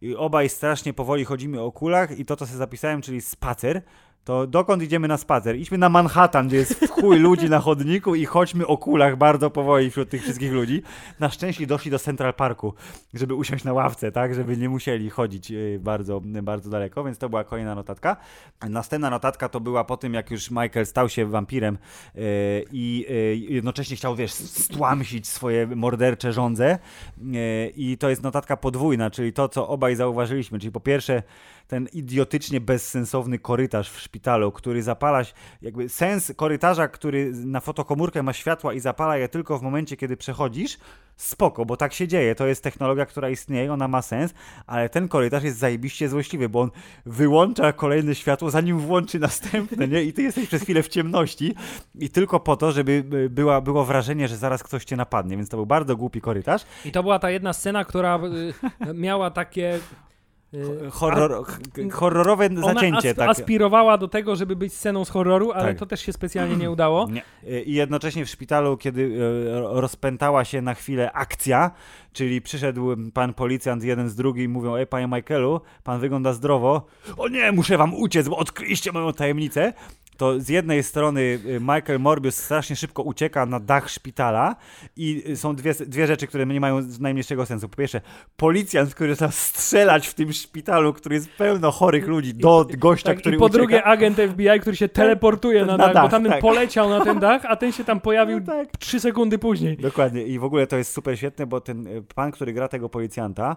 I 0.00 0.16
obaj 0.16 0.48
strasznie 0.48 0.92
powoli 0.92 1.24
chodzimy 1.24 1.60
o 1.60 1.72
kulach 1.72 2.18
i 2.18 2.24
to, 2.24 2.36
co 2.36 2.46
sobie 2.46 2.58
zapisałem, 2.58 3.02
czyli 3.02 3.20
spacer, 3.20 3.82
to 4.24 4.46
dokąd 4.46 4.82
idziemy 4.82 5.08
na 5.08 5.16
spacer? 5.16 5.56
Idźmy 5.56 5.78
na 5.78 5.88
Manhattan, 5.88 6.48
gdzie 6.48 6.56
jest 6.56 6.88
chuj 6.88 7.18
ludzi 7.18 7.50
na 7.50 7.60
chodniku 7.60 8.14
i 8.14 8.24
chodźmy 8.24 8.66
o 8.66 8.78
kulach 8.78 9.16
bardzo 9.16 9.50
powoli 9.50 9.90
wśród 9.90 10.10
tych 10.10 10.22
wszystkich 10.22 10.52
ludzi. 10.52 10.82
Na 11.20 11.30
szczęście 11.30 11.66
doszli 11.66 11.90
do 11.90 11.98
Central 11.98 12.34
Parku, 12.34 12.74
żeby 13.14 13.34
usiąść 13.34 13.64
na 13.64 13.72
ławce, 13.72 14.12
tak, 14.12 14.34
żeby 14.34 14.56
nie 14.56 14.68
musieli 14.68 15.10
chodzić 15.10 15.50
y, 15.50 15.80
bardzo, 15.82 16.20
bardzo 16.24 16.70
daleko, 16.70 17.04
więc 17.04 17.18
to 17.18 17.28
była 17.28 17.44
kolejna 17.44 17.74
notatka. 17.74 18.16
Następna 18.68 19.10
notatka 19.10 19.48
to 19.48 19.60
była 19.60 19.84
po 19.84 19.96
tym, 19.96 20.14
jak 20.14 20.30
już 20.30 20.50
Michael 20.50 20.86
stał 20.86 21.08
się 21.08 21.26
wampirem 21.26 21.78
yy, 22.14 22.22
i 22.72 23.04
yy, 23.08 23.36
jednocześnie 23.36 23.96
chciał, 23.96 24.16
wiesz, 24.16 24.32
stłamsić 24.32 25.28
swoje 25.28 25.66
mordercze 25.66 26.32
żądze 26.32 26.78
i 27.76 27.96
to 28.00 28.10
jest 28.10 28.22
notatka 28.22 28.56
podwójna, 28.56 29.10
czyli 29.10 29.32
to, 29.32 29.48
co 29.48 29.68
obaj 29.68 29.96
zauważyliśmy, 29.96 30.58
czyli 30.58 30.72
po 30.72 30.80
pierwsze 30.80 31.22
ten 31.68 31.88
idiotycznie 31.92 32.60
bezsensowny 32.60 33.38
korytarz 33.38 33.90
w 33.90 34.00
szpitalu, 34.12 34.52
który 34.52 34.82
zapala 34.82 35.22
jakby 35.62 35.88
sens 35.88 36.32
korytarza, 36.36 36.88
który 36.88 37.32
na 37.32 37.60
fotokomórkę 37.60 38.22
ma 38.22 38.32
światła 38.32 38.74
i 38.74 38.80
zapala 38.80 39.16
je 39.16 39.28
tylko 39.28 39.58
w 39.58 39.62
momencie, 39.62 39.96
kiedy 39.96 40.16
przechodzisz, 40.16 40.78
spoko, 41.16 41.64
bo 41.64 41.76
tak 41.76 41.92
się 41.92 42.08
dzieje, 42.08 42.34
to 42.34 42.46
jest 42.46 42.62
technologia, 42.62 43.06
która 43.06 43.30
istnieje, 43.30 43.72
ona 43.72 43.88
ma 43.88 44.02
sens, 44.02 44.34
ale 44.66 44.88
ten 44.88 45.08
korytarz 45.08 45.44
jest 45.44 45.58
zajebiście 45.58 46.08
złośliwy, 46.08 46.48
bo 46.48 46.60
on 46.60 46.70
wyłącza 47.06 47.72
kolejne 47.72 48.14
światło, 48.14 48.50
zanim 48.50 48.78
włączy 48.78 49.18
następne, 49.18 49.88
nie? 49.88 50.02
I 50.02 50.12
ty 50.12 50.22
jesteś 50.22 50.48
przez 50.48 50.62
chwilę 50.62 50.82
w 50.82 50.88
ciemności 50.88 51.54
i 51.98 52.10
tylko 52.10 52.40
po 52.40 52.56
to, 52.56 52.72
żeby 52.72 53.04
była, 53.30 53.60
było 53.60 53.84
wrażenie, 53.84 54.28
że 54.28 54.36
zaraz 54.36 54.62
ktoś 54.62 54.84
cię 54.84 54.96
napadnie, 54.96 55.36
więc 55.36 55.48
to 55.48 55.56
był 55.56 55.66
bardzo 55.66 55.96
głupi 55.96 56.20
korytarz. 56.20 56.62
I 56.84 56.92
to 56.92 57.02
była 57.02 57.18
ta 57.18 57.30
jedna 57.30 57.52
scena, 57.52 57.84
która 57.84 58.20
y, 58.88 58.94
miała 58.94 59.30
takie 59.30 59.80
horror, 60.90 61.44
horrorowe 61.92 62.48
zacięcie. 62.54 63.10
Ona 63.10 63.14
tak. 63.14 63.28
aspirowała 63.28 63.98
do 63.98 64.08
tego, 64.08 64.36
żeby 64.36 64.56
być 64.56 64.74
sceną 64.74 65.04
z 65.04 65.08
horroru, 65.08 65.52
ale 65.52 65.68
tak. 65.68 65.78
to 65.78 65.86
też 65.86 66.00
się 66.00 66.12
specjalnie 66.12 66.56
nie 66.56 66.70
udało. 66.70 67.08
Nie. 67.10 67.22
Y, 67.44 67.62
I 67.62 67.72
jednocześnie 67.72 68.24
w 68.24 68.28
szpitalu, 68.28 68.76
kiedy 68.76 69.02
y, 69.02 69.80
rozpętała 69.80 70.44
się 70.44 70.62
na 70.62 70.74
chwilę 70.74 71.12
akcja, 71.12 71.70
czyli 72.12 72.42
przyszedł 72.42 72.96
pan 73.14 73.34
policjant 73.34 73.84
jeden 73.84 74.08
z 74.08 74.14
drugim 74.14 74.44
i 74.44 74.48
mówią, 74.48 74.76
ej 74.76 74.86
panie 74.86 75.06
Michaelu, 75.06 75.60
pan 75.84 76.00
wygląda 76.00 76.32
zdrowo. 76.32 76.86
O 77.16 77.28
nie, 77.28 77.52
muszę 77.52 77.78
wam 77.78 77.94
uciec, 77.94 78.28
bo 78.28 78.36
odkryliście 78.36 78.92
moją 78.92 79.12
tajemnicę 79.12 79.72
to 80.16 80.40
z 80.40 80.48
jednej 80.48 80.82
strony 80.82 81.20
y, 81.20 81.60
Michael 81.60 82.00
Morbius 82.00 82.36
strasznie 82.36 82.76
szybko 82.76 83.02
ucieka 83.02 83.46
na 83.46 83.60
dach 83.60 83.90
szpitala 83.90 84.56
i 84.96 85.22
y, 85.28 85.36
są 85.36 85.56
dwie, 85.56 85.74
dwie 85.74 86.06
rzeczy, 86.06 86.26
które 86.26 86.46
nie 86.46 86.60
mają 86.60 86.80
najmniejszego 87.00 87.46
sensu. 87.46 87.68
Po 87.68 87.76
pierwsze, 87.76 88.00
policjant, 88.36 88.94
który 88.94 89.14
zaczyna 89.14 89.30
strzelać 89.30 90.06
w 90.08 90.14
tym 90.14 90.32
szpitalu, 90.32 90.92
który 90.92 91.14
jest 91.14 91.30
pełno 91.30 91.70
chorych 91.70 92.06
ludzi, 92.06 92.34
do 92.34 92.66
gościa, 92.78 93.06
tak, 93.06 93.18
który 93.18 93.36
I 93.36 93.38
po 93.38 93.44
ucieka. 93.44 93.58
drugie 93.58 93.84
agent 93.84 94.16
FBI, 94.16 94.60
który 94.60 94.76
się 94.76 94.88
teleportuje 94.88 95.60
na, 95.60 95.76
na 95.76 95.78
dach, 95.78 95.94
dach, 95.94 96.04
bo 96.04 96.08
tamten 96.08 96.32
tak. 96.32 96.40
poleciał 96.40 96.88
na 96.88 97.04
ten 97.04 97.18
dach, 97.18 97.42
a 97.44 97.56
ten 97.56 97.72
się 97.72 97.84
tam 97.84 98.00
pojawił 98.00 98.40
no 98.40 98.46
tak. 98.46 98.68
trzy 98.78 99.00
sekundy 99.00 99.38
później. 99.38 99.76
Dokładnie 99.76 100.22
i 100.22 100.38
w 100.38 100.44
ogóle 100.44 100.66
to 100.66 100.76
jest 100.76 100.92
super 100.92 101.18
świetne, 101.18 101.46
bo 101.46 101.60
ten 101.60 101.86
y, 101.86 102.02
pan, 102.14 102.32
który 102.32 102.52
gra 102.52 102.68
tego 102.68 102.88
policjanta, 102.88 103.56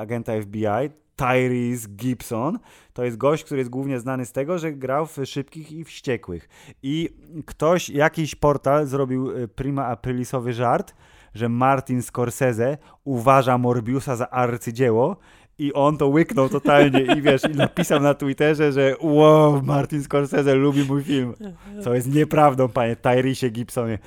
agenta 0.00 0.32
FBI, 0.40 0.90
Tyrese 1.16 1.88
Gibson. 1.88 2.58
To 2.92 3.04
jest 3.04 3.16
gość, 3.16 3.44
który 3.44 3.58
jest 3.58 3.70
głównie 3.70 4.00
znany 4.00 4.26
z 4.26 4.32
tego, 4.32 4.58
że 4.58 4.72
grał 4.72 5.06
w 5.06 5.18
Szybkich 5.24 5.72
i 5.72 5.84
Wściekłych. 5.84 6.48
I 6.82 7.08
ktoś, 7.46 7.88
jakiś 7.88 8.34
portal 8.34 8.86
zrobił 8.86 9.30
e, 9.30 9.48
prima 9.48 9.86
aprilisowy 9.86 10.52
żart, 10.52 10.94
że 11.34 11.48
Martin 11.48 12.02
Scorsese 12.02 12.78
uważa 13.04 13.58
Morbiusa 13.58 14.16
za 14.16 14.30
arcydzieło 14.30 15.16
i 15.62 15.72
on 15.72 15.96
to 15.96 16.08
łyknął 16.08 16.48
totalnie 16.48 17.00
i 17.16 17.22
wiesz, 17.22 17.42
i 17.44 17.56
napisał 17.56 18.00
na 18.00 18.14
Twitterze, 18.14 18.72
że 18.72 18.96
wow, 19.00 19.62
Martin 19.62 20.02
Scorsese 20.02 20.54
lubi 20.54 20.84
mój 20.84 21.02
film. 21.02 21.34
Co 21.80 21.94
jest 21.94 22.14
nieprawdą, 22.14 22.68
panie 22.68 22.96
Tyresie 22.96 23.50
Gibsonie. 23.50 23.98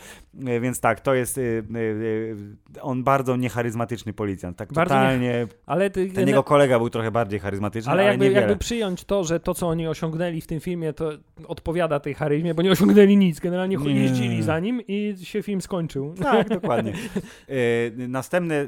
E, 0.48 0.60
więc 0.60 0.80
tak, 0.80 1.02
to 1.02 1.14
jest 1.14 1.38
y, 1.38 1.64
y, 1.76 2.36
on 2.82 3.04
bardzo 3.04 3.36
niecharyzmatyczny 3.36 4.14
policjant. 4.14 4.58
Tak 4.58 4.74
bardzo 4.74 4.94
totalnie. 4.94 5.28
Nie, 5.28 5.48
ale 5.66 5.90
ty, 5.90 6.10
ten 6.10 6.28
jego 6.28 6.44
kolega 6.44 6.80
był 6.80 6.90
trochę 6.90 7.12
bardziej 7.12 7.40
charyzmatyczny, 7.40 7.92
ale, 7.92 8.02
ale 8.02 8.12
jakby, 8.12 8.32
jakby 8.32 8.56
przyjąć 8.56 9.04
to, 9.04 9.24
że 9.24 9.40
to, 9.40 9.54
co 9.54 9.68
oni 9.68 9.88
osiągnęli 9.88 10.42
w 10.42 10.48
tym 10.48 10.60
filmie, 10.60 10.94
to 10.94 11.12
odpowiada 11.48 12.00
tej 12.00 12.14
charyzmie, 12.14 12.54
bo 12.54 12.62
nie 12.62 12.72
osiągnęli 12.72 13.18
nic. 13.18 13.40
Generalnie 13.40 13.78
nie. 13.78 13.96
jeździli 13.96 14.44
za 14.44 14.60
nim 14.60 14.82
i 14.88 15.16
się 15.24 15.44
film 15.44 15.62
skończył. 15.62 16.14
Tak, 16.24 16.50
dokładnie. 16.50 16.94
następne 18.08 18.68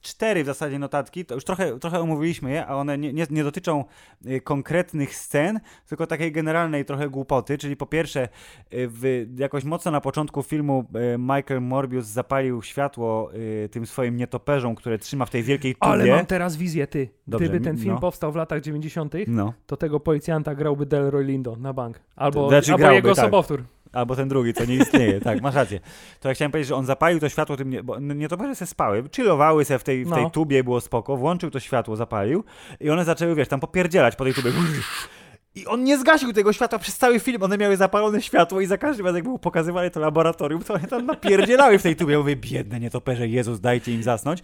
cztery 0.00 0.42
w 0.42 0.46
zasadzie 0.46 0.78
notatki, 0.78 1.24
to 1.24 1.34
już 1.34 1.44
trochę, 1.44 1.78
trochę 1.78 2.00
omówiliśmy 2.00 2.50
je, 2.50 2.66
a 2.66 2.74
one 2.74 2.98
nie, 2.98 3.12
nie, 3.12 3.26
nie, 3.30 3.44
dotyczą 3.44 3.84
y, 4.26 4.40
konkretnych 4.40 5.16
scen, 5.16 5.60
tylko 5.88 6.06
takiej 6.06 6.32
generalnej 6.32 6.84
trochę 6.84 7.08
głupoty, 7.08 7.58
czyli 7.58 7.76
po 7.76 7.86
pierwsze 7.86 8.24
y, 8.24 8.28
w, 8.72 9.26
jakoś 9.38 9.64
mocno 9.64 9.90
na 9.90 10.00
początku 10.00 10.42
filmu 10.42 10.84
y, 11.14 11.18
Michael 11.18 11.60
Morbius 11.60 12.06
zapalił 12.06 12.62
światło 12.62 13.30
tym 13.70 13.86
swoim 13.86 14.16
nietoperzom, 14.16 14.74
które 14.74 14.98
trzyma 14.98 15.26
w 15.26 15.30
tej 15.30 15.42
wielkiej 15.42 15.74
tubie. 15.74 15.92
Ale 15.92 16.06
mam 16.06 16.26
teraz 16.26 16.56
wizję, 16.56 16.86
ty. 16.86 17.08
Dobrze, 17.26 17.48
Gdyby 17.48 17.64
ten 17.64 17.78
film 17.78 17.94
no. 17.94 18.00
powstał 18.00 18.32
w 18.32 18.36
latach 18.36 18.60
90., 18.60 19.14
no. 19.26 19.52
to 19.66 19.76
tego 19.76 20.00
policjanta 20.00 20.54
grałby 20.54 20.86
Delroy 20.86 21.24
Lindo 21.24 21.56
na 21.56 21.72
bank. 21.72 22.00
Albo, 22.16 22.48
znaczy, 22.48 22.72
albo 22.72 22.78
grałby, 22.78 22.96
jego 22.96 23.14
tak. 23.14 23.24
sobowtór. 23.24 23.64
Albo 23.92 24.16
ten 24.16 24.28
drugi, 24.28 24.54
co 24.54 24.64
nie 24.64 24.74
istnieje, 24.74 25.20
tak, 25.20 25.42
masz 25.42 25.54
rację. 25.54 25.80
To 26.20 26.28
ja 26.28 26.34
chciałem 26.34 26.52
powiedzieć, 26.52 26.68
że 26.68 26.76
on 26.76 26.86
zapalił 26.86 27.20
to 27.20 27.28
światło 27.28 27.56
tym, 27.56 27.70
nie, 27.70 27.82
bo 27.82 27.98
nie 27.98 28.28
to, 28.28 28.36
że 28.46 28.54
se 28.54 28.66
spały, 28.66 29.04
chillowały 29.16 29.64
se 29.64 29.78
w 29.78 29.84
tej, 29.84 30.04
w 30.04 30.12
tej 30.12 30.22
no. 30.22 30.30
tubie, 30.30 30.64
było 30.64 30.80
spoko, 30.80 31.16
włączył 31.16 31.50
to 31.50 31.60
światło, 31.60 31.96
zapalił 31.96 32.44
i 32.80 32.90
one 32.90 33.04
zaczęły, 33.04 33.34
wiesz, 33.34 33.48
tam 33.48 33.60
popierdzielać 33.60 34.16
po 34.16 34.24
tej 34.24 34.34
tubie. 34.34 34.52
I 35.54 35.66
on 35.66 35.84
nie 35.84 35.98
zgasił 35.98 36.32
tego 36.32 36.52
światła 36.52 36.78
przez 36.78 36.98
cały 36.98 37.20
film. 37.20 37.42
One 37.42 37.58
miały 37.58 37.76
zapalone 37.76 38.22
światło 38.22 38.60
i 38.60 38.66
za 38.66 38.78
każdym 38.78 39.06
razem, 39.06 39.16
jak 39.16 39.24
było 39.24 39.38
pokazywane 39.38 39.90
to 39.90 40.00
laboratorium, 40.00 40.62
to 40.62 40.74
one 40.74 40.86
tam 40.86 41.06
napierdzielały 41.06 41.78
w 41.78 41.82
tej 41.82 41.96
tubie. 41.96 42.12
Ja 42.12 42.18
mówię, 42.18 42.36
biedne 42.36 42.80
nietoperze, 42.80 43.28
Jezus, 43.28 43.60
dajcie 43.60 43.92
im 43.92 44.02
zasnąć. 44.02 44.42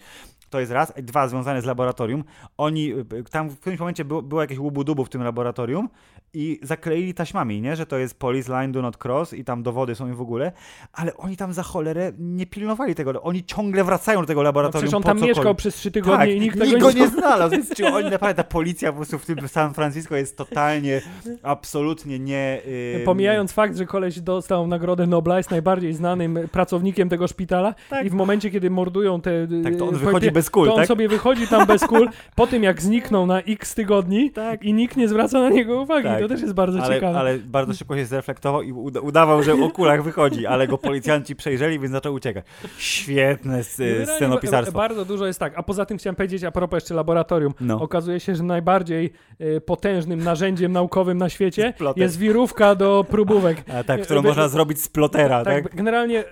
To 0.49 0.59
jest 0.59 0.71
raz. 0.71 0.93
Dwa, 1.03 1.27
związane 1.27 1.61
z 1.61 1.65
laboratorium. 1.65 2.23
Oni, 2.57 2.93
tam 3.31 3.49
w 3.49 3.59
którymś 3.59 3.79
momencie 3.79 4.05
było, 4.05 4.21
było 4.21 4.41
jakieś 4.41 4.57
łubu-dubu 4.57 5.05
w 5.05 5.09
tym 5.09 5.23
laboratorium 5.23 5.89
i 6.33 6.59
zakleili 6.63 7.13
taśmami, 7.13 7.61
nie? 7.61 7.75
Że 7.75 7.85
to 7.85 7.97
jest 7.97 8.19
police 8.19 8.51
line 8.51 8.71
do 8.71 8.81
not 8.81 9.05
cross 9.05 9.33
i 9.33 9.43
tam 9.43 9.63
dowody 9.63 9.95
są 9.95 10.11
i 10.11 10.13
w 10.13 10.21
ogóle, 10.21 10.51
ale 10.93 11.17
oni 11.17 11.37
tam 11.37 11.53
za 11.53 11.63
cholerę 11.63 12.11
nie 12.19 12.45
pilnowali 12.45 12.95
tego. 12.95 13.21
Oni 13.21 13.43
ciągle 13.43 13.83
wracają 13.83 14.21
do 14.21 14.27
tego 14.27 14.43
laboratorium. 14.43 14.85
No 14.85 14.87
przecież 14.87 14.93
on 14.93 15.03
tam 15.03 15.17
cokolwiek. 15.17 15.37
mieszkał 15.37 15.55
przez 15.55 15.75
trzy 15.75 15.91
tygodnie 15.91 16.17
tak, 16.17 16.29
i 16.29 16.39
nikt, 16.39 16.59
nikt 16.59 16.79
go 16.79 16.91
nie, 16.91 16.99
nie 16.99 17.07
znalazł. 17.07 17.51
Więc 17.51 17.75
czy 17.75 17.87
oni 17.87 18.09
naprawdę, 18.09 18.43
ta 18.43 18.49
policja 18.49 18.91
po 18.91 18.95
prostu 18.95 19.19
w 19.19 19.25
tym 19.25 19.47
San 19.47 19.73
Francisco 19.73 20.15
jest 20.15 20.37
totalnie, 20.37 21.01
absolutnie 21.43 22.19
nie... 22.19 22.61
Yy, 22.95 23.05
Pomijając 23.05 23.51
fakt, 23.51 23.77
że 23.77 23.85
koleś 23.85 24.19
dostał 24.19 24.67
Nagrodę 24.67 25.07
Nobla, 25.07 25.37
jest 25.37 25.51
najbardziej 25.51 25.93
znanym 25.93 26.39
pracownikiem 26.51 27.09
tego 27.09 27.27
szpitala 27.27 27.75
Tak. 27.89 28.05
i 28.05 28.09
w 28.09 28.13
momencie, 28.13 28.51
kiedy 28.51 28.69
mordują 28.69 29.21
te... 29.21 29.47
Tak, 29.63 29.75
to 29.75 29.87
on 29.87 29.95
e, 29.95 29.97
wychodzi 29.97 30.31
bez 30.35 30.49
kul, 30.49 30.67
to 30.67 30.73
on 30.73 30.79
tak? 30.79 30.87
sobie 30.87 31.07
wychodzi 31.07 31.47
tam 31.47 31.67
bez 31.67 31.81
kul, 31.81 32.09
po 32.35 32.47
tym 32.47 32.63
jak 32.63 32.81
zniknął 32.81 33.25
na 33.25 33.41
x 33.41 33.75
tygodni 33.75 34.31
Tak. 34.31 34.63
i 34.63 34.73
nikt 34.73 34.97
nie 34.97 35.07
zwraca 35.07 35.39
na 35.39 35.49
niego 35.49 35.81
uwagi. 35.81 36.07
Tak. 36.07 36.21
To 36.21 36.27
też 36.27 36.41
jest 36.41 36.53
bardzo 36.53 36.79
ale, 36.83 36.95
ciekawe. 36.95 37.19
ale 37.19 37.37
bardzo 37.37 37.73
szybko 37.73 37.95
się 37.95 38.05
zreflektował 38.05 38.61
i 38.61 38.71
uda 38.71 38.99
udawał, 38.99 39.43
że 39.43 39.53
o 39.53 39.69
kulach 39.69 40.03
wychodzi, 40.03 40.45
ale 40.45 40.67
go 40.67 40.77
policjanci 40.77 41.35
przejrzeli, 41.35 41.79
więc 41.79 41.91
zaczął 41.91 42.13
uciekać. 42.13 42.45
Świetne 42.77 43.63
scenopisarstwo. 43.63 44.77
Bardzo 44.77 45.05
dużo 45.05 45.25
jest 45.25 45.39
tak. 45.39 45.53
A 45.55 45.63
poza 45.63 45.85
tym 45.85 45.97
chciałem 45.97 46.15
powiedzieć, 46.15 46.43
a 46.43 46.51
propos 46.51 46.77
jeszcze 46.77 46.93
laboratorium. 46.93 47.53
No. 47.61 47.81
Okazuje 47.81 48.19
się, 48.19 48.35
że 48.35 48.43
najbardziej 48.43 49.13
e, 49.39 49.61
potężnym 49.61 50.23
narzędziem 50.23 50.71
naukowym 50.71 51.17
na 51.17 51.29
świecie 51.29 51.73
jest 51.95 52.19
wirówka 52.19 52.75
do 52.75 53.05
próbówek. 53.09 53.63
A 53.79 53.83
tak, 53.83 54.01
którą 54.01 54.21
By- 54.21 54.27
można 54.27 54.47
zrobić 54.47 54.81
z 54.81 54.87
plotera, 54.87 55.43
tak? 55.43 55.63
Tak, 55.63 55.75
generalnie 55.75 56.23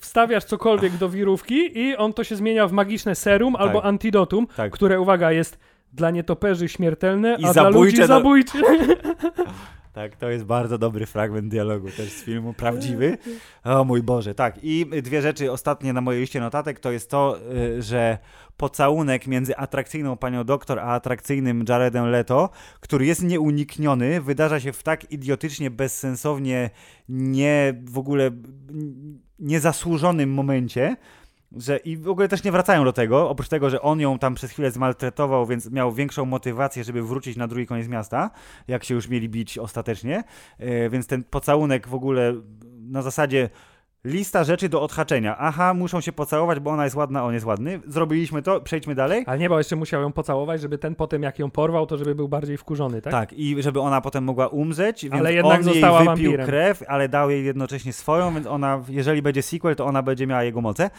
wstawiasz 0.00 0.44
cokolwiek 0.44 0.92
do 0.92 1.08
wirówki 1.08 1.78
i 1.78 1.96
on 1.96 2.12
to 2.12 2.24
się 2.24 2.36
zmienia 2.36 2.66
w 2.66 2.72
magiczne 2.72 3.14
serum 3.14 3.51
albo 3.56 3.84
antidotum, 3.84 4.46
Tak. 4.56 4.72
które, 4.72 5.00
uwaga, 5.00 5.32
jest 5.32 5.58
dla 5.92 6.10
nietoperzy 6.10 6.68
śmiertelne, 6.68 7.36
I 7.38 7.44
a 7.44 7.52
dla 7.52 7.68
ludzi 7.68 7.96
do- 7.96 8.06
zabójcze. 8.06 8.58
Tak, 9.92 10.16
to 10.16 10.30
jest 10.30 10.44
bardzo 10.44 10.78
dobry 10.78 11.06
fragment 11.06 11.48
dialogu 11.48 11.90
też 11.90 12.12
z 12.12 12.24
filmu, 12.24 12.52
prawdziwy. 12.54 13.18
O 13.64 13.84
mój 13.84 14.02
Boże, 14.02 14.34
tak. 14.34 14.58
I 14.62 14.86
dwie 15.02 15.22
rzeczy 15.22 15.52
ostatnie 15.52 15.92
na 15.92 16.00
mojej 16.00 16.20
liście 16.20 16.40
notatek 16.40 16.80
to 16.80 16.92
jest 16.92 17.10
to, 17.10 17.38
y, 17.78 17.82
że 17.82 18.18
pocałunek 18.56 19.26
między 19.26 19.56
atrakcyjną 19.56 20.16
panią 20.16 20.44
doktor 20.44 20.78
a 20.78 20.84
atrakcyjnym 20.86 21.64
Jaredem 21.68 22.06
Leto, 22.10 22.50
który 22.80 23.06
jest 23.06 23.22
nieunikniony, 23.22 24.20
wydarza 24.20 24.60
się 24.60 24.72
w 24.72 24.82
tak 24.82 25.12
idiotycznie, 25.12 25.70
bezsensownie, 25.70 26.70
nie 27.08 27.74
w 27.84 27.98
ogóle 27.98 28.30
niezasłużonym 29.38 30.30
momencie, 30.34 30.96
że 31.56 31.76
i 31.76 31.96
w 31.96 32.08
ogóle 32.08 32.28
też 32.28 32.44
nie 32.44 32.52
wracają 32.52 32.84
do 32.84 32.92
tego, 32.92 33.28
oprócz 33.30 33.48
tego, 33.48 33.70
że 33.70 33.82
on 33.82 34.00
ją 34.00 34.18
tam 34.18 34.34
przez 34.34 34.50
chwilę 34.50 34.70
zmaltretował, 34.70 35.46
więc 35.46 35.70
miał 35.70 35.92
większą 35.92 36.24
motywację, 36.24 36.84
żeby 36.84 37.02
wrócić 37.02 37.36
na 37.36 37.48
drugi 37.48 37.66
koniec 37.66 37.88
miasta, 37.88 38.30
jak 38.68 38.84
się 38.84 38.94
już 38.94 39.08
mieli 39.08 39.28
bić 39.28 39.58
ostatecznie, 39.58 40.24
E, 40.58 40.90
więc 40.90 41.06
ten 41.06 41.24
pocałunek 41.24 41.88
w 41.88 41.94
ogóle 41.94 42.34
na 42.80 43.02
zasadzie 43.02 43.50
lista 44.06 44.44
rzeczy 44.44 44.68
do 44.68 44.82
odhaczenia. 44.82 45.36
Aha, 45.38 45.74
muszą 45.74 46.00
się 46.00 46.12
pocałować, 46.12 46.60
bo 46.60 46.70
ona 46.70 46.84
jest 46.84 46.96
ładna, 46.96 47.24
on 47.24 47.34
jest 47.34 47.46
ładny. 47.46 47.80
Zrobiliśmy 47.86 48.42
to, 48.42 48.60
przejdźmy 48.60 48.94
dalej. 48.94 49.24
Ale 49.26 49.38
nie, 49.38 49.48
bo 49.48 49.58
jeszcze 49.58 49.76
musiał 49.76 50.02
ją 50.02 50.12
pocałować, 50.12 50.60
żeby 50.60 50.78
ten 50.78 50.94
potem, 50.94 51.22
jak 51.22 51.38
ją 51.38 51.50
porwał, 51.50 51.86
to 51.86 51.98
żeby 51.98 52.14
był 52.14 52.28
bardziej 52.28 52.56
wkurzony, 52.56 53.02
tak? 53.02 53.12
Tak, 53.12 53.32
i 53.32 53.62
żeby 53.62 53.80
ona 53.80 54.00
potem 54.00 54.24
mogła 54.24 54.46
umrzeć, 54.48 55.02
więc 55.02 55.14
Ale 55.14 55.34
jednak 55.34 55.58
on 55.58 55.64
została 55.64 55.98
jej 56.02 56.08
wypił 56.08 56.24
wampirem. 56.30 56.46
krew, 56.46 56.82
ale 56.88 57.08
dał 57.08 57.30
jej 57.30 57.44
jednocześnie 57.44 57.92
swoją, 57.92 58.34
więc 58.34 58.46
ona, 58.46 58.82
jeżeli 58.88 59.22
będzie 59.22 59.42
sequel, 59.42 59.76
to 59.76 59.84
ona 59.86 60.02
będzie 60.02 60.26
miała 60.26 60.44
jego 60.44 60.60
moce. 60.60 60.90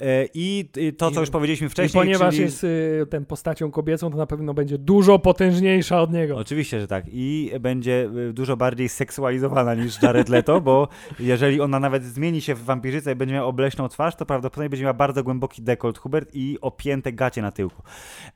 E, 0.00 0.24
I 0.34 0.68
i 0.76 0.92
to, 0.92 1.10
co 1.10 1.16
I- 1.16 1.20
już 1.20 1.30
powiedzieliśmy 1.30 1.66
I 1.66 1.70
wcześniej, 1.70 2.02
ponieważ 2.04 2.34
czyli... 2.34 2.44
jest 2.44 2.64
y, 2.64 3.06
ten 3.10 3.24
postacią 3.24 3.70
kobiecą, 3.70 4.10
to 4.10 4.16
na 4.16 4.26
pewno 4.26 4.54
będzie 4.54 4.78
dużo 4.78 5.18
potężniejsza 5.18 6.00
od 6.02 6.12
niego. 6.12 6.36
Oczywiście, 6.36 6.80
że 6.80 6.86
tak. 6.86 7.04
I 7.08 7.50
będzie 7.60 8.10
y, 8.28 8.32
dużo 8.32 8.56
bardziej 8.56 8.88
seksualizowana 8.88 9.74
niż 9.74 10.02
Jared 10.02 10.28
Leto, 10.28 10.60
bo 10.60 10.88
jeżeli 11.20 11.60
ona 11.60 11.80
nawet 11.80 12.04
zmieni 12.04 12.40
się 12.40 12.47
w 12.54 12.64
wampirzycę 12.64 13.12
i 13.12 13.14
będzie 13.14 13.34
miała 13.34 13.46
obleśną 13.46 13.88
twarz, 13.88 14.16
to 14.16 14.26
prawdopodobnie 14.26 14.70
będzie 14.70 14.84
miała 14.84 14.94
bardzo 14.94 15.24
głęboki 15.24 15.62
dekolt 15.62 15.98
Hubert 15.98 16.30
i 16.32 16.58
opięte 16.60 17.12
gacie 17.12 17.42
na 17.42 17.50
tyłku. 17.50 17.82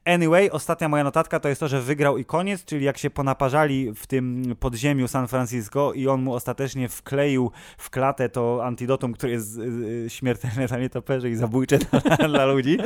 Anyway, 0.04 0.50
ostatnia 0.50 0.88
moja 0.88 1.04
notatka 1.04 1.40
to 1.40 1.48
jest 1.48 1.60
to, 1.60 1.68
że 1.68 1.80
wygrał 1.80 2.18
i 2.18 2.24
koniec, 2.24 2.64
czyli 2.64 2.84
jak 2.84 2.98
się 2.98 3.10
ponaparzali 3.10 3.92
w 3.94 4.06
tym 4.06 4.54
podziemiu 4.60 5.08
San 5.08 5.28
Francisco 5.28 5.92
i 5.92 6.08
on 6.08 6.22
mu 6.22 6.34
ostatecznie 6.34 6.88
wkleił 6.88 7.50
w 7.78 7.90
klatę 7.90 8.28
to 8.28 8.64
antidotum, 8.64 9.12
które 9.12 9.32
jest 9.32 9.58
y, 9.58 9.62
y, 9.62 10.10
śmiertelne 10.10 10.66
dla 10.66 10.78
nietoperzy 10.78 11.30
i 11.30 11.34
zabójcze 11.34 11.78
dla, 12.18 12.28
dla 12.28 12.44
ludzi, 12.44 12.78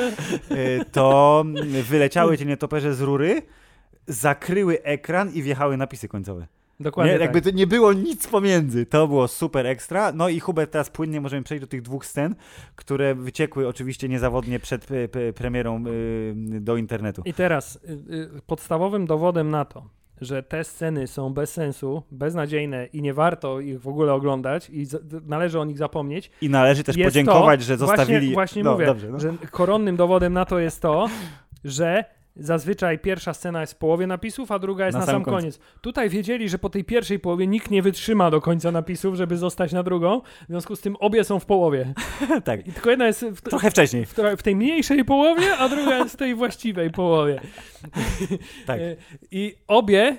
y, 0.50 0.84
to 0.92 1.44
wyleciały 1.82 2.38
ci 2.38 2.46
nietoperze 2.46 2.94
z 2.94 3.00
rury, 3.00 3.42
zakryły 4.06 4.82
ekran 4.82 5.32
i 5.32 5.42
wjechały 5.42 5.76
napisy 5.76 6.08
końcowe. 6.08 6.46
Dokładnie 6.80 7.12
Nie, 7.12 7.18
tak. 7.18 7.24
jakby 7.24 7.42
to 7.42 7.56
nie 7.56 7.66
było 7.66 7.92
nic 7.92 8.26
pomiędzy. 8.26 8.86
To 8.86 9.08
było 9.08 9.28
super 9.28 9.66
ekstra. 9.66 10.12
No 10.12 10.28
i 10.28 10.40
Hubert, 10.40 10.70
teraz 10.70 10.90
płynnie 10.90 11.20
możemy 11.20 11.42
przejść 11.42 11.60
do 11.60 11.66
tych 11.66 11.82
dwóch 11.82 12.06
scen, 12.06 12.34
które 12.76 13.14
wyciekły 13.14 13.68
oczywiście 13.68 14.08
niezawodnie 14.08 14.58
przed 14.58 14.86
premierą 15.34 15.84
y, 15.86 16.34
do 16.60 16.76
internetu. 16.76 17.22
I 17.24 17.34
teraz 17.34 17.76
y, 17.76 17.92
y, 18.36 18.42
podstawowym 18.46 19.06
dowodem 19.06 19.50
na 19.50 19.64
to, 19.64 19.88
że 20.20 20.42
te 20.42 20.64
sceny 20.64 21.06
są 21.06 21.34
bez 21.34 21.52
sensu, 21.52 22.02
beznadziejne 22.10 22.86
i 22.86 23.02
nie 23.02 23.14
warto 23.14 23.60
ich 23.60 23.80
w 23.80 23.88
ogóle 23.88 24.12
oglądać 24.12 24.70
i 24.70 24.86
należy 25.26 25.60
o 25.60 25.64
nich 25.64 25.78
zapomnieć. 25.78 26.30
I 26.40 26.50
należy 26.50 26.84
też 26.84 26.96
podziękować, 27.04 27.60
to, 27.60 27.66
że 27.66 27.76
zostawili... 27.76 28.18
Właśnie, 28.18 28.34
właśnie 28.34 28.64
no, 28.64 28.72
mówię, 28.72 28.86
Dobrze, 28.86 29.10
no. 29.10 29.20
że 29.20 29.34
koronnym 29.50 29.96
dowodem 29.96 30.32
na 30.32 30.44
to 30.44 30.58
jest 30.58 30.82
to, 30.82 31.06
że 31.64 32.04
zazwyczaj 32.36 32.98
pierwsza 32.98 33.34
scena 33.34 33.60
jest 33.60 33.72
w 33.72 33.76
połowie 33.76 34.06
napisów, 34.06 34.52
a 34.52 34.58
druga 34.58 34.86
jest 34.86 34.94
Na 34.94 35.00
na, 35.00 35.06
samym 35.06 35.24
sam 35.24 35.24
końcu. 35.24 35.40
koniec. 35.40 35.58
Tutaj 35.80 36.10
wiedzieli, 36.10 36.48
że 36.48 36.58
po 36.58 36.70
tej 36.70 36.84
pierwszej 36.84 37.18
połowie 37.18 37.46
nikt 37.46 37.70
nie 37.70 37.82
wytrzyma 37.82 38.30
do 38.30 38.40
końca 38.40 38.72
napisów, 38.72 39.14
żeby 39.14 39.36
zostać 39.36 39.72
na 39.72 39.82
drugą, 39.82 40.20
w 40.20 40.46
związku 40.48 40.76
z 40.76 40.80
tym 40.80 40.96
obie 40.96 41.24
są 41.24 41.38
w 41.40 41.46
połowie. 41.46 41.94
tak. 42.44 42.66
I 42.68 42.72
tylko 42.72 42.90
jedna 42.90 43.06
jest 43.06 43.24
w, 43.24 43.40
Trochę 43.42 43.70
wcześniej. 43.70 44.06
w, 44.06 44.14
w 44.38 44.42
tej 44.42 44.56
mniejszej 44.56 45.04
połowie, 45.04 45.56
a 45.58 45.68
druga 45.68 45.98
jest 45.98 46.14
w 46.14 46.16
tej 46.18 46.34
właściwej 46.34 46.90
połowie. 46.90 47.40
Tak. 48.66 48.80
E, 48.80 48.96
I 49.30 49.54
obie, 49.68 50.16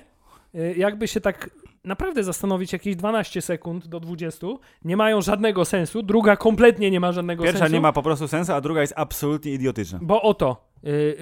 e, 0.54 0.74
jakby 0.74 1.08
się 1.08 1.20
tak 1.20 1.50
naprawdę 1.84 2.24
zastanowić 2.24 2.72
jakieś 2.72 2.96
12 2.96 3.42
sekund 3.42 3.86
do 3.86 4.00
20, 4.00 4.46
nie 4.84 4.96
mają 4.96 5.20
żadnego 5.22 5.64
sensu. 5.64 6.02
Druga 6.02 6.36
kompletnie 6.36 6.90
nie 6.90 7.00
ma 7.00 7.12
żadnego 7.12 7.42
Pierwsza 7.44 7.58
sensu. 7.58 7.74
nie 7.74 7.80
ma 7.80 7.92
po 7.92 8.02
prostu 8.02 8.28
sensu, 8.28 8.52
a 8.52 8.60
druga 8.60 8.80
jest 8.80 8.92
absolutnie 8.96 9.52
idiotyczna. 9.52 9.98
Bo 10.02 10.22
oto, 10.22 10.67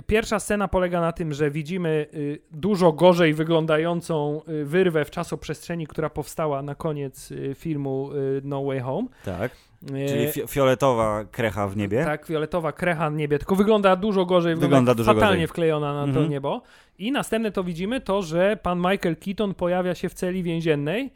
pierwsza 0.06 0.38
scena 0.40 0.68
polega 0.68 1.00
na 1.00 1.12
tym, 1.12 1.32
że 1.32 1.50
widzimy 1.50 2.06
y, 2.14 2.38
dużo 2.50 2.92
gorzej 2.92 3.34
wyglądającą 3.34 4.40
y, 4.48 4.64
wyrwę 4.64 5.04
w 5.04 5.10
czasoprzestrzeni, 5.10 5.86
która 5.86 6.10
powstała 6.10 6.62
na 6.62 6.74
koniec 6.74 7.30
y, 7.30 7.54
filmu 7.54 8.10
y, 8.12 8.40
No 8.44 8.64
Way 8.64 8.80
Home. 8.80 9.08
Tak. 9.24 9.52
Y, 9.82 10.08
Czyli 10.08 10.32
fi 10.32 10.40
fioletowa 10.48 11.24
krecha 11.24 11.68
w 11.68 11.76
niebie. 11.76 12.04
tak, 12.04 12.26
fioletowa 12.26 12.72
krecha 12.72 13.10
na 13.10 13.16
niebie, 13.16 13.38
tylko 13.38 13.56
wygląda 13.56 13.96
dużo 13.96 14.24
gorzej, 14.26 14.56
Wygląda 14.56 14.90
jak 14.90 14.96
dużo 14.96 15.14
fatalnie 15.14 15.36
gorzej. 15.36 15.46
wklejona 15.46 15.94
na 15.94 16.02
to 16.02 16.08
Mhm. 16.08 16.30
niebo. 16.30 16.62
I 16.98 17.12
następne 17.12 17.52
to 17.52 17.64
widzimy 17.64 18.00
to, 18.00 18.22
że 18.22 18.58
pan 18.62 18.78
Michael 18.78 19.16
Keaton 19.16 19.54
pojawia 19.54 19.94
się 19.94 20.08
w 20.08 20.14
celi 20.14 20.42
więziennej 20.42 21.04
y, 21.06 21.10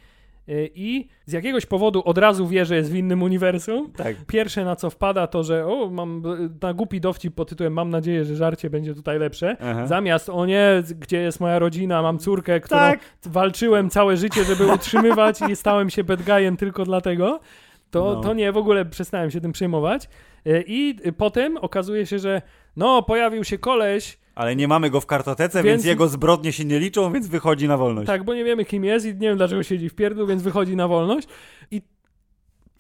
i 0.74 1.09
z 1.26 1.32
jakiegoś 1.32 1.66
powodu 1.66 2.03
od 2.05 2.18
razu 2.18 2.47
wie, 2.49 2.64
że 2.66 2.76
jest 2.76 2.93
w 2.93 2.95
innym 2.95 3.22
uniwersum. 3.22 3.93
Tak. 3.93 4.16
Pierwsze 4.26 4.64
na 4.64 4.76
co 4.76 4.91
wpada 4.91 5.26
to, 5.26 5.43
że 5.43 5.66
o, 5.66 5.91
mam 5.91 6.22
na 6.62 6.74
głupi 6.74 7.01
dowcip 7.01 7.34
pod 7.34 7.49
tytułem 7.49 7.72
mam 7.72 7.91
nadzieję, 7.91 8.24
że 8.24 8.36
żarcie 8.36 8.70
będzie 8.70 8.95
tutaj 8.95 9.18
lepsze. 9.18 9.57
Aha. 9.61 9.86
Zamiast 9.86 10.28
o 10.28 10.47
nie, 10.47 10.82
gdzie 11.01 11.18
jest 11.18 11.41
moja 11.41 11.59
rodzina, 11.59 12.03
mam 12.03 12.18
córkę, 12.18 12.61
którą 12.61 12.80
Tak. 12.80 13.01
walczyłem 13.26 13.91
całe 13.91 14.16
życie, 14.16 14.45
żeby 14.45 14.66
utrzymywać 14.74 15.38
i 15.51 15.57
stałem 15.57 15.91
się 15.91 16.05
bad 16.05 16.22
guyem 16.22 16.57
tylko 16.57 16.84
dlatego. 16.84 17.41
To, 17.91 18.14
No. 18.14 18.20
to 18.20 18.34
nie, 18.34 18.53
w 18.53 18.57
ogóle 18.57 18.84
przestałem 18.84 19.30
się 19.30 19.41
tym 19.41 19.53
przejmować. 19.53 20.09
E, 20.47 20.62
I 20.66 20.97
y, 21.07 21.12
potem 21.12 21.57
okazuje 21.57 22.07
się, 22.07 22.18
że 22.18 22.43
no, 22.76 23.03
pojawił 23.03 23.45
się 23.45 23.59
koleś, 23.59 24.18
Ale 24.34 24.56
nie 24.56 24.68
mamy 24.68 24.90
go 24.90 25.00
w 25.00 25.06
kartotece, 25.06 25.62
więc, 25.62 25.66
Więc- 25.66 25.84
jego 25.84 26.08
zbrodnie 26.08 26.52
się 26.52 26.64
nie 26.64 26.78
liczą, 26.78 27.12
więc 27.12 27.26
wychodzi 27.28 27.68
na 27.68 27.76
wolność. 27.76 28.06
tak, 28.06 28.24
bo 28.24 28.34
nie 28.34 28.44
wiemy 28.44 28.64
kim 28.64 28.84
jest 28.84 29.06
i 29.06 29.08
nie 29.08 29.28
wiem 29.28 29.36
dlaczego 29.36 29.62
siedzi 29.62 29.88
w 29.88 29.94
pierdlu, 29.94 30.26
więc 30.26 30.42
wychodzi 30.42 30.76
na 30.76 30.88
wolność. 30.88 31.28
I 31.70 31.82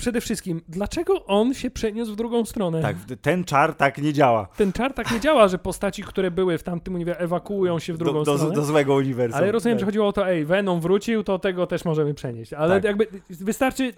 przede 0.00 0.20
wszystkim, 0.20 0.60
dlaczego 0.68 1.24
on 1.26 1.54
się 1.54 1.70
przeniósł 1.70 2.12
w 2.12 2.16
drugą 2.16 2.44
stronę? 2.44 2.82
Tak, 2.82 2.96
ten 3.22 3.44
czar 3.44 3.74
tak 3.74 3.98
nie 3.98 4.12
działa. 4.12 4.48
Ten 4.56 4.72
czar 4.72 4.94
tak 4.94 5.10
nie 5.12 5.20
działa, 5.20 5.48
że 5.48 5.58
postaci, 5.58 6.02
które 6.02 6.30
były 6.30 6.58
w 6.58 6.62
tamtym 6.62 6.94
uniwersum 6.94 7.24
ewakuują 7.24 7.78
się 7.78 7.92
w 7.92 7.98
drugą 7.98 8.18
Do, 8.18 8.24
do, 8.24 8.36
stronę. 8.38 8.54
do 8.54 8.64
złego 8.64 8.94
uniwersum. 8.94 9.38
Ale 9.38 9.52
rozumiem, 9.52 9.76
Tak. 9.78 9.80
że 9.80 9.86
chodziło 9.86 10.06
o 10.08 10.12
to, 10.12 10.28
ej, 10.28 10.44
Venom 10.44 10.80
wrócił, 10.80 11.24
to 11.24 11.38
tego 11.38 11.66
też 11.66 11.84
możemy 11.84 12.14
przenieść. 12.14 12.52
Ale 12.52 12.74
Tak. 12.74 12.84
jakby 12.84 13.06
wystarczy 13.30 13.92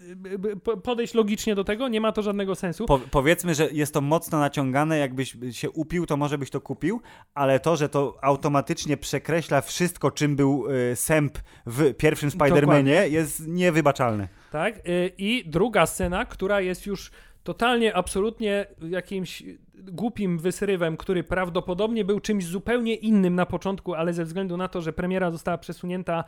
po- 0.64 0.76
podejść 0.76 1.14
logicznie 1.14 1.54
do 1.54 1.64
tego, 1.64 1.88
nie 1.88 2.00
ma 2.00 2.12
to 2.12 2.22
żadnego 2.22 2.54
sensu. 2.54 2.86
Po, 2.86 2.98
powiedzmy, 3.10 3.54
że 3.54 3.68
jest 3.72 3.94
to 3.94 4.00
mocno 4.00 4.38
naciągane, 4.38 4.98
jakbyś 4.98 5.36
się 5.50 5.70
upił, 5.70 6.06
to 6.06 6.16
może 6.16 6.38
byś 6.38 6.50
to 6.50 6.60
kupił, 6.60 7.00
ale 7.34 7.60
to, 7.60 7.76
że 7.76 7.88
to 7.88 8.18
automatycznie 8.22 8.96
przekreśla 8.96 9.60
wszystko, 9.60 10.10
czym 10.10 10.36
był 10.36 10.66
y, 10.92 10.96
Sęp 10.96 11.38
w 11.66 11.94
pierwszym 11.94 12.30
Spider-Manie, 12.30 13.10
jest 13.10 13.46
niewybaczalne. 13.48 14.28
Tak? 14.52 14.88
Y, 14.88 15.12
I 15.18 15.44
druga 15.46 15.86
scena, 15.86 16.24
która 16.24 16.60
jest 16.60 16.86
już 16.86 17.10
totalnie, 17.42 17.96
absolutnie 17.96 18.66
jakimś 18.90 19.42
głupim 19.82 20.38
wysrywem, 20.38 20.96
który 20.96 21.24
prawdopodobnie 21.24 22.04
był 22.04 22.20
czymś 22.20 22.46
zupełnie 22.46 22.94
innym 22.94 23.34
na 23.34 23.46
początku, 23.46 23.94
ale 23.94 24.12
ze 24.12 24.24
względu 24.24 24.56
na 24.56 24.68
to, 24.68 24.80
że 24.82 24.92
premiera 24.92 25.30
została 25.30 25.58
przesunięta 25.58 26.24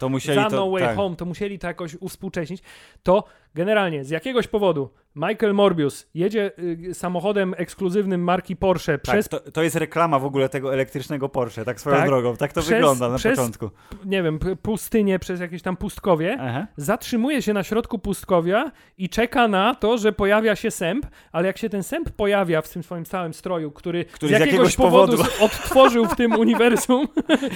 za 0.51 0.57
No 0.57 0.71
Way 0.71 0.83
tak. 0.83 0.97
Home, 0.97 1.17
to 1.17 1.25
musieli 1.25 1.59
to 1.59 1.67
jakoś 1.67 1.95
uwspółcześnić, 1.95 2.63
to 3.03 3.25
generalnie 3.55 4.05
z 4.05 4.11
jakiegoś 4.11 4.47
powodu 4.49 4.91
Michael 5.17 5.55
Morbius 5.55 6.07
jedzie 6.15 6.51
y, 6.89 6.95
samochodem 6.95 7.55
ekskluzywnym 7.57 8.25
marki 8.25 8.57
Porsche 8.57 8.99
przez, 8.99 9.29
Tak, 9.29 9.43
to, 9.45 9.51
to 9.51 9.63
jest 9.63 9.77
reklama 9.77 10.19
w 10.19 10.25
ogóle 10.25 10.49
tego 10.49 10.75
elektrycznego 10.75 11.29
Porsche, 11.29 11.65
tak 11.65 11.81
swoją 11.81 11.97
Tak. 11.97 12.07
drogą. 12.07 12.37
Tak 12.37 12.53
to 12.53 12.61
Przez- 12.61 12.71
wygląda 12.73 13.09
na 13.09 13.17
przez- 13.19 13.37
początku. 13.39 13.71
nie 14.05 14.23
wiem, 14.23 14.39
pustynię, 14.63 15.19
przez 15.19 15.41
jakieś 15.41 15.63
tam 15.63 15.77
pustkowie, 15.77 16.37
Aha. 16.41 16.67
zatrzymuje 16.77 17.43
się 17.43 17.53
na 17.53 17.63
środku 17.63 17.99
pustkowia 17.99 18.73
i 18.99 19.09
czeka 19.09 19.49
na 19.49 19.75
to, 19.75 19.99
że 19.99 20.13
pojawia 20.13 20.57
się 20.57 20.71
sęp, 20.71 21.07
ale 21.33 21.47
jak 21.47 21.59
się 21.59 21.69
ten 21.69 21.83
sęp 21.83 22.11
pojawia 22.11 22.63
w 22.63 22.69
tym 22.69 22.83
swoim 22.83 23.05
całym 23.05 23.35
stroju, 23.45 23.71
który, 23.71 24.05
Który 24.05 24.29
z 24.29 24.33
jakiegoś, 24.33 24.53
jakiegoś 24.53 24.77
powodu, 24.77 25.17
powodu- 25.17 25.45
odtworzył 25.45 26.07
w 26.07 26.17
tym 26.17 26.33
uniwersum, 26.45 27.09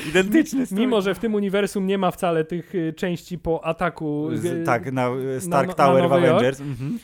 Identyczny 0.09 0.67
strój. 0.67 0.81
mimo 0.81 1.01
że 1.01 1.15
w 1.15 1.19
tym 1.19 1.35
uniwersum 1.35 1.87
nie 1.87 1.99
ma 1.99 2.11
wcale 2.11 2.45
tych 2.45 2.75
y, 2.75 2.93
części 2.97 3.39
po 3.39 3.65
ataku, 3.65 4.31
y, 4.33 4.39
Z, 4.39 4.67
tak, 4.67 4.93
na 4.93 5.11
y, 5.37 5.41
Stark 5.41 5.69
na 5.69 5.75
Tower 5.75 6.07
w 6.07 6.11
Nowy 6.11 6.21
Jork. 6.21 6.31
Avengers. 6.33 6.61
Mhm. 6.61 6.99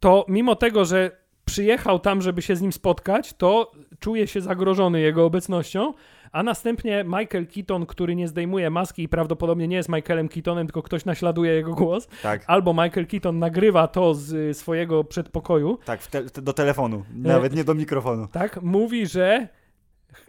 to 0.00 0.24
mimo 0.28 0.56
tego, 0.56 0.84
że 0.84 1.10
przyjechał 1.44 1.98
tam, 1.98 2.22
żeby 2.22 2.42
się 2.42 2.56
z 2.56 2.62
nim 2.62 2.72
spotkać, 2.72 3.32
to 3.32 3.72
czuje 4.00 4.26
się 4.26 4.40
zagrożony 4.40 5.00
jego 5.00 5.24
obecnością, 5.24 5.94
a 6.34 6.42
następnie 6.42 7.04
Michael 7.04 7.46
Keaton, 7.46 7.86
który 7.86 8.16
nie 8.16 8.28
zdejmuje 8.28 8.70
maski 8.70 9.02
i 9.02 9.08
prawdopodobnie 9.08 9.68
nie 9.68 9.76
jest 9.76 9.88
Michaelem 9.88 10.28
Keatonem, 10.28 10.66
tylko 10.66 10.82
ktoś 10.82 11.04
naśladuje 11.04 11.52
jego 11.52 11.74
głos, 11.74 12.08
Tak, 12.22 12.44
albo 12.46 12.72
Michael 12.72 13.06
Keaton 13.06 13.38
nagrywa 13.38 13.88
to 13.88 14.14
z 14.14 14.32
y, 14.32 14.54
swojego 14.54 15.04
przedpokoju, 15.04 15.78
tak, 15.84 16.06
te, 16.06 16.22
do 16.42 16.52
telefonu, 16.52 17.04
nawet 17.14 17.54
nie 17.54 17.64
do 17.64 17.74
mikrofonu. 17.74 18.28
tak, 18.32 18.62
mówi, 18.62 19.06
że 19.06 19.48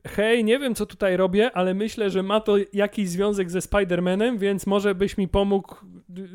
hej, 0.08 0.44
nie 0.44 0.60
wiem 0.60 0.76
co 0.76 0.86
tutaj 0.86 1.18
robię, 1.18 1.52
ale 1.54 1.74
myślę, 1.74 2.10
że 2.10 2.24
ma 2.24 2.40
to 2.40 2.56
jakiś 2.74 3.10
związek 3.10 3.52
ze 3.52 3.60
Spider-Manem, 3.60 4.38
więc 4.38 4.68
może 4.68 4.96
byś 4.96 5.18
mi 5.18 5.28
pomógł 5.28 5.76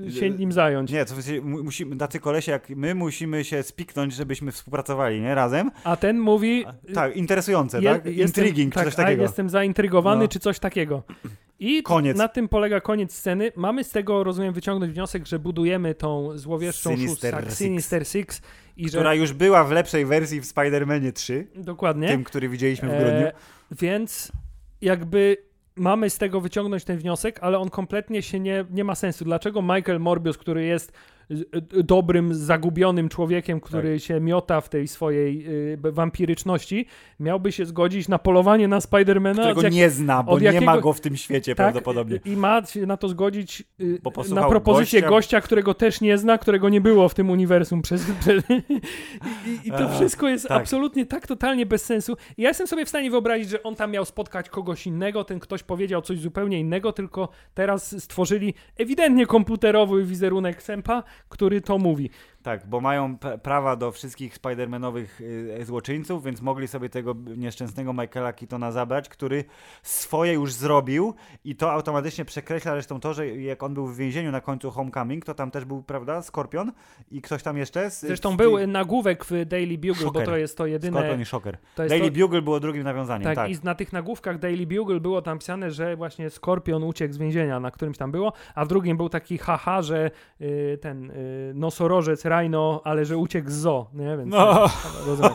y, 0.06 0.12
się 0.12 0.30
nim 0.30 0.52
zająć. 0.52 0.92
Nie, 0.92 1.05
to 1.05 1.14
musimy, 1.42 1.97
tacy 1.97 2.20
kolesie 2.20 2.52
jak 2.52 2.68
my 2.70 2.94
musimy 2.94 3.44
się 3.44 3.62
spiknąć, 3.62 4.14
żebyśmy 4.14 4.52
współpracowali, 4.52 5.20
nie? 5.20 5.34
Razem. 5.34 5.70
A 5.84 5.97
ten 5.97 6.18
mówi, 6.18 6.64
Tak, 6.94 7.16
interesujące, 7.16 7.82
Je- 7.82 7.90
tak? 7.90 8.06
jestem- 8.06 8.44
Intriguing, 8.44 8.74
tak, 8.74 8.84
czy 8.84 8.90
coś 8.90 9.01
a 9.01 9.02
takiego. 9.05 9.22
Jestem 9.22 9.51
zaintrygowany, 9.51 10.22
No. 10.22 10.28
czy 10.28 10.38
coś 10.40 10.59
takiego. 10.59 11.02
I 11.62 11.82
Koniec. 11.82 12.16
na 12.16 12.28
tym 12.28 12.48
polega 12.48 12.80
koniec 12.80 13.14
sceny. 13.14 13.52
Mamy 13.56 13.84
z 13.84 13.90
tego, 13.90 14.24
rozumiem, 14.24 14.52
wyciągnąć 14.55 14.92
wniosek, 14.92 15.26
że 15.26 15.38
budujemy 15.38 15.94
tą 15.94 16.38
złowieszczą 16.38 16.90
Sinister 16.97 17.34
szóstkę, 17.34 17.51
Six. 17.51 17.59
Sinister 17.59 18.06
Six 18.06 18.42
i 18.76 18.88
że... 18.88 18.98
Która 18.98 19.14
już 19.14 19.32
była 19.32 19.64
w 19.64 19.70
lepszej 19.70 20.06
wersji 20.06 20.40
w 20.40 20.44
Spider-Manie 20.44 21.12
3, 21.12 21.47
Dokładnie. 21.55 22.09
tym, 22.09 22.24
który 22.24 22.48
widzieliśmy 22.48 22.88
w 22.88 22.92
grudniu. 22.92 23.26
E, 23.26 23.32
więc 23.70 24.32
jakby 24.80 25.36
mamy 25.76 26.10
z 26.10 26.18
tego 26.18 26.40
wyciągnąć 26.40 26.84
ten 26.84 26.98
wniosek, 26.98 27.38
ale 27.42 27.59
on 27.59 27.70
kompletnie 27.70 28.22
się 28.22 28.40
nie, 28.40 28.64
nie 28.70 28.84
ma 28.84 28.94
sensu. 28.94 29.24
Dlaczego 29.24 29.62
Michael 29.62 30.01
Morbius, 30.01 30.38
który 30.38 30.64
jest 30.64 30.92
dobrym, 31.85 32.35
zagubionym 32.35 33.09
człowiekiem, 33.09 33.61
który 33.61 33.94
Tak. 33.94 34.02
się 34.02 34.20
miota 34.20 34.61
w 34.61 34.69
tej 34.69 34.89
swojej 34.89 35.47
y, 35.73 35.78
wampiryczności, 35.93 36.86
miałby 37.20 37.52
się 37.52 37.66
zgodzić 37.66 38.09
na 38.09 38.19
polowanie 38.19 38.69
na 38.69 38.81
Spidermana? 38.81 39.43
którego 39.43 39.62
jak- 39.62 39.73
nie 39.73 39.90
zna, 39.90 40.23
bo 40.23 40.32
od 40.32 40.43
nie 40.43 40.48
ma 40.48 40.55
jakiego- 40.55 40.81
go 40.81 40.93
w 40.93 41.01
tym 41.01 41.16
świecie 41.16 41.55
tak, 41.55 41.57
prawdopodobnie. 41.57 42.20
I 42.24 42.36
ma 42.36 42.65
się 42.66 42.86
na 42.86 42.97
to 42.97 43.09
zgodzić 43.09 43.65
y, 43.81 44.01
na 44.35 44.48
propozycję 44.48 45.02
gościa- 45.02 45.09
gościa... 45.09 45.40
którego 45.40 45.74
też 45.74 46.01
nie 46.01 46.19
zna, 46.19 46.39
którego 46.39 46.69
nie 46.69 46.81
było 46.81 47.09
w 47.09 47.15
tym 47.15 47.31
uniwersum 47.31 47.82
przez... 47.82 48.07
I, 49.47 49.69
I 49.69 49.70
to 49.70 49.89
wszystko 49.89 50.28
jest 50.28 50.48
tak. 50.48 50.61
absolutnie 50.62 51.07
tak 51.07 51.27
totalnie 51.27 51.66
bez 51.66 51.85
sensu. 51.85 52.16
I 52.36 52.43
ja 52.43 52.48
jestem 52.48 52.66
sobie 52.66 52.85
w 52.85 52.89
stanie 52.89 53.11
wyobrazić, 53.11 53.48
że 53.48 53.62
on 53.62 53.74
tam 53.77 53.90
miał 53.90 54.05
spotkać 54.05 54.48
kogoś 54.48 54.86
innego, 54.86 55.24
ten 55.24 55.40
ktoś 55.40 55.62
powiedział 55.62 56.02
coś 56.02 56.19
zupełnie 56.19 56.61
innego, 56.61 56.93
tylko 56.93 57.28
teraz 57.55 58.02
stworzyli 58.05 58.55
ewidentnie 58.77 59.27
komputerowy 59.27 60.05
wizerunek 60.05 60.62
Sępa, 60.62 61.02
który 61.28 61.60
to 61.60 61.78
mówi. 61.78 62.10
Tak, 62.43 62.67
bo 62.67 62.81
mają 62.81 63.19
prawa 63.43 63.77
do 63.77 63.93
wszystkich 63.93 64.39
Spider-Manowych 64.39 65.07
y, 65.61 65.65
złoczyńców, 65.65 66.25
więc 66.25 66.43
mogli 66.43 66.69
sobie 66.69 66.89
tego 66.89 67.15
nieszczęsnego 67.37 67.93
Michaela 67.93 68.33
Keatona 68.33 68.73
zabrać, 68.73 69.09
który 69.09 69.45
swoje 69.83 70.33
już 70.33 70.53
zrobił 70.53 71.15
i 71.45 71.57
to 71.57 71.73
automatycznie 71.73 72.25
przekreśla 72.25 72.73
zresztą 72.73 73.01
to, 73.01 73.15
że 73.15 73.29
jak 73.29 73.62
on 73.62 73.75
był 73.75 73.87
w 73.87 73.97
więzieniu 73.97 74.33
na 74.33 74.41
końcu 74.41 74.71
Homecoming, 74.71 75.25
to 75.25 75.35
tam 75.35 75.51
też 75.51 75.65
był, 75.65 75.83
prawda, 75.83 76.23
Skorpion 76.23 76.73
i 77.11 77.23
ktoś 77.23 77.43
tam 77.43 77.57
jeszcze? 77.57 77.91
Z, 77.91 78.01
Zresztą 78.01 78.33
z- 78.33 78.37
był 78.37 78.67
nagłówek 78.67 79.25
w 79.25 79.45
Daily 79.47 79.79
Bugle, 79.79 79.95
bo 79.95 80.01
Shocker. 80.01 80.27
to 80.27 80.37
jest 80.37 80.59
to 80.59 80.67
jedyne... 80.67 80.99
Skorpion 80.99 81.21
i 81.21 81.25
Shocker. 81.25 81.59
Daily 81.77 82.11
to, 82.11 82.19
Bugle 82.19 82.43
było 82.43 82.61
drugim 82.61 82.83
nawiązaniem, 82.83 83.25
tak, 83.25 83.37
tak. 83.37 83.51
i 83.51 83.57
na 83.62 83.75
tych 83.75 83.93
nagłówkach 83.93 84.39
Daily 84.39 84.67
Bugle 84.67 85.01
było 85.01 85.23
tam 85.23 85.39
pisane, 85.39 85.71
że 85.71 85.97
właśnie 85.97 86.31
Skorpion 86.31 86.83
uciekł 86.83 87.15
z 87.15 87.19
więzienia, 87.19 87.61
na 87.61 87.71
którymś 87.71 87.99
tam 87.99 88.12
było, 88.12 88.33
a 88.55 88.65
w 88.65 88.69
drugim 88.69 88.97
był 88.97 89.09
taki 89.09 89.39
haha, 89.39 89.83
że 89.83 90.11
y, 90.41 90.79
ten 90.81 91.11
y, 91.11 91.53
nosorożec, 91.55 92.25
rhino, 92.31 92.81
ale 92.85 93.05
że 93.05 93.16
uciekł 93.16 93.51
z 93.51 93.52
zoo, 93.52 93.86
nie? 93.94 94.16
Więc 94.16 94.31
No. 94.31 94.66
rozumiem. 95.07 95.32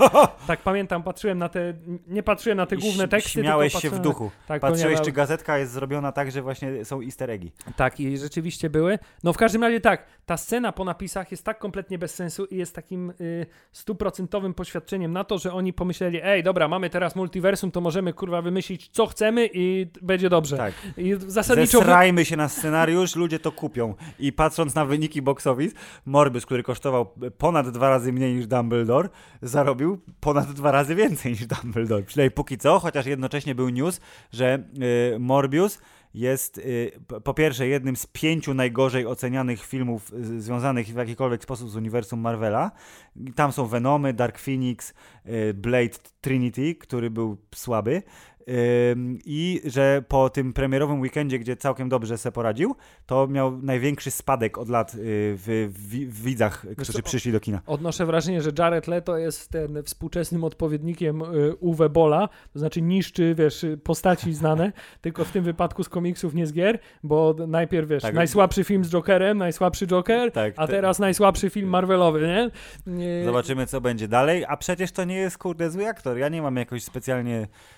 tak 0.47 0.61
pamiętam, 0.61 1.03
patrzyłem 1.03 1.37
na 1.37 1.49
te, 1.49 1.73
nie 2.07 2.23
patrzyłem 2.23 2.57
na 2.57 2.65
te 2.65 2.75
I 2.75 2.79
główne 2.79 3.07
teksty, 3.07 3.41
Śmiałeś 3.41 3.73
się 3.73 3.89
w 3.89 3.99
duchu. 3.99 4.23
Na, 4.23 4.47
tak, 4.47 4.61
Patrzyłeś, 4.61 5.01
czy 5.01 5.11
gazetka 5.11 5.57
jest 5.57 5.71
zrobiona 5.71 6.11
tak, 6.11 6.31
że 6.31 6.41
właśnie 6.41 6.85
są 6.85 7.01
easter 7.01 7.29
eggi. 7.31 7.51
tak, 7.75 7.99
i 7.99 8.17
rzeczywiście 8.17 8.69
były. 8.69 8.99
No 9.23 9.33
w 9.33 9.37
każdym 9.37 9.63
razie 9.63 9.81
tak, 9.81 10.05
ta 10.25 10.37
scena 10.37 10.71
po 10.71 10.85
napisach 10.85 11.31
jest 11.31 11.43
tak 11.43 11.59
kompletnie 11.59 11.97
bez 11.97 12.13
sensu 12.15 12.45
i 12.45 12.57
jest 12.57 12.75
takim 12.75 13.13
y, 13.21 13.45
stuprocentowym 13.71 14.53
poświadczeniem 14.53 15.13
na 15.13 15.23
to, 15.23 15.37
że 15.37 15.53
oni 15.53 15.73
pomyśleli, 15.73 16.19
ej, 16.23 16.43
dobra, 16.43 16.67
mamy 16.67 16.89
teraz 16.89 17.15
multiversum, 17.15 17.71
to 17.71 17.81
możemy 17.81 18.13
kurwa 18.13 18.41
wymyślić 18.41 18.89
co 18.91 19.05
chcemy 19.07 19.49
i 19.53 19.87
będzie 20.01 20.29
dobrze. 20.29 20.57
Tak. 20.57 20.73
I 20.97 21.15
zasadniczo... 21.27 21.77
Zesrajmy 21.77 22.25
się 22.25 22.37
na 22.37 22.49
scenariusz, 22.49 23.15
ludzie 23.15 23.39
to 23.39 23.51
kupią. 23.51 23.93
I 24.19 24.33
patrząc 24.33 24.75
na 24.75 24.85
wyniki 24.85 25.21
box 25.21 25.47
office, 25.47 25.75
Morbus, 26.05 26.45
który 26.45 26.63
kosztował 26.85 27.31
ponad 27.37 27.69
dwa 27.69 27.89
razy 27.89 28.13
mniej 28.13 28.35
niż 28.35 28.47
Dumbledore, 28.47 29.09
zarobił 29.41 30.01
ponad 30.19 30.51
dwa 30.51 30.71
razy 30.71 30.95
więcej 30.95 31.31
niż 31.31 31.45
Dumbledore. 31.45 32.03
Przynajmniej 32.03 32.31
póki 32.31 32.57
co, 32.57 32.79
chociaż 32.79 33.05
jednocześnie 33.05 33.55
był 33.55 33.69
news, 33.69 34.01
że 34.31 34.63
y, 35.15 35.19
Morbius 35.19 35.79
jest 36.13 36.57
y, 36.57 36.91
po 37.23 37.33
pierwsze 37.33 37.67
jednym 37.67 37.95
z 37.95 38.07
pięciu 38.07 38.53
najgorzej 38.53 39.05
ocenianych 39.05 39.65
filmów 39.65 40.13
y, 40.13 40.41
związanych 40.41 40.87
w 40.87 40.95
jakikolwiek 40.95 41.43
sposób 41.43 41.69
z 41.69 41.75
uniwersum 41.75 42.19
Marvela. 42.19 42.71
Tam 43.35 43.51
są 43.51 43.65
Venomy, 43.67 44.13
Dark 44.13 44.39
Phoenix, 44.39 44.93
y, 45.25 45.53
Blade 45.53 45.99
Trinity, 46.21 46.75
który 46.75 47.09
był 47.09 47.37
słaby. 47.55 48.03
I 49.25 49.61
że 49.65 50.03
po 50.07 50.29
tym 50.29 50.53
premierowym 50.53 51.01
weekendzie, 51.01 51.39
gdzie 51.39 51.55
całkiem 51.55 51.89
dobrze 51.89 52.17
se 52.17 52.31
poradził, 52.31 52.75
to 53.05 53.27
miał 53.27 53.57
największy 53.61 54.11
spadek 54.11 54.57
od 54.57 54.69
lat 54.69 54.95
y, 54.95 54.97
w, 55.37 55.71
w, 55.73 55.89
w 56.13 56.23
widzach, 56.23 56.65
którzy 56.75 56.93
co, 56.93 57.01
przyszli 57.01 57.31
do 57.31 57.39
kina. 57.39 57.61
Odnoszę 57.65 58.05
wrażenie, 58.05 58.41
że 58.41 58.51
Jared 58.59 58.87
Leto 58.87 59.17
jest 59.17 59.49
ten 59.49 59.83
współczesnym 59.83 60.43
odpowiednikiem 60.43 61.21
y, 61.21 61.55
Uwe 61.59 61.89
Bola, 61.89 62.29
to 62.53 62.59
znaczy 62.59 62.81
niszczy, 62.81 63.35
wiesz, 63.35 63.63
y, 63.63 63.77
postaci 63.77 64.33
znane, 64.33 64.71
tylko 65.01 65.25
w 65.25 65.31
tym 65.31 65.43
wypadku 65.43 65.83
z 65.83 65.89
komiksów, 65.89 66.33
nie 66.33 66.47
z 66.47 66.53
gier, 66.53 66.79
bo 67.03 67.35
najpierw, 67.47 67.89
wiesz, 67.89 68.03
Tak. 68.03 68.15
najsłabszy 68.15 68.63
film 68.63 68.85
z 68.85 68.89
Jokerem, 68.89 69.37
najsłabszy 69.37 69.87
Joker, 69.87 70.31
Tak, 70.31 70.53
a 70.57 70.67
te- 70.67 70.73
teraz 70.73 70.99
najsłabszy 70.99 71.49
film 71.49 71.69
Marvelowy, 71.69 72.21
nie? 72.27 72.51
Nie- 72.93 73.25
Zobaczymy, 73.25 73.67
co 73.67 73.81
będzie 73.81 74.07
dalej. 74.07 74.45
A 74.47 74.57
przecież 74.57 74.91
to 74.91 75.03
nie 75.03 75.15
jest, 75.15 75.37
kurde, 75.37 75.69
zły 75.71 75.87
aktor. 75.87 76.17
Ja 76.17 76.29
nie 76.29 76.41
mam 76.41 76.55
jakoś 76.55 76.83
specjalnie 76.83 77.35
y, 77.35 77.37
y, 77.41 77.47
y, 77.47 77.74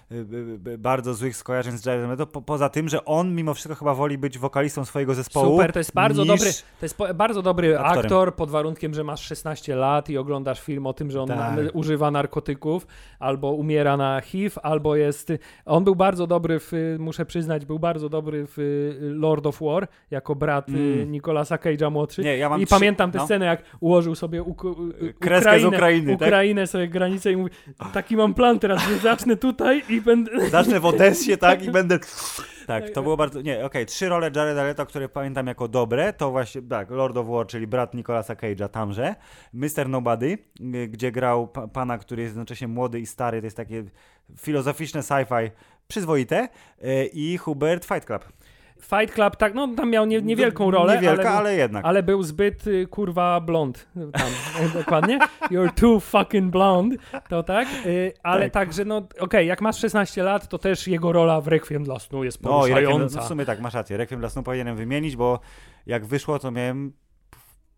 bardzo 0.78 1.14
złych 1.14 1.38
skojarzeń 1.38 1.78
z 1.78 1.86
Jaredem 1.86 2.10
Leto, 2.10 2.28
po, 2.28 2.42
poza 2.42 2.70
tym, 2.70 2.90
że 2.90 3.06
on 3.06 3.36
mimo 3.36 3.54
wszystko 3.54 3.76
chyba 3.76 3.94
woli 3.94 4.18
być 4.18 4.38
wokalistą 4.38 4.86
swojego 4.86 5.14
zespołu. 5.14 5.52
Super, 5.58 5.74
to 5.74 5.80
jest 5.80 5.94
bardzo 5.94 6.26
dobry, 6.26 6.52
to 6.80 6.86
jest 6.86 6.98
po, 6.98 7.14
bardzo 7.14 7.42
dobry 7.42 7.80
aktorem. 7.80 8.00
aktor 8.06 8.36
pod 8.36 8.50
warunkiem, 8.50 8.94
że 8.94 9.04
masz 9.04 9.22
16 9.22 9.76
lat 9.76 10.10
i 10.10 10.18
oglądasz 10.18 10.62
film 10.62 10.88
o 10.88 10.94
tym, 10.94 11.12
że 11.12 11.22
on 11.22 11.28
Tak. 11.28 11.60
używa 11.74 12.12
narkotyków, 12.12 12.88
albo 13.20 13.52
umiera 13.52 13.98
na 13.98 14.22
HIV, 14.22 14.56
albo 14.64 14.96
jest. 14.96 15.32
On 15.66 15.84
był 15.84 15.96
bardzo 15.96 16.28
dobry 16.28 16.60
w, 16.60 16.72
muszę 17.00 17.26
przyznać, 17.26 17.66
był 17.66 17.80
bardzo 17.80 18.10
dobry 18.10 18.48
w 18.48 18.60
y, 18.60 18.96
Lord 19.00 19.46
of 19.46 19.60
War, 19.62 19.88
jako 20.12 20.36
brat 20.36 20.70
mm. 20.70 20.94
Mm. 20.94 21.12
Nicolasa 21.12 21.56
Cage'a 21.56 21.92
młodszy. 21.92 22.24
Nie, 22.24 22.38
ja 22.38 22.58
I 22.58 22.66
trzy- 22.66 22.70
pamiętam 22.70 23.12
tę 23.12 23.18
no. 23.18 23.26
scenę, 23.26 23.46
jak 23.46 23.64
ułożył 23.80 24.16
sobie 24.16 24.44
Uk- 24.44 24.94
y, 25.04 25.14
Kreskę 25.14 25.60
z 25.60 25.64
Ukrainę, 25.64 25.78
Ukrainy, 25.78 26.18
tak? 26.18 26.28
Ukrainę 26.28 26.68
sobie 26.68 26.88
granicę 26.88 27.32
i 27.32 27.38
mówi, 27.38 27.52
taki 27.94 28.18
mam 28.18 28.34
plan 28.34 28.60
teraz, 28.60 28.88
że 28.90 28.98
zacznę 28.98 29.36
tutaj 29.36 29.82
i 29.90 29.97
będę... 30.02 30.50
Zacznę 30.50 30.80
w 30.80 30.86
Odessie, 30.86 31.38
tak, 31.38 31.64
i 31.64 31.72
będę... 31.72 32.00
Tak, 32.00 32.84
Tak, 32.84 32.90
to 32.90 33.04
było 33.04 33.18
bardzo... 33.18 33.42
Nie, 33.42 33.66
okej, 33.66 33.86
trzy 33.86 34.10
role 34.10 34.32
Jareda 34.36 34.64
Leto, 34.64 34.86
które 34.86 35.10
pamiętam 35.10 35.48
jako 35.48 35.68
dobre, 35.68 36.14
to 36.14 36.32
właśnie, 36.32 36.62
tak, 36.62 36.90
Lord 36.90 37.18
of 37.18 37.28
War, 37.28 37.48
czyli 37.48 37.68
brat 37.68 37.94
Nicolasa 37.94 38.34
Cage'a 38.34 38.70
tamże, 38.70 39.16
Mr. 39.54 39.90
Nobody, 39.90 40.38
y, 40.76 40.88
gdzie 40.88 41.12
grał 41.12 41.48
pa 41.48 41.68
pana, 41.68 41.98
który 41.98 42.22
jest 42.22 42.32
jednocześnie 42.32 42.68
młody 42.68 43.00
i 43.00 43.06
stary, 43.06 43.42
to 43.42 43.48
jest 43.48 43.58
takie 43.58 43.84
filozoficzne 44.38 45.02
sci-fi 45.02 45.52
przyzwoite 45.88 46.50
y, 46.84 47.10
i 47.14 47.38
Hubert 47.38 47.86
Fight 47.86 48.06
Club. 48.06 48.26
Fight 48.82 49.14
Club, 49.16 49.36
tak, 49.36 49.54
no 49.54 49.68
tam 49.78 49.90
miał 49.90 50.06
nie, 50.06 50.22
niewielką 50.22 50.72
rolę, 50.72 50.96
Niewielka, 50.96 51.30
ale, 51.30 51.38
ale, 51.38 51.56
jednak. 51.56 51.86
ale 51.86 52.04
był 52.04 52.24
zbyt 52.24 52.68
y, 52.68 52.88
kurwa 52.88 53.42
blond 53.42 53.88
tam, 54.14 54.30
dokładnie. 54.84 55.20
You're 55.52 55.74
too 55.74 56.00
fucking 56.00 56.52
blonde, 56.52 56.96
to 57.30 57.44
tak. 57.44 57.68
Y, 57.86 58.14
ale 58.24 58.42
Tak. 58.44 58.54
także, 58.54 58.86
no 58.86 59.02
okej, 59.20 59.48
jak 59.48 59.62
masz 59.62 59.78
16 59.80 60.24
lat, 60.24 60.48
to 60.48 60.58
też 60.58 60.88
jego 60.88 61.12
rola 61.12 61.42
w 61.42 61.48
Requiem 61.48 61.84
dla 61.84 62.00
snu 62.00 62.24
jest 62.24 62.44
No, 62.44 62.50
i 62.50 62.54
poruszająca. 62.54 63.20
no 63.20 63.26
w 63.26 63.28
sumie 63.28 63.46
tak, 63.46 63.60
masz 63.60 63.74
rację. 63.74 63.98
Requiem 63.98 64.20
dla 64.20 64.30
snu 64.30 64.44
powinienem 64.44 64.76
wymienić, 64.76 65.16
bo 65.16 65.40
jak 65.86 66.06
wyszło, 66.06 66.40
to 66.40 66.52
miałem 66.52 66.94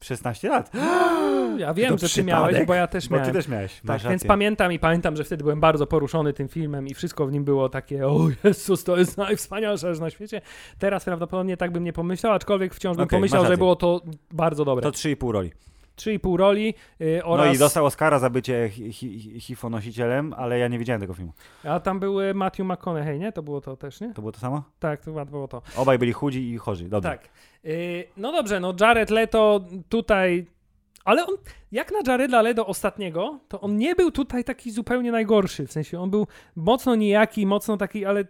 16 0.03 0.49
lat. 0.49 0.71
Ja 1.59 1.73
wiem, 1.73 1.97
że 1.97 2.09
ty 2.09 2.23
miałeś, 2.23 2.65
bo 2.65 2.73
ja 2.73 2.87
też 2.87 3.09
Bo 3.09 3.15
miałem. 3.15 3.27
ty 3.31 3.37
też 3.37 3.47
miałeś. 3.47 3.81
Tak, 3.87 4.01
więc 4.01 4.25
pamiętam 4.25 4.71
i 4.73 4.79
pamiętam, 4.79 5.15
że 5.15 5.23
wtedy 5.23 5.43
byłem 5.43 5.59
bardzo 5.59 5.87
poruszony 5.87 6.33
tym 6.33 6.47
filmem 6.47 6.87
i 6.87 6.93
wszystko 6.93 7.27
w 7.27 7.31
nim 7.31 7.43
było 7.43 7.69
takie, 7.69 8.07
o 8.07 8.19
Jezus, 8.43 8.83
to 8.83 8.97
jest 8.97 9.17
najwspanialsze 9.27 9.93
rzecz 9.93 10.01
na 10.01 10.09
świecie. 10.09 10.41
Teraz 10.79 11.05
prawdopodobnie 11.05 11.57
tak 11.57 11.71
bym 11.71 11.83
nie 11.83 11.93
pomyślał, 11.93 12.33
aczkolwiek 12.33 12.73
wciąż 12.75 12.97
bym 12.97 13.03
Okej, 13.03 13.17
pomyślał, 13.17 13.45
że 13.45 13.57
było 13.57 13.75
to 13.75 14.01
bardzo 14.31 14.65
dobre. 14.65 14.83
To 14.83 14.89
3,5 14.89 15.31
roli. 15.31 15.51
3,5 15.97 16.37
roli 16.37 16.73
y, 17.01 17.23
oraz... 17.23 17.47
No 17.47 17.53
i 17.53 17.57
dostał 17.57 17.85
Oscara 17.85 18.19
za 18.19 18.29
bycie 18.29 18.69
hi- 18.69 18.93
hi- 18.93 19.39
hifonosicielem, 19.39 20.33
ale 20.37 20.59
ja 20.59 20.67
nie 20.67 20.79
widziałem 20.79 21.01
tego 21.01 21.13
filmu. 21.13 21.33
A 21.63 21.79
tam 21.79 21.99
były 21.99 22.33
Matthew 22.33 22.65
McConaughey, 22.67 23.19
nie? 23.19 23.31
To 23.31 23.43
było 23.43 23.61
to 23.61 23.77
też, 23.77 24.01
nie? 24.01 24.13
To 24.13 24.21
było 24.21 24.31
to 24.31 24.39
samo? 24.39 24.63
Tak, 24.79 25.01
to 25.01 25.25
było 25.25 25.47
to. 25.47 25.61
Obaj 25.75 25.99
byli 25.99 26.13
chudzi 26.13 26.49
i 26.51 26.57
chorzy. 26.57 26.89
Dobrze. 26.89 27.09
Tak. 27.09 27.29
Y, 27.65 28.03
no 28.17 28.31
dobrze, 28.31 28.59
no 28.59 28.73
Jared 28.79 29.09
Leto 29.09 29.61
tutaj... 29.89 30.45
Ale 31.05 31.25
on, 31.25 31.35
jak 31.71 31.91
na 31.91 32.11
Jareda 32.11 32.41
Leto 32.41 32.65
ostatniego, 32.67 33.39
to 33.47 33.61
on 33.61 33.77
nie 33.77 33.95
był 33.95 34.11
tutaj 34.11 34.43
taki 34.43 34.71
zupełnie 34.71 35.11
najgorszy. 35.11 35.67
W 35.67 35.71
sensie 35.71 35.99
on 36.01 36.09
był 36.09 36.27
mocno 36.55 36.95
nijaki, 36.95 37.45
mocno 37.45 37.77
taki, 37.77 38.05
ale 38.05 38.23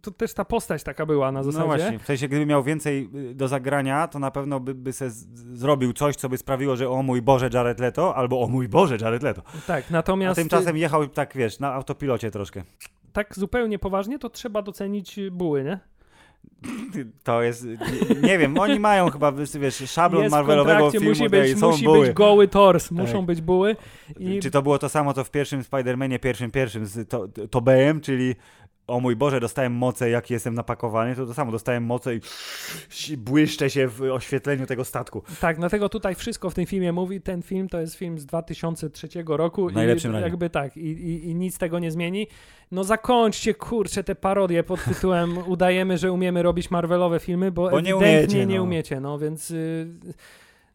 to 0.00 0.10
też 0.10 0.34
ta 0.34 0.44
postać 0.44 0.82
taka 0.82 1.06
była 1.06 1.32
na 1.32 1.42
zasadzie. 1.42 1.60
No 1.60 1.66
właśnie, 1.66 1.98
w 1.98 2.04
sensie 2.06 2.28
gdyby 2.28 2.46
miał 2.46 2.62
więcej 2.62 3.08
y, 3.30 3.34
do 3.34 3.48
zagrania, 3.48 4.08
to 4.08 4.18
na 4.18 4.30
pewno 4.30 4.60
by, 4.60 4.74
by 4.74 4.92
se 4.92 5.10
zrobił 5.52 5.92
coś, 5.92 6.16
co 6.16 6.28
by 6.28 6.38
sprawiło, 6.38 6.76
że 6.76 6.90
o 6.90 7.02
mój 7.02 7.22
Boże 7.22 7.50
Jared 7.52 7.80
Leto, 7.80 8.16
albo 8.16 8.42
o 8.42 8.46
mój 8.48 8.68
Boże 8.68 8.96
Jared 9.00 9.22
Leto. 9.22 9.42
Tak, 9.66 9.84
A 9.90 9.92
natomiast 9.92 10.36
tymczasem 10.40 10.76
jechał 10.76 11.06
tak, 11.08 11.34
wiesz, 11.34 11.58
na 11.58 11.72
autopilocie 11.74 12.30
troszkę. 12.30 12.60
y, 12.60 12.64
tak 13.12 13.38
zupełnie 13.38 13.78
poważnie, 13.78 14.18
to 14.18 14.30
trzeba 14.30 14.62
docenić 14.62 15.18
y, 15.18 15.30
buły, 15.30 15.64
nie? 15.64 15.78
To 17.24 17.42
jest, 17.42 17.64
nie, 17.64 17.76
nie 18.22 18.38
wiem, 18.38 18.58
oni 18.58 18.80
mają 18.80 19.10
chyba, 19.10 19.32
wiesz, 19.60 19.90
szablon 19.90 20.22
Jest 20.22 20.32
Marvelowego 20.32 20.90
filmu, 20.90 21.08
musi 21.08 21.28
być, 21.28 21.58
są 21.58 21.70
musi 21.70 21.84
buły. 21.84 22.06
być 22.06 22.16
goły 22.16 22.48
tors, 22.48 22.90
muszą 22.90 23.12
Tak. 23.12 23.24
być 23.26 23.40
buły. 23.40 23.76
I 24.18 24.40
Czy 24.40 24.50
to 24.50 24.62
było 24.62 24.78
to 24.78 24.88
samo, 24.88 25.14
co 25.14 25.24
w 25.24 25.30
pierwszym 25.30 25.62
Spider-Manie, 25.62 26.18
pierwszym, 26.18 26.50
pierwszym 26.50 26.86
z 26.86 27.08
to, 27.08 27.28
Tobejem, 27.50 28.00
czyli 28.00 28.34
o 28.92 29.00
mój 29.00 29.16
Boże, 29.16 29.40
dostałem 29.40 29.72
moce, 29.72 30.10
jak 30.10 30.30
jestem 30.30 30.54
napakowany, 30.54 31.16
to 31.16 31.26
to 31.26 31.34
samo, 31.34 31.52
dostałem 31.52 31.84
moce 31.84 32.14
i 32.14 32.20
błyszczę 33.16 33.70
się 33.70 33.88
w 33.88 34.02
oświetleniu 34.02 34.66
tego 34.66 34.84
statku. 34.84 35.22
Tak, 35.40 35.58
dlatego 35.58 35.88
tutaj 35.88 36.14
wszystko 36.14 36.50
w 36.50 36.54
tym 36.54 36.66
filmie 36.66 36.92
mówi. 36.92 37.20
Ten 37.20 37.42
film 37.42 37.68
to 37.68 37.80
jest 37.80 37.94
film 37.94 38.18
z 38.18 38.26
2003 38.26 39.08
roku. 39.26 39.70
Najlepszym 39.70 40.16
i 40.18 40.20
jakby 40.20 40.50
tak, 40.50 40.76
i, 40.76 40.80
i, 40.80 41.28
i 41.28 41.34
nic 41.34 41.58
tego 41.58 41.78
nie 41.78 41.90
zmieni. 41.90 42.26
No 42.70 42.84
zakończcie, 42.84 43.54
kurczę, 43.54 44.04
te 44.04 44.14
parodie 44.14 44.62
pod 44.62 44.84
tytułem 44.84 45.38
udajemy, 45.54 45.98
że 45.98 46.12
umiemy 46.12 46.42
robić 46.42 46.70
Marvelowe 46.70 47.20
filmy, 47.20 47.50
bo, 47.50 47.70
Bo 47.70 47.80
nie 47.80 47.96
umiecie, 47.96 48.46
nie 48.46 48.56
no. 48.56 48.62
umiecie, 48.62 49.00
no 49.00 49.18
więc... 49.18 49.50
Y, 49.50 49.86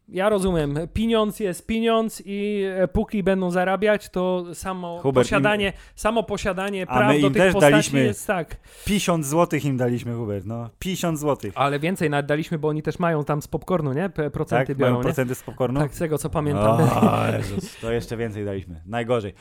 ja 0.10 0.30
rozumiem, 0.30 0.78
pieniądz 0.94 1.40
jest 1.40 1.66
pieniądz 1.68 2.22
i 2.26 2.64
e, 2.78 2.88
póki 2.88 3.24
będą 3.24 3.52
zarabiać, 3.52 4.10
to 4.10 4.46
samo 4.54 5.00
Hubert, 5.00 5.26
posiadanie, 5.28 5.74
samo 5.96 6.24
posiadanie 6.24 6.84
A 6.90 6.98
praw 6.98 7.14
my 7.14 7.22
do 7.22 7.28
im 7.28 7.34
tych 7.34 7.42
też 7.44 7.54
postaci 7.54 7.72
daliśmy- 7.72 8.04
jest 8.04 8.28
tak. 8.28 8.58
50 8.86 9.26
złotych 9.26 9.66
im 9.66 9.78
daliśmy, 9.78 10.14
Hubert, 10.14 10.46
no. 10.46 10.70
50 10.80 11.20
złotych. 11.20 11.54
Ale 11.56 11.80
więcej 11.80 12.10
nawet 12.10 12.26
daliśmy, 12.26 12.58
bo 12.60 12.68
oni 12.68 12.82
też 12.82 13.00
mają 13.00 13.24
tam 13.24 13.42
z 13.42 13.48
popcornu, 13.48 13.94
nie? 13.94 14.10
Procenty 14.10 14.66
Tak? 14.68 14.78
biorą, 14.78 14.92
Mają 14.92 14.98
nie? 15.02 15.04
procenty 15.04 15.36
z 15.36 15.44
popcornu? 15.44 15.80
Tak, 15.80 15.96
z 15.96 16.00
tego 16.00 16.18
co 16.18 16.30
pamiętam. 16.30 16.78
O, 16.82 17.28
Jezus, 17.38 17.78
to 17.82 17.92
jeszcze 17.92 18.18
więcej 18.18 18.46
daliśmy. 18.46 18.82
Najgorzej. 18.86 19.34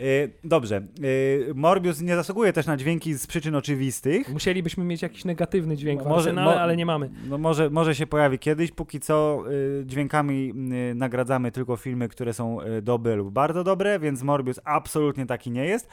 Y, 0.00 0.30
dobrze. 0.44 0.82
Y, 1.04 1.52
Morbius 1.54 2.00
nie 2.00 2.16
zasługuje 2.16 2.52
też 2.52 2.66
na 2.66 2.76
dźwięki 2.76 3.14
z 3.14 3.26
przyczyn 3.26 3.54
oczywistych. 3.54 4.28
Musielibyśmy 4.32 4.84
mieć 4.84 5.02
jakiś 5.02 5.24
negatywny 5.24 5.76
dźwięk 5.76 6.02
w 6.02 6.06
Może- 6.06 6.30
arsenale, 6.30 6.54
mo- 6.54 6.60
ale 6.60 6.76
nie 6.76 6.86
mamy. 6.86 7.10
No 7.28 7.38
może, 7.38 7.70
może 7.70 7.94
się 7.94 8.06
pojawi 8.06 8.38
kiedyś, 8.38 8.70
póki 8.72 9.00
co 9.00 9.42
y, 9.50 9.82
dźwiękami 9.86 10.09
y, 10.72 10.94
nagradzamy 10.94 11.52
tylko 11.52 11.76
filmy, 11.76 12.08
które 12.08 12.32
są 12.32 12.60
y, 12.62 12.82
dobre 12.82 13.16
lub 13.16 13.30
bardzo 13.30 13.64
dobre, 13.64 13.98
więc 13.98 14.22
Morbius 14.22 14.60
absolutnie 14.64 15.26
taki 15.26 15.50
nie 15.50 15.64
jest. 15.64 15.88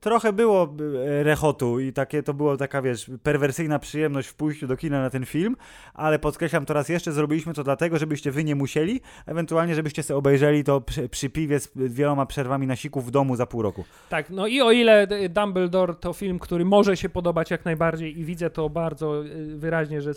Trochę 0.00 0.32
było 0.32 0.74
y, 1.20 1.22
rechotu 1.24 1.80
i 1.80 1.92
takie 1.92 2.22
to 2.22 2.34
było 2.34 2.56
taka, 2.56 2.82
wiesz, 2.82 3.10
perwersyjna 3.22 3.78
przyjemność 3.78 4.28
w 4.28 4.34
pójściu 4.34 4.66
do 4.66 4.76
kina 4.76 5.00
na 5.02 5.10
ten 5.10 5.26
film, 5.26 5.56
ale 5.94 6.18
podkreślam 6.18 6.66
to 6.66 6.74
raz 6.74 6.88
jeszcze, 6.88 7.12
zrobiliśmy 7.12 7.54
to 7.54 7.64
dlatego, 7.64 7.98
żebyście 7.98 8.30
wy 8.30 8.44
nie 8.44 8.54
musieli, 8.54 9.00
ewentualnie 9.26 9.74
żebyście 9.74 10.02
sobie 10.02 10.18
obejrzeli 10.18 10.64
to 10.64 10.80
przy, 10.80 11.08
przy 11.08 11.30
piwie 11.30 11.60
z 11.60 11.72
wieloma 11.74 12.26
przerwami 12.26 12.66
na 12.66 12.76
siku 12.76 13.00
w 13.00 13.10
domu 13.10 13.36
za 13.36 13.46
pół 13.46 13.62
roku. 13.62 13.84
Tak, 14.08 14.30
no 14.30 14.46
i 14.46 14.60
o 14.60 14.72
ile 14.72 15.06
y, 15.12 15.28
Dumbledore 15.28 15.94
to 15.94 16.12
film, 16.12 16.38
który 16.38 16.64
może 16.64 16.96
się 16.96 17.08
podobać 17.08 17.50
jak 17.50 17.64
najbardziej 17.64 18.18
i 18.20 18.24
widzę 18.24 18.50
to 18.50 18.68
bardzo 18.70 19.24
y, 19.24 19.56
wyraźnie, 19.56 20.00
że 20.00 20.12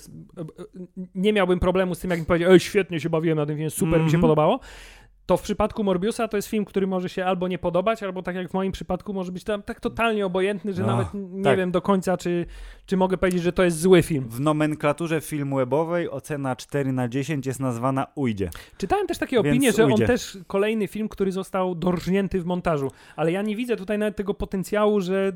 nie 1.15 1.33
miałbym 1.33 1.59
problemu 1.59 1.95
z 1.95 1.99
tym, 1.99 2.09
jakbym 2.09 2.25
powiedział, 2.25 2.51
ej, 2.51 2.59
świetnie 2.59 2.99
się 2.99 3.09
bawiłem 3.09 3.37
na 3.37 3.45
tym 3.45 3.55
filmie, 3.55 3.69
super 3.69 3.99
mi 3.99 4.05
się 4.11 4.17
Mhm. 4.17 4.21
podobało, 4.21 4.59
to 5.25 5.37
w 5.37 5.41
przypadku 5.41 5.83
Morbiusa 5.83 6.27
to 6.27 6.37
jest 6.37 6.47
film, 6.47 6.65
który 6.65 6.87
może 6.87 7.09
się 7.09 7.25
albo 7.25 7.47
nie 7.47 7.57
podobać, 7.59 8.03
albo 8.03 8.23
tak 8.23 8.35
jak 8.35 8.49
w 8.49 8.53
moim 8.53 8.71
przypadku 8.71 9.13
może 9.13 9.31
być 9.31 9.43
tam 9.43 9.63
tak 9.63 9.79
totalnie 9.79 10.25
obojętny, 10.25 10.73
że 10.73 10.81
No, 10.81 10.87
nawet 10.87 11.07
nie 11.13 11.43
tak. 11.43 11.57
wiem 11.57 11.71
do 11.71 11.81
końca, 11.81 12.17
czy, 12.17 12.45
czy 12.85 12.97
mogę 12.97 13.17
powiedzieć, 13.17 13.41
że 13.43 13.53
to 13.53 13.63
jest 13.63 13.79
zły 13.79 14.03
film. 14.03 14.25
W 14.29 14.39
nomenklaturze 14.39 15.21
filmu 15.21 15.55
webowej 15.55 16.09
ocena 16.09 16.55
4 16.55 16.91
na 16.93 17.07
10 17.07 17.45
jest 17.45 17.59
nazwana 17.59 18.07
ujdzie. 18.15 18.49
Czytałem 18.77 19.07
też 19.07 19.17
takie 19.17 19.35
Więc 19.35 19.47
opinie, 19.47 19.71
że 19.71 19.85
ujdzie. 19.85 20.03
on 20.03 20.07
też 20.07 20.37
kolejny 20.47 20.87
film, 20.87 21.09
który 21.09 21.31
został 21.31 21.75
dorżnięty 21.75 22.41
w 22.41 22.45
montażu, 22.45 22.91
ale 23.15 23.31
ja 23.31 23.41
nie 23.41 23.55
widzę 23.55 23.75
tutaj 23.75 23.97
nawet 23.97 24.15
tego 24.15 24.33
potencjału, 24.33 25.01
że 25.01 25.31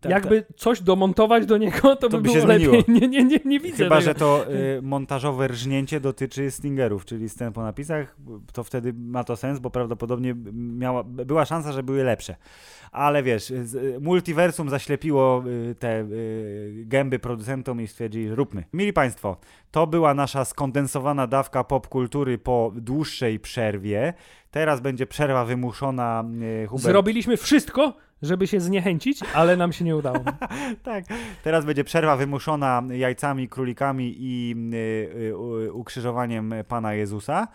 Tak, 0.00 0.10
jakby 0.12 0.44
coś 0.56 0.80
domontować 0.82 1.46
do 1.46 1.58
niego, 1.58 1.96
to, 1.96 2.08
by, 2.08 2.16
by 2.16 2.22
było 2.22 2.46
lepiej. 2.46 2.84
Nie, 3.00 3.08
nie, 3.08 3.24
nie, 3.24 3.40
nie 3.44 3.60
widzę 3.60 3.84
Chyba, 3.84 3.96
tego. 3.96 4.04
że 4.04 4.14
to 4.14 4.44
y, 4.78 4.82
montażowe 4.82 5.48
rżnięcie 5.48 6.00
dotyczy 6.00 6.50
Stingerów, 6.50 7.04
czyli 7.04 7.28
scen 7.28 7.52
po 7.52 7.62
napisach, 7.62 8.16
to 8.52 8.64
wtedy 8.64 8.92
ma 9.00 9.24
to 9.24 9.36
sens, 9.36 9.58
bo 9.58 9.70
prawdopodobnie 9.70 10.34
miała, 10.52 11.04
była 11.04 11.44
szansa, 11.44 11.72
że 11.72 11.82
były 11.82 12.04
lepsze. 12.04 12.36
Ale 12.92 13.22
wiesz, 13.22 13.52
multiversum 14.00 14.70
zaślepiło 14.70 15.42
y, 15.46 15.74
te 15.74 16.00
y, 16.00 16.84
gęby 16.86 17.18
producentom 17.18 17.80
i 17.80 17.86
stwierdzili, 17.86 18.34
róbmy. 18.34 18.64
Mili 18.72 18.92
Państwo, 18.92 19.36
to 19.70 19.86
była 19.86 20.14
nasza 20.14 20.44
skondensowana 20.44 21.26
dawka 21.26 21.64
popkultury 21.64 22.38
po 22.38 22.72
dłuższej 22.74 23.40
przerwie. 23.40 24.14
Teraz 24.50 24.80
będzie 24.80 25.06
przerwa 25.06 25.44
wymuszona 25.44 26.24
y, 26.64 26.66
Hubert. 26.66 26.84
Zrobiliśmy 26.84 27.36
wszystko, 27.36 27.94
żeby 28.22 28.46
się 28.46 28.60
zniechęcić, 28.60 29.20
ale 29.34 29.56
nam 29.56 29.72
się 29.72 29.84
nie 29.84 29.96
udało. 29.96 30.18
tak. 30.82 31.04
Teraz 31.44 31.64
będzie 31.64 31.84
przerwa 31.84 32.16
wymuszona 32.16 32.82
jajcami, 32.90 33.48
królikami 33.48 34.14
i 34.18 34.54
y, 34.74 34.76
y, 35.66 35.72
ukrzyżowaniem 35.72 36.54
Pana 36.68 36.94
Jezusa. 36.94 37.48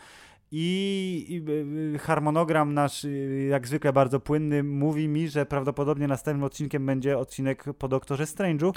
I, 0.57 1.26
i 1.30 1.52
y, 1.95 1.99
harmonogram 1.99 2.73
nasz, 2.73 3.03
y, 3.03 3.48
jak 3.49 3.68
zwykle 3.68 3.94
bardzo 3.94 4.19
płynny, 4.19 4.64
mówi 4.64 5.07
mi, 5.07 5.27
że 5.27 5.45
prawdopodobnie 5.45 6.07
następnym 6.07 6.44
odcinkiem 6.44 6.86
będzie 6.86 7.18
odcinek 7.18 7.64
po 7.77 7.88
Doktorze 7.88 8.23
Strange'u. 8.23 8.72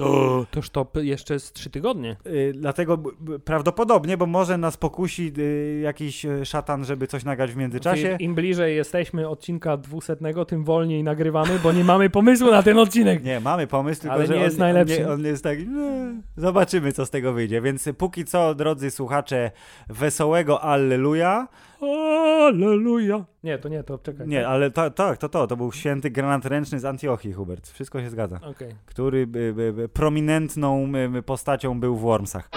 Toż 0.51 0.71
to 0.71 0.87
jeszcze 0.95 1.41
z 1.41 1.53
trzy 1.53 1.71
tygodnie. 1.71 2.17
Y, 2.27 2.53
dlatego 2.57 2.99
prawdopodobnie, 3.45 4.17
bo 4.17 4.27
może 4.27 4.59
nas 4.59 4.77
pokusi 4.77 5.33
y, 5.39 5.81
jakiś 5.83 6.27
szatan, 6.45 6.85
żeby 6.85 7.07
coś 7.07 7.25
nagrać 7.25 7.53
w 7.53 7.57
międzyczasie. 7.57 8.17
Im 8.21 8.35
bliżej 8.35 8.77
jesteśmy 8.77 9.29
odcinka 9.29 9.77
dwusetnego, 9.77 10.45
tym 10.45 10.65
wolniej 10.65 11.03
nagrywamy, 11.05 11.59
bo 11.63 11.73
nie 11.73 11.85
mamy 11.85 12.11
pomysłu 12.11 12.51
na 12.51 12.63
ten 12.63 12.79
odcinek. 12.79 13.25
Nie, 13.25 13.41
mamy 13.41 13.67
pomysł, 13.67 14.01
tylko 14.01 14.15
Ale 14.15 14.27
że 14.27 14.33
nie 14.33 14.39
on, 14.39 14.45
jest 14.45 14.59
najlepszy. 14.59 14.97
On, 14.97 15.07
nie, 15.07 15.13
on 15.13 15.25
jest 15.25 15.45
tak, 15.45 15.59
"Nie, 15.69 16.23
zobaczymy 16.37 16.93
co 16.93 17.07
z 17.07 17.11
tego 17.11 17.33
wyjdzie. 17.33 17.61
Więc 17.61 17.89
póki 17.99 18.25
co, 18.25 18.55
drodzy 18.55 18.91
słuchacze, 18.91 19.51
wesołego 19.89 20.63
Alleluja. 20.63 21.49
Alleluja. 21.81 23.25
Nie, 23.43 23.59
to 23.59 23.69
nie, 23.69 23.83
to 23.83 23.99
czekaj. 23.99 24.29
Nie, 24.29 24.49
ale 24.49 24.71
to, 24.71 24.91
tak, 24.91 25.19
to 25.19 25.29
to, 25.29 25.47
to 25.47 25.57
był 25.57 25.73
święty 25.73 26.11
granat 26.11 26.45
ręczny 26.45 26.81
z 26.81 26.85
Antiochii, 26.85 27.33
Hubert. 27.33 27.69
Wszystko 27.69 28.01
się 28.01 28.11
zgadza. 28.11 28.41
Okej. 28.43 28.75
Który 28.87 29.27
by, 29.27 29.53
by, 29.55 29.73
by, 29.73 29.89
prominentną 29.89 30.93
y, 31.19 31.23
postacią 31.23 31.81
był 31.81 31.97
w 31.97 32.01
Wormsach. 32.01 32.51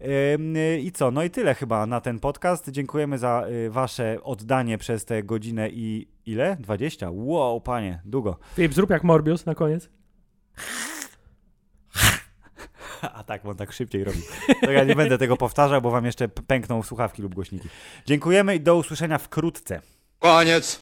Y, 0.00 0.80
I 0.80 0.92
co? 0.92 1.10
No 1.10 1.22
i 1.22 1.30
tyle 1.30 1.54
chyba 1.54 1.86
na 1.86 2.00
ten 2.00 2.20
podcast. 2.20 2.70
Dziękujemy 2.70 3.18
za 3.18 3.44
y, 3.66 3.70
wasze 3.70 4.18
oddanie 4.22 4.78
przez 4.78 5.04
tę 5.04 5.22
godzinę 5.22 5.68
i 5.70 6.08
ile? 6.26 6.56
20? 6.60 7.08
Wow, 7.12 7.60
panie, 7.60 8.00
długo. 8.04 8.38
Filip, 8.54 8.74
zrób 8.74 8.90
jak 8.90 9.04
Morbius 9.04 9.46
na 9.46 9.54
koniec. 9.54 9.90
A 13.18 13.24
tak, 13.24 13.42
bo 13.42 13.50
on 13.50 13.56
tak 13.56 13.72
szybciej 13.72 14.04
robi. 14.04 14.22
To 14.60 14.70
ja 14.70 14.84
nie 14.84 14.94
będę 14.94 15.18
tego 15.18 15.36
powtarzał, 15.36 15.82
bo 15.82 15.90
wam 15.90 16.04
jeszcze 16.04 16.28
pękną 16.28 16.82
słuchawki 16.82 17.22
lub 17.22 17.34
głośniki. 17.34 17.68
Dziękujemy 18.06 18.56
i 18.56 18.60
do 18.60 18.76
usłyszenia 18.76 19.18
wkrótce. 19.18 19.80
Koniec. 20.18 20.66